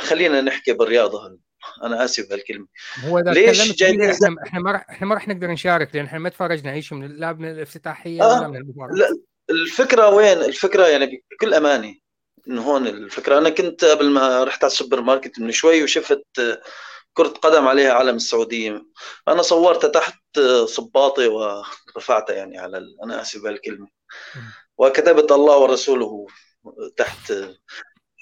خلينا 0.00 0.40
نحكي 0.40 0.72
بالرياضة. 0.72 1.38
أنا 1.82 2.04
آسف 2.04 2.28
بهالكلمه 2.28 2.66
هو 3.04 3.18
إذا 3.18 3.30
ليش 3.30 3.76
جاي 3.76 4.10
إحنا 4.10 4.36
إحنا 4.46 4.60
ما 4.60 4.72
رح 4.72 4.86
إحنا 4.90 5.06
ما 5.06 5.14
راح 5.14 5.28
نقدر 5.28 5.46
نشارك 5.46 5.94
لأن 5.94 6.04
إحنا 6.04 6.18
ما 6.18 6.28
تفرجنا 6.28 6.72
أي 6.72 6.82
شيء 6.82 6.98
من 6.98 7.16
لا 7.16 7.32
من 7.32 7.50
الافتتاحية 7.50 8.22
آه. 8.22 8.38
ولا 8.38 8.48
من 8.48 8.56
المباراة. 8.56 8.92
لا 8.92 9.08
الفكرة 9.50 10.08
وين؟ 10.08 10.38
الفكرة 10.38 10.86
يعني 10.86 11.22
بكل 11.32 11.54
أمانة 11.54 11.94
انه 12.48 12.62
هون 12.62 12.86
الفكرة. 12.86 13.38
أنا 13.38 13.50
كنت 13.50 13.84
قبل 13.84 14.10
ما 14.10 14.44
رحت 14.44 14.64
على 14.64 14.70
السوبر 14.70 15.00
ماركت 15.00 15.40
من 15.40 15.52
شوي 15.52 15.82
وشفت 15.82 16.24
كرة 17.14 17.28
قدم 17.28 17.68
عليها 17.68 17.92
علم 17.92 18.16
السعودية. 18.16 18.82
أنا 19.28 19.42
صورتها 19.42 19.88
تحت 19.88 20.40
صباطي 20.64 21.26
ورفعتها 21.26 22.34
يعني 22.36 22.58
على 22.58 22.78
ال... 22.78 22.96
أنا 23.04 23.22
آسف 23.22 23.42
بهالكلمة 23.42 23.88
وكتبت 24.78 25.32
الله 25.32 25.58
ورسوله 25.58 26.26
تحت. 26.96 27.32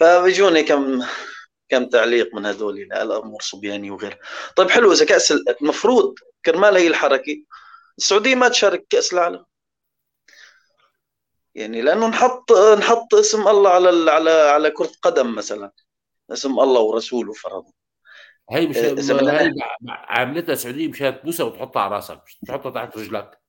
فبيجوني 0.00 0.62
كم 0.62 1.04
كم 1.68 1.84
تعليق 1.86 2.34
من 2.34 2.46
هذول 2.46 2.78
الأمور 2.92 3.42
صبياني 3.42 3.90
وغير. 3.90 4.18
طيب 4.56 4.70
حلو 4.70 4.92
إذا 4.92 5.04
كأس 5.04 5.32
المفروض 5.32 6.14
كرمال 6.44 6.76
هي 6.76 6.86
الحركة 6.86 7.44
السعودية 7.98 8.34
ما 8.34 8.48
تشارك 8.48 8.86
كأس 8.90 9.12
العالم؟ 9.12 9.44
يعني 11.54 11.82
لأنه 11.82 12.08
نحط 12.08 12.52
نحط 12.52 13.14
اسم 13.14 13.48
الله 13.48 13.70
على 13.70 14.10
على 14.10 14.30
على 14.30 14.70
كرة 14.70 14.92
قدم 15.02 15.34
مثلا. 15.34 15.72
اسم 16.32 16.60
الله 16.60 16.80
ورسوله 16.80 17.32
فرضا. 17.32 17.72
هي 18.50 18.66
مش 18.66 18.76
هي 18.76 19.52
عاملتها 19.88 20.52
السعوديه 20.52 20.88
مشان 20.88 21.20
تبوسها 21.20 21.46
وتحطها 21.46 21.82
على 21.82 21.94
راسك 21.94 22.20
مش 22.26 22.38
تحطها 22.48 22.70
تحت 22.70 22.98
رجلك. 22.98 23.40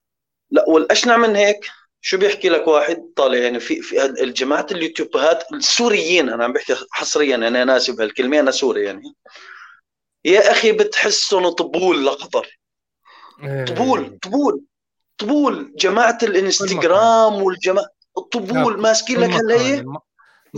لا 0.51 0.65
والأشنع 0.67 1.17
من 1.17 1.35
هيك 1.35 1.65
شو 2.01 2.17
بيحكي 2.17 2.49
لك 2.49 2.67
واحد؟ 2.67 3.11
طالع 3.15 3.37
يعني 3.37 3.59
في 3.59 3.81
في 3.81 4.05
الجماعة 4.05 4.65
اليوتيوبات 4.71 5.51
السوريين 5.53 6.29
أنا 6.29 6.43
عم 6.43 6.53
بحكي 6.53 6.75
حصريا 6.91 7.29
يعني 7.29 7.47
أنا 7.47 7.63
ناسي 7.63 7.91
بهالكلمة 7.91 8.39
أنا 8.39 8.51
سوري 8.51 8.83
يعني. 8.83 9.15
يا 10.25 10.51
أخي 10.51 10.71
بتحسهم 10.71 11.49
طبول 11.49 12.05
لقطر. 12.05 12.59
إيه. 13.43 13.65
طبول 13.65 14.19
طبول. 14.21 14.61
طبول 15.21 15.73
جماعة 15.77 16.17
الانستغرام 16.23 17.33
والجماعة 17.41 17.87
الطبول 18.17 18.81
ماسكين 18.81 19.19
لك 19.19 19.29
هلا 19.29 19.85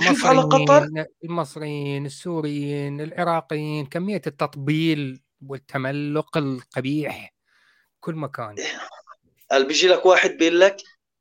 شوف 0.07 0.25
على 0.25 0.41
قطر. 0.41 0.89
المصريين 1.23 2.05
السوريين 2.05 3.01
العراقيين 3.01 3.85
كمية 3.85 4.21
التطبيل 4.27 5.21
والتملق 5.47 6.37
القبيح 6.37 7.33
كل 7.99 8.15
مكان. 8.15 8.55
قال 9.51 9.65
بيجي 9.65 9.87
لك 9.87 10.05
واحد 10.05 10.29
بيقول 10.29 10.59
لك 10.59 10.77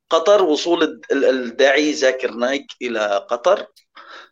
قطر 0.09 0.43
وصول 0.43 1.01
الداعي 1.11 1.93
زاكر 1.93 2.31
نايك 2.31 2.65
إلى 2.81 3.27
قطر؟ 3.29 3.65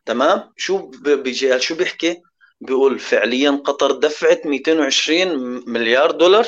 تمام؟ 0.05 0.53
شو 0.57 0.91
بيجي 1.03 1.59
شو 1.59 1.75
بيحكي؟ 1.75 2.21
بيقول 2.61 2.99
فعليا 2.99 3.51
قطر 3.51 3.91
دفعت 3.91 4.45
220 4.45 5.63
مليار 5.69 6.11
دولار. 6.11 6.47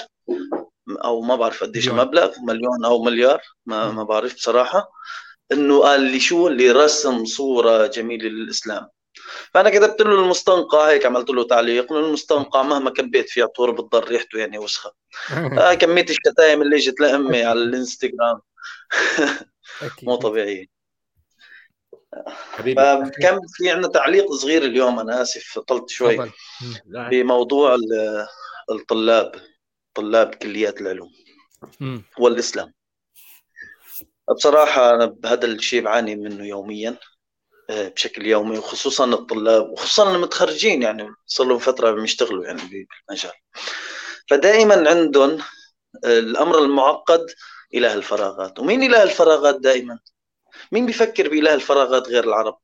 أو 0.90 1.22
ما 1.22 1.36
بعرف 1.36 1.64
قديش 1.64 1.88
المبلغ 1.88 2.32
مليون 2.48 2.86
أو 2.86 3.04
مليار 3.04 3.42
ما 3.66 3.92
ما 3.92 4.04
بعرف 4.04 4.36
بصراحة. 4.36 4.92
إنه 5.52 5.80
قال 5.80 6.02
لي 6.02 6.20
شو؟ 6.20 6.48
اللي 6.48 6.72
رسم 6.72 7.26
صورة 7.26 7.88
جميلة 7.88 8.30
للإسلام. 8.30 8.88
فأنا 9.54 9.70
كتبت 9.70 10.02
له 10.02 10.24
المستنقع 10.24 10.90
هيك 10.90 11.06
عملت 11.06 11.30
له 11.30 11.44
تعليق 11.44 11.94
المستنقع 11.94 12.64
مهما 12.64 12.90
كبيت 12.90 13.30
فيه 13.30 13.46
طور 13.46 13.72
بتضل 13.72 14.04
ريحته 14.04 14.40
يعني 14.40 14.58
وسخة. 14.58 14.94
آه 15.60 15.74
كمية 15.74 16.06
الشتايم 16.10 16.62
اللي 16.62 16.76
إجت 16.76 17.00
لأمي 17.00 17.44
على 17.44 17.60
الإنستغرام. 17.60 18.42
مو 20.04 20.16
طبيعيه 20.16 20.66
حبيبي. 22.52 22.82
كم 23.22 23.40
في 23.48 23.70
عندنا 23.70 23.88
تعليق 23.88 24.32
صغير 24.32 24.64
اليوم 24.64 25.00
أنا 25.00 25.22
آسف 25.22 25.60
طلت 25.60 25.90
شوي. 25.90 26.32
بموضوع 26.86 27.78
الطلاب. 28.72 29.32
طلاب 29.96 30.36
كليات 30.36 30.82
العلوم. 30.82 31.12
والاسلام 32.20 32.74
بصراحة 34.36 34.96
أنا 34.96 35.06
بهذا 35.06 35.46
الشيء 35.46 35.82
بعاني 35.82 36.16
منه 36.16 36.46
يوميا 36.46 36.98
آه، 37.70 37.88
بشكل 37.88 38.26
يومي 38.26 38.58
وخصوصا 38.58 39.06
الطلاب 39.06 39.70
وخصوصا 39.70 40.16
المتخرجين 40.16 40.82
يعني 40.82 41.10
صار 41.26 41.48
لهم 41.48 41.60
فترة 41.60 41.92
بيشتغلوا 41.92 42.46
يعني 42.46 42.62
بالمجال. 42.62 43.32
فدائما 44.30 44.90
عندهم 44.90 45.38
آه، 46.06 46.20
الأمر 46.20 46.60
المعقد 46.60 47.26
إله 47.74 47.94
الفراغات. 47.94 48.60
ومين 48.60 48.84
إله 48.84 49.04
الفراغات 49.04 49.56
دائما؟ 49.60 50.00
مين 50.72 50.86
بيفكر 50.86 51.30
بإله 51.30 51.54
الفراغات 51.54 52.08
غير 52.08 52.24
العرب؟ 52.24 52.58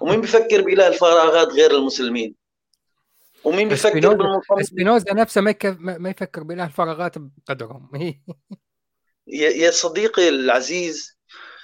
ومين 0.00 0.20
بيفكر 0.20 0.60
بإله 0.62 0.88
الفراغات 0.88 1.48
غير 1.48 1.70
المسلمين؟ 1.70 2.41
ومين 3.44 3.68
بيفكر 3.68 4.14
بالمصمم 4.14 4.62
سبينوزا 4.62 5.12
نفسه 5.12 5.40
ما 5.40 5.54
ما 5.74 6.10
يفكر 6.10 6.42
باله 6.42 6.64
الفراغات 6.64 7.18
بقدرهم. 7.18 7.90
يا 9.26 9.70
صديقي 9.70 10.28
العزيز 10.28 11.18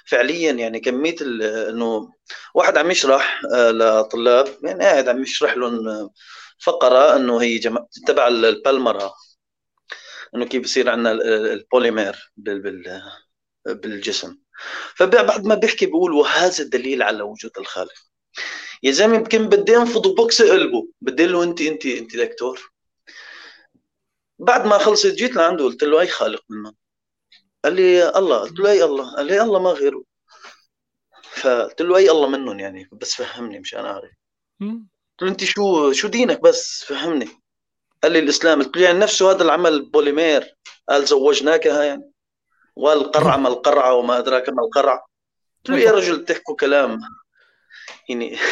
فعليا 0.05 0.51
يعني 0.51 0.79
كمية 0.79 1.15
إنه 1.69 2.13
واحد 2.55 2.77
عم 2.77 2.91
يشرح 2.91 3.41
آه، 3.53 3.71
لطلاب 3.71 4.47
يعني 4.63 4.83
قاعد 4.83 5.09
عم 5.09 5.21
يشرح 5.21 5.57
لهم 5.57 6.09
فقرة 6.59 7.15
إنه 7.15 7.41
هي 7.41 7.57
جم... 7.57 7.77
تبع 8.07 8.27
البلمرا 8.27 9.13
إنه 10.35 10.45
كيف 10.45 10.63
بصير 10.63 10.89
عندنا 10.89 11.11
البوليمير 11.53 12.31
بال... 12.37 13.01
بالجسم. 13.65 14.37
فبعد 14.95 15.45
ما 15.45 15.55
بيحكي 15.55 15.85
بيقول 15.85 16.13
وهذا 16.13 16.63
دليل 16.63 17.03
على 17.03 17.23
وجود 17.23 17.51
الخالق. 17.57 17.93
يا 18.83 18.91
زلمة 18.91 19.15
يمكن 19.15 19.49
بدي 19.49 19.77
أنفض 19.77 20.07
box 20.07 20.41
قلبه. 20.41 20.87
بدي 21.01 21.25
له 21.25 21.43
انت 21.43 21.61
انت 21.61 21.85
انت 21.85 22.17
دكتور. 22.17 22.71
بعد 24.39 24.67
ما 24.67 24.77
خلصت 24.77 25.13
جيت 25.13 25.35
لعنده 25.35 25.63
قلت 25.63 25.83
له 25.83 26.01
أي 26.01 26.07
خالق 26.07 26.43
منه 26.49 26.73
قال 27.63 27.75
لي 27.75 28.09
الله. 28.09 28.39
قلت 28.39 28.59
له 28.59 28.71
أي 28.71 28.83
الله؟ 28.83 29.15
قال 29.15 29.25
لي 29.25 29.41
الله 29.41 29.59
ما 29.59 29.69
غيره. 29.69 30.03
فقلت 31.21 31.81
له 31.81 31.97
أي 31.97 32.09
الله 32.11 32.27
منهم 32.27 32.59
يعني؟ 32.59 32.89
بس 32.91 33.15
فهمني 33.15 33.59
مشان 33.59 33.85
أعرف. 33.85 34.11
قلت 34.61 35.21
له 35.21 35.29
انت 35.29 35.43
شو 35.43 35.91
شو 35.91 36.07
دينك؟ 36.07 36.41
بس 36.41 36.83
فهمني. 36.83 37.27
قال 38.03 38.11
لي 38.11 38.19
الإسلام. 38.19 38.63
قلت 38.63 38.77
له 38.77 38.83
يعني 38.83 38.99
نفسه 38.99 39.31
هذا 39.31 39.43
العمل 39.43 39.89
بوليمير. 39.89 40.55
قال 40.89 41.05
زوجناكها 41.05 41.83
يعني. 41.83 42.11
والقرعة 42.75 43.37
ما 43.37 43.49
القرعة 43.49 43.93
وما 43.93 44.17
أدراك 44.17 44.49
ما 44.49 44.63
القرعة. 44.63 45.07
قلت 45.57 45.69
له 45.69 45.79
يا 45.79 45.91
رجل 45.91 46.25
تحكوا 46.25 46.55
كلام. 46.55 46.99
يعني. 48.09 48.37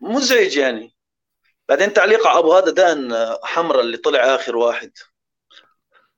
مزعج 0.00 0.56
يعني. 0.56 0.94
بعدين 1.68 1.92
تعليق 1.92 2.26
على 2.26 2.38
أبو 2.38 2.54
هذا 2.54 2.70
دان 2.70 3.14
حمرا 3.42 3.80
اللي 3.80 3.96
طلع 3.96 4.34
آخر 4.34 4.56
واحد. 4.56 4.92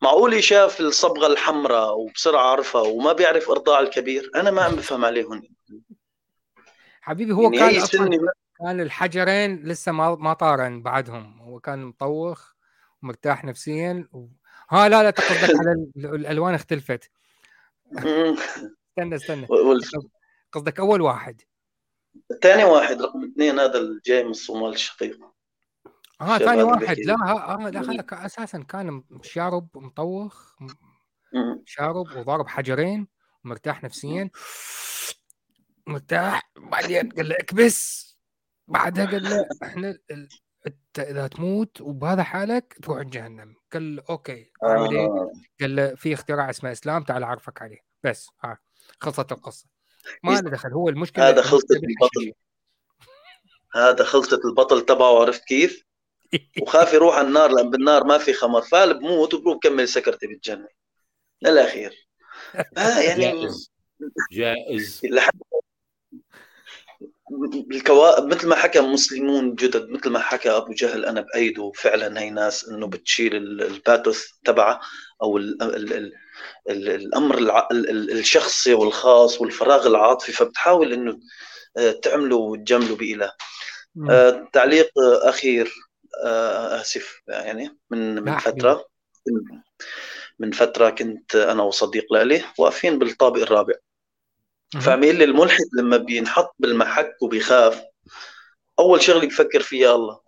معقول 0.02 0.44
شاف 0.44 0.80
الصبغة 0.80 1.26
الحمراء 1.26 1.98
وبسرعة 1.98 2.42
عرفها 2.42 2.80
وما 2.80 3.12
بيعرف 3.12 3.50
إرضاع 3.50 3.80
الكبير؟ 3.80 4.30
أنا 4.34 4.50
ما 4.50 4.62
عم 4.62 4.76
بفهم 4.76 5.04
عليهم 5.04 5.42
حبيبي 7.00 7.32
هو 7.32 7.42
يعني 7.42 7.58
كان 7.58 7.82
أصلاً 7.82 8.32
كان 8.58 8.80
الحجرين 8.80 9.64
لسه 9.64 9.92
ما 9.92 10.14
ما 10.14 10.32
طارن 10.32 10.82
بعدهم. 10.82 11.40
هو 11.40 11.60
كان 11.60 11.84
مطوخ 11.84 12.52
ومرتاح 13.02 13.44
نفسيا 13.44 14.08
و... 14.12 14.26
ها 14.70 14.88
لا 14.88 15.02
لا 15.02 15.10
قصدك 15.10 15.56
على 15.60 15.86
الألوان 15.96 16.54
اختلفت. 16.54 17.10
استنى 17.96 19.16
استنى. 19.16 19.46
قصدك 20.52 20.80
أول 20.80 21.00
واحد؟ 21.00 21.40
ثاني 22.42 22.64
واحد 22.64 23.02
رقم 23.02 23.24
اثنين 23.24 23.58
هذا 23.58 23.78
الجاي 23.78 24.24
من 24.24 24.30
الصومال 24.30 24.72
الشقيق. 24.72 25.18
آه 26.20 26.38
ثاني 26.38 26.62
واحد. 26.62 26.98
لا 26.98 27.14
ها 27.14 27.70
لا 27.70 28.26
أساسا 28.26 28.58
كان 28.58 29.04
شارب 29.22 29.68
مطوخ 29.74 30.56
شارب 31.66 32.16
وضارب 32.16 32.48
حجرين 32.48 33.08
ومرتاح 33.44 33.84
نفسيا. 33.84 34.30
مرتاح. 35.86 36.50
بعدين 36.56 37.08
قال 37.08 37.28
له 37.28 37.34
اكبس. 37.34 38.12
بعدها 38.68 39.06
قال 39.06 39.22
له 39.22 39.48
إحنا 39.62 39.98
أنت 40.66 40.98
إذا 40.98 41.26
تموت 41.26 41.80
وبهذا 41.80 42.22
حالك 42.22 42.78
تروح 42.82 43.02
جهنم. 43.02 43.54
قال 43.72 43.96
له 43.96 44.02
okay 44.10 44.52
اعمل 44.64 44.96
إيه؟ 44.96 45.06
آه. 45.06 45.32
قال 45.60 45.76
له 45.76 45.94
في 45.94 46.14
اختراع 46.14 46.50
اسمه 46.50 46.72
إسلام 46.72 47.02
تعال 47.02 47.22
أعرفك 47.22 47.62
عليه. 47.62 47.78
بس 48.04 48.28
ها 48.44 48.58
خلصت 49.00 49.32
القصة. 49.32 49.71
ما 50.22 50.40
له 50.40 50.50
دخل 50.50 50.72
هو 50.72 50.88
المشكلة 50.88 51.28
هذا 51.28 51.42
خلصت 51.42 51.70
البطل. 51.70 52.32
هذا 53.74 54.04
خلصت 54.04 54.44
البطل 54.44 54.80
تبعه 54.80 55.20
عرفت 55.20 55.44
كيف؟ 55.44 55.84
وخاف 56.62 56.92
يروح 56.92 57.14
على 57.16 57.26
النار 57.26 57.50
لأن 57.50 57.70
بالنار 57.70 58.04
ما 58.04 58.18
في 58.18 58.32
خمر 58.32 58.62
فقال 58.62 58.98
بموت 58.98 59.34
وبروح 59.34 59.56
بكمل 59.56 59.88
سكرتي 59.88 60.26
بالجنة. 60.26 60.68
للأخير. 61.42 62.08
آه 62.78 62.98
يعني 62.98 63.22
جائز. 63.22 63.72
جائز. 64.32 65.00
الكوائب 67.70 68.24
مثل 68.24 68.48
ما 68.48 68.56
حكى 68.56 68.80
مسلمون 68.80 69.54
جدد 69.54 69.88
مثل 69.90 70.10
ما 70.10 70.18
حكى 70.18 70.50
أبو 70.50 70.72
جهل 70.72 71.04
أنا 71.04 71.20
بأيده 71.20 71.72
فعلا 71.74 72.20
هي 72.20 72.30
ناس 72.30 72.68
إنه 72.68 72.86
بتشيل 72.86 73.36
الباثوث 73.36 74.26
تبعه 74.44 74.80
أو 75.22 75.36
ال 75.36 75.62
ال 75.62 75.92
ال 75.92 76.12
الأمر 76.70 77.38
الع... 77.38 77.68
الشخصي 77.72 78.74
والخاص 78.74 79.40
والفراغ 79.40 79.86
العاطفي 79.86 80.32
فبتحاول 80.32 80.92
إنه 80.92 81.18
آه، 81.76 81.90
تعمله 81.90 82.36
وتجمله 82.36 82.96
بإله. 82.96 83.32
آه 84.10 84.48
تعليق 84.52 84.90
أخير 85.22 85.72
آه 86.24 86.80
آسف 86.80 87.22
يعني 87.28 87.78
من 87.90 88.14
من 88.14 88.38
فترة. 88.38 88.84
من 90.38 90.50
فترة 90.50 90.90
كنت 90.90 91.36
أنا 91.36 91.62
وصديق 91.62 92.12
لي 92.12 92.44
واقفين 92.58 92.98
بالطابق 92.98 93.42
الرابع. 93.42 93.74
فعميل 94.80 95.16
لي 95.16 95.24
الملحد 95.24 95.64
لما 95.78 95.96
بينحط 95.96 96.54
بالمحك 96.58 97.16
وبيخاف 97.22 97.82
أول 98.78 99.02
شغله 99.02 99.26
بفكر 99.26 99.62
فيها 99.62 99.94
الله 99.94 100.20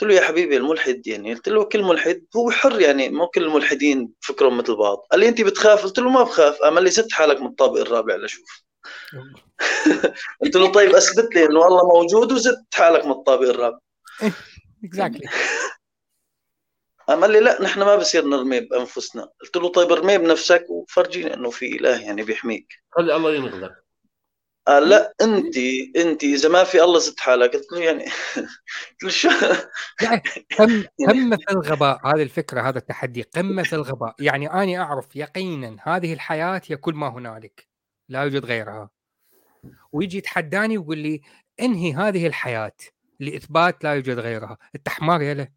قلت 0.00 0.10
له 0.10 0.14
يا 0.14 0.20
حبيبي 0.20 0.56
الملحد 0.56 1.06
يعني 1.06 1.34
قلت 1.34 1.48
له 1.48 1.64
كل 1.64 1.82
ملحد 1.82 2.26
هو 2.36 2.50
حر 2.50 2.80
يعني 2.80 3.08
مو 3.08 3.26
كل 3.26 3.42
الملحدين 3.42 4.12
فكرهم 4.20 4.58
مثل 4.58 4.76
بعض. 4.76 5.06
قال 5.10 5.20
لي 5.20 5.28
أنت 5.28 5.40
بتخاف؟ 5.40 5.84
قلت 5.84 5.98
له 5.98 6.10
ما 6.10 6.22
بخاف 6.22 6.58
قال 6.58 6.84
لي 6.84 6.90
زدت 6.90 7.12
حالك 7.12 7.40
من 7.40 7.46
الطابق 7.46 7.80
الرابع 7.80 8.16
لشوف 8.16 8.62
قلت 10.42 10.56
له 10.56 10.72
طيب 10.72 10.90
أثبت 10.94 11.34
لي 11.34 11.44
إنه 11.44 11.66
الله 11.66 11.88
موجود 11.88 12.32
وزدت 12.32 12.74
حالك 12.74 13.04
من 13.04 13.10
الطابق 13.10 13.48
الرابع. 13.48 13.78
اكزاكتلي 14.84 15.28
قال 17.06 17.30
لي 17.30 17.40
لا 17.40 17.62
نحن 17.62 17.80
ما 17.80 17.96
بصير 17.96 18.24
نرمي 18.24 18.60
بأنفسنا. 18.60 19.28
قلت 19.40 19.56
له 19.56 19.68
طيب 19.68 19.92
ارمي 19.92 20.18
بنفسك 20.18 20.66
وفرجيني 20.70 21.34
إنه 21.34 21.50
في 21.50 21.66
إله 21.66 22.00
يعني 22.00 22.22
بيحميك. 22.22 22.66
خلي 22.90 23.16
الله 23.16 23.34
ينغلق 23.34 23.72
قال 24.66 24.88
لا 24.88 25.14
انت 25.20 25.56
انت 25.96 26.24
إذا 26.24 26.48
ما 26.48 26.64
في 26.64 26.82
الله 26.82 26.98
زدت 26.98 27.20
حالك 27.20 27.56
قلت 27.56 27.72
له 27.72 27.80
يعني 27.80 28.04
قلت 28.90 29.02
له 29.02 29.08
شو 29.08 29.28
يعني 30.02 30.22
قمة 31.08 31.38
الغباء 31.50 32.06
هذه 32.06 32.22
الفكرة 32.22 32.60
هذا 32.60 32.78
التحدي 32.78 33.22
قمة 33.22 33.68
الغباء. 33.72 34.14
يعني 34.20 34.52
أنا 34.52 34.82
أعرف 34.82 35.16
يقينا 35.16 35.76
هذه 35.82 36.12
الحياة 36.12 36.62
هي 36.66 36.76
كل 36.76 36.94
ما 36.94 37.08
هنالك 37.08 37.68
لا 38.08 38.22
يوجد 38.22 38.44
غيرها. 38.44 38.90
ويجي 39.92 40.18
يتحداني 40.18 40.78
ويقول 40.78 40.98
لي 40.98 41.20
إنهي 41.60 41.94
هذه 41.94 42.26
الحياة 42.26 42.76
لإثبات 43.20 43.84
لا 43.84 43.94
يوجد 43.94 44.18
غيرها. 44.18 44.58
انت 44.76 44.88
حمار 44.88 45.22
يلا 45.22 45.48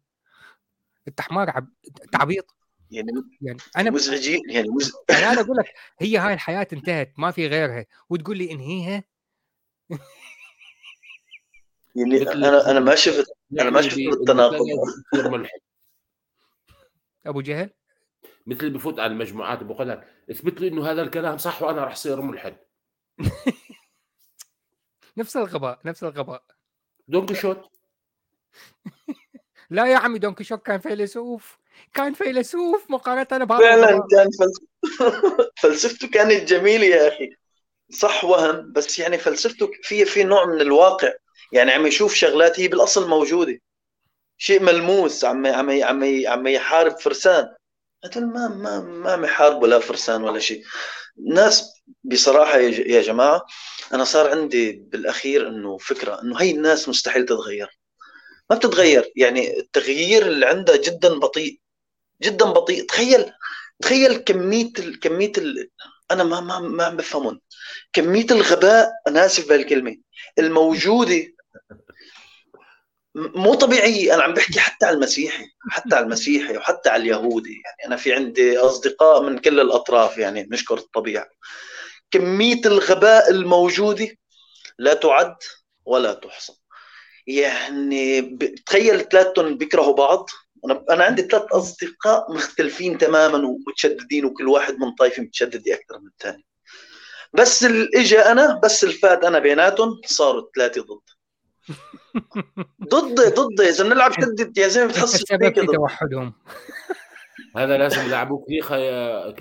انت 1.08 1.20
حمار 1.20 1.50
عب... 1.50 1.68
تعبيط. 2.12 2.54
يعني 2.90 3.12
يعني 3.40 3.58
أنا 3.76 3.90
مزعجين 3.90 4.50
يعني 4.50 4.68
مز... 4.68 4.92
يعني 5.10 5.26
أنا 5.26 5.40
أقول 5.40 5.56
لك 5.56 5.74
هي 5.98 6.18
هاي 6.18 6.34
الحياة 6.34 6.66
انتهت 6.72 7.12
ما 7.18 7.30
في 7.30 7.46
غيرها. 7.46 7.86
وتقول 8.10 8.38
لي 8.38 8.52
انهيها 8.52 9.04
يعني 11.96 12.22
أنا 12.32 12.70
أنا 12.70 12.80
ما 12.80 12.94
شفت 12.94 13.26
أنا 13.60 13.70
ما 13.70 13.82
شفت 13.82 13.98
التناقض. 13.98 14.66
أبو 17.26 17.40
جهل؟ 17.40 17.70
مثل 18.46 18.70
بفوت 18.70 18.98
على 18.98 19.12
المجموعات 19.12 19.62
بقول 19.62 19.88
لك 19.88 20.08
اثبت 20.30 20.60
لي 20.60 20.68
إنه 20.68 20.90
هذا 20.90 21.02
الكلام 21.02 21.38
صح 21.38 21.62
وأنا 21.62 21.84
راح 21.84 21.92
اصير 21.92 22.20
ملحد. 22.20 22.56
نفس 25.16 25.36
الغباء 25.36 25.80
نفس 25.84 26.04
الغباء. 26.04 26.44
دون 27.08 27.26
كيشوت. 27.26 27.70
لا 29.70 29.86
يا 29.86 29.96
عمي 29.96 30.18
دون 30.18 30.34
كيشوت 30.34 30.62
كان 30.62 30.80
فيلسوف 30.80 31.58
كان 31.94 32.14
فيلسوف 32.14 32.90
مقارنة 32.90 33.44
بهذا 33.44 33.60
فعلا 33.60 34.06
كان 34.10 34.28
فلسفته 35.62 36.08
كانت 36.08 36.48
جميلة 36.48 36.86
يا 36.86 37.08
أخي. 37.08 37.30
صح 37.92 38.24
وهم 38.24 38.72
بس 38.72 38.98
يعني 38.98 39.18
فلسفته 39.18 39.70
في 39.82 40.04
في 40.04 40.24
نوع 40.24 40.46
من 40.46 40.60
الواقع. 40.60 41.12
يعني 41.52 41.72
عم 41.72 41.86
يشوف 41.86 42.14
شغلات 42.14 42.60
هي 42.60 42.68
بالأصل 42.68 43.08
موجودة. 43.08 43.58
شيء 44.38 44.62
ملموس 44.62 45.24
عم 45.24 45.46
عم 45.46 45.70
عم 45.70 46.04
عم 46.26 46.46
يحارب 46.46 46.98
فرسان. 46.98 47.48
هدول 48.04 48.26
ما 48.26 48.48
ما 48.48 48.80
ما 48.80 49.12
عم 49.12 49.24
يحاربوا 49.24 49.68
لا 49.68 49.78
فرسان 49.78 50.22
ولا 50.22 50.38
شيء. 50.38 50.62
ناس 51.34 51.82
بصراحة 52.04 52.58
يا 52.58 53.02
جماعة 53.02 53.46
أنا 53.92 54.04
صار 54.04 54.30
عندي 54.30 54.72
بالأخير 54.72 55.48
إنه 55.48 55.78
فكرة 55.78 56.22
إنه 56.22 56.40
هي 56.42 56.50
الناس 56.50 56.88
مستحيل 56.88 57.24
تتغير. 57.26 57.78
ما 58.50 58.56
بتتغير. 58.56 59.12
يعني 59.16 59.58
التغيير 59.60 60.26
اللي 60.26 60.46
عندها 60.46 60.76
جدا 60.76 61.18
بطيء. 61.18 61.60
جدا 62.22 62.44
بطيء. 62.44 62.86
تخيل 62.86 63.32
تخيل 63.82 64.16
كمية 64.16 64.72
ال... 64.78 65.00
كمية 65.00 65.32
ال... 65.38 65.70
أنا 66.10 66.24
ما 66.24 66.40
ما 66.40 66.58
ما 66.58 66.88
بفهمهم. 66.88 67.40
كمية 67.92 68.26
الغباء 68.30 68.90
أنا 69.08 69.26
آسف 69.26 69.48
بهالكلمة 69.48 69.96
الموجودة 70.38 71.34
مو 73.14 73.54
طبيعي 73.54 74.14
أنا 74.14 74.22
عم 74.22 74.34
بحكي 74.34 74.60
حتى 74.60 74.86
على 74.86 74.94
المسيحي 74.94 75.44
حتى 75.70 75.96
على 75.96 76.04
المسيحي 76.04 76.56
وحتى 76.56 76.88
على 76.88 77.02
اليهودي. 77.02 77.62
يعني 77.64 77.86
أنا 77.86 77.96
في 77.96 78.12
عندي 78.12 78.58
أصدقاء 78.58 79.22
من 79.22 79.38
كل 79.38 79.60
الأطراف 79.60 80.18
يعني 80.18 80.48
نشكر 80.50 80.78
الطبيعه 80.78 81.26
كمية 82.10 82.60
الغباء 82.66 83.30
الموجودة 83.30 84.08
لا 84.78 84.94
تعد 84.94 85.36
ولا 85.84 86.12
تحصى. 86.14 86.52
يعني 87.26 88.22
تخيل 88.66 89.00
ثلاثتهم 89.08 89.56
بيكرهوا 89.56 89.94
بعض. 89.94 90.26
أنا 90.64 90.84
أنا 90.90 91.04
عندي 91.04 91.22
ثلاث 91.22 91.52
أصدقاء 91.52 92.32
مختلفين 92.32 92.98
تماما 92.98 93.48
ومتشددين 93.48 94.24
وكل 94.24 94.48
واحد 94.48 94.74
من 94.78 94.94
طائفه 94.94 95.22
متشدده 95.22 95.74
أكثر 95.74 95.98
من 96.00 96.06
الثاني. 96.06 96.44
بس 97.32 97.64
اجى 97.94 98.18
أنا 98.18 98.60
بس 98.62 98.84
الفات 98.84 99.24
أنا 99.24 99.38
بيناتهم 99.38 100.00
صاروا 100.06 100.48
ثلاثة 100.56 100.82
ضد. 100.82 101.00
ضد 102.94 103.34
ضد. 103.34 103.60
اذا 103.60 103.84
بنلعب 103.84 104.12
شدد 104.12 104.58
يا 104.58 104.68
زلمة 104.68 104.88
بتحس 104.88 105.14
السبب 105.22 105.60
في 105.60 105.66
توحدهم. 105.66 106.32
هذا 107.56 107.78
لازم 107.78 108.02
يلعبوك 108.02 108.46
فيه 108.48 108.60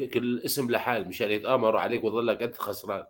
كل 0.06 0.42
اسم 0.46 0.72
لحال 0.72 1.08
مشان 1.08 1.32
يتآمروا 1.32 1.80
عليك 1.80 2.04
وتضلك 2.04 2.42
أنت 2.42 2.58
خسران. 2.58 3.04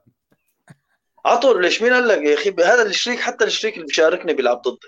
عطوا 1.25 1.61
ليش 1.61 1.81
مين 1.81 1.93
قال 1.93 2.07
لك 2.07 2.17
يا 2.17 2.33
أخي 2.33 2.49
هذا 2.49 2.83
الشريك 2.83 3.19
حتى 3.19 3.45
الشريك 3.45 3.73
اللي 3.73 3.85
بيشاركني 3.85 4.33
بيلعب 4.33 4.61
ضدي 4.61 4.87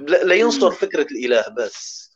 لينصر 0.00 0.70
فكرة 0.70 1.06
الإله 1.12 1.48
بس. 1.48 2.08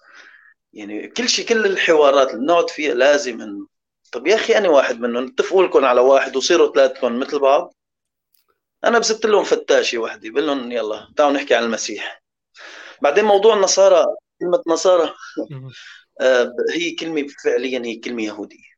يعني 0.73 1.09
كل 1.09 1.29
شيء 1.29 1.47
كل 1.47 1.67
الحوارات 1.67 2.31
اللي 2.31 2.41
بنقعد 2.41 2.71
فيها 2.71 2.95
لازم 2.95 3.41
انه 3.41 3.67
طب 4.13 4.27
يا 4.27 4.35
أخي 4.35 4.59
أنا 4.59 4.69
واحد 4.69 5.01
منهم 5.01 5.27
اتفقوا 5.27 5.63
لكم 5.63 5.85
على 5.85 6.01
واحد 6.01 6.37
وصيروا 6.37 6.73
ثلاثكم 6.75 7.19
مثل 7.19 7.39
بعض. 7.39 7.75
أنا 8.85 8.99
بزبط 8.99 9.27
لهم 9.27 9.45
فتاشي 9.45 9.99
وحدي 9.99 10.31
بقول 10.31 10.47
لهم 10.47 10.73
يلا 10.73 11.09
تعالوا 11.17 11.35
نحكي 11.37 11.55
عن 11.55 11.65
المسيح. 11.65 12.23
بعدين 13.03 13.25
موضوع 13.25 13.55
النصارى 13.55 14.05
كلمة 14.41 14.63
نصارى. 14.67 15.15
آه، 16.21 16.53
هي 16.75 16.91
كلمة 16.95 17.27
فعليا 17.45 17.83
هي 17.85 17.97
كلمة 17.97 18.23
يهودية. 18.23 18.73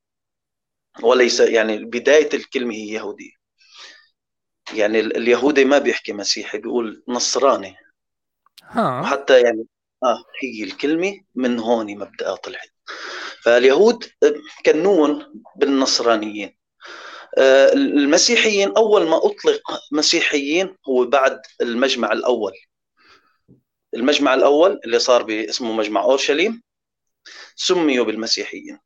وليس 1.03 1.41
يعني 1.41 1.85
بداية 1.85 2.29
الكلمة 2.35 2.75
هي 2.75 2.89
يهودية. 2.89 3.31
يعني 4.75 5.01
اليهودي 5.01 5.65
ما 5.65 5.79
بيحكي 5.79 6.13
مسيحي 6.13 6.59
بيقول 6.59 7.05
نصراني. 7.09 7.77
وحتى 9.03 9.41
يعني 9.41 9.67
آه 10.03 10.25
هي 10.43 10.65
الكلمة 10.65 11.21
من 11.35 11.59
هون 11.59 11.99
مبدأها 11.99 12.35
طلعت. 12.35 12.69
فاليهود 13.43 14.05
آه، 14.23 14.35
كنون 14.67 15.43
بالنصرانيين. 15.57 16.57
آه، 17.39 17.73
المسيحيين 17.73 18.77
أول 18.77 19.07
ما 19.07 19.17
أطلق 19.17 19.61
مسيحيين 19.93 20.77
هو 20.89 21.05
بعد 21.05 21.41
المجمع 21.61 22.13
الأول. 22.13 22.53
المجمع 23.95 24.35
الأول 24.35 24.81
اللي 24.85 24.99
صار 24.99 25.23
باسمه 25.23 25.73
مجمع 25.73 26.03
أورشليم 26.03 26.63
سميوا 27.57 28.05
بالمسيحيين. 28.05 28.79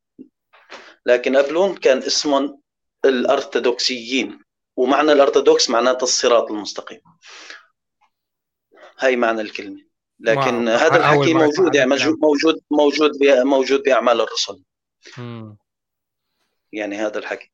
لكن 1.07 1.37
قبلهم 1.37 1.75
كان 1.75 1.99
اسمهم 1.99 2.61
الأرثوذكسيين. 3.05 4.39
ومعنى 4.77 5.13
الأرثوذكس 5.13 5.71
معناته 5.71 6.05
الصراط 6.05 6.51
المستقيم. 6.51 7.01
هاي 8.99 9.16
معنى 9.16 9.41
الكلمة. 9.41 9.89
لكن 10.20 10.69
هذا 10.69 10.97
الحكي 10.97 11.35
موجود 11.35 11.75
يعني 11.75 11.91
موجود 11.91 12.19
موجود 12.23 12.61
موجود 12.70 13.11
موجود 13.45 13.83
بأعمال 13.83 14.20
الرسل. 14.20 14.62
يعني 16.73 16.97
هذا 16.97 17.19
الحكي. 17.19 17.53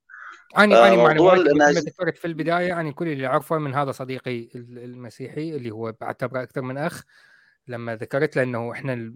أنا 0.58 0.88
أنا 0.88 0.96
معلومات 0.96 1.38
ما 1.38 1.70
ذكرت 1.70 2.18
في 2.18 2.24
البداية 2.24 2.66
يعني 2.66 2.92
كل 2.92 3.08
اللي 3.08 3.26
أعرفه 3.26 3.58
من 3.58 3.74
هذا 3.74 3.92
صديقي 3.92 4.48
المسيحي 4.54 5.56
اللي 5.56 5.70
هو 5.70 5.94
بعتبره 6.00 6.42
أكثر 6.42 6.62
من 6.62 6.78
أخ 6.78 7.02
لما 7.68 7.96
ذكرت 7.96 8.36
له 8.36 8.42
انه 8.42 8.72
إحنا 8.72 9.12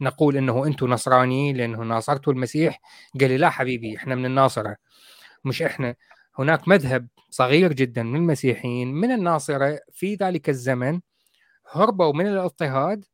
نقول 0.00 0.36
إنه 0.36 0.66
أنتم 0.66 0.86
نصرانيين 0.86 1.56
لأنه 1.56 1.82
ناصرتوا 1.82 2.32
المسيح 2.32 2.80
قال 3.20 3.30
لي 3.30 3.36
لا 3.36 3.50
حبيبي 3.50 3.96
إحنا 3.96 4.14
من 4.14 4.26
الناصرة 4.26 4.76
مش 5.44 5.62
إحنا. 5.62 5.94
هناك 6.38 6.68
مذهب 6.68 7.08
صغير 7.30 7.72
جدا 7.72 8.02
من 8.02 8.16
المسيحيين 8.16 8.94
من 8.94 9.10
الناصرة 9.10 9.80
في 9.92 10.14
ذلك 10.14 10.48
الزمن 10.48 11.00
هربوا 11.70 12.12
من 12.12 12.26
الاضطهاد 12.26 13.04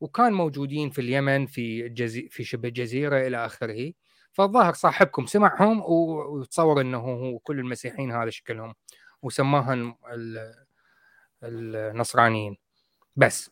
وكان 0.00 0.32
موجودين 0.32 0.90
في 0.90 1.00
اليمن 1.00 1.46
في 1.46 1.88
جزي... 1.88 2.28
في 2.28 2.44
شبه 2.44 2.68
الجزيرة 2.68 3.26
إلى 3.26 3.46
آخره. 3.46 3.92
فالظاهر 4.32 4.74
صاحبكم 4.74 5.26
سمعهم 5.26 5.82
وتصور 5.86 6.80
إنه 6.80 6.98
هو 6.98 7.38
كل 7.38 7.58
المسيحيين 7.58 8.12
هذا 8.12 8.30
شكلهم 8.30 8.74
وسماهم 9.22 9.96
النصرانيين. 11.42 12.56
بس. 13.16 13.50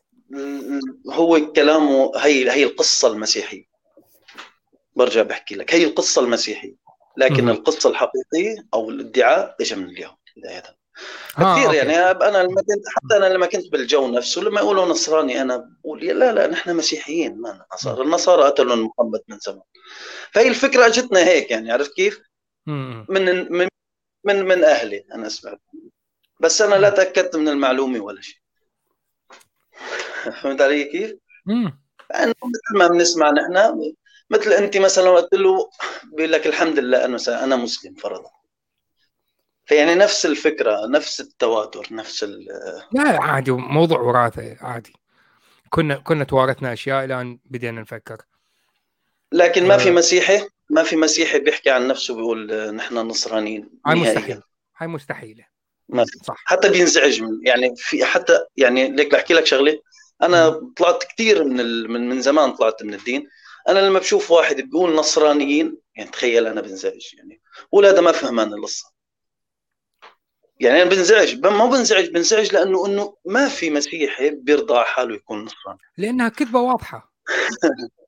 هو 1.12 1.52
كلامه 1.52 2.12
هي 2.16 2.50
هي 2.50 2.64
القصة 2.64 3.12
المسيحية. 3.12 3.64
برجع 4.96 5.22
بحكي 5.22 5.54
لك. 5.54 5.74
هي 5.74 5.84
القصة 5.84 6.24
المسيحية. 6.24 6.74
لكن 7.20 7.44
م- 7.44 7.48
القصة 7.48 7.90
الحقيقية 7.90 8.66
أو 8.74 8.90
الادعاء 8.90 9.56
اجى 9.60 9.74
من 9.76 9.84
اليهود 9.84 10.16
بدايه 10.36 10.62
كثير 11.36 11.74
يعني 11.74 11.96
أنا 12.10 12.38
لما 12.42 12.60
كنت 12.62 12.84
حتى 12.96 13.16
أنا 13.16 13.26
لما 13.34 13.46
كنت 13.46 13.72
بالجو 13.72 14.08
نفسه 14.08 14.40
لما 14.42 14.60
يقولوا 14.60 14.86
نصراني 14.86 15.42
أنا 15.42 15.56
بقول 15.84 16.04
لا 16.06 16.32
لا 16.32 16.46
نحن 16.46 16.76
مسيحيين 16.76 17.40
ما 17.40 17.64
نصارى 17.74 18.02
النصارى 18.02 18.42
قتلوا 18.42 18.76
محمد 18.76 19.20
من 19.28 19.38
زمان. 19.38 19.62
فهي 20.32 20.48
الفكرة 20.48 20.86
اجتنا 20.86 21.20
هيك 21.20 21.50
يعني 21.50 21.72
عرفت 21.72 21.94
كيف؟ 21.94 22.20
من 22.66 23.52
من 23.52 23.68
من 24.24 24.44
من 24.44 24.64
أهلي 24.64 25.04
أنا 25.14 25.28
سمعت 25.28 25.60
بس 26.40 26.62
أنا 26.62 26.74
لا 26.74 26.90
تأكدت 26.90 27.36
من 27.36 27.48
المعلومة 27.48 28.00
ولا 28.00 28.20
شيء. 28.20 28.38
فهمت 30.42 30.60
علي 30.60 30.84
كيف؟ 30.84 31.14
امم 31.48 31.80
يعني 32.10 32.30
مثل 32.30 32.78
ما 32.78 32.86
بنسمع 32.88 33.30
نحن 33.30 33.56
مثل 34.30 34.52
أنت 34.52 34.76
مثلا 34.76 35.10
قلت 35.10 35.34
له 35.34 35.70
بيقول 36.04 36.32
لك 36.32 36.46
الحمد 36.46 36.78
لله 36.78 37.04
أنا 37.04 37.18
أنا 37.28 37.56
مسلم 37.56 37.94
فرضا. 37.94 38.30
فيعني 39.66 39.94
نفس 39.94 40.26
الفكرة 40.26 40.86
نفس 40.86 41.20
التواتر 41.20 41.88
نفس 41.90 42.24
ال 42.24 42.48
لا 42.92 43.22
عادي 43.22 43.50
موضوع 43.50 44.00
وراثة 44.00 44.56
عادي. 44.60 44.92
كنا 45.70 45.94
كنا 45.94 46.24
توارثنا 46.24 46.72
أشياء 46.72 47.04
إلى 47.04 47.20
ان 47.20 47.38
بدينا 47.44 47.80
نفكر. 47.80 48.22
لكن 49.32 49.66
ما 49.66 49.76
في 49.76 49.88
آه. 49.88 49.92
مسيحي 49.92 50.48
ما 50.70 50.82
في 50.82 50.96
مسيحي 50.96 51.38
بيحكي 51.38 51.70
عن 51.70 51.88
نفسه 51.88 52.14
بيقول 52.14 52.74
نحن 52.74 52.94
نصرانيين 52.94 53.70
هاي 53.86 53.94
مستحيل. 53.94 54.42
هاي 54.76 54.88
مستحيلة. 54.88 55.44
ما 55.88 56.04
في. 56.04 56.18
صح. 56.24 56.42
حتى 56.44 56.68
بينزعج 56.68 57.22
من 57.22 57.46
يعني 57.46 57.74
في 57.76 58.04
حتى 58.04 58.44
يعني 58.56 58.88
ليك 58.88 59.12
بحكي 59.12 59.34
لك 59.34 59.46
شغلة. 59.46 59.80
أنا 60.22 60.70
طلعت 60.76 61.04
كثير 61.04 61.44
من 61.44 61.60
ال... 61.60 61.90
من 61.90 62.08
من 62.08 62.20
زمان 62.20 62.52
طلعت 62.52 62.82
من 62.82 62.94
الدين. 62.94 63.28
أنا 63.68 63.78
لما 63.78 63.98
بشوف 63.98 64.30
واحد 64.30 64.56
بيقول 64.56 64.94
نصرانيين 64.94 65.78
يعني 65.96 66.10
تخيل 66.10 66.46
أنا 66.46 66.60
بنزعج 66.60 67.14
يعني 67.14 67.40
هذا 67.84 68.00
ما 68.00 68.12
فهمان 68.12 68.54
القصة. 68.54 68.92
يعني 70.60 70.82
أنا 70.82 70.90
بنزعج 70.90 71.46
ما 71.46 71.66
بنزعج 71.66 72.08
بنزعج 72.08 72.52
لأنه 72.52 72.86
إنه 72.86 73.16
ما 73.24 73.48
في 73.48 73.70
مسيحي 73.70 74.30
بيرضى 74.30 74.84
حاله 74.84 75.14
يكون 75.14 75.44
نصراني. 75.44 75.78
لأنها 75.98 76.28
كذبة 76.28 76.60
واضحة. 76.60 77.12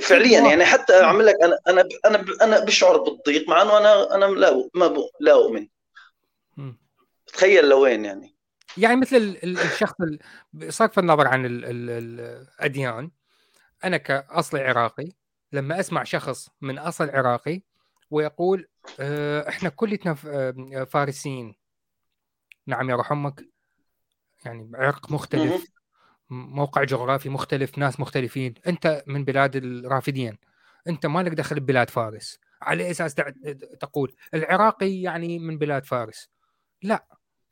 فعليا 0.00 0.40
يعني 0.40 0.64
حتى 0.64 1.00
أعمل 1.02 1.26
لك 1.26 1.34
أنا 1.42 1.58
أنا 1.68 1.88
أنا 2.04 2.24
أنا 2.42 2.60
بشعر 2.64 2.96
بالضيق 2.98 3.48
مع 3.48 3.62
إنه 3.62 3.78
أنا 3.78 4.14
أنا 4.14 4.24
لا 4.24 4.68
ما 4.74 4.96
لا 5.20 5.32
أؤمن. 5.32 5.68
تخيل 7.26 7.68
لوين 7.68 8.04
يعني. 8.04 8.36
يعني 8.76 8.96
مثل 8.96 9.38
الشخص 9.44 9.94
بصرف 10.52 10.98
النظر 10.98 11.28
عن 11.28 11.46
الأديان. 11.46 13.10
أنا 13.84 13.96
كأصلي 13.96 14.60
عراقي 14.60 15.12
لما 15.52 15.80
أسمع 15.80 16.04
شخص 16.04 16.50
من 16.60 16.78
أصل 16.78 17.10
عراقي 17.10 17.62
ويقول 18.10 18.68
آه، 19.00 19.48
إحنا 19.48 19.68
كلنا 19.68 20.16
آه، 20.26 20.84
فارسيين. 20.84 21.54
نعم 22.66 22.90
يا 22.90 22.94
روح 22.94 23.12
أمك 23.12 23.44
يعني 24.44 24.70
عرق 24.74 25.12
مختلف 25.12 25.66
موقع 26.30 26.84
جغرافي 26.84 27.28
مختلف 27.28 27.78
ناس 27.78 28.00
مختلفين. 28.00 28.54
أنت 28.66 29.04
من 29.06 29.24
بلاد 29.24 29.56
الرافدين. 29.56 30.38
أنت 30.88 31.06
ما 31.06 31.22
لك 31.22 31.32
دخل 31.32 31.60
ببلاد 31.60 31.90
فارس. 31.90 32.38
على 32.62 32.90
أساس 32.90 33.14
تقول 33.80 34.16
العراقي 34.34 35.02
يعني 35.02 35.38
من 35.38 35.58
بلاد 35.58 35.84
فارس. 35.84 36.28
لا 36.82 37.06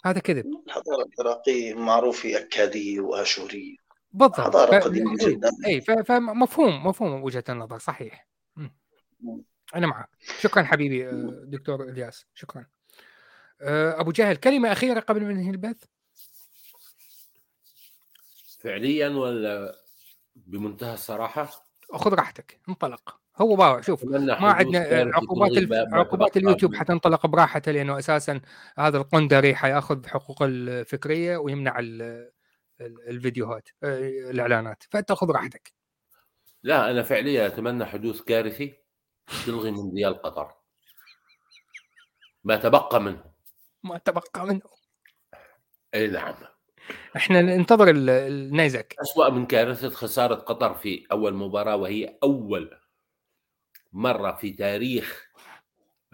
هذا 0.05 0.21
كذب. 0.21 0.47
الحضارة 0.67 1.09
العراقية 1.19 1.75
معروفة 1.75 2.39
اكاديه 2.39 3.01
وآشورية. 3.01 3.84
بالضبط. 4.15 4.41
حضارة 4.41 4.79
قديمة 4.79 5.17
جدا. 5.21 5.51
إي 5.67 5.81
فمفهوم 5.81 6.87
مفهوم 6.87 7.23
وجهة 7.23 7.45
النظر 7.49 7.79
صحيح. 7.79 8.29
أنا 9.75 9.87
معك. 9.87 10.09
شكرا 10.41 10.63
حبيبي 10.63 11.09
آه، 11.09 11.43
دكتور 11.45 11.83
إلياس. 11.83 12.27
شكرا. 12.35 12.67
آه، 13.61 14.01
أبو 14.01 14.11
جهل 14.11 14.37
كلمة 14.37 14.73
أخيرة 14.73 15.01
قبل 15.01 15.23
ما 15.23 15.33
ننهي 15.33 15.51
البث؟ 15.51 15.85
فعليا 18.59 19.09
ولا 19.09 19.77
بمنتهى 20.37 20.95
الصراحة؟ 20.95 21.51
خذ 21.93 22.15
راحتك 22.15 22.61
انطلق. 22.69 23.21
هو 23.37 23.57
باوع 23.57 23.81
شوف 23.81 24.05
ما 24.05 24.53
عندنا 24.53 25.11
عقوبات 25.15 25.51
الف... 25.51 25.73
عقوبات 25.73 26.37
اليوتيوب 26.37 26.75
حتنطلق 26.75 27.27
براحته 27.27 27.73
لأنه 27.73 27.99
أساسا 27.99 28.41
هذا 28.79 28.99
القندري 28.99 29.55
حيأخذ 29.55 30.07
حقوق 30.07 30.43
الفكرية 30.43 31.37
ويمنع 31.37 31.79
ال... 31.79 32.31
الفيديوهات 32.81 33.69
آه، 33.83 34.31
الإعلانات 34.31 34.83
فانت 34.91 35.13
خذ 35.13 35.31
راحتك. 35.31 35.73
لا 36.63 36.91
أنا 36.91 37.03
فعليا 37.03 37.47
أتمنى 37.47 37.85
حدوث 37.85 38.21
كارثه 38.21 38.73
تلغي 39.47 39.71
مونديال 39.71 40.23
قطر. 40.23 40.55
ما 42.45 42.57
تبقى 42.57 43.01
منه. 43.01 43.25
ما 43.83 43.99
تبقى 43.99 44.47
منه. 44.47 44.61
أي 45.95 46.07
نعم. 46.07 46.35
إحنا 47.17 47.43
ننتظر 47.43 47.91
النيزك 47.91 48.97
اسوء 49.03 49.31
من 49.31 49.47
كارثة 49.47 49.91
خسارة 49.91 50.35
قطر 50.35 50.75
في 50.75 51.07
أول 51.13 51.35
مباراة 51.35 51.77
وهي 51.77 52.19
أول 52.23 52.79
مرة 53.93 54.33
في 54.33 54.51
تاريخ 54.51 55.31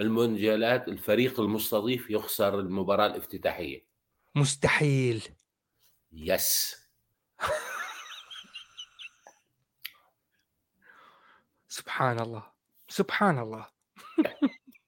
المونديالات 0.00 0.88
الفريق 0.88 1.40
المستضيف 1.40 2.10
يخسر 2.10 2.60
المباراة 2.60 3.06
الافتتاحية. 3.06 3.86
مستحيل. 4.34 5.22
يس 6.12 6.76
سبحان 11.68 12.20
الله 12.20 12.42
سبحان 12.88 13.38
الله 13.38 13.66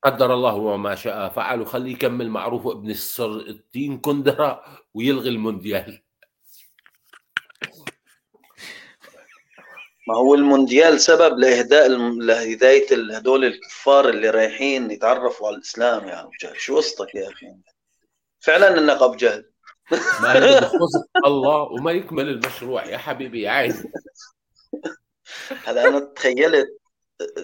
قدر 0.04 0.34
الله 0.34 0.54
وما 0.54 0.94
شاء. 0.94 1.28
فعل 1.28 1.60
وخليه 1.60 1.92
يكمل 1.92 2.28
معروف 2.28 2.66
ابن 2.66 2.90
التين 3.48 4.00
كندرة 4.00 4.64
ويلغي 4.94 5.28
المونديال. 5.28 6.02
ما 10.08 10.16
هو 10.16 10.34
المونديال 10.34 11.00
سبب 11.00 11.38
لإهداء 11.38 11.88
لهداية 12.18 13.16
هدول 13.16 13.44
الكفار 13.44 14.08
اللي 14.08 14.30
رايحين 14.30 14.90
يتعرفوا 14.90 15.46
على 15.46 15.56
الإسلام 15.56 16.08
يا 16.08 16.20
ابو 16.20 16.30
جهل 16.40 16.60
شو 16.60 16.76
قصتك 16.76 17.14
يا 17.14 17.28
أخي؟ 17.28 17.56
فعلا 18.40 18.78
إنك 18.78 19.02
أبو 19.02 19.14
جهل. 19.14 19.51
ما 20.22 20.58
الله 21.26 21.62
وما 21.62 21.92
يكمل 21.92 22.28
المشروع 22.28 22.84
يا 22.84 22.98
حبيبي 22.98 23.48
عادي 23.48 23.92
هلا 25.64 25.88
أنا 25.88 26.00
تخيلت 26.00 26.68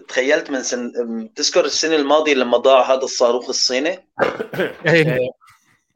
تخيلت 0.09 0.51
من 0.51 0.63
سن 0.63 0.93
تذكر 1.35 1.65
السنة 1.65 1.97
الماضية 1.97 2.35
لما 2.35 2.57
ضاع 2.57 2.93
هذا 2.93 3.03
الصاروخ 3.03 3.49
الصيني؟ 3.49 4.09
إيه. 4.87 5.19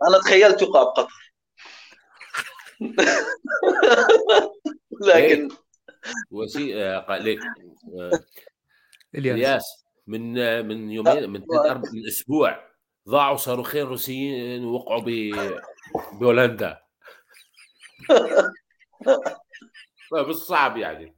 أنا 0.09 0.19
تخيلت 0.25 0.63
يقع 0.63 0.83
بقطر. 0.83 1.09
لكن 5.01 5.49
وسي 6.31 6.85
آه، 6.85 7.19
ليك. 7.19 7.41
إلياس. 9.15 9.83
من 10.07 10.33
من 10.67 10.91
يومين 10.91 11.31
من 11.31 11.41
من 11.93 12.07
أسبوع 12.09 12.65
ضاعوا 13.09 13.37
صاروخين 13.37 13.83
روسيين 13.83 14.65
وقعوا 14.65 15.01
ب 15.01 15.09
بهولندا 16.13 16.83
بس 20.13 20.37
صعب 20.37 20.77
يعني. 20.77 21.17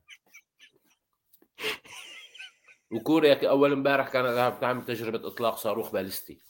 وكوريا 2.93 3.49
أول 3.49 3.73
امبارح 3.73 4.09
كانت 4.09 4.57
تعمل 4.61 4.85
تجربة 4.85 5.28
إطلاق 5.28 5.57
صاروخ 5.57 5.93
باليستي. 5.93 6.41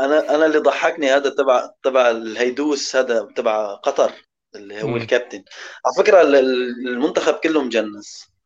أنا 0.00 0.34
أنا 0.34 0.46
اللي 0.46 0.58
ضحكني 0.58 1.10
هذا 1.10 1.30
تبع 1.30 1.70
تبع 1.82 2.10
الهيدوس 2.10 2.96
هذا 2.96 3.28
تبع 3.36 3.74
قطر 3.74 4.12
اللي 4.54 4.82
هو 4.82 4.96
الكابتن. 4.96 5.44
على 5.86 5.94
فكرة 5.98 6.22
المنتخب 6.22 7.34
كله 7.34 7.62
مجنس 7.62 8.36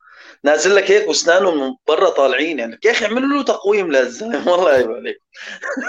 نازل 0.45 0.75
لك 0.77 0.91
هيك 0.91 1.09
واسنانه 1.09 1.51
من 1.55 1.77
برا 1.89 2.11
طالعين 2.11 2.59
يعني. 2.59 2.79
يا 2.85 2.91
أخي 2.91 3.05
اعملوا 3.05 3.29
له 3.29 3.43
تقويم 3.45 3.93
للزلمة 3.93 4.53
والله 4.53 4.97
عليك 4.97 5.19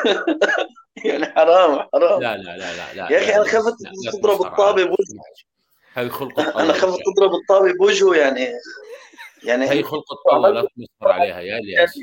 يعني 1.06 1.26
حرام 1.26 1.90
حرام. 1.94 2.22
لا 2.22 2.38
لا 2.38 2.58
لا 2.58 2.58
لا, 2.58 2.94
لا 2.94 3.12
يا 3.12 3.18
أخي 3.18 3.36
أنا 3.36 3.44
خفت 3.44 3.76
تضرب 4.14 4.42
الطابة 4.42 4.84
بوجهه 4.84 5.24
هاي 5.94 6.10
خلقة 6.10 6.64
أنا 6.64 6.74
خفت 6.74 7.00
تضرب 7.06 7.34
الطابة 7.42 7.74
بوجهه 7.74 8.16
يعني 8.16 8.48
يعني 9.44 9.70
هي 9.70 9.84
خلقة 9.84 10.36
الله 10.36 10.50
لا 10.50 10.62
تمسخر 10.62 11.12
عليها 11.12 11.40
يا 11.40 11.58
إلياس. 11.58 12.00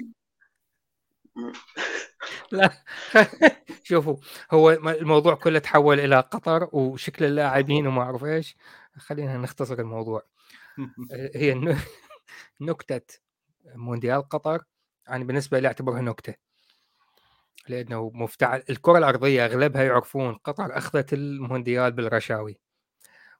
لا. 2.52 2.70
شوفوا 3.88 4.16
هو 4.50 4.70
الموضوع 4.70 5.34
كله 5.34 5.58
تحول 5.58 6.00
إلى 6.00 6.20
قطر 6.20 6.68
وشكل 6.72 7.24
اللاعبين 7.24 7.86
وما 7.86 8.02
أعرف 8.02 8.24
إيش. 8.24 8.56
خلينا 8.96 9.36
نختصر 9.36 9.78
الموضوع. 9.78 10.22
هي 11.34 11.76
نكتة 12.60 13.18
مونديال 13.74 14.28
قطر. 14.28 14.64
يعني 15.08 15.24
بالنسبة 15.24 15.58
لي 15.58 15.68
أعتبرها 15.68 16.00
نكتة. 16.00 16.47
لأنه 17.68 18.10
مفتعل 18.14 18.62
الكرة 18.70 18.98
الأرضية 18.98 19.44
أغلبها 19.44 19.82
يعرفون 19.82 20.34
قطر 20.34 20.78
اخذت 20.78 21.12
المونديال 21.12 21.92
بالرشاوي 21.92 22.58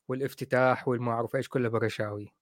والافتتاح 0.09 0.89
والما 0.89 1.13
اعرف 1.13 1.37
إيش 1.37 1.49
كله 1.49 1.69
بالرشاوي 1.69 2.33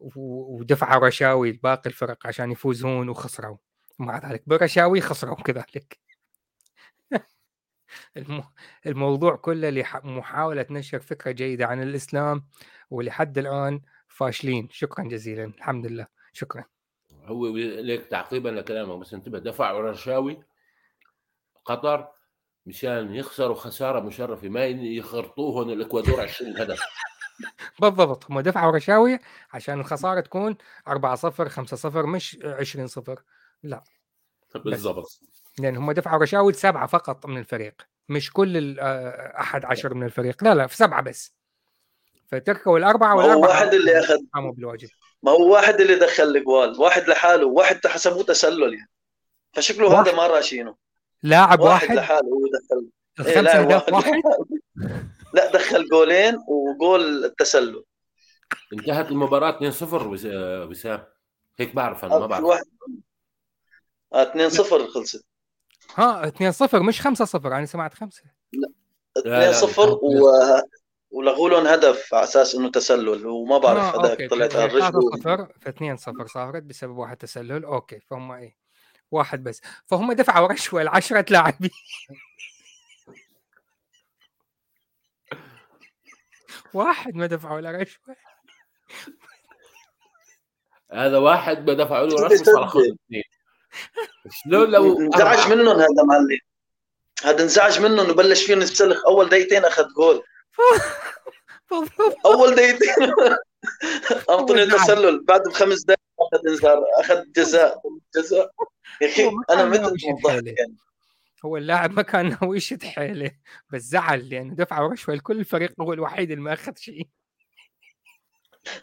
ودفعوا 0.00 1.06
رشاوي 1.06 1.52
لباقي 1.52 1.90
الفرق 1.90 2.26
عشان 2.26 2.50
يفوزون 2.50 3.08
وخسروا 3.08 3.56
مع 3.98 4.18
ذلك 4.18 4.42
برشاوي 4.46 5.00
خسروا 5.00 5.34
كذلك. 5.34 5.98
الموضوع 8.86 9.36
كله 9.36 9.70
لمحاولة 9.70 10.66
نشر 10.70 11.00
فكرة 11.00 11.30
جيدة 11.30 11.66
عن 11.66 11.82
الإسلام 11.82 12.46
ولحد 12.90 13.38
الآن 13.38 13.80
فاشلين. 14.08 14.68
شكرا 14.70 15.04
جزيلا. 15.04 15.44
الحمد 15.44 15.86
لله. 15.86 16.06
شكرا. 16.32 16.64
هو 17.24 17.46
ليك 17.56 18.06
تعقيبا 18.06 18.48
لكلامك 18.48 18.98
بس 18.98 19.14
انتبه 19.14 19.38
دفعوا 19.38 19.90
رشاوي 19.90 20.38
قطر 21.64 22.08
مشان 22.66 23.14
يخسروا 23.14 23.54
خسارة 23.54 24.00
مشرفة 24.00 24.48
ما 24.48 24.66
يخرطوهم 24.66 25.70
الإكوادور 25.70 26.20
20 26.20 26.56
هدف. 26.56 26.80
بالضبط 27.80 28.30
هم 28.30 28.40
دفعوا 28.40 28.72
رشاوي 28.72 29.18
عشان 29.52 29.80
الخسارة 29.80 30.20
تكون 30.20 30.56
4 30.88 31.16
0 31.16 31.48
5 31.48 31.76
0 31.76 32.06
مش 32.06 32.38
20 32.44 32.86
0 32.86 33.22
لا. 33.62 33.84
بالضبط. 34.54 35.20
لأن 35.58 35.76
هم 35.76 35.92
دفعوا 35.92 36.22
رشاوي 36.22 36.52
سبعه 36.52 36.86
فقط 36.86 37.26
من 37.26 37.38
الفريق 37.38 37.74
مش 38.08 38.32
كل 38.32 38.80
آه، 38.80 39.40
أحد 39.40 39.64
عشر 39.64 39.94
من 39.94 40.06
الفريق. 40.06 40.44
لا 40.44 40.54
لا 40.54 40.66
في 40.66 40.76
سبعة 40.76 41.02
بس. 41.02 41.34
فتركوا 42.26 42.78
الأربعة 42.78 43.16
والاربعه 43.16 43.36
هو 43.36 43.48
واحد 43.48 43.74
اللي 43.74 44.00
اخذ 44.00 44.18
قاموا 44.34 44.52
بالواجب. 44.52 44.88
ما 45.22 45.32
هو 45.32 45.52
واحد 45.54 45.80
اللي 45.80 45.94
دخل 45.94 46.22
الجوال 46.22 46.80
واحد 46.80 47.08
لحاله 47.08 47.46
واحد 47.46 47.86
حسبوه 47.86 48.22
تسلل 48.22 48.74
يعني. 48.74 48.90
فشكله 49.52 50.00
هذا 50.00 50.16
ما 50.16 50.26
راشينه. 50.26 50.76
لاعب 51.22 51.60
واحد, 51.60 51.88
واحد. 51.88 51.96
لحاله 51.96 52.28
هو 52.28 52.46
دخل. 52.46 52.90
الخمسه 53.20 53.58
إيه 53.58 53.74
واحد, 53.74 53.92
واحد. 53.92 54.22
لا 55.34 55.52
دخل 55.52 55.88
جولين 55.88 56.38
وجول 56.48 57.24
التسلل. 57.24 57.84
انتهت 58.72 59.10
المباراة 59.10 59.50
2-0 59.50 60.06
وسام 60.68 61.04
هيك 61.58 61.74
بعرف 61.74 62.04
أنا 62.04 62.18
ما 62.18 62.26
بعرف. 62.26 62.44
واحد. 62.44 62.64
2-0 64.14 64.86
خلصت. 64.86 65.24
ها 65.94 66.26
2-0 66.26 66.74
مش 66.74 67.00
5-0 67.00 67.46
أنا 67.46 67.66
سمعت 67.66 67.94
5 67.94 68.22
لا 69.24 69.52
2-0 69.52 69.78
و 69.78 70.30
ولغوا 71.10 71.48
لهم 71.48 71.66
هدف 71.66 72.14
على 72.14 72.24
أساس 72.24 72.54
إنه 72.54 72.70
تسلل 72.70 73.26
وما 73.26 73.58
بعرف 73.58 73.96
هذاك 73.96 74.30
طلعت 74.30 74.56
على 74.56 74.64
الرجل. 74.64 75.20
0 75.22 75.48
ف 75.60 75.68
2 75.68 75.96
0 75.96 76.26
صارت 76.26 76.62
بسبب 76.62 76.96
واحد 76.96 77.16
تسلل. 77.16 77.64
أوكي 77.64 78.00
فهم 78.00 78.32
إيه؟ 78.32 78.59
واحد 79.10 79.44
بس. 79.44 79.60
فهم 79.86 80.12
دفعوا 80.12 80.48
رشوة 80.52 80.82
ل 80.82 80.88
10 80.88 81.24
لاعبين. 81.30 81.70
واحد 86.74 87.14
ما 87.14 87.26
دفعوا 87.26 87.60
له 87.60 87.70
رشوة. 87.70 88.16
هذا 90.92 91.18
واحد 91.18 91.66
ما 91.66 91.74
دفعوا 91.74 92.06
له 92.06 92.26
رشوة 92.26 92.44
صار 92.44 92.64
اثنين. 92.68 93.22
شلون 94.30 94.70
لو 94.70 94.98
انزعج 95.00 95.52
منهم 95.52 95.76
هذا 95.76 96.02
معلم. 96.08 96.38
هذا 97.24 97.42
انزعج 97.42 97.80
منهم 97.80 98.10
وبلش 98.10 98.46
فيهم 98.46 98.58
السلخ 98.62 99.06
أول 99.06 99.28
دقيقتين 99.28 99.64
أخذ 99.64 99.84
جول. 99.96 100.22
أول 102.26 102.54
دقيقتين. 102.54 103.14
انطوني 104.30 104.66
تسلل 104.66 105.24
بعد 105.24 105.42
بخمس 105.42 105.84
دقائق 105.84 106.00
أخذ 106.20 106.48
إنذار 106.48 106.84
أخذ 106.98 107.24
جزاء 107.36 107.82
جزاء. 108.16 108.50
يا 109.02 109.08
أخي 109.08 109.30
أنا 109.50 109.64
متى 109.64 109.94
يعني. 110.58 110.76
هو 111.44 111.56
اللاعب 111.56 111.90
ما 111.90 112.02
كان 112.02 112.36
ناوي 112.40 112.56
يشد 112.56 112.82
حيله 112.84 113.30
بس 113.72 113.82
زعل 113.82 114.28
لأنه 114.28 114.54
دفع 114.54 114.78
رشوه 114.78 115.14
لكل 115.14 115.38
الفريق 115.38 115.72
هو 115.80 115.92
الوحيد 115.92 116.30
اللي 116.30 116.42
ما 116.42 116.52
أخذ 116.52 116.72
شيء. 116.76 117.08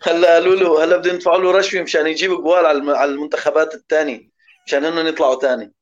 هلا 0.04 0.34
قالوا 0.34 0.56
له 0.56 0.84
هلا 0.84 0.98
بدهم 0.98 1.16
يدفعوا 1.16 1.42
له 1.42 1.52
رشوة 1.52 1.82
مشان 1.82 2.08
يجيب 2.08 2.32
جوال 2.32 2.66
على 2.66 3.12
المنتخبات 3.12 3.76
الثانية 3.76 4.30
مشان 4.66 4.86
إنهم 4.86 5.08
يطلعوا 5.08 5.40
ثاني 5.40 5.74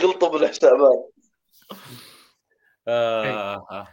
غلطوا 0.00 0.28
بالحسابات 0.38 1.12
آه. 2.88 3.88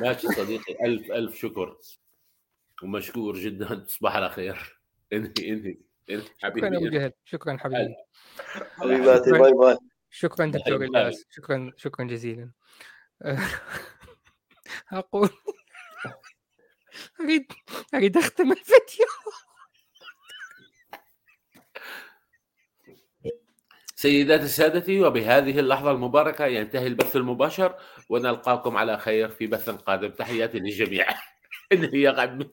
ماشي 0.00 0.28
صديقي. 0.28 0.84
ألف 0.84 1.12
ألف 1.12 1.36
شكر. 1.36 1.76
ومشكور 2.82 3.38
جدا. 3.38 3.74
تصبح 3.74 4.16
على 4.16 4.30
خير 4.30 4.80
انهي 5.12 5.32
انهي. 5.40 5.76
حبيبي 6.42 6.66
شكرا 6.66 6.76
أبو 6.76 6.88
جهل. 6.88 7.12
شكرا 7.24 7.56
حبيبي. 7.56 7.94
حبيباتي 8.76 9.30
bye 9.30 9.52
bye. 9.52 9.78
شكرا 10.10 10.46
دكتور 10.46 10.84
إلياس. 10.84 11.26
شكرا 11.30 11.72
شكرا 11.76 12.04
جزيلا. 12.04 12.50
أقول 14.92 15.30
أريد 17.20 17.52
أريد 17.94 18.16
أختم 18.16 18.52
الفيديو. 18.52 19.06
سيداتي 24.02 24.48
سادتي 24.48 25.00
وبهذه 25.00 25.58
اللحظة 25.58 25.90
المباركة 25.90 26.46
ينتهي 26.46 26.86
البث 26.86 27.16
المباشر 27.16 27.74
ونلقاكم 28.08 28.76
على 28.76 28.98
خير 28.98 29.28
في 29.28 29.46
بث 29.46 29.70
قادم. 29.70 30.08
تحياتي 30.10 30.58
للجميع. 30.58 31.06
إن 31.72 31.84
هي 31.84 32.08
غمي 32.08 32.50